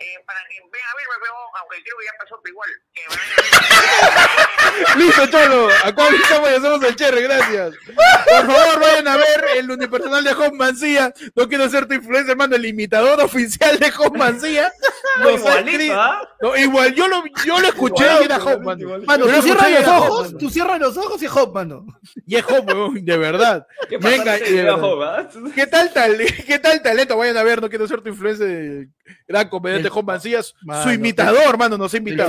eh, 0.00 0.22
para 0.26 0.40
que 0.48 0.60
vean 0.60 0.86
a 0.86 0.94
verme, 0.96 1.26
aunque 1.60 1.82
creo 1.82 1.96
que 1.98 2.04
ya 2.04 2.12
pasó, 2.18 2.40
pero 2.42 2.52
igual. 2.52 2.70
Que 2.94 3.02
Listo, 4.98 5.26
Cholo. 5.26 5.68
Acá 5.84 6.08
estamos 6.08 6.50
y 6.50 6.54
hacemos 6.54 6.82
el 6.84 6.96
cherry, 6.96 7.22
gracias. 7.22 7.74
Por 7.86 8.46
favor, 8.46 8.80
vayan 8.80 9.08
a 9.08 9.16
ver 9.16 9.44
el 9.56 9.70
unipersonal 9.70 10.22
de 10.22 10.32
Home 10.32 10.56
Mancía. 10.56 11.12
No 11.34 11.48
quiero 11.48 11.68
ser 11.68 11.86
tu 11.86 11.94
influencer, 11.94 12.30
hermano. 12.30 12.56
El 12.56 12.66
imitador 12.66 13.20
oficial 13.20 13.78
de 13.78 13.92
Home 13.98 14.18
Mancía. 14.18 14.72
¿ah? 15.94 16.28
no, 16.40 16.56
igual, 16.56 16.94
yo 16.94 17.08
lo, 17.08 17.24
yo 17.44 17.58
lo 17.58 17.68
escuché 17.68 18.04
y 18.20 18.24
era 18.24 18.36
Home, 18.36 18.64
mano. 18.64 18.98
Mano, 19.04 19.26
tú 19.26 19.42
cierras 19.42 19.70
los 19.70 19.88
ojos, 19.88 20.38
tú 20.38 20.50
cierras 20.50 20.78
los 20.80 20.96
ojos 20.96 21.22
y 21.22 21.26
es 21.26 21.32
Home, 21.32 21.52
mano. 21.52 21.86
Y 22.26 22.36
es 22.36 22.44
Home, 22.44 23.00
de 23.00 23.16
verdad. 23.16 23.66
¿Qué, 23.88 23.98
Venga, 23.98 24.34
ah? 24.34 25.28
¿Qué 25.54 25.66
tal 25.66 25.92
tal? 25.92 26.18
¿Qué 26.46 26.58
tal 26.58 26.82
talento? 26.82 27.16
Vayan 27.16 27.36
a 27.36 27.42
ver, 27.42 27.60
no 27.60 27.68
quiero 27.68 27.88
ser 27.88 28.00
tu 28.00 28.10
influencer 28.10 28.88
gran 29.26 29.48
comediante 29.48 29.87
Home 29.92 30.06
Mancía. 30.06 30.42
Su 30.42 30.90
imitador, 30.92 31.58
mano, 31.58 31.78
nos 31.78 31.92
ha 31.94 31.96
invitado. 31.96 32.28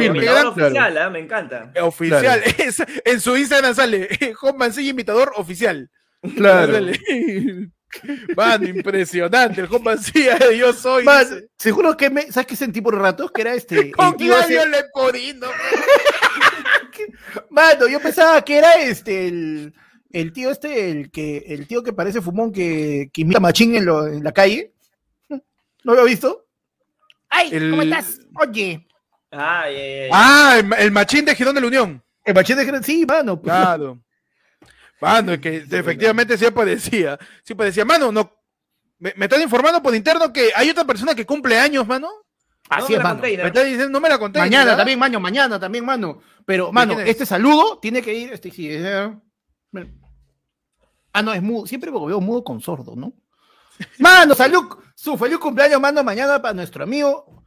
oficial, 0.50 0.98
¿eh? 0.98 1.10
me 1.10 1.20
encanta. 1.20 1.72
Oficial. 1.82 2.42
en 3.06 3.20
su 3.20 3.38
Instagram 3.38 3.76
sale 3.76 4.34
Juan 4.36 4.58
Mancilla 4.58 4.90
imitador 4.90 5.32
oficial. 5.36 5.90
Claro. 6.36 6.78
Mano, 8.36 8.68
impresionante. 8.68 9.62
El 9.62 9.68
Juan 9.68 9.84
Mancilla 9.84 10.38
yo 10.58 10.74
soy. 10.74 11.06
seguro 11.58 11.98
que 11.98 12.10
me. 12.10 12.32
¿Sabes 12.32 12.48
qué 12.48 12.56
sentí 12.56 12.82
por 12.82 12.98
ratos? 12.98 13.32
Que 13.32 13.42
era 13.42 13.54
este. 13.54 13.92
Con 13.92 14.16
tío 14.16 14.38
ese... 14.38 14.68
Lepodino. 14.68 15.48
Mano, 17.50 17.88
yo 17.88 18.00
pensaba 18.00 18.42
que 18.44 18.58
era 18.58 18.76
este. 18.76 19.28
El, 19.28 19.74
el, 20.12 20.34
tío 20.34 20.52
este, 20.52 20.92
el 20.92 21.12
que 21.12 21.38
el 21.48 21.68
tío 21.68 21.82
que 21.82 21.94
parece 21.94 22.22
fumón 22.22 22.52
que, 22.52 23.10
que 23.12 23.22
imita 23.22 23.40
machín 23.40 23.76
en, 23.76 23.86
lo, 23.86 24.06
en 24.06 24.24
la 24.24 24.32
calle. 24.32 24.74
¿No 25.84 25.96
lo 25.96 26.06
he 26.06 26.10
visto? 26.10 26.46
¡Ay! 27.30 27.52
¿Cómo 27.70 27.82
estás? 27.82 28.20
Oye. 28.36 28.88
Ah, 29.32 29.66
ah 30.12 30.62
el, 30.80 30.92
machín 30.92 31.26
de 31.26 31.36
Girón 31.36 31.56
de 31.56 31.62
la 31.62 31.68
Unión. 31.68 32.04
El 32.26 32.34
machín 32.34 32.58
de 32.58 32.66
Girón, 32.66 32.84
sí, 32.84 33.06
mano. 33.06 33.40
Pues. 33.40 33.54
Claro. 33.54 34.00
Mano, 35.02 35.34
es 35.34 35.40
que 35.40 35.58
efectivamente 35.70 36.38
sí 36.38 36.46
aparecía. 36.46 37.18
Sí 37.44 37.54
aparecía. 37.54 37.86
Mano, 37.86 38.12
no. 38.12 38.36
Me, 38.98 39.14
están 39.18 39.42
informando 39.42 39.82
por 39.82 39.96
interno 39.96 40.34
que 40.34 40.52
hay 40.54 40.70
otra 40.70 40.84
persona 40.84 41.16
que 41.16 41.26
cumple 41.26 41.58
años, 41.58 41.88
mano. 41.88 42.10
Así 42.70 42.94
es, 42.94 43.02
mano. 43.02 43.22
Me 43.22 43.34
está 43.34 43.64
diciendo, 43.64 43.90
no 43.90 44.02
me 44.02 44.10
la 44.10 44.20
conté. 44.20 44.40
Mañana 44.40 44.76
también, 44.76 45.00
mano, 45.00 45.20
mañana 45.20 45.60
también, 45.60 45.86
mano. 45.86 46.22
Pero, 46.46 46.72
mano, 46.72 47.00
este 47.00 47.26
saludo 47.26 47.80
tiene 47.80 48.02
que 48.02 48.14
ir. 48.14 48.34
Este, 48.34 48.52
sí, 48.52 48.70
ah, 51.14 51.22
no, 51.22 51.34
es 51.34 51.42
mudo. 51.42 51.66
Siempre 51.66 51.92
me 51.92 52.06
veo 52.06 52.20
mudo 52.20 52.44
con 52.44 52.60
sordo, 52.60 52.96
¿no? 52.96 53.14
Mano, 54.00 54.36
salud. 54.36 54.66
Su 54.96 55.18
feliz 55.18 55.38
cumpleaños, 55.38 55.80
mando 55.80 56.04
mañana 56.04 56.42
para 56.42 56.54
nuestro 56.54 56.84
amigo. 56.84 57.44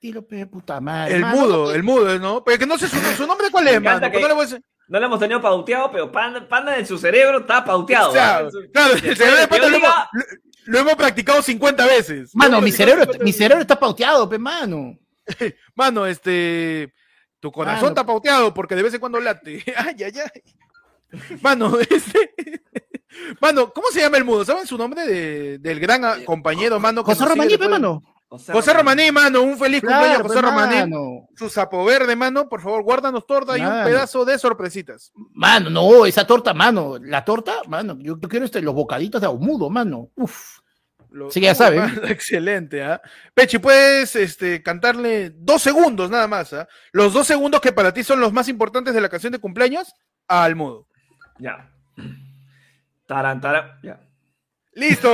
Dilo, 0.00 0.26
pe, 0.26 0.46
puta 0.46 0.80
madre. 0.80 1.16
El 1.16 1.24
mudo, 1.26 1.74
el 1.74 1.82
mudo, 1.82 2.18
¿no? 2.18 2.42
Pero 2.44 2.58
que 2.58 2.66
no 2.66 2.78
sé 2.78 2.88
su, 2.88 3.26
nombre 3.26 3.50
cuál 3.50 3.68
es, 3.68 3.82
mano. 3.82 4.00
no, 4.00 4.08
le 4.08 4.62
no 4.90 4.98
lo 4.98 5.06
hemos 5.06 5.20
tenido 5.20 5.40
pauteado, 5.40 5.90
pero 5.92 6.10
Panda, 6.10 6.48
Panda 6.48 6.76
en 6.76 6.84
su 6.84 6.98
cerebro 6.98 7.40
está 7.40 7.64
pauteado. 7.64 8.10
Claro, 8.10 8.50
claro 8.72 8.94
el 8.94 9.16
cerebro 9.16 9.40
de 9.40 9.46
Panda 9.48 10.10
lo, 10.66 10.78
hemos, 10.78 10.94
practicado 10.96 11.42
50 11.42 11.86
veces. 11.86 12.34
Mano, 12.34 12.60
mi 12.60 12.72
cerebro, 12.72 13.04
mi 13.20 13.32
cerebro 13.32 13.62
está 13.62 13.78
pauteado, 13.78 14.28
pe, 14.28 14.38
mano. 14.38 14.98
mano, 15.76 16.06
este. 16.06 16.92
Tu 17.38 17.50
corazón 17.52 17.90
está 17.90 18.04
pauteado 18.04 18.52
porque 18.52 18.74
de 18.74 18.82
vez 18.82 18.94
en 18.94 19.00
cuando 19.00 19.20
late. 19.20 19.62
ay, 19.76 19.94
ay, 20.04 20.12
ay. 20.12 21.38
Mano, 21.40 21.78
este. 21.90 22.32
Mano, 23.40 23.72
¿cómo 23.72 23.88
se 23.92 24.00
llama 24.00 24.16
el 24.16 24.24
mudo? 24.24 24.44
¿Saben 24.44 24.66
su 24.66 24.78
nombre 24.78 25.06
de, 25.06 25.58
del 25.58 25.80
gran 25.80 26.24
compañero, 26.24 26.78
mano? 26.78 27.04
José 27.04 27.24
Romaní, 27.24 27.56
mano. 27.58 28.02
José, 28.30 28.72
Romaní, 28.72 29.10
mano, 29.10 29.42
un 29.42 29.58
feliz 29.58 29.80
cumpleaños, 29.80 30.22
José 30.22 30.40
Romaní. 30.40 30.92
Su 31.36 31.50
sapo 31.50 31.84
verde, 31.84 32.14
mano, 32.14 32.48
por 32.48 32.62
favor, 32.62 32.84
guárdanos 32.84 33.26
torta 33.26 33.58
y 33.58 33.60
un 33.60 33.84
pedazo 33.84 34.24
de 34.24 34.38
sorpresitas. 34.38 35.12
Mano, 35.32 35.68
no, 35.68 36.06
esa 36.06 36.24
torta, 36.24 36.54
mano, 36.54 36.96
la 37.00 37.24
torta, 37.24 37.62
mano, 37.66 37.96
yo, 37.98 38.20
quiero 38.20 38.44
este, 38.44 38.62
los 38.62 38.72
bocaditos 38.72 39.20
de 39.20 39.26
ahumudo, 39.26 39.68
mano. 39.68 40.10
Uf. 40.14 40.60
sí, 41.30 41.40
ya 41.40 41.56
saben. 41.56 41.82
Excelente, 42.04 42.84
¿ah? 42.84 43.02
Pechi, 43.34 43.58
puedes 43.58 44.14
este, 44.14 44.62
cantarle 44.62 45.30
dos 45.30 45.60
segundos 45.60 46.08
nada 46.08 46.28
más, 46.28 46.52
¿ah? 46.52 46.68
Los 46.92 47.12
dos 47.12 47.26
segundos 47.26 47.60
que 47.60 47.72
para 47.72 47.92
ti 47.92 48.04
son 48.04 48.20
los 48.20 48.32
más 48.32 48.48
importantes 48.48 48.94
de 48.94 49.00
la 49.00 49.08
canción 49.08 49.32
de 49.32 49.40
cumpleaños 49.40 49.92
al 50.28 50.54
mudo. 50.54 50.86
Ya. 51.40 51.72
Tarantara. 53.10 53.80
Ya. 53.82 53.98
Listo, 54.72 55.10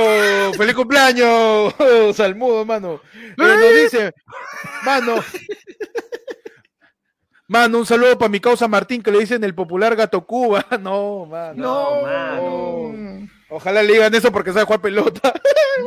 feliz 0.55 0.75
cumpleaños, 0.75 1.73
Salmudo, 2.15 2.63
mano. 2.63 3.01
Eh, 3.15 3.33
nos 3.35 3.73
dice, 3.73 4.13
mano. 4.85 5.15
Mano, 7.47 7.79
un 7.79 7.85
saludo 7.87 8.15
para 8.15 8.29
mi 8.29 8.39
causa 8.39 8.67
Martín, 8.67 9.01
que 9.01 9.09
le 9.09 9.17
dicen 9.17 9.43
el 9.43 9.55
popular 9.55 9.95
gato 9.95 10.27
Cuba. 10.27 10.63
No, 10.79 11.25
mano. 11.25 11.55
No, 11.55 12.01
mano. 12.03 13.27
Ojalá 13.49 13.81
le 13.81 13.93
digan 13.93 14.13
eso 14.13 14.31
porque 14.31 14.53
sabe 14.53 14.65
jugar 14.65 14.81
pelota. 14.81 15.33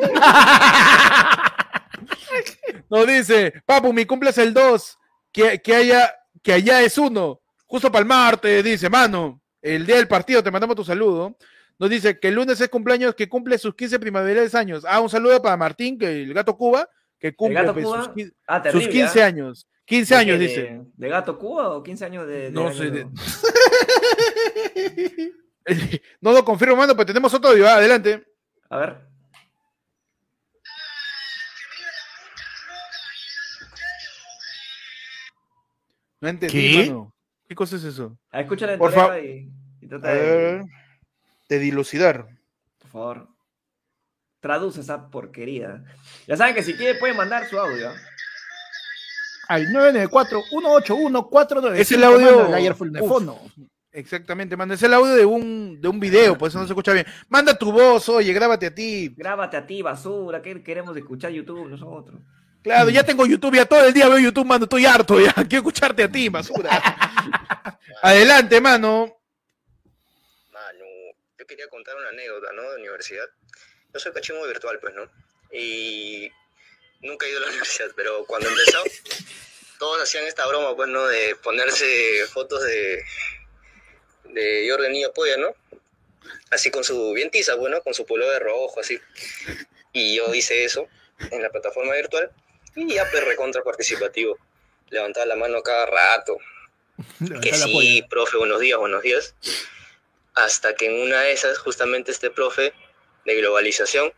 Nos 2.91 3.07
dice, 3.07 3.63
papu, 3.65 3.93
mi 3.93 4.05
cumple 4.05 4.31
es 4.31 4.39
el 4.39 4.53
2. 4.53 4.99
Que, 5.31 5.63
que, 5.63 5.77
haya, 5.77 6.13
que 6.43 6.55
allá 6.55 6.83
es 6.83 6.99
uno. 6.99 7.41
Justo 7.67 7.93
para 7.93 8.03
el 8.03 8.09
martes, 8.09 8.65
dice, 8.65 8.91
mano. 8.91 9.41
El 9.63 9.87
día 9.87 9.97
del 9.97 10.09
partido, 10.09 10.43
te 10.43 10.51
mandamos 10.51 10.75
tu 10.75 10.85
saludo. 10.85 11.37
Nos 11.81 11.89
dice 11.89 12.21
que 12.21 12.29
el 12.29 12.35
lunes 12.35 12.61
es 12.61 12.69
cumpleaños, 12.69 13.15
que 13.15 13.27
cumple 13.27 13.57
sus 13.57 13.75
15 13.75 13.99
primaverales 13.99 14.55
años. 14.55 14.85
Ah, 14.87 15.01
un 15.01 15.09
saludo 15.09 15.41
para 15.41 15.57
Martín, 15.57 15.99
que 15.99 16.25
el 16.25 16.35
gato 16.35 16.55
Cuba, 16.55 16.87
que 17.19 17.35
cumple 17.35 17.73
pues, 17.73 17.87
sus, 17.87 18.09
15 18.87 19.23
ah, 19.23 19.27
años. 19.27 19.67
15 19.87 20.15
años, 20.15 20.39
dice. 20.39 20.83
¿De 20.95 21.09
gato 21.09 21.39
Cuba 21.39 21.71
o 21.71 21.83
15 21.83 22.05
años 22.05 22.27
de.? 22.27 22.51
no 22.51 22.71
sé. 22.71 22.91
no 26.21 26.33
lo 26.33 26.45
confirmo, 26.45 26.77
mando, 26.77 26.95
pero 26.95 27.07
tenemos 27.07 27.33
otro 27.33 27.49
audio. 27.49 27.67
adelante. 27.67 28.27
A 28.69 28.77
ver. 28.77 28.99
No 36.21 36.29
entendí, 36.29 36.73
¿Qué? 36.73 36.91
Mano. 36.91 37.15
¿Qué 37.49 37.55
cosa 37.55 37.77
es 37.77 37.85
eso? 37.85 38.19
Ah, 38.31 38.43
escúchale 38.43 38.77
Por 38.77 38.93
favor. 38.93 39.19
Y, 39.19 39.51
y 39.81 39.89
trata 39.89 40.13
de 40.13 40.63
de 41.51 41.59
dilucidar. 41.59 42.27
Por 42.79 42.91
favor, 42.91 43.29
traduce 44.41 44.81
esa 44.81 45.11
porquería. 45.11 45.85
Ya 46.27 46.37
saben 46.37 46.55
que 46.55 46.63
si 46.63 46.75
quiere 46.75 46.99
pueden 46.99 47.17
mandar 47.17 47.49
su 47.49 47.59
audio. 47.59 47.91
Al 49.49 49.67
994-181-495. 49.67 51.75
Es 51.75 51.93
el 51.93 52.05
audio. 52.05 52.49
de 52.49 53.01
fondo. 53.01 53.41
Exactamente, 53.93 54.57
manda. 54.57 54.77
Es 54.77 54.83
el 54.85 54.95
audio 54.95 55.15
de 55.15 55.27
un, 55.27 55.81
de 55.81 55.89
un 55.89 55.99
video, 55.99 56.39
por 56.39 56.47
eso 56.49 56.61
no 56.61 56.67
se 56.67 56.73
escucha 56.73 56.93
bien. 56.93 57.07
Manda 57.29 57.59
tu 57.59 57.73
voz, 57.73 58.09
oye, 58.09 58.33
grábate 58.33 58.67
a 58.67 58.75
ti. 58.75 59.13
Grábate 59.17 59.57
a 59.57 59.67
ti, 59.67 59.83
basura. 59.83 60.41
que 60.41 60.63
queremos 60.63 60.97
escuchar 60.97 61.33
YouTube 61.33 61.69
nosotros? 61.69 62.21
Claro, 62.63 62.91
ya 62.91 63.03
tengo 63.03 63.27
YouTube, 63.27 63.57
ya 63.57 63.67
todo 63.67 63.85
el 63.85 63.93
día 63.93 64.09
veo 64.09 64.21
YouTube, 64.21 64.47
mano. 64.47 64.63
Estoy 64.65 64.87
harto 64.87 65.19
ya. 65.19 65.33
Quiero 65.35 65.57
escucharte 65.57 66.05
a 66.05 66.13
ti, 66.13 66.29
basura. 66.29 66.71
Adelante, 68.03 68.61
mano 68.61 69.20
quería 71.51 71.69
contar 71.69 71.97
una 71.97 72.11
anécdota, 72.11 72.53
¿no? 72.53 72.63
De 72.71 72.77
universidad. 72.77 73.29
Yo 73.93 73.99
soy 73.99 74.13
cachimbo 74.13 74.47
virtual, 74.47 74.79
pues, 74.79 74.95
¿no? 74.95 75.11
Y 75.53 76.31
nunca 77.01 77.27
he 77.27 77.31
ido 77.31 77.39
a 77.39 77.43
la 77.43 77.49
universidad, 77.51 77.91
pero 77.97 78.25
cuando 78.25 78.49
empezó, 78.49 78.83
todos 79.79 80.01
hacían 80.01 80.27
esta 80.27 80.47
broma, 80.47 80.77
pues, 80.77 80.89
¿no? 80.89 81.07
De 81.09 81.35
ponerse 81.43 82.25
fotos 82.29 82.63
de, 82.63 83.03
de 84.25 84.69
Jordan 84.71 84.93
Niño 84.93 85.13
Polla, 85.13 85.37
¿no? 85.39 85.55
Así 86.51 86.71
con 86.71 86.85
su 86.85 87.13
bien 87.13 87.31
tiza, 87.31 87.57
bueno, 87.57 87.77
pues, 87.79 87.85
con 87.85 87.95
su 87.95 88.07
polo 88.07 88.31
de 88.31 88.39
rojo, 88.39 88.79
así. 88.79 89.01
Y 89.93 90.17
yo 90.17 90.33
hice 90.33 90.65
eso 90.65 90.89
en 91.33 91.43
la 91.43 91.51
plataforma 91.51 91.95
virtual 91.95 92.31
y 92.77 92.95
ya 92.95 93.11
pues 93.11 93.25
recontra 93.25 93.65
participativo. 93.65 94.39
Levantaba 94.91 95.27
la 95.27 95.35
mano 95.35 95.63
cada 95.63 95.87
rato. 95.87 96.39
que 97.43 97.53
sí, 97.55 98.07
profe, 98.09 98.37
buenos 98.37 98.61
días, 98.61 98.79
buenos 98.79 99.03
días 99.03 99.35
hasta 100.35 100.75
que 100.75 100.87
en 100.87 101.03
una 101.07 101.21
de 101.23 101.33
esas, 101.33 101.59
justamente 101.59 102.11
este 102.11 102.31
profe 102.31 102.73
de 103.25 103.37
globalización 103.37 104.13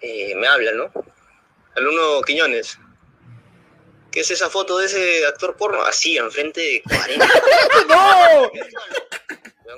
eh, 0.00 0.34
me 0.34 0.46
habla, 0.46 0.72
¿no? 0.72 0.92
Alumno 1.74 2.22
Quiñones, 2.22 2.78
¿qué 4.10 4.20
es 4.20 4.30
esa 4.30 4.50
foto 4.50 4.78
de 4.78 4.86
ese 4.86 5.26
actor 5.26 5.56
porno? 5.56 5.82
Así, 5.82 6.16
enfrente 6.16 6.60
de 6.60 6.82
40. 6.82 7.26
¡No! 7.88 8.50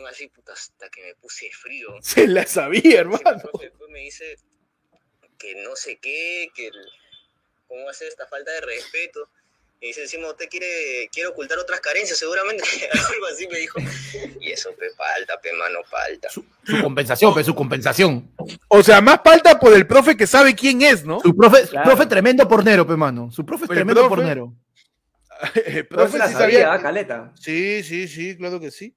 así, 0.09 0.29
puta, 0.29 0.53
hasta 0.53 0.89
que 0.89 1.03
me 1.03 1.15
puse 1.17 1.51
frío. 1.53 1.97
Se 2.01 2.27
la 2.27 2.47
sabía, 2.47 3.01
hermano. 3.01 3.51
Después 3.61 3.91
me 3.91 4.01
dice 4.01 4.37
que 5.39 5.55
no 5.63 5.77
sé 5.77 5.99
qué, 5.99 6.51
que 6.55 6.71
cómo 7.67 7.89
hacer 7.89 8.09
esta 8.09 8.27
falta 8.27 8.51
de 8.53 8.61
respeto. 8.63 9.31
Y 9.81 9.89
dice 9.89 10.03
encima 10.03 10.29
usted 10.29 10.49
quiere, 10.49 11.09
quiere 11.13 11.29
ocultar 11.29 11.57
otras 11.59 11.81
carencias, 11.81 12.19
seguramente. 12.19 12.65
Algo 12.93 13.27
así 13.33 13.47
me 13.47 13.59
dijo. 13.59 13.79
Y 14.41 14.51
eso, 14.51 14.71
pe, 14.77 14.91
falta, 14.97 15.41
pe, 15.41 15.53
mano, 15.53 15.79
falta. 15.89 16.29
Su, 16.31 16.45
compensación, 16.83 17.33
pe, 17.33 17.45
su 17.45 17.55
compensación. 17.55 18.29
O 18.67 18.83
sea, 18.83 19.01
más 19.01 19.21
falta 19.25 19.59
por 19.59 19.73
el 19.73 19.87
profe 19.87 20.17
que 20.17 20.27
sabe 20.27 20.57
quién 20.57 20.83
es, 20.83 21.05
¿no? 21.05 21.21
Su 21.21 21.37
profe, 21.37 21.69
profe 21.85 22.07
tremendo 22.07 22.49
pornero, 22.49 22.85
pe, 22.87 22.97
mano. 22.97 23.31
Su 23.31 23.47
profe 23.47 23.65
es 23.65 23.71
tremendo 23.71 24.09
pornero. 24.09 24.53
profe, 25.89 26.19
sí 26.27 26.35
sabía, 26.35 26.77
caleta. 26.83 27.33
Sí, 27.39 27.85
sí, 27.85 28.09
sí, 28.09 28.37
claro 28.37 28.59
que 28.59 28.73
sí. 28.73 28.97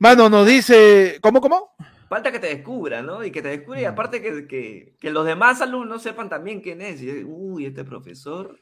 Mano, 0.00 0.28
nos 0.28 0.46
dice, 0.46 1.18
¿cómo, 1.20 1.40
cómo? 1.40 1.74
Falta 2.08 2.32
que 2.32 2.40
te 2.40 2.48
descubra, 2.48 3.02
¿no? 3.02 3.24
Y 3.24 3.30
que 3.30 3.40
te 3.40 3.48
descubra 3.48 3.80
y 3.80 3.84
aparte 3.84 4.20
que, 4.20 4.96
que, 5.00 5.10
los 5.10 5.24
demás 5.24 5.60
alumnos 5.60 6.02
sepan 6.02 6.28
también 6.28 6.60
quién 6.60 6.82
es. 6.82 7.00
Y, 7.00 7.22
uy, 7.24 7.66
este 7.66 7.84
profesor 7.84 8.58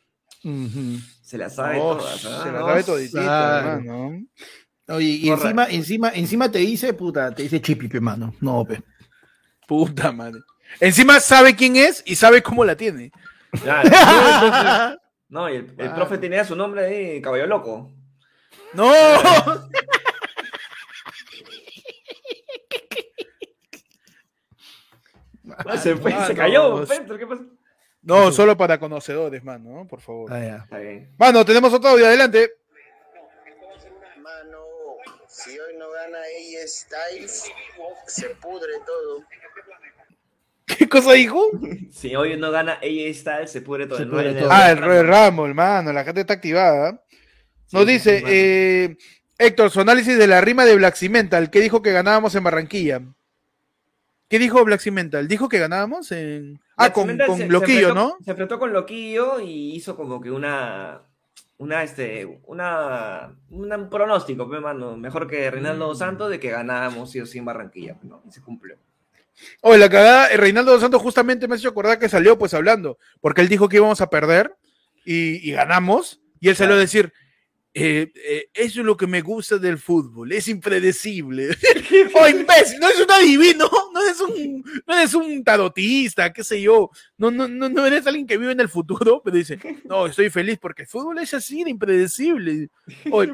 se 1.22 1.38
la 1.38 1.50
sabe 1.50 1.78
toda. 1.78 2.16
Se 2.16 2.52
la 2.52 2.60
sabe 2.60 2.84
toditita, 2.84 3.58
hermano. 3.58 4.24
Oye, 4.88 5.06
y 5.06 5.28
encima, 5.28 5.66
encima, 5.66 6.10
encima 6.10 6.50
te 6.50 6.58
dice, 6.58 6.94
puta, 6.94 7.32
te 7.32 7.44
dice 7.44 7.60
chipipe, 7.60 8.00
mano. 8.00 8.34
No, 8.40 8.64
pe. 8.64 8.82
Puta 9.66 10.10
madre. 10.10 10.40
Encima 10.80 11.20
sabe 11.20 11.54
quién 11.54 11.76
es 11.76 12.02
y 12.06 12.16
sabe 12.16 12.42
cómo 12.42 12.64
la 12.64 12.76
tiene. 12.76 13.12
no, 15.28 15.48
y 15.48 15.56
el, 15.56 15.74
el 15.78 15.92
profe 15.92 16.18
tenía 16.18 16.44
su 16.44 16.56
nombre 16.56 16.86
ahí, 16.86 17.22
caballo 17.22 17.46
loco. 17.46 17.92
¡No! 18.72 18.92
se, 25.78 25.96
fue, 25.96 26.26
se 26.26 26.34
cayó, 26.34 26.84
¿qué 26.86 27.26
pasó? 27.26 27.44
No, 28.02 28.32
solo 28.32 28.56
para 28.56 28.78
conocedores, 28.78 29.44
mano, 29.44 29.86
por 29.88 30.00
favor. 30.00 30.32
Ah, 30.32 30.66
mano, 31.18 31.44
tenemos 31.44 31.72
otro 31.72 31.90
audio, 31.90 32.06
adelante. 32.06 32.50
Mano, 34.22 34.58
si 35.28 35.50
hoy 35.50 35.76
no 35.78 35.90
gana 35.90 36.18
ella 36.38 36.66
Styles, 36.66 37.50
se 38.06 38.30
pudre 38.30 38.72
todo. 38.86 39.24
¿Qué 40.64 40.88
cosa 40.88 41.12
dijo? 41.12 41.50
Si 41.90 42.14
hoy 42.14 42.36
no 42.38 42.50
gana 42.50 42.74
AJ 42.74 43.14
Styles, 43.14 43.50
se 43.50 43.60
pudre 43.60 43.86
todo. 43.86 43.98
Ah, 44.48 44.70
el 44.70 44.78
Royal 44.78 45.06
Rumble, 45.06 45.48
hermano, 45.50 45.92
la 45.92 46.04
gente 46.04 46.22
está 46.22 46.34
activada. 46.34 47.02
Nos 47.72 47.86
dice, 47.86 48.22
eh, 48.26 48.96
Héctor, 49.36 49.70
su 49.70 49.80
análisis 49.80 50.16
de 50.16 50.26
la 50.26 50.40
rima 50.40 50.64
de 50.64 50.76
Black 50.76 50.94
Cimental, 50.96 51.50
que 51.50 51.60
dijo 51.60 51.82
que 51.82 51.92
ganábamos 51.92 52.34
en 52.34 52.44
Barranquilla. 52.44 53.02
¿Qué 54.30 54.38
dijo 54.38 54.64
Black 54.64 54.80
Cimental? 54.80 55.26
Dijo 55.26 55.48
que 55.48 55.58
ganábamos 55.58 56.12
en. 56.12 56.60
Ah, 56.76 56.92
con, 56.92 57.18
Loquillo, 57.48 57.92
¿no? 57.92 58.16
Se 58.24 58.30
enfrentó 58.30 58.60
con 58.60 58.72
Loquillo 58.72 59.40
y 59.40 59.74
hizo 59.74 59.96
como 59.96 60.20
que 60.20 60.30
una. 60.30 61.02
Una, 61.58 61.82
este, 61.82 62.40
una, 62.46 63.34
un 63.50 63.90
pronóstico, 63.90 64.48
pues, 64.48 64.62
mano, 64.62 64.96
mejor 64.96 65.26
que 65.26 65.50
Reinaldo 65.50 65.92
mm. 65.92 65.96
Santos 65.96 66.30
de 66.30 66.40
que 66.40 66.48
ganábamos 66.48 67.10
sí 67.10 67.20
o 67.20 67.26
sí 67.26 67.36
en 67.36 67.44
Barranquilla, 67.44 67.96
pues, 67.96 68.04
¿no? 68.04 68.22
Y 68.26 68.30
se 68.30 68.40
cumplió. 68.40 68.78
Oye, 69.60 69.78
la 69.78 69.90
cagada, 69.90 70.28
eh, 70.28 70.38
Reinaldo 70.38 70.78
Santos 70.80 71.02
justamente 71.02 71.46
me 71.46 71.54
ha 71.54 71.58
hecho 71.58 71.68
acordar 71.68 71.98
que 71.98 72.08
salió 72.08 72.38
pues 72.38 72.54
hablando, 72.54 72.98
porque 73.20 73.42
él 73.42 73.48
dijo 73.48 73.68
que 73.68 73.76
íbamos 73.76 74.00
a 74.00 74.08
perder 74.08 74.56
y, 75.04 75.50
ganamos, 75.52 76.22
y 76.40 76.48
él 76.48 76.56
salió 76.56 76.76
a 76.76 76.78
decir, 76.78 77.12
eh, 77.72 78.10
eh, 78.16 78.48
eso 78.52 78.80
es 78.80 78.86
lo 78.86 78.96
que 78.96 79.06
me 79.06 79.20
gusta 79.20 79.56
del 79.58 79.78
fútbol, 79.78 80.32
es 80.32 80.48
impredecible. 80.48 81.50
oh, 82.14 82.28
imbécil, 82.28 82.80
no 82.80 82.88
es 82.88 83.00
un 83.00 83.10
adivino, 83.10 83.70
no 83.92 84.02
es 84.08 84.20
un, 84.20 84.64
no 84.86 84.98
es 84.98 85.14
un 85.14 85.44
tarotista, 85.44 86.32
qué 86.32 86.42
sé 86.42 86.60
yo, 86.60 86.90
no, 87.16 87.30
no, 87.30 87.46
no, 87.46 87.68
no 87.68 87.86
eres 87.86 88.06
alguien 88.08 88.26
que 88.26 88.38
vive 88.38 88.52
en 88.52 88.60
el 88.60 88.68
futuro, 88.68 89.22
pero 89.24 89.36
dice, 89.36 89.58
no, 89.84 90.06
estoy 90.06 90.30
feliz 90.30 90.58
porque 90.60 90.82
el 90.82 90.88
fútbol 90.88 91.18
es 91.18 91.32
así 91.32 91.62
de 91.64 91.70
impredecible. 91.70 92.68
Oh, 93.12 93.24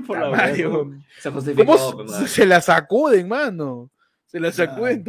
se, 2.09 2.29
se, 2.29 2.47
la 2.47 2.61
sacuden, 2.61 3.29
mano? 3.29 3.91
Se 4.27 4.39
la 4.39 4.53
sacuden. 4.53 5.05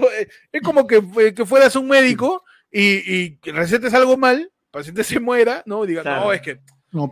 Es 0.51 0.61
como 0.61 0.87
que, 0.87 1.33
que 1.33 1.45
fueras 1.45 1.75
un 1.75 1.87
médico 1.87 2.43
y, 2.71 3.37
y 3.43 3.51
recetes 3.51 3.93
algo 3.93 4.17
mal, 4.17 4.39
el 4.39 4.51
paciente 4.71 5.03
se 5.03 5.19
muera, 5.19 5.63
¿no? 5.65 5.85
Diga, 5.85 6.03
no, 6.03 6.31
es 6.33 6.41
que 6.41 6.59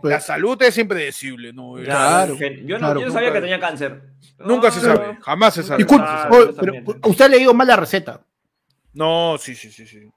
la 0.02 0.20
salud 0.20 0.60
es 0.62 0.76
impredecible, 0.78 1.52
¿no? 1.52 1.74
Claro, 1.82 2.36
yo 2.64 2.78
no, 2.78 3.10
sabía 3.10 3.32
que 3.32 3.40
tenía 3.40 3.60
cáncer. 3.60 4.02
Nunca 4.38 4.70
se 4.70 4.80
sabe, 4.80 5.18
jamás 5.22 5.54
se 5.54 5.62
sabe. 5.62 5.84
usted 7.04 7.24
ha 7.24 7.28
leído 7.28 7.54
mal 7.54 7.66
la 7.66 7.76
receta. 7.76 8.20
No, 8.92 9.36
sí, 9.38 9.54
sí, 9.54 9.70
sí, 9.70 9.86
sí. 9.86 10.08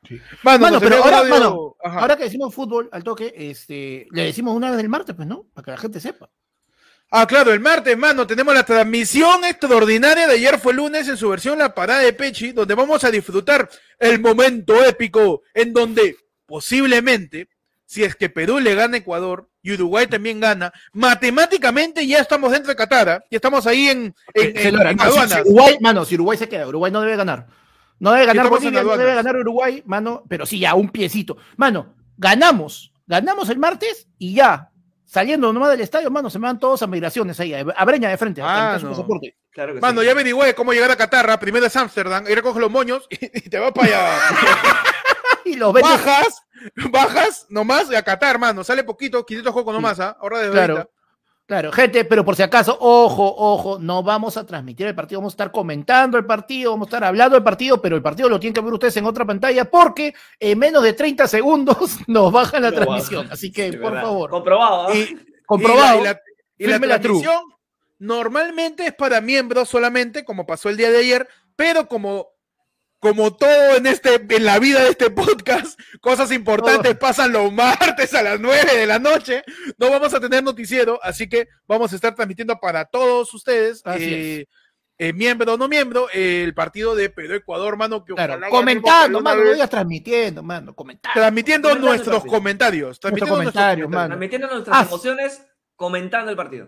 Mano, 0.44 0.80
pero 0.80 1.04
ahora, 1.84 2.16
que 2.16 2.24
decimos 2.24 2.54
fútbol 2.54 2.90
al 2.94 3.04
toque, 3.04 3.34
este, 3.36 4.08
le 4.12 4.24
decimos 4.24 4.56
una 4.56 4.70
vez 4.70 4.78
del 4.78 4.88
martes, 4.88 5.16
pues, 5.16 5.28
¿no? 5.28 5.46
Para 5.54 5.66
que 5.66 5.72
la 5.72 5.78
gente 5.78 6.00
sepa. 6.00 6.30
Ah, 7.12 7.26
claro, 7.26 7.52
el 7.52 7.60
martes, 7.60 7.98
mano, 7.98 8.26
tenemos 8.28 8.54
la 8.54 8.64
transmisión 8.64 9.44
extraordinaria 9.44 10.28
de 10.28 10.36
ayer 10.36 10.60
fue 10.60 10.74
lunes 10.74 11.08
en 11.10 11.18
su 11.18 11.28
versión 11.28 11.58
La 11.58 11.74
Parada 11.74 12.02
de 12.02 12.14
Pechi, 12.14 12.52
donde 12.52 12.76
vamos 12.76 13.04
a 13.04 13.12
disfrutar 13.12 13.68
el 13.98 14.22
momento 14.22 14.82
épico 14.86 15.42
en 15.54 15.74
donde 15.74 16.16
posiblemente 16.46 17.50
si 17.90 18.04
es 18.04 18.16
que 18.16 18.30
Perú 18.30 18.60
le 18.60 18.76
gana 18.76 18.94
a 18.96 19.00
Ecuador 19.00 19.49
y 19.62 19.74
Uruguay 19.74 20.08
también 20.08 20.40
gana, 20.40 20.72
matemáticamente 20.94 22.06
ya 22.08 22.20
estamos 22.20 22.52
dentro 22.52 22.70
de 22.70 22.76
Qatar, 22.76 23.10
¿ah? 23.10 23.24
ya 23.30 23.36
estamos 23.38 23.68
ahí 23.68 23.90
en, 23.90 24.16
en, 24.34 24.76
Uruguay, 24.76 25.78
mano, 25.82 26.06
si 26.06 26.16
Uruguay 26.16 26.38
se 26.38 26.48
queda, 26.48 26.68
Uruguay 26.68 26.92
no 26.92 27.02
debe 27.02 27.16
ganar. 27.16 27.48
No 28.00 28.14
debe 28.14 28.28
ganar 28.28 28.50
Bolivia, 28.50 28.82
no 28.82 28.98
debe 28.98 29.14
ganar 29.14 29.36
Uruguay, 29.36 29.84
mano, 29.86 30.24
pero 30.30 30.46
sí, 30.46 30.60
ya 30.60 30.74
un 30.74 30.90
piecito. 30.90 31.38
Mano, 31.58 31.96
ganamos, 32.18 32.94
ganamos 33.06 33.50
el 33.50 33.58
martes 33.58 34.08
y 34.18 34.36
ya, 34.36 34.72
saliendo 35.10 35.52
nomás 35.52 35.72
del 35.72 35.82
estadio, 35.82 36.10
mano, 36.10 36.30
se 36.30 36.40
me 36.40 36.48
van 36.48 36.60
todos 36.60 36.82
a 36.82 36.88
migraciones 36.88 37.40
ahí, 37.40 37.54
a 37.54 37.86
Breña 37.86 38.10
de 38.10 38.18
frente. 38.18 38.42
Ah, 38.44 38.80
no. 38.82 39.08
mano, 39.82 40.02
ya 40.02 40.12
averigüé 40.12 40.54
cómo 40.56 40.72
llegar 40.72 40.92
a 40.92 40.96
Qatar, 40.96 41.40
primero 41.40 41.66
es 41.66 41.76
Ámsterdam, 41.76 42.26
y 42.30 42.36
recoge 42.36 42.60
los 42.60 42.72
moños 42.72 43.08
y, 43.10 43.50
te 43.50 43.60
vas 43.60 43.74
para 43.74 43.88
allá. 43.88 44.20
y 45.46 45.56
los 45.56 45.74
bajas, 45.74 46.44
bajas 46.92 47.46
nomás 47.50 47.94
a 47.94 48.02
Qatar, 48.02 48.32
hermano. 48.32 48.64
Sale 48.64 48.84
poquito, 48.84 49.26
500 49.26 49.54
juegos 49.54 49.74
nomás, 49.74 50.00
¿ah? 50.00 50.18
Ahora 50.20 50.40
de 50.40 50.52
claro. 50.52 50.90
Claro, 51.50 51.72
gente, 51.72 52.06
pero 52.06 52.24
por 52.24 52.36
si 52.36 52.44
acaso, 52.44 52.78
ojo, 52.80 53.34
ojo, 53.36 53.80
no 53.80 54.04
vamos 54.04 54.38
a 54.38 54.46
transmitir 54.46 54.86
el 54.86 54.94
partido, 54.94 55.20
vamos 55.20 55.34
a 55.34 55.36
estar 55.36 55.52
comentando 55.52 56.16
el 56.20 56.24
partido, 56.24 56.70
vamos 56.70 56.86
a 56.86 56.90
estar 56.90 57.04
hablando 57.04 57.34
del 57.34 57.44
partido, 57.44 57.82
pero 57.82 57.96
el 57.96 58.04
partido 58.04 58.30
lo 58.30 58.40
tienen 58.40 58.54
que 58.54 58.62
ver 58.62 58.72
ustedes 58.72 58.98
en 58.98 59.08
otra 59.08 59.26
pantalla 59.26 59.66
porque 59.66 60.14
en 60.40 60.60
menos 60.60 60.84
de 60.84 60.94
30 60.94 61.28
segundos 61.28 61.98
nos 62.08 62.32
bajan 62.32 62.62
la 62.62 62.72
transmisión. 62.72 63.28
Así 63.32 63.52
que, 63.52 63.74
por 63.74 64.00
favor. 64.00 64.30
Comprobado. 64.30 64.94
Y, 64.94 65.18
comprobado. 65.48 66.02
Y 66.56 66.68
la, 66.68 66.78
transmisión 66.78 67.42
normalmente 67.98 68.86
es 68.86 68.94
para 68.94 69.20
miembros 69.20 69.70
solamente, 69.70 70.24
como 70.24 70.46
pasó 70.46 70.70
el 70.70 70.78
día 70.78 70.92
de 70.92 71.00
ayer, 71.00 71.28
pero 71.56 71.88
como 71.88 72.28
como 73.00 73.34
todo 73.36 73.78
en 73.78 73.88
este 73.88 74.22
en 74.30 74.46
la 74.46 74.60
vida 74.60 74.84
de 74.84 74.90
este 74.90 75.10
podcast, 75.10 75.80
cosas 76.02 76.32
importantes 76.32 76.94
oh. 76.96 77.00
pasan 77.00 77.32
los 77.32 77.52
martes 77.52 78.14
a 78.14 78.22
las 78.22 78.40
9 78.40 78.76
de 78.76 78.86
la 78.86 79.00
noche. 79.00 79.44
No 79.78 79.90
vamos 79.90 80.14
a 80.14 80.20
tener 80.20 80.44
noticiero, 80.44 81.00
así 81.02 81.28
que 81.28 81.48
vamos 81.68 81.92
a 81.92 81.96
estar 81.96 82.14
transmitiendo 82.14 82.60
para 82.60 82.86
todos 82.86 83.34
ustedes, 83.34 83.82
eh, 83.86 84.46
eh, 84.98 85.14
miembro 85.14 85.54
o 85.54 85.58
no 85.58 85.70
miembro, 85.70 86.10
el 86.12 86.54
partido 86.54 86.94
de 86.94 87.10
Perú 87.10 87.36
Ecuador, 87.36 87.78
mano. 87.78 88.04
Que 88.04 88.14
comentando, 88.50 89.22
mano, 89.22 89.44
lo 89.44 89.54
digas 89.54 89.70
transmitiendo, 89.70 90.44
mano, 90.44 90.76
comentando. 90.76 91.14
Transmitiendo 91.20 91.76
nuestros 91.76 92.26
comentarios. 92.26 93.00
Transmitiendo, 93.00 93.38
comentarios, 93.38 93.90
mano. 93.90 94.08
transmitiendo 94.08 94.48
nuestras 94.48 94.78
ah. 94.78 94.86
emociones, 94.86 95.42
comentando 95.78 96.32
el 96.32 96.38
partido. 96.38 96.68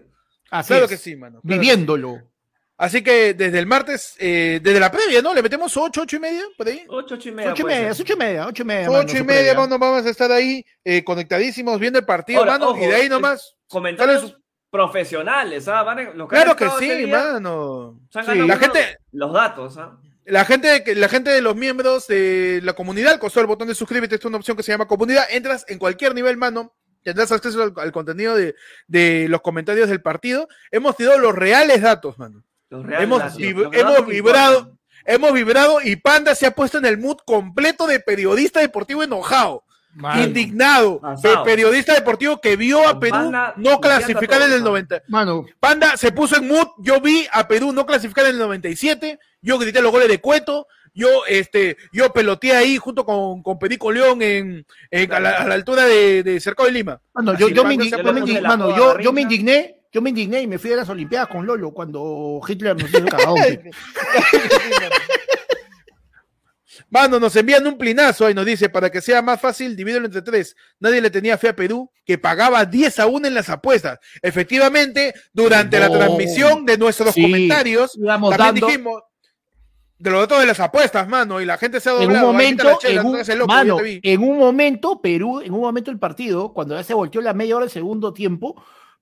claro 0.66 0.88
que 0.88 0.98
sí, 0.98 1.18
mano. 1.18 1.42
Viviéndolo. 1.44 2.31
Así 2.82 3.04
que 3.04 3.36
desde 3.36 3.60
el 3.60 3.68
martes, 3.68 4.16
eh, 4.18 4.60
desde 4.60 4.80
la 4.80 4.92
previa, 4.92 5.22
¿no? 5.22 5.36
Le 5.36 5.44
metemos 5.44 5.78
8, 5.78 6.02
8 6.02 6.16
y 6.16 6.20
media, 6.20 6.42
por 6.58 6.68
ahí. 6.68 6.84
8, 6.88 7.14
8 7.14 7.30
y 7.30 7.32
media. 7.32 7.52
8 7.52 7.62
y 7.62 7.66
media, 7.66 7.92
8 7.92 8.02
y 8.02 8.16
media, 8.16 8.48
8 8.48 8.62
y 8.64 8.66
media. 8.66 8.92
8 8.92 9.18
y 9.18 9.24
media, 9.24 9.54
mano, 9.54 9.78
vamos 9.78 10.04
a 10.04 10.10
estar 10.10 10.32
ahí 10.32 10.66
eh, 10.84 11.04
conectadísimos 11.04 11.80
viendo 11.80 12.00
el 12.00 12.06
partido, 12.06 12.44
mano, 12.44 12.76
y 12.76 12.88
de 12.88 12.96
ahí 12.96 13.08
nomás. 13.08 13.56
Comentarios 13.68 14.36
profesionales, 14.72 15.68
¿ah? 15.68 15.84
Van, 15.84 16.18
los 16.18 16.28
claro 16.28 16.56
que 16.56 16.68
sí, 16.80 17.06
mano. 17.06 18.00
Sí, 18.10 18.48
la 18.48 18.58
gente. 18.58 18.98
Los 19.12 19.32
datos, 19.32 19.78
¿ah? 19.78 20.00
La 20.26 20.44
gente, 20.46 20.96
la 20.96 21.08
gente 21.08 21.30
de 21.30 21.42
los 21.44 21.56
miembros 21.56 22.08
de 22.08 22.62
la 22.64 22.74
comunidad, 22.74 23.20
con 23.20 23.30
el 23.36 23.46
botón 23.46 23.68
de 23.68 23.76
suscríbete, 23.76 24.16
es 24.16 24.26
una 24.26 24.38
opción 24.38 24.58
que 24.58 24.64
se 24.64 24.72
llama 24.72 24.88
comunidad. 24.88 25.26
Entras 25.30 25.66
en 25.68 25.78
cualquier 25.78 26.16
nivel, 26.16 26.36
mano, 26.36 26.74
tendrás 27.04 27.32
acceso 27.32 27.62
al, 27.62 27.74
al 27.76 27.92
contenido 27.92 28.36
de, 28.36 28.56
de, 28.88 29.28
los 29.30 29.42
comentarios 29.42 29.88
del 29.88 30.02
partido. 30.02 30.48
Hemos 30.72 30.98
tirado 30.98 31.20
los 31.20 31.36
reales 31.36 31.84
datos, 31.84 32.18
mano 32.18 32.44
hemos, 32.72 34.06
vibrado, 34.08 34.78
hemos 35.06 35.34
vibrado 35.34 35.82
y 35.82 35.96
Panda 35.98 36.36
se 36.36 36.46
ha 36.46 36.52
puesto 36.52 36.78
en 36.78 36.86
el 36.86 36.98
mood 36.98 37.18
completo 37.26 37.88
de 37.88 38.00
periodista 38.00 38.60
deportivo 38.60 39.04
enojado. 39.04 39.64
indignado, 40.16 41.02
periodista 41.44 41.94
deportivo 41.94 42.40
que 42.40 42.56
vio 42.56 42.88
a 42.88 43.00
Perú 43.00 43.32
no 43.58 43.82
clasificar 43.82 44.42
en 44.42 44.54
el 44.54 44.64
90. 44.64 45.04
Panda 45.60 45.98
se 45.98 46.12
puso 46.12 46.38
en 46.38 46.48
mood, 46.48 46.68
yo 46.80 47.02
vi 47.02 47.28
a 47.32 47.48
Perú 47.48 47.74
no 47.74 47.86
clasificar 47.86 48.26
en 48.26 48.32
el 48.32 48.40
97, 48.40 49.20
yo 49.42 49.60
grité 49.60 49.82
los 49.82 49.92
goles 49.92 50.08
de 50.08 50.22
Cueto, 50.22 50.68
yo 50.94 51.26
este 51.26 51.78
yo 51.94 52.12
peloteé 52.12 52.56
ahí 52.56 52.78
junto 52.78 53.06
con, 53.06 53.44
con 53.44 53.58
Perico 53.58 53.92
León 53.92 54.22
en, 54.22 54.66
a, 55.12 55.20
la, 55.20 55.54
altura 55.54 55.86
de, 55.86 56.22
de 56.24 56.40
Cercado 56.40 56.68
de 56.68 56.74
Lima. 56.74 57.02
yo, 57.38 57.48
yo, 57.50 57.64
me, 57.64 57.78
yo, 57.78 59.00
yo 59.00 59.14
me 59.14 59.22
indigné 59.22 59.81
yo 59.92 60.02
me 60.02 60.10
indigné 60.10 60.42
y 60.42 60.48
me 60.48 60.58
fui 60.58 60.72
a 60.72 60.78
las 60.78 60.90
Olimpiadas 60.90 61.28
con 61.28 61.46
Lolo 61.46 61.72
cuando 61.72 62.40
Hitler 62.48 62.78
nos 62.78 62.90
dio 62.90 63.00
el 63.00 63.10
cagado. 63.10 63.36
Mano, 66.90 67.20
nos 67.20 67.36
envían 67.36 67.66
un 67.68 67.78
plinazo 67.78 68.30
y 68.30 68.34
nos 68.34 68.46
dice, 68.46 68.70
para 68.70 68.90
que 68.90 69.02
sea 69.02 69.22
más 69.22 69.40
fácil, 69.40 69.76
divídelo 69.76 70.06
entre 70.06 70.22
tres. 70.22 70.56
Nadie 70.80 71.02
le 71.02 71.10
tenía 71.10 71.38
fe 71.38 71.50
a 71.50 71.56
Perú, 71.56 71.90
que 72.06 72.18
pagaba 72.18 72.66
10 72.66 73.00
a 73.00 73.08
1 73.08 73.28
en 73.28 73.34
las 73.34 73.50
apuestas. 73.50 74.00
Efectivamente, 74.22 75.14
durante 75.34 75.80
la 75.80 75.90
transmisión 75.90 76.66
de 76.66 76.78
nuestros 76.78 77.14
comentarios, 77.14 77.98
también 78.38 78.56
dijimos, 78.56 79.04
de 80.00 80.10
los 80.10 80.22
datos 80.22 80.40
de 80.40 80.48
las 80.48 80.60
apuestas, 80.60 81.08
mano, 81.08 81.40
y 81.40 81.46
la 81.46 81.58
gente 81.58 81.80
se 81.80 81.90
ha 81.90 81.94
doblado. 81.94 82.12
En 82.12 82.18
un 82.18 82.32
momento, 82.32 82.80
en, 82.84 83.06
un, 83.06 83.48
mano, 83.48 83.78
en 83.84 84.22
un 84.22 84.38
momento, 84.38 85.02
Perú, 85.02 85.42
en 85.42 85.54
un 85.54 85.62
momento 85.62 85.92
del 85.92 86.00
partido, 86.00 86.54
cuando 86.54 86.76
ya 86.76 86.84
se 86.84 86.94
volteó 86.94 87.22
la 87.22 87.34
media 87.34 87.56
hora 87.56 87.66
del 87.66 87.72
segundo 87.72 88.12
tiempo, 88.12 88.62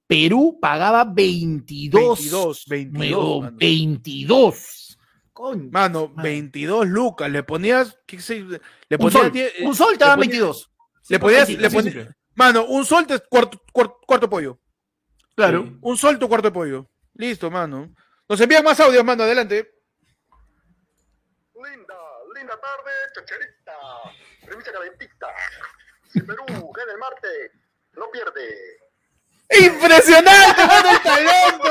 Perú 0.10 0.57
pagaba 0.60 1.06
22. 1.06 2.65
22, 2.65 2.65
22. 2.65 3.57
22. 3.57 4.98
mano, 5.69 6.11
22 6.15 6.88
lucas. 6.88 7.30
Le 7.30 7.44
ponías. 7.44 7.95
¿qué 8.07 8.19
se, 8.19 8.40
le 8.40 8.98
ponías 8.98 9.15
un, 9.15 9.31
sol, 9.31 9.31
un 9.61 9.76
sol 9.76 9.98
te 9.99 10.06
daban 10.06 10.19
22. 10.19 10.72
Le 11.10 11.19
ponías. 11.19 11.49
le 11.49 11.69
ponías 11.69 12.07
mano, 12.34 12.65
un 12.65 12.84
sol 12.86 13.06
te 13.06 13.19
cuarto, 13.19 13.61
cuarto, 13.72 14.27
pollo. 14.27 14.60
Claro. 15.36 15.77
Un 15.80 15.95
sol 15.95 16.18
tu 16.18 16.27
cuarto 16.27 16.52
pollo. 16.52 16.90
Listo, 17.14 17.52
mano. 17.52 17.94
Nos 18.27 18.41
envían 18.41 18.64
más 18.64 18.80
audios, 18.80 19.06
mano. 19.06 19.22
Adelante. 19.22 19.76
Linda, 21.53 21.95
linda 22.36 22.60
tarde, 22.60 22.91
chacherita. 23.14 23.73
Premisa 24.44 24.72
calentita. 24.72 25.27
Si 26.07 26.19
Perú 26.22 26.45
gana 26.48 26.94
el 26.94 26.98
martes, 26.98 27.52
no 27.94 28.10
pierde. 28.10 28.89
Impresionante, 29.49 30.65
mano, 30.65 30.91
el 30.91 31.01
talento. 31.01 31.69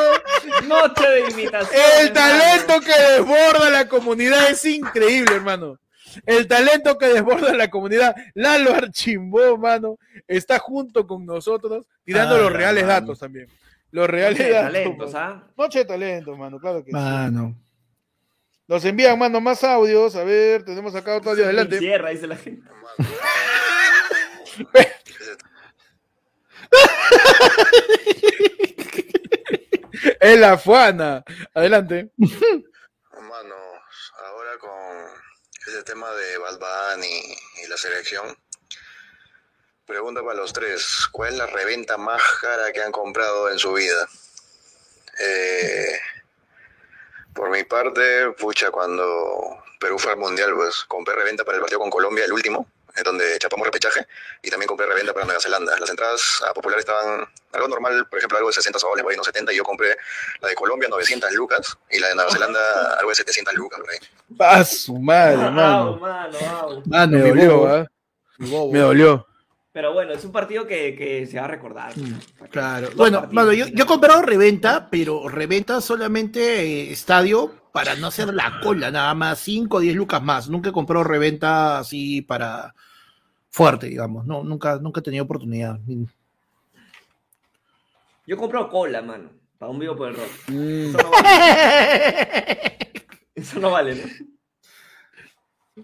Noche 0.66 1.08
de 1.08 1.20
imitación. 1.30 1.80
El 2.00 2.12
talento 2.12 2.80
que 2.80 2.92
desborda 3.12 3.70
la 3.70 3.88
comunidad 3.88 4.50
es 4.50 4.64
increíble, 4.64 5.36
hermano. 5.36 5.78
El 6.26 6.48
talento 6.48 6.98
que 6.98 7.06
desborda 7.06 7.54
la 7.54 7.70
comunidad. 7.70 8.16
Lalo 8.34 8.74
Archimbó, 8.74 9.56
mano, 9.56 9.96
está 10.26 10.58
junto 10.58 11.06
con 11.06 11.24
nosotros 11.24 11.86
tirando 12.04 12.36
los 12.38 12.52
reales 12.52 12.84
datos 12.86 13.20
también. 13.20 13.46
Los 13.90 14.08
reales 14.08 14.38
Noche 14.38 14.50
de 14.50 14.54
talentos, 14.54 15.14
¿ah? 15.14 15.44
Noche 15.56 15.78
de 15.80 15.84
talento, 15.84 16.36
mano, 16.36 16.58
claro 16.58 16.84
que 16.84 16.90
mano. 16.90 17.54
Nos 18.66 18.84
envían, 18.84 19.18
mano, 19.18 19.40
más 19.40 19.64
audios. 19.64 20.14
A 20.16 20.24
ver, 20.24 20.62
tenemos 20.62 20.94
acá 20.94 21.16
otro 21.16 21.30
audio 21.30 21.44
adelante. 21.44 21.78
Cierra, 21.78 22.10
dice 22.10 22.26
la 22.26 22.36
gente. 22.36 22.68
es 30.20 30.38
la 30.38 30.58
fuana. 30.58 31.24
Adelante. 31.54 32.10
Manos, 32.18 34.12
ahora 34.24 34.58
con 34.58 34.70
ese 35.66 35.82
tema 35.82 36.10
de 36.12 36.38
y, 37.06 37.62
y, 37.62 37.66
la 37.68 37.76
selección. 37.76 38.36
Pregunta 39.86 40.22
para 40.22 40.34
los 40.34 40.52
tres, 40.52 41.08
¿cuál 41.12 41.32
es 41.32 41.38
la 41.38 41.46
reventa 41.46 41.96
más 41.96 42.20
cara 42.40 42.72
que 42.72 42.82
han 42.82 42.92
comprado 42.92 43.50
en 43.50 43.58
su 43.58 43.72
vida? 43.72 44.08
Eh, 45.18 45.98
por 47.34 47.50
mi 47.50 47.64
parte, 47.64 48.32
pucha, 48.32 48.70
cuando 48.70 49.62
Perú 49.80 49.98
fue 49.98 50.12
al 50.12 50.18
Mundial, 50.18 50.54
pues 50.54 50.84
compré 50.84 51.14
reventa 51.14 51.44
para 51.44 51.56
el 51.56 51.62
partido 51.62 51.80
con 51.80 51.90
Colombia, 51.90 52.24
el 52.24 52.32
último, 52.32 52.68
donde 53.04 53.38
chapamos 53.38 53.66
repechaje, 53.66 54.06
y 54.42 54.50
también 54.50 54.68
compré 54.68 54.86
reventa 54.86 55.12
para 55.12 55.26
Nueva 55.26 55.40
Zelanda. 55.40 55.78
Las 55.78 55.90
entradas 55.90 56.42
a 56.48 56.52
Popular 56.52 56.78
estaban 56.78 57.26
algo 57.52 57.68
normal, 57.68 58.06
por 58.08 58.18
ejemplo, 58.18 58.38
algo 58.38 58.50
de 58.50 58.54
60 58.54 58.78
soles, 58.78 59.02
por 59.02 59.12
ahí, 59.12 59.16
no 59.16 59.24
70, 59.24 59.52
y 59.52 59.56
yo 59.56 59.64
compré 59.64 59.96
la 60.40 60.48
de 60.48 60.54
Colombia 60.54 60.88
900 60.88 61.32
lucas, 61.32 61.78
y 61.90 61.98
la 61.98 62.08
de 62.08 62.14
Nueva 62.14 62.30
Zelanda 62.30 62.94
algo 62.98 63.10
de 63.10 63.16
700 63.16 63.54
lucas, 63.54 63.80
ahí. 63.90 64.08
¡Ah, 64.38 64.64
su 64.64 64.98
madre, 64.98 65.36
mano! 65.36 65.96
mano, 65.96 66.82
mano, 66.86 67.18
me 67.18 67.28
dolió, 67.28 67.76
¿eh? 67.76 67.86
Me 68.38 68.78
dolió. 68.78 69.28
Pero 69.72 69.92
bueno, 69.92 70.12
es 70.12 70.24
un 70.24 70.32
partido 70.32 70.66
que, 70.66 70.96
que 70.96 71.26
se 71.26 71.38
va 71.38 71.44
a 71.44 71.48
recordar. 71.48 71.96
Mm, 71.96 72.46
claro. 72.50 72.88
Bueno, 72.96 73.28
bueno 73.30 73.52
yo, 73.52 73.66
yo, 73.66 73.84
he 73.84 73.86
comprado 73.86 74.22
reventa, 74.22 74.88
pero 74.90 75.28
reventa 75.28 75.80
solamente 75.80 76.62
eh, 76.62 76.90
estadio 76.90 77.54
para 77.72 77.94
no 77.94 78.08
hacer 78.08 78.34
la 78.34 78.58
cola, 78.60 78.90
nada 78.90 79.14
más 79.14 79.38
5 79.38 79.76
o 79.76 79.80
10 79.80 79.94
lucas 79.94 80.20
más. 80.20 80.48
Nunca 80.48 80.70
he 80.70 80.72
comprado 80.72 81.04
reventa 81.04 81.78
así 81.78 82.22
para 82.22 82.74
fuerte, 83.58 83.88
digamos. 83.88 84.24
No, 84.24 84.44
nunca, 84.44 84.78
nunca 84.78 85.00
he 85.00 85.02
tenido 85.02 85.24
oportunidad. 85.24 85.80
Yo 88.24 88.36
he 88.36 88.36
comprado 88.36 88.68
cola, 88.68 89.02
mano, 89.02 89.30
para 89.58 89.72
un 89.72 89.80
vivo 89.80 89.96
por 89.96 90.10
el 90.10 90.14
rock. 90.14 90.30
Mm. 90.46 90.94
Eso 90.94 91.00
no 91.02 91.10
vale. 91.10 92.78
Eso 93.34 93.60
no 93.60 93.70
vale, 93.72 93.94
¿no? 93.96 94.02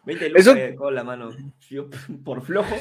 20 0.05 0.29
lucas 0.29 0.43
Eso... 0.43 0.55
de 0.55 0.75
cola, 0.77 1.03
mano. 1.03 1.31
Yo, 1.69 1.89
por 2.25 2.45
flojo, 2.45 2.77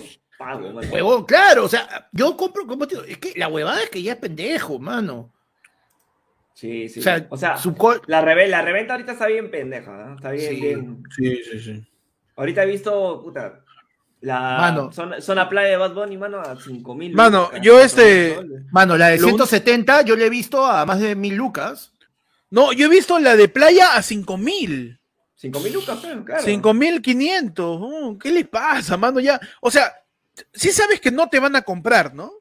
Huevón, 0.91 1.25
claro, 1.25 1.63
o 1.65 1.69
sea, 1.69 2.09
yo 2.11 2.35
compro, 2.35 2.67
como 2.67 2.87
te 2.87 2.95
digo, 2.95 3.07
es 3.07 3.17
que 3.17 3.33
la 3.37 3.47
huevada 3.47 3.81
es 3.81 3.89
que 3.89 4.03
ya 4.03 4.13
es 4.13 4.19
pendejo, 4.19 4.77
mano. 4.77 5.31
Sí, 6.53 6.89
sí. 6.89 6.99
O 6.99 7.03
sea, 7.03 7.57
la, 8.07 8.21
la 8.21 8.61
reventa 8.61 8.93
ahorita 8.93 9.13
está 9.13 9.27
bien 9.27 9.49
pendeja, 9.49 9.91
¿no? 9.91 10.15
Está 10.15 10.31
bien, 10.31 10.49
sí, 10.49 10.61
bien. 10.61 11.03
Sí, 11.15 11.43
sí, 11.43 11.59
sí. 11.59 11.87
Ahorita 12.35 12.63
he 12.63 12.67
visto, 12.67 13.21
puta, 13.23 13.62
la 14.23 14.57
mano. 14.57 14.91
Zona, 14.91 15.19
zona 15.19 15.49
playa 15.49 15.69
de 15.69 15.77
Bad 15.77 15.93
Bunny, 15.93 16.17
mano, 16.17 16.39
a 16.39 16.55
5 16.55 16.95
mil. 16.95 17.13
Mano, 17.13 17.51
yo 17.61 17.79
este. 17.79 18.39
Mano, 18.71 18.97
la 18.97 19.09
de 19.09 19.19
170 19.19 20.03
yo 20.03 20.15
le 20.15 20.27
he 20.27 20.29
visto 20.29 20.65
a 20.65 20.85
más 20.85 20.99
de 20.99 21.13
mil 21.13 21.35
lucas. 21.35 21.91
No, 22.49 22.71
yo 22.71 22.85
he 22.85 22.89
visto 22.89 23.19
la 23.19 23.35
de 23.35 23.49
playa 23.49 23.95
a 23.95 24.01
5 24.01 24.37
mil. 24.37 24.97
5 25.35 25.59
mil 25.59 25.73
lucas, 25.73 25.99
claro. 26.25 26.41
5 26.41 26.73
mil 26.73 27.01
500. 27.01 27.81
Uh, 27.81 28.17
¿Qué 28.17 28.31
le 28.31 28.45
pasa, 28.45 28.95
mano? 28.95 29.19
Ya, 29.19 29.41
o 29.59 29.69
sea, 29.69 29.93
sí 30.53 30.71
sabes 30.71 31.01
que 31.01 31.11
no 31.11 31.27
te 31.27 31.39
van 31.39 31.57
a 31.57 31.61
comprar, 31.61 32.13
¿no? 32.13 32.31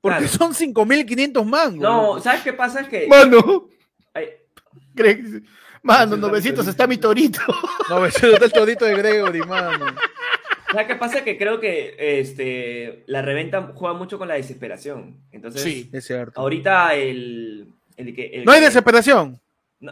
Porque 0.00 0.26
claro. 0.26 0.52
son 0.52 0.74
5.500 0.74 1.44
mangos. 1.44 1.80
No, 1.80 2.20
¿sabes 2.20 2.42
qué 2.42 2.52
pasa? 2.52 2.80
Es 2.80 2.88
que... 2.88 3.06
Mano. 3.06 3.68
Ay. 4.12 4.26
Mano, 5.82 6.16
900 6.16 6.66
está 6.66 6.88
mi 6.88 6.98
torito. 6.98 7.40
900 7.88 8.32
está 8.32 8.44
el 8.44 8.52
torito 8.52 8.84
de 8.84 8.96
Gregory, 8.96 9.40
mano. 9.42 9.86
¿Sabes 10.70 10.86
qué 10.86 10.96
pasa? 10.96 11.24
Que 11.24 11.38
creo 11.38 11.60
que 11.60 11.94
este, 11.98 13.04
la 13.06 13.22
reventa 13.22 13.72
juega 13.74 13.96
mucho 13.96 14.18
con 14.18 14.28
la 14.28 14.34
desesperación. 14.34 15.20
Entonces, 15.32 15.62
sí, 15.62 15.88
es 15.92 16.06
cierto. 16.06 16.40
Ahorita 16.40 16.94
el... 16.94 17.72
el, 17.96 18.14
que, 18.14 18.26
el 18.26 18.44
no 18.44 18.52
hay 18.52 18.60
desesperación. 18.60 19.40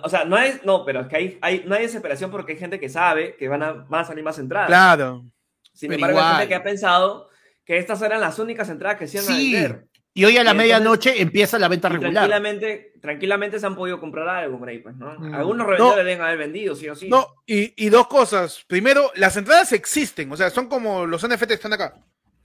O 0.03 0.09
sea, 0.09 0.24
no 0.24 0.36
hay, 0.36 0.61
no, 0.65 0.85
pero 0.85 1.03
es 1.03 1.07
que 1.07 1.16
hay, 1.16 1.39
hay, 1.40 1.65
no 1.65 1.74
hay 1.74 1.82
desesperación 1.82 2.31
porque 2.31 2.53
hay 2.53 2.59
gente 2.59 2.81
que 2.81 2.89
sabe 2.89 3.36
que 3.36 3.48
van 3.48 3.62
a, 3.62 3.73
van 3.73 4.03
a 4.03 4.05
salir 4.05 4.24
más 4.24 4.39
entradas. 4.39 4.69
Claro. 4.69 5.24
Sin 5.73 5.93
embargo, 5.93 6.19
igual. 6.19 6.27
hay 6.27 6.39
gente 6.39 6.48
que 6.48 6.55
ha 6.57 6.62
pensado 6.62 7.28
que 7.65 7.78
estas 7.78 8.03
eran 8.03 8.20
las 8.20 8.39
únicas 8.39 8.69
entradas 8.69 8.98
que 8.98 9.07
se 9.07 9.19
iban 9.19 9.27
sí. 9.27 9.57
a 9.57 9.61
vender. 9.61 9.86
Y 10.16 10.24
hoy 10.24 10.38
a 10.38 10.44
la 10.44 10.55
medianoche 10.55 11.20
empieza 11.20 11.59
la 11.59 11.68
venta 11.68 11.90
regular. 11.90 12.14
Tranquilamente, 12.14 12.94
tranquilamente 13.02 13.60
se 13.60 13.66
han 13.66 13.76
podido 13.76 14.01
comprar 14.01 14.26
algo 14.26 14.59
por 14.59 14.70
ahí, 14.70 14.78
pues, 14.78 14.97
¿no? 14.97 15.14
Mm. 15.18 15.34
Algunos 15.34 15.66
revendedores 15.66 15.98
no, 15.98 16.05
deben 16.05 16.22
haber 16.22 16.38
vendido, 16.38 16.74
sí 16.74 16.88
o 16.88 16.94
sí. 16.94 17.10
No, 17.10 17.43
y, 17.44 17.74
y, 17.84 17.90
dos 17.90 18.06
cosas. 18.06 18.64
Primero, 18.66 19.10
las 19.16 19.36
entradas 19.36 19.72
existen, 19.72 20.32
o 20.32 20.36
sea, 20.38 20.48
son 20.48 20.68
como 20.68 21.05
los 21.05 21.22
NFT 21.22 21.48
que 21.48 21.55
están 21.55 21.74
acá. 21.74 21.93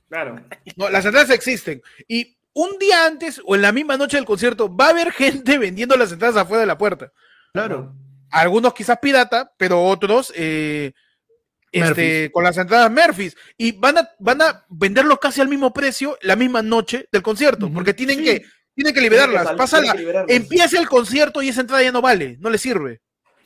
Claro. 0.09 0.41
No, 0.75 0.89
las 0.89 1.05
entradas 1.05 1.29
existen. 1.29 1.81
Y 2.09 2.37
un 2.51 2.77
día 2.77 3.05
antes 3.05 3.41
o 3.45 3.55
en 3.55 3.61
la 3.61 3.71
misma 3.71 3.95
noche 3.95 4.17
del 4.17 4.25
concierto 4.25 4.75
va 4.75 4.87
a 4.87 4.89
haber 4.89 5.11
gente 5.13 5.57
vendiendo 5.57 5.95
las 5.95 6.11
entradas 6.11 6.35
afuera 6.35 6.59
de 6.59 6.67
la 6.67 6.77
puerta. 6.77 7.13
Claro. 7.53 7.95
Algunos 8.31 8.73
quizás 8.73 8.99
pirata, 8.99 9.53
pero 9.55 9.81
otros 9.81 10.33
eh, 10.35 10.91
este, 11.71 12.31
con 12.31 12.43
las 12.43 12.57
entradas 12.57 12.91
Murphys 12.91 13.35
y 13.57 13.71
van 13.71 13.97
a, 13.97 14.09
van 14.19 14.41
a 14.41 14.65
venderlo 14.69 15.17
casi 15.19 15.41
al 15.41 15.47
mismo 15.47 15.73
precio 15.73 16.17
la 16.21 16.35
misma 16.35 16.61
noche 16.61 17.07
del 17.11 17.21
concierto, 17.21 17.65
uh 17.65 17.69
-huh. 17.69 17.73
porque 17.73 17.93
tienen 17.93 18.19
sí. 18.19 18.25
que 18.25 18.45
tienen 18.73 18.93
que 18.93 19.01
liberarlas. 19.01 19.49
Que 19.49 19.55
Pasa 19.55 19.81
la, 19.81 19.93
liberarlas. 19.93 20.35
empieza 20.35 20.79
el 20.79 20.87
concierto 20.87 21.41
y 21.41 21.49
esa 21.49 21.61
entrada 21.61 21.83
ya 21.83 21.91
no 21.91 22.01
vale, 22.01 22.37
no 22.39 22.49
le 22.49 22.57
sirve. 22.57 23.01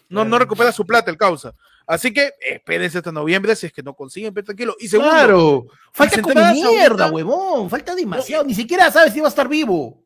No, 0.07 0.23
no 0.23 0.37
recupera 0.37 0.71
su 0.71 0.85
plata 0.85 1.09
el 1.09 1.17
causa. 1.17 1.53
Así 1.87 2.13
que 2.13 2.33
espérense 2.39 2.99
hasta 2.99 3.11
noviembre 3.11 3.55
si 3.55 3.67
es 3.67 3.73
que 3.73 3.83
no 3.83 3.93
consiguen, 3.93 4.33
pero 4.33 4.45
tranquilo. 4.45 4.75
Y 4.79 4.87
segundo, 4.87 5.11
claro, 5.11 5.65
falta 5.93 6.21
como 6.21 6.53
mierda, 6.53 7.11
huevón, 7.11 7.69
falta 7.69 7.93
demasiado, 7.93 8.43
no, 8.43 8.49
ni 8.49 8.55
siquiera 8.55 8.91
sabes 8.91 9.13
si 9.13 9.19
va 9.19 9.27
a 9.27 9.29
estar 9.29 9.47
vivo. 9.47 10.04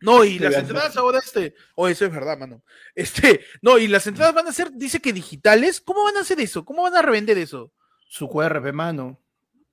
No, 0.00 0.24
y 0.24 0.38
las 0.38 0.54
entradas 0.54 0.96
ahora, 0.96 1.18
este, 1.18 1.54
o 1.74 1.84
oh, 1.84 1.88
eso 1.88 2.06
es 2.06 2.12
verdad, 2.12 2.38
mano. 2.38 2.62
Este, 2.94 3.40
no, 3.60 3.78
y 3.78 3.86
las 3.86 4.06
entradas 4.06 4.34
van 4.34 4.48
a 4.48 4.52
ser, 4.52 4.70
dice 4.72 5.00
que 5.00 5.12
digitales. 5.12 5.80
¿Cómo 5.80 6.04
van 6.04 6.16
a 6.16 6.20
hacer 6.20 6.40
eso? 6.40 6.64
¿Cómo 6.64 6.82
van 6.82 6.94
a 6.94 7.02
revender 7.02 7.36
eso? 7.36 7.70
Su 8.08 8.28
QR, 8.28 8.72
mano. 8.72 9.20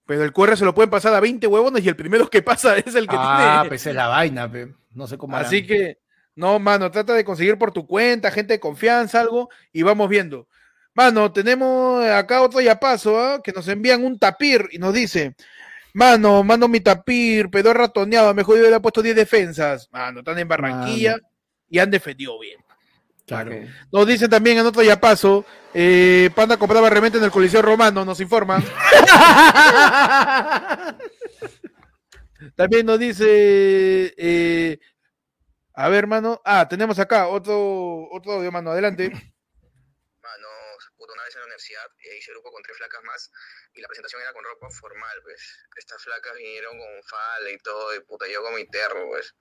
Pero 0.06 0.24
el 0.24 0.34
QR 0.34 0.58
se 0.58 0.66
lo 0.66 0.76
pueden 0.76 0.90
pasar 0.90 1.14
a 1.14 1.20
20 1.20 1.48
huevones 1.48 1.84
y 1.84 1.90
el 1.90 1.96
primero 1.96 2.30
que 2.30 2.42
pasa 2.42 2.78
es 2.78 2.96
el 2.96 3.08
que 3.08 3.16
ah, 3.18 3.36
tiene. 3.38 3.52
Ah, 3.52 3.66
pues 3.68 3.86
es 3.86 3.96
la 3.96 4.08
vaina, 4.08 4.52
pe. 4.52 4.74
no 4.92 5.08
sé 5.08 5.18
cómo. 5.18 5.36
Así 5.36 5.58
harán. 5.58 5.68
que, 5.68 6.00
no, 6.36 6.60
mano, 6.60 6.92
trata 6.92 7.14
de 7.14 7.26
conseguir 7.26 7.58
por 7.58 7.72
tu 7.72 7.88
cuenta, 7.88 8.32
gente 8.32 8.54
de 8.54 8.60
confianza, 8.60 9.22
algo, 9.22 9.50
y 9.72 9.84
vamos 9.84 10.10
viendo. 10.10 10.48
Mano, 10.94 11.32
tenemos 11.32 12.04
acá 12.06 12.42
otro 12.42 12.60
ya 12.60 12.80
paso, 12.80 13.36
¿eh? 13.36 13.42
que 13.44 13.52
nos 13.52 13.68
envían 13.68 14.04
un 14.04 14.18
tapir 14.18 14.68
y 14.72 14.80
nos 14.80 14.94
dice, 14.94 15.36
Mano, 15.98 16.44
mando 16.44 16.68
mi 16.68 16.80
tapir, 16.80 17.50
pero 17.50 17.74
ratoneado, 17.74 18.32
mejor 18.36 18.56
yo 18.56 18.62
hubiera 18.62 18.80
puesto 18.80 19.02
10 19.02 19.16
defensas. 19.16 19.90
Mano, 19.92 20.20
están 20.20 20.38
en 20.38 20.48
Barranquilla 20.48 21.14
mano. 21.14 21.28
y 21.70 21.80
han 21.80 21.90
defendido 21.90 22.40
bien. 22.40 22.64
Claro. 23.26 23.52
Nos 23.92 24.06
dicen 24.06 24.30
también 24.30 24.60
en 24.60 24.68
otro 24.68 24.84
ya 24.84 25.00
paso, 25.00 25.44
eh, 25.74 26.30
Panda 26.36 26.58
compraba 26.58 26.88
realmente 26.88 27.18
en 27.18 27.24
el 27.24 27.32
Coliseo 27.32 27.64
Romano, 27.64 28.06
nos 28.06 28.20
informan. 28.20 28.64
también 32.56 32.86
nos 32.86 33.00
dice, 33.00 34.14
eh, 34.16 34.78
a 35.74 35.90
ver, 35.90 35.98
hermano, 35.98 36.40
ah, 36.46 36.68
tenemos 36.70 37.00
acá 37.00 37.28
otro, 37.28 38.08
otro 38.12 38.34
audio, 38.34 38.52
mano, 38.52 38.70
adelante. 38.70 39.10
Mano, 39.10 40.48
una 41.00 41.24
vez 41.24 41.34
en 41.34 41.40
la 41.40 41.46
universidad, 41.48 41.88
y 42.04 42.18
hice 42.20 42.32
grupo 42.34 42.52
con 42.52 42.62
tres 42.62 42.78
flacas 42.78 43.02
más, 43.04 43.32
y 43.78 43.82
la 43.82 43.88
presentación 43.88 44.22
era 44.22 44.34
con 44.34 44.44
ropa 44.44 44.70
formal, 44.70 45.22
pues. 45.24 45.60
Estas 45.76 46.04
flacas 46.04 46.34
vinieron 46.36 46.78
con 46.78 47.04
falda 47.04 47.50
y 47.50 47.58
todo, 47.60 47.96
y 47.96 48.00
puta, 48.02 48.28
yo 48.28 48.42
con 48.42 48.56
mi 48.56 48.68
terro, 48.68 49.08
pues 49.08 49.34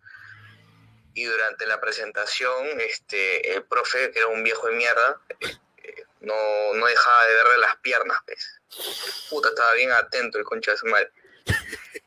y 1.16 1.24
durante 1.24 1.66
la 1.66 1.80
presentación 1.80 2.78
este, 2.78 3.54
el 3.54 3.64
profe, 3.64 4.12
que 4.12 4.18
era 4.18 4.28
un 4.28 4.44
viejo 4.44 4.68
de 4.68 4.76
mierda, 4.76 5.18
eh, 5.40 6.04
no, 6.20 6.74
no, 6.74 6.86
dejaba 6.86 7.26
de 7.26 7.34
verle 7.34 7.58
las 7.58 7.76
piernas, 7.76 8.18
pues. 8.26 8.60
Puta, 9.30 9.48
estaba 9.48 9.72
bien 9.72 9.92
atento 9.92 10.38
el 10.38 10.44
concha 10.44 10.72
de 10.72 10.76
su 10.76 10.86
madre. 10.86 11.10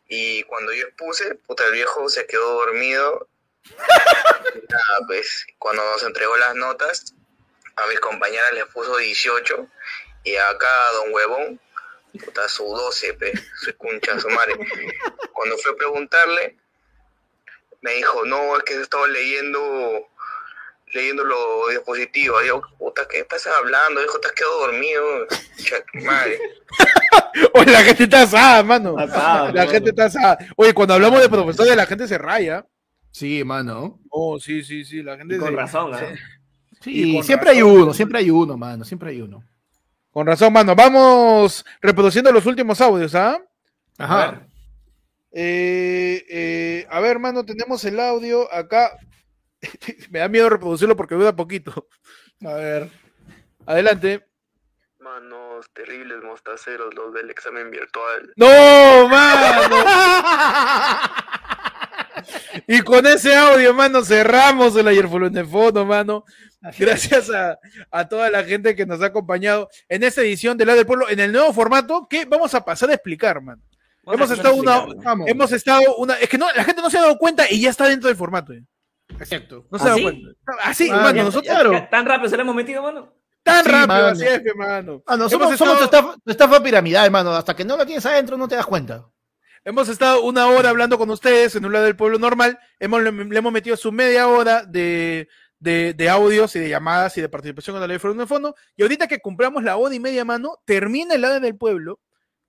Y 0.07 0.43
cuando 0.43 0.73
yo 0.73 0.85
expuse, 0.85 1.35
puta, 1.47 1.65
el 1.65 1.71
viejo 1.71 2.07
se 2.07 2.27
quedó 2.27 2.53
dormido. 2.53 3.27
nada, 4.69 4.99
pues, 5.07 5.47
cuando 5.57 5.83
nos 5.83 6.03
entregó 6.03 6.37
las 6.37 6.53
notas, 6.53 7.15
a 7.77 7.87
mis 7.87 7.99
compañeras 7.99 8.53
les 8.53 8.65
puso 8.65 8.95
18 8.95 9.67
y 10.23 10.35
acá 10.35 10.91
don 10.93 11.13
huevón, 11.13 11.59
puta, 12.17 12.47
su 12.49 12.63
12, 12.63 13.13
pues, 13.15 13.31
su 13.61 13.75
concha 13.77 14.15
de 14.15 14.21
su 14.21 14.29
madre. 14.29 14.55
Cuando 15.33 15.57
fue 15.57 15.73
a 15.73 15.75
preguntarle, 15.75 16.57
me 17.81 17.93
dijo, 17.93 18.25
no, 18.25 18.57
es 18.57 18.63
que 18.63 18.73
he 18.73 18.81
estado 18.81 19.07
leyendo 19.07 20.09
leyendo 20.93 21.23
los 21.23 21.69
dispositivos. 21.69 22.43
Yo, 22.45 22.61
puta, 22.77 23.07
¿qué 23.07 23.19
estás 23.19 23.47
hablando? 23.47 24.01
Dijo, 24.01 24.19
te 24.19 24.27
has 24.27 24.33
quedado 24.33 24.59
dormido. 24.59 25.27
Madre. 26.05 26.39
Oye, 27.53 27.71
la 27.71 27.83
gente 27.83 28.03
está 28.03 28.23
asada, 28.23 28.63
mano. 28.63 28.95
la 28.97 29.67
gente 29.67 29.89
está 29.89 30.05
asada. 30.05 30.37
Oye, 30.55 30.73
cuando 30.73 30.93
hablamos 30.93 31.21
de 31.21 31.29
profesores, 31.29 31.75
la 31.75 31.85
gente 31.85 32.07
se 32.07 32.17
raya. 32.17 32.65
Sí, 33.11 33.43
mano. 33.43 33.99
Oh, 34.09 34.39
sí, 34.39 34.63
sí, 34.63 34.85
sí. 34.85 35.01
La 35.03 35.17
gente 35.17 35.37
con 35.37 35.55
razón, 35.55 35.93
¿eh? 35.95 36.15
Sí, 36.81 37.21
siempre 37.23 37.49
hay 37.51 37.61
uno, 37.61 37.93
siempre 37.93 38.19
hay 38.19 38.29
uno, 38.29 38.57
mano. 38.57 38.85
Siempre 38.85 39.09
hay 39.09 39.21
uno. 39.21 39.43
Con 40.11 40.27
razón, 40.27 40.53
mano. 40.53 40.75
Vamos 40.75 41.65
reproduciendo 41.81 42.31
los 42.31 42.45
últimos 42.45 42.81
audios, 42.81 43.13
¿ah? 43.15 43.39
Ajá. 43.97 44.47
Eh, 45.31 46.25
eh, 46.29 46.87
a 46.89 46.99
ver, 46.99 47.11
hermano, 47.11 47.45
tenemos 47.45 47.83
el 47.85 47.99
audio 47.99 48.51
acá. 48.53 48.97
Me 50.09 50.19
da 50.19 50.27
miedo 50.27 50.49
reproducirlo 50.49 50.95
porque 50.95 51.15
dura 51.15 51.35
poquito. 51.35 51.87
A 52.45 52.53
ver. 52.53 52.89
Adelante. 53.65 54.25
Manos 54.99 55.69
terribles 55.73 56.23
mostaceros 56.23 56.93
los 56.95 57.13
del 57.13 57.29
examen 57.29 57.69
virtual. 57.69 58.33
¡No, 58.35 59.07
mano! 59.07 59.75
y 62.67 62.81
con 62.81 63.05
ese 63.05 63.35
audio, 63.35 63.73
mano, 63.73 64.03
cerramos 64.03 64.75
el 64.75 64.87
ayer 64.87 65.09
de 65.09 65.45
fondo, 65.45 65.85
mano. 65.85 66.25
Gracias 66.77 67.29
a, 67.29 67.57
a, 67.89 68.07
toda 68.07 68.29
la 68.29 68.43
gente 68.43 68.75
que 68.75 68.85
nos 68.85 69.01
ha 69.01 69.07
acompañado 69.07 69.69
en 69.87 70.03
esta 70.03 70.21
edición 70.21 70.57
de 70.57 70.65
La 70.65 70.75
del 70.75 70.85
Pueblo, 70.85 71.09
en 71.09 71.19
el 71.19 71.31
nuevo 71.31 71.53
formato 71.53 72.07
que 72.09 72.25
vamos 72.25 72.53
a 72.53 72.65
pasar 72.65 72.89
a 72.89 72.93
explicar, 72.95 73.41
mano 73.41 73.61
hemos 74.13 74.31
estado 74.31 74.55
una, 74.55 74.85
hemos 75.27 75.51
estado 75.51 75.95
una, 75.97 76.15
es 76.15 76.29
que 76.29 76.37
no, 76.37 76.47
la 76.55 76.63
gente 76.63 76.81
no 76.81 76.89
se 76.89 76.97
ha 76.97 77.01
dado 77.01 77.17
cuenta 77.17 77.45
y 77.49 77.61
ya 77.61 77.69
está 77.69 77.87
dentro 77.87 78.07
del 78.07 78.17
formato. 78.17 78.53
Exacto. 79.19 79.65
No 79.71 79.77
se 79.77 79.85
ha 79.85 79.89
dado 79.89 80.01
cuenta. 80.01 80.29
Así, 80.63 80.89
ah, 80.91 80.97
mano, 80.97 81.23
nosotros. 81.23 81.89
tan 81.89 82.05
rápido 82.05 82.29
se 82.29 82.37
le 82.37 82.43
hemos 82.43 82.55
metido, 82.55 82.81
mano. 82.81 83.13
Tan 83.43 83.65
rápido, 83.65 84.07
así 84.07 84.25
es, 84.25 84.41
hermano. 84.45 85.01
Ah, 85.05 85.17
nosotros 85.17 85.57
somos 85.57 85.81
estafa, 85.81 86.15
estafa 86.25 86.61
piramidal, 86.61 87.05
hermano. 87.05 87.31
Hasta 87.31 87.55
que 87.55 87.65
no 87.65 87.77
la 87.77 87.85
tienes 87.85 88.05
adentro 88.05 88.37
no 88.37 88.47
te 88.47 88.55
das 88.55 88.65
cuenta. 88.65 89.05
Hemos 89.69 89.87
estado 89.87 90.23
una 90.23 90.47
hora 90.47 90.71
hablando 90.71 90.97
con 90.97 91.11
ustedes 91.11 91.55
en 91.55 91.63
un 91.63 91.71
lado 91.71 91.85
del 91.85 91.95
pueblo 91.95 92.17
normal. 92.17 92.57
Hemos, 92.79 93.03
le, 93.03 93.09
hemos 93.09 93.53
metido 93.53 93.77
su 93.77 93.91
media 93.91 94.27
hora 94.27 94.65
de, 94.65 95.27
de, 95.59 95.93
de, 95.93 96.09
audios 96.09 96.55
y 96.55 96.59
de 96.59 96.69
llamadas 96.69 97.15
y 97.19 97.21
de 97.21 97.29
participación 97.29 97.75
con 97.75 97.81
la 97.81 97.85
ley 97.85 97.99
de 97.99 98.25
fondo. 98.25 98.55
Y 98.75 98.81
ahorita 98.81 99.07
que 99.07 99.19
cumplamos 99.19 99.61
la 99.63 99.77
hora 99.77 99.93
y 99.93 99.99
media 99.99 100.25
mano, 100.25 100.57
termina 100.65 101.13
el 101.13 101.21
lado 101.21 101.39
del 101.39 101.55
pueblo. 101.55 101.99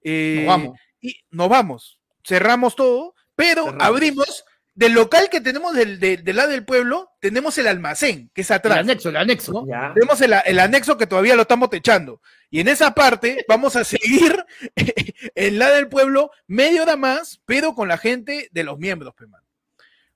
Eh, 0.02 0.46
vamos 0.48 0.78
y 0.98 1.20
nos 1.30 1.50
vamos. 1.50 2.00
Cerramos 2.24 2.74
todo, 2.74 3.14
pero 3.36 3.74
abrimos 3.78 4.46
del 4.80 4.92
local 4.92 5.28
que 5.28 5.42
tenemos 5.42 5.74
del, 5.74 6.22
lado 6.24 6.48
del 6.48 6.64
pueblo, 6.64 7.12
tenemos 7.20 7.58
el 7.58 7.66
almacén, 7.66 8.30
que 8.32 8.40
es 8.40 8.50
atrás. 8.50 8.78
El 8.78 8.84
anexo, 8.84 9.10
el 9.10 9.16
anexo. 9.18 9.66
Tenemos 9.92 10.20
el, 10.22 10.58
anexo 10.58 10.96
que 10.96 11.06
todavía 11.06 11.36
lo 11.36 11.42
estamos 11.42 11.68
techando. 11.68 12.22
Y 12.48 12.60
en 12.60 12.68
esa 12.68 12.94
parte 12.94 13.44
vamos 13.46 13.76
a 13.76 13.84
seguir 13.84 14.42
el 15.34 15.58
lado 15.58 15.74
del 15.74 15.88
pueblo 15.88 16.30
medio 16.46 16.84
hora 16.84 16.96
más, 16.96 17.42
pero 17.44 17.74
con 17.74 17.88
la 17.88 17.98
gente 17.98 18.48
de 18.52 18.64
los 18.64 18.78
miembros, 18.78 19.12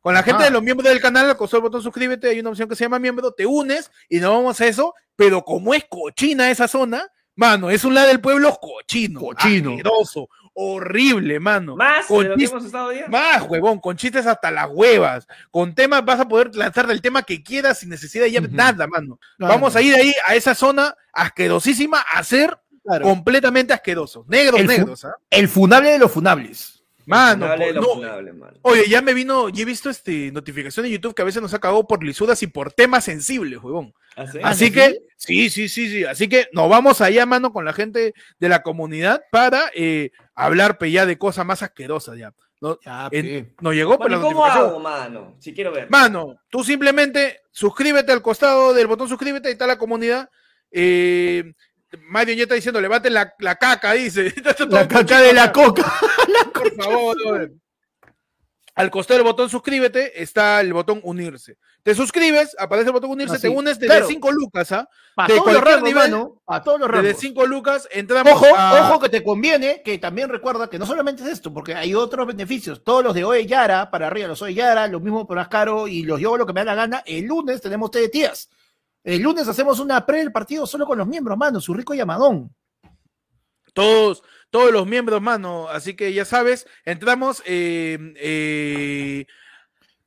Con 0.01 0.15
la 0.15 0.23
gente 0.23 0.45
de 0.45 0.51
los 0.51 0.63
miembros 0.63 0.89
del 0.89 1.03
canal, 1.03 1.27
al 1.29 1.37
el 1.39 1.61
botón 1.61 1.83
suscríbete, 1.83 2.31
hay 2.31 2.41
una 2.41 2.49
opción 2.49 2.67
que 2.67 2.75
se 2.75 2.85
llama 2.85 2.99
miembro, 2.99 3.33
te 3.33 3.45
unes 3.45 3.91
y 4.09 4.19
nos 4.19 4.31
vamos 4.31 4.59
a 4.63 4.67
eso, 4.67 4.95
pero 5.15 5.45
como 5.45 5.75
es 5.75 5.85
cochina 5.91 6.51
esa 6.51 6.69
zona, 6.69 7.07
mano, 7.35 7.69
es 7.69 7.85
un 7.85 7.93
lado 7.93 8.09
del 8.09 8.23
pueblo 8.23 8.59
cochino, 8.59 9.21
cochino, 9.21 9.73
asqueroso, 9.73 10.31
horrible, 10.55 11.39
mano. 11.41 11.77
Más 11.77 12.07
con 12.07 12.27
hemos 12.27 12.65
estado 12.65 12.91
Más, 13.09 13.43
huevón, 13.43 13.81
con 13.81 13.97
chistes 13.97 14.27
hasta 14.27 14.51
las 14.51 14.69
huevas. 14.71 15.27
Con 15.51 15.75
temas 15.75 16.05
vas 16.05 16.21
a 16.21 16.29
poder 16.29 16.55
lanzar 16.57 16.87
del 16.87 17.03
tema 17.03 17.23
que 17.23 17.43
quieras 17.43 17.81
sin 17.81 17.91
necesidad 17.91 18.25
de 18.25 18.49
nada, 18.49 18.87
mano. 18.87 19.19
Vamos 19.39 19.77
a 19.77 19.83
ir 19.83 19.95
ahí 19.95 20.15
a 20.27 20.35
esa 20.35 20.55
zona 20.55 20.97
asquerosísima 21.13 22.01
a 22.01 22.23
ser 22.25 22.59
completamente 23.03 23.73
asquerosos. 23.73 24.27
Negros, 24.29 24.65
negros. 24.65 25.05
¿ah? 25.05 25.17
El 25.31 25.49
funable 25.49 25.91
de 25.91 25.99
los 25.99 26.11
funables. 26.11 26.74
Mano, 27.07 27.47
oye, 28.63 28.89
ya 28.89 29.03
me 29.03 29.15
vino, 29.15 29.49
y 29.49 29.61
he 29.61 29.65
visto 29.65 29.91
este 29.91 30.33
notificación 30.33 30.85
de 30.85 30.91
YouTube 30.91 31.15
que 31.15 31.23
a 31.23 31.25
veces 31.25 31.43
nos 31.43 31.53
ha 31.55 31.59
cagado 31.59 31.87
por 31.87 32.03
lisudas 32.03 32.43
y 32.43 32.47
por 32.47 32.73
temas 32.73 33.05
sensibles, 33.05 33.63
huevón. 33.63 33.93
¿Ah, 34.17 34.27
Así 34.45 34.71
que, 34.71 35.03
sí, 35.17 35.51
sí, 35.51 35.69
sí, 35.69 35.89
sí. 35.89 36.05
Así 36.05 36.29
que 36.29 36.49
nos 36.53 36.69
vamos 36.69 37.01
allá, 37.01 37.27
mano, 37.27 37.53
con 37.53 37.65
la 37.65 37.73
gente 37.73 38.15
de 38.39 38.49
la 38.49 38.63
comunidad 38.63 39.23
para 39.31 39.71
eh, 39.75 40.13
hablar 40.35 40.79
pe, 40.79 40.91
ya 40.91 41.05
de 41.05 41.19
cosas 41.19 41.45
más 41.45 41.63
asquerosas 41.63 42.17
ya. 42.17 42.33
No, 43.61 43.73
llegó, 43.73 43.99
pero 43.99 44.23
¿Cómo 44.23 44.45
hago, 44.47 44.81
mano? 44.81 45.37
Si 45.39 45.53
quiero 45.53 45.73
ver. 45.73 45.91
Mano, 45.91 46.41
tú 46.49 46.65
simplemente 46.65 47.43
suscríbete 47.51 48.13
al 48.13 48.23
costado 48.23 48.73
del 48.73 48.87
botón 48.87 49.09
suscríbete, 49.09 49.49
ahí 49.49 49.53
está 49.53 49.67
la 49.67 49.79
comunidad. 49.79 50.31
Eh, 50.71 51.53
Mario 51.99 52.35
ya 52.35 52.43
está 52.45 52.55
diciendo, 52.55 52.81
levante 52.81 53.11
la, 53.11 53.35
la 53.39 53.57
caca, 53.57 53.93
dice. 53.93 54.33
La 54.69 54.89
caca 54.89 55.21
de 55.21 55.33
la 55.35 55.53
coca. 55.53 55.93
Por 56.53 56.75
favor, 56.75 57.51
al 58.77 58.91
costado 58.91 59.19
del 59.19 59.25
botón 59.25 59.49
suscríbete 59.49 60.21
está 60.21 60.61
el 60.61 60.73
botón 60.73 61.01
unirse. 61.05 61.59
Te 61.85 61.95
suscribes, 61.95 62.57
aparece 62.59 62.89
el 62.89 62.93
botón 62.93 63.11
unirse, 63.11 63.39
te 63.39 63.49
unes 63.49 63.79
desde 63.79 64.05
5 64.05 64.33
lucas, 64.33 64.73
¿ah? 64.73 64.89
A 65.17 65.29
de 65.29 65.37
todos 65.37 65.53
los 65.53 65.83
nivel, 65.83 66.15
a 66.47 66.63
todos 66.63 66.81
los 66.81 66.91
Desde 66.91 67.15
5 67.15 67.47
lucas 67.47 67.87
entramos 67.93 68.33
Ojo, 68.33 68.47
ojo 68.49 68.99
que 68.99 69.09
te 69.11 69.23
conviene, 69.23 69.81
que 69.85 69.99
también 69.99 70.29
recuerda 70.29 70.69
que 70.69 70.79
no 70.79 70.87
solamente 70.87 71.23
es 71.23 71.29
esto, 71.29 71.53
porque 71.53 71.75
hay 71.75 71.95
otros 71.95 72.27
beneficios. 72.27 72.83
Todos 72.83 73.05
los 73.05 73.15
de 73.15 73.23
Oe 73.23 73.47
Yara, 73.47 73.91
para 73.91 74.09
arriba 74.09 74.27
los 74.27 74.43
Oe 74.43 74.55
Yara, 74.55 74.89
lo 74.89 74.99
mismo 74.99 75.25
por 75.25 75.37
más 75.37 75.49
caro 75.49 75.87
y 75.87 76.03
los 76.03 76.19
yo 76.19 76.37
lo 76.37 76.47
que 76.47 76.53
me 76.53 76.61
da 76.61 76.65
la 76.65 76.75
gana. 76.75 77.03
El 77.07 77.27
lunes 77.27 77.61
tenemos 77.61 77.93
de 77.93 78.09
tías. 78.09 78.49
El 79.05 79.21
lunes 79.21 79.47
hacemos 79.47 79.79
una 79.81 80.05
pre 80.07 80.19
del 80.19 80.33
partido 80.33 80.67
solo 80.67 80.87
con 80.87 80.97
los 80.97 81.07
miembros, 81.07 81.37
mano, 81.37 81.61
su 81.61 81.75
rico 81.75 81.95
llamadón. 81.95 82.55
Todos, 83.75 84.23
todos 84.51 84.73
los 84.73 84.87
miembros, 84.87 85.21
mano. 85.21 85.69
Así 85.69 85.95
que 85.95 86.13
ya 86.13 86.25
sabes, 86.25 86.67
entramos. 86.85 87.43
Eh, 87.45 87.99
eh, 88.17 89.27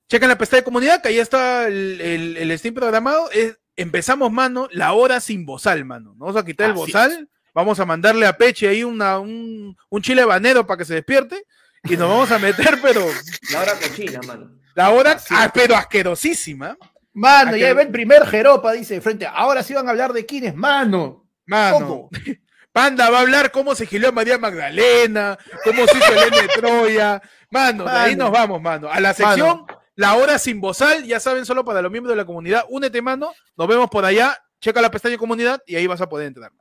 checan 0.10 0.30
la 0.30 0.38
pestaña 0.38 0.62
de 0.62 0.66
comunidad, 0.66 1.02
que 1.02 1.10
ahí 1.10 1.20
está 1.20 1.68
el, 1.68 2.02
el, 2.38 2.58
Steam 2.58 2.74
programado. 2.74 3.30
empezamos, 3.76 4.32
mano, 4.32 4.68
la 4.72 4.94
hora 4.94 5.20
sin 5.20 5.46
bozal, 5.46 5.86
mano. 5.86 6.16
Vamos 6.18 6.36
a 6.36 6.44
quitar 6.44 6.70
el 6.70 6.76
bozal. 6.76 7.30
Vamos 7.54 7.80
a 7.80 7.86
mandarle 7.86 8.26
a 8.26 8.38
Peche 8.38 8.68
ahí 8.68 8.84
una, 8.84 9.20
un, 9.20 9.76
un 9.90 10.02
chile 10.02 10.24
banero 10.26 10.66
para 10.66 10.78
que 10.80 10.86
se 10.86 10.96
despierte. 10.96 11.44
Y 11.84 11.98
nos 11.98 12.10
vamos 12.10 12.32
a 12.32 12.40
meter, 12.40 12.80
pero. 12.82 13.06
La 13.52 13.62
hora 13.62 13.74
cochina, 13.74 14.22
mano. 14.26 14.52
La 14.76 14.92
hora, 14.92 15.18
ah, 15.32 15.52
pero 15.54 15.76
asquerosísima. 15.76 16.78
Mano, 17.18 17.58
ya 17.58 17.74
ve 17.74 17.82
el 17.82 17.90
primer 17.90 18.28
Jeropa, 18.28 18.74
dice 18.74 18.94
de 18.94 19.02
frente. 19.02 19.26
Ahora 19.26 19.64
sí 19.64 19.74
van 19.74 19.88
a 19.88 19.90
hablar 19.90 20.14
de 20.14 20.24
quién 20.24 20.44
es, 20.44 20.56
mano. 20.56 21.28
Mano. 21.48 22.10
Panda 22.72 23.10
va 23.10 23.18
a 23.18 23.22
hablar 23.22 23.52
cómo 23.52 23.74
se 23.74 23.88
giló 23.88 24.12
María 24.14 24.38
Magdalena, 24.38 25.36
cómo 25.64 25.88
se 25.88 25.98
hizo 25.98 26.14
el 26.14 26.32
N 26.32 26.42
de 26.44 26.48
Troya. 26.50 27.22
Mano, 27.50 27.86
de 27.86 27.90
ahí 27.90 28.16
nos 28.16 28.30
vamos, 28.30 28.62
mano. 28.62 28.88
A 28.92 29.00
la 29.00 29.16
sección, 29.16 29.66
la 29.96 30.14
hora 30.14 30.38
sin 30.38 30.62
bozal, 30.62 31.06
ya 31.06 31.20
saben, 31.20 31.44
solo 31.44 31.66
para 31.66 31.82
los 31.82 31.92
miembros 31.92 32.14
de 32.14 32.18
la 32.18 32.26
comunidad. 32.26 32.66
Únete, 32.70 33.02
mano. 33.02 33.34
Nos 33.56 33.68
vemos 33.68 33.90
por 33.90 34.06
allá. 34.06 34.38
Checa 34.62 34.80
la 34.80 34.92
pestaña 34.92 35.18
comunidad 35.18 35.64
y 35.66 35.76
ahí 35.76 35.88
vas 35.88 36.02
a 36.02 36.10
poder 36.10 36.28
entrar. 36.28 36.52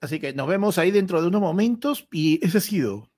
Así 0.00 0.18
que 0.18 0.32
nos 0.32 0.48
vemos 0.48 0.78
ahí 0.78 0.92
dentro 0.92 1.20
de 1.20 1.28
unos 1.28 1.42
momentos 1.42 2.08
y 2.10 2.42
ese 2.42 2.56
ha 2.56 2.62
sido 2.62 3.10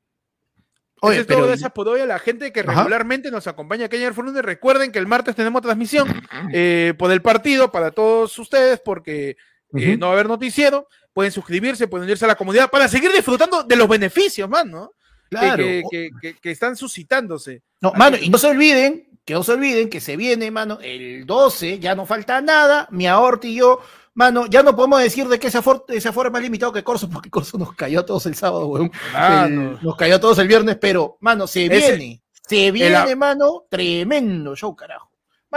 Oye, 1.01 1.25
pero... 1.25 1.47
gracias 1.47 1.71
por 1.73 1.89
hoy 1.89 2.01
a 2.01 2.07
la 2.07 2.19
gente 2.19 2.53
que 2.53 2.63
regularmente 2.63 3.31
nos 3.31 3.47
acompaña 3.47 3.87
aquí 3.87 3.97
en 3.97 4.03
el 4.03 4.43
Recuerden 4.43 4.93
que 4.93 4.99
el 4.99 5.07
martes 5.07 5.37
tenemos 5.37 5.63
transmisión 5.63 6.09
eh, 6.53 6.95
por 6.99 7.13
el 7.13 7.23
partido 7.23 7.71
para 7.71 7.91
todos 7.91 8.39
ustedes 8.39 8.81
porque 8.85 9.37
eh, 9.75 9.97
no 9.97 10.07
va 10.07 10.13
a 10.13 10.15
haber 10.15 10.29
noticiero. 10.29 10.89
Pueden 11.13 11.33
suscribirse, 11.33 11.89
pueden 11.89 12.05
unirse 12.05 12.25
a 12.25 12.29
la 12.29 12.37
comunidad 12.37 12.71
para 12.71 12.89
seguir 12.89 13.11
disfrutando 13.13 13.63
de 13.63 13.77
los 13.77 13.89
beneficios, 13.89 14.49
man, 14.49 14.71
¿no? 14.71 14.93
Claro. 15.31 15.65
Que, 15.91 16.11
están 16.43 16.77
suscitándose. 16.77 17.63
No, 17.81 17.93
mano, 17.93 18.17
y 18.21 18.31
no 18.31 18.39
se 18.39 18.47
olviden, 18.47 19.09
que 19.25 19.35
no 19.35 19.43
se 19.43 19.53
olviden 19.53 19.91
que 19.91 20.01
se 20.01 20.17
viene, 20.17 20.51
mano, 20.51 20.79
el 20.81 21.27
12, 21.27 21.79
ya 21.79 21.95
no 21.95 22.07
falta 22.07 22.41
nada, 22.41 22.89
mi 22.91 23.07
aorti 23.07 23.49
y 23.49 23.57
yo 23.57 23.81
Mano, 24.19 24.47
ya 24.47 24.65
no 24.65 24.75
podemos 24.75 25.01
decir 25.01 25.29
de 25.29 25.39
que 25.39 25.47
esa, 25.47 25.63
esa 25.91 26.13
forma 26.13 26.31
más 26.31 26.43
limitado 26.43 26.73
que 26.73 26.83
Corso, 26.83 27.09
porque 27.09 27.31
Corso 27.31 27.57
nos 27.57 27.73
cayó 27.77 28.01
a 28.01 28.05
todos 28.05 28.27
el 28.27 28.35
sábado, 28.35 28.67
weón. 28.67 28.91
nos 29.81 29.95
cayó 29.95 30.17
a 30.17 30.21
todos 30.21 30.41
el 30.41 30.49
viernes, 30.49 30.77
pero, 30.81 31.19
mano, 31.21 31.47
se 31.47 31.69
viene. 31.69 32.21
se 32.29 32.73
viene, 32.73 33.15
mano, 33.15 33.67
tremendo 33.71 34.57
show, 34.57 34.75
carajo. 34.75 35.09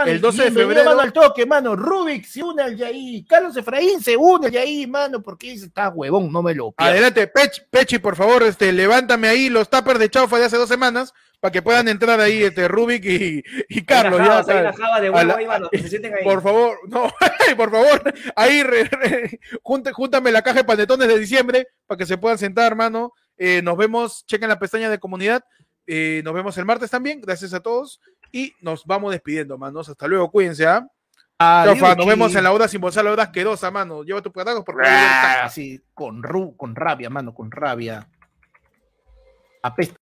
el 0.06 0.20
12 0.20 0.44
de 0.44 0.50
febrero. 0.52 0.84
Mano, 0.84 1.00
al 1.00 1.12
toque, 1.12 1.44
mano. 1.44 1.74
Rubik 1.74 2.24
se 2.24 2.40
une 2.40 2.62
al 2.62 2.76
Yaí. 2.76 3.24
Carlos 3.24 3.56
Efraín 3.56 4.00
se 4.00 4.16
une 4.16 4.46
al 4.46 4.52
Yaí, 4.52 4.86
mano, 4.86 5.20
porque 5.20 5.50
dice, 5.50 5.66
está 5.66 5.88
huevón, 5.88 6.30
no 6.30 6.40
me 6.40 6.54
lo 6.54 6.70
pierdo. 6.70 6.92
Adelante, 6.92 7.26
Pech, 7.26 7.66
Pechi, 7.68 7.98
por 7.98 8.14
favor, 8.14 8.44
este, 8.44 8.70
levántame 8.70 9.26
ahí 9.26 9.50
los 9.50 9.68
tuppers 9.68 9.98
de 9.98 10.08
chaufa 10.08 10.38
de 10.38 10.44
hace 10.44 10.56
dos 10.56 10.68
semanas 10.68 11.12
para 11.42 11.50
que 11.50 11.60
puedan 11.60 11.88
entrar 11.88 12.20
ahí 12.20 12.44
este 12.44 12.68
Rubik 12.68 13.04
y, 13.04 13.42
y 13.68 13.82
Carlos. 13.84 14.20
ya, 14.24 14.72
Por 16.22 16.40
favor, 16.40 16.78
no, 16.86 17.12
por 17.56 17.68
favor, 17.68 18.14
ahí 18.36 18.62
júntame 19.60 20.30
la 20.30 20.42
caja 20.42 20.58
de 20.58 20.64
panetones 20.64 21.08
de 21.08 21.18
diciembre 21.18 21.66
para 21.88 21.98
que 21.98 22.06
se 22.06 22.16
puedan 22.16 22.38
sentar, 22.38 22.68
hermano. 22.68 23.12
Eh, 23.36 23.60
nos 23.60 23.76
vemos, 23.76 24.24
chequen 24.24 24.48
la 24.50 24.60
pestaña 24.60 24.88
de 24.88 25.00
comunidad. 25.00 25.44
Eh, 25.84 26.22
nos 26.24 26.32
vemos 26.32 26.56
el 26.58 26.64
martes 26.64 26.92
también. 26.92 27.20
Gracias 27.20 27.52
a 27.54 27.58
todos. 27.60 28.00
Y 28.30 28.54
nos 28.60 28.86
vamos 28.86 29.10
despidiendo, 29.10 29.54
hermanos. 29.54 29.88
Hasta 29.88 30.06
luego, 30.06 30.30
cuídense, 30.30 30.64
¿ah? 30.64 30.86
nos 31.66 32.06
vemos 32.06 32.32
en 32.36 32.44
la 32.44 32.52
hora 32.52 32.68
sin 32.68 32.80
bolsa, 32.80 33.02
la 33.02 33.10
hora 33.10 33.24
asquerosa, 33.24 33.68
mano. 33.72 34.04
Lleva 34.04 34.22
tu 34.22 34.30
patagos 34.30 34.62
porque. 34.64 34.86
Ah, 34.88 35.48
sí, 35.52 35.82
con, 35.92 36.22
con 36.56 36.76
rabia, 36.76 37.10
mano, 37.10 37.34
con 37.34 37.50
rabia. 37.50 38.06
Apesta. 39.60 39.90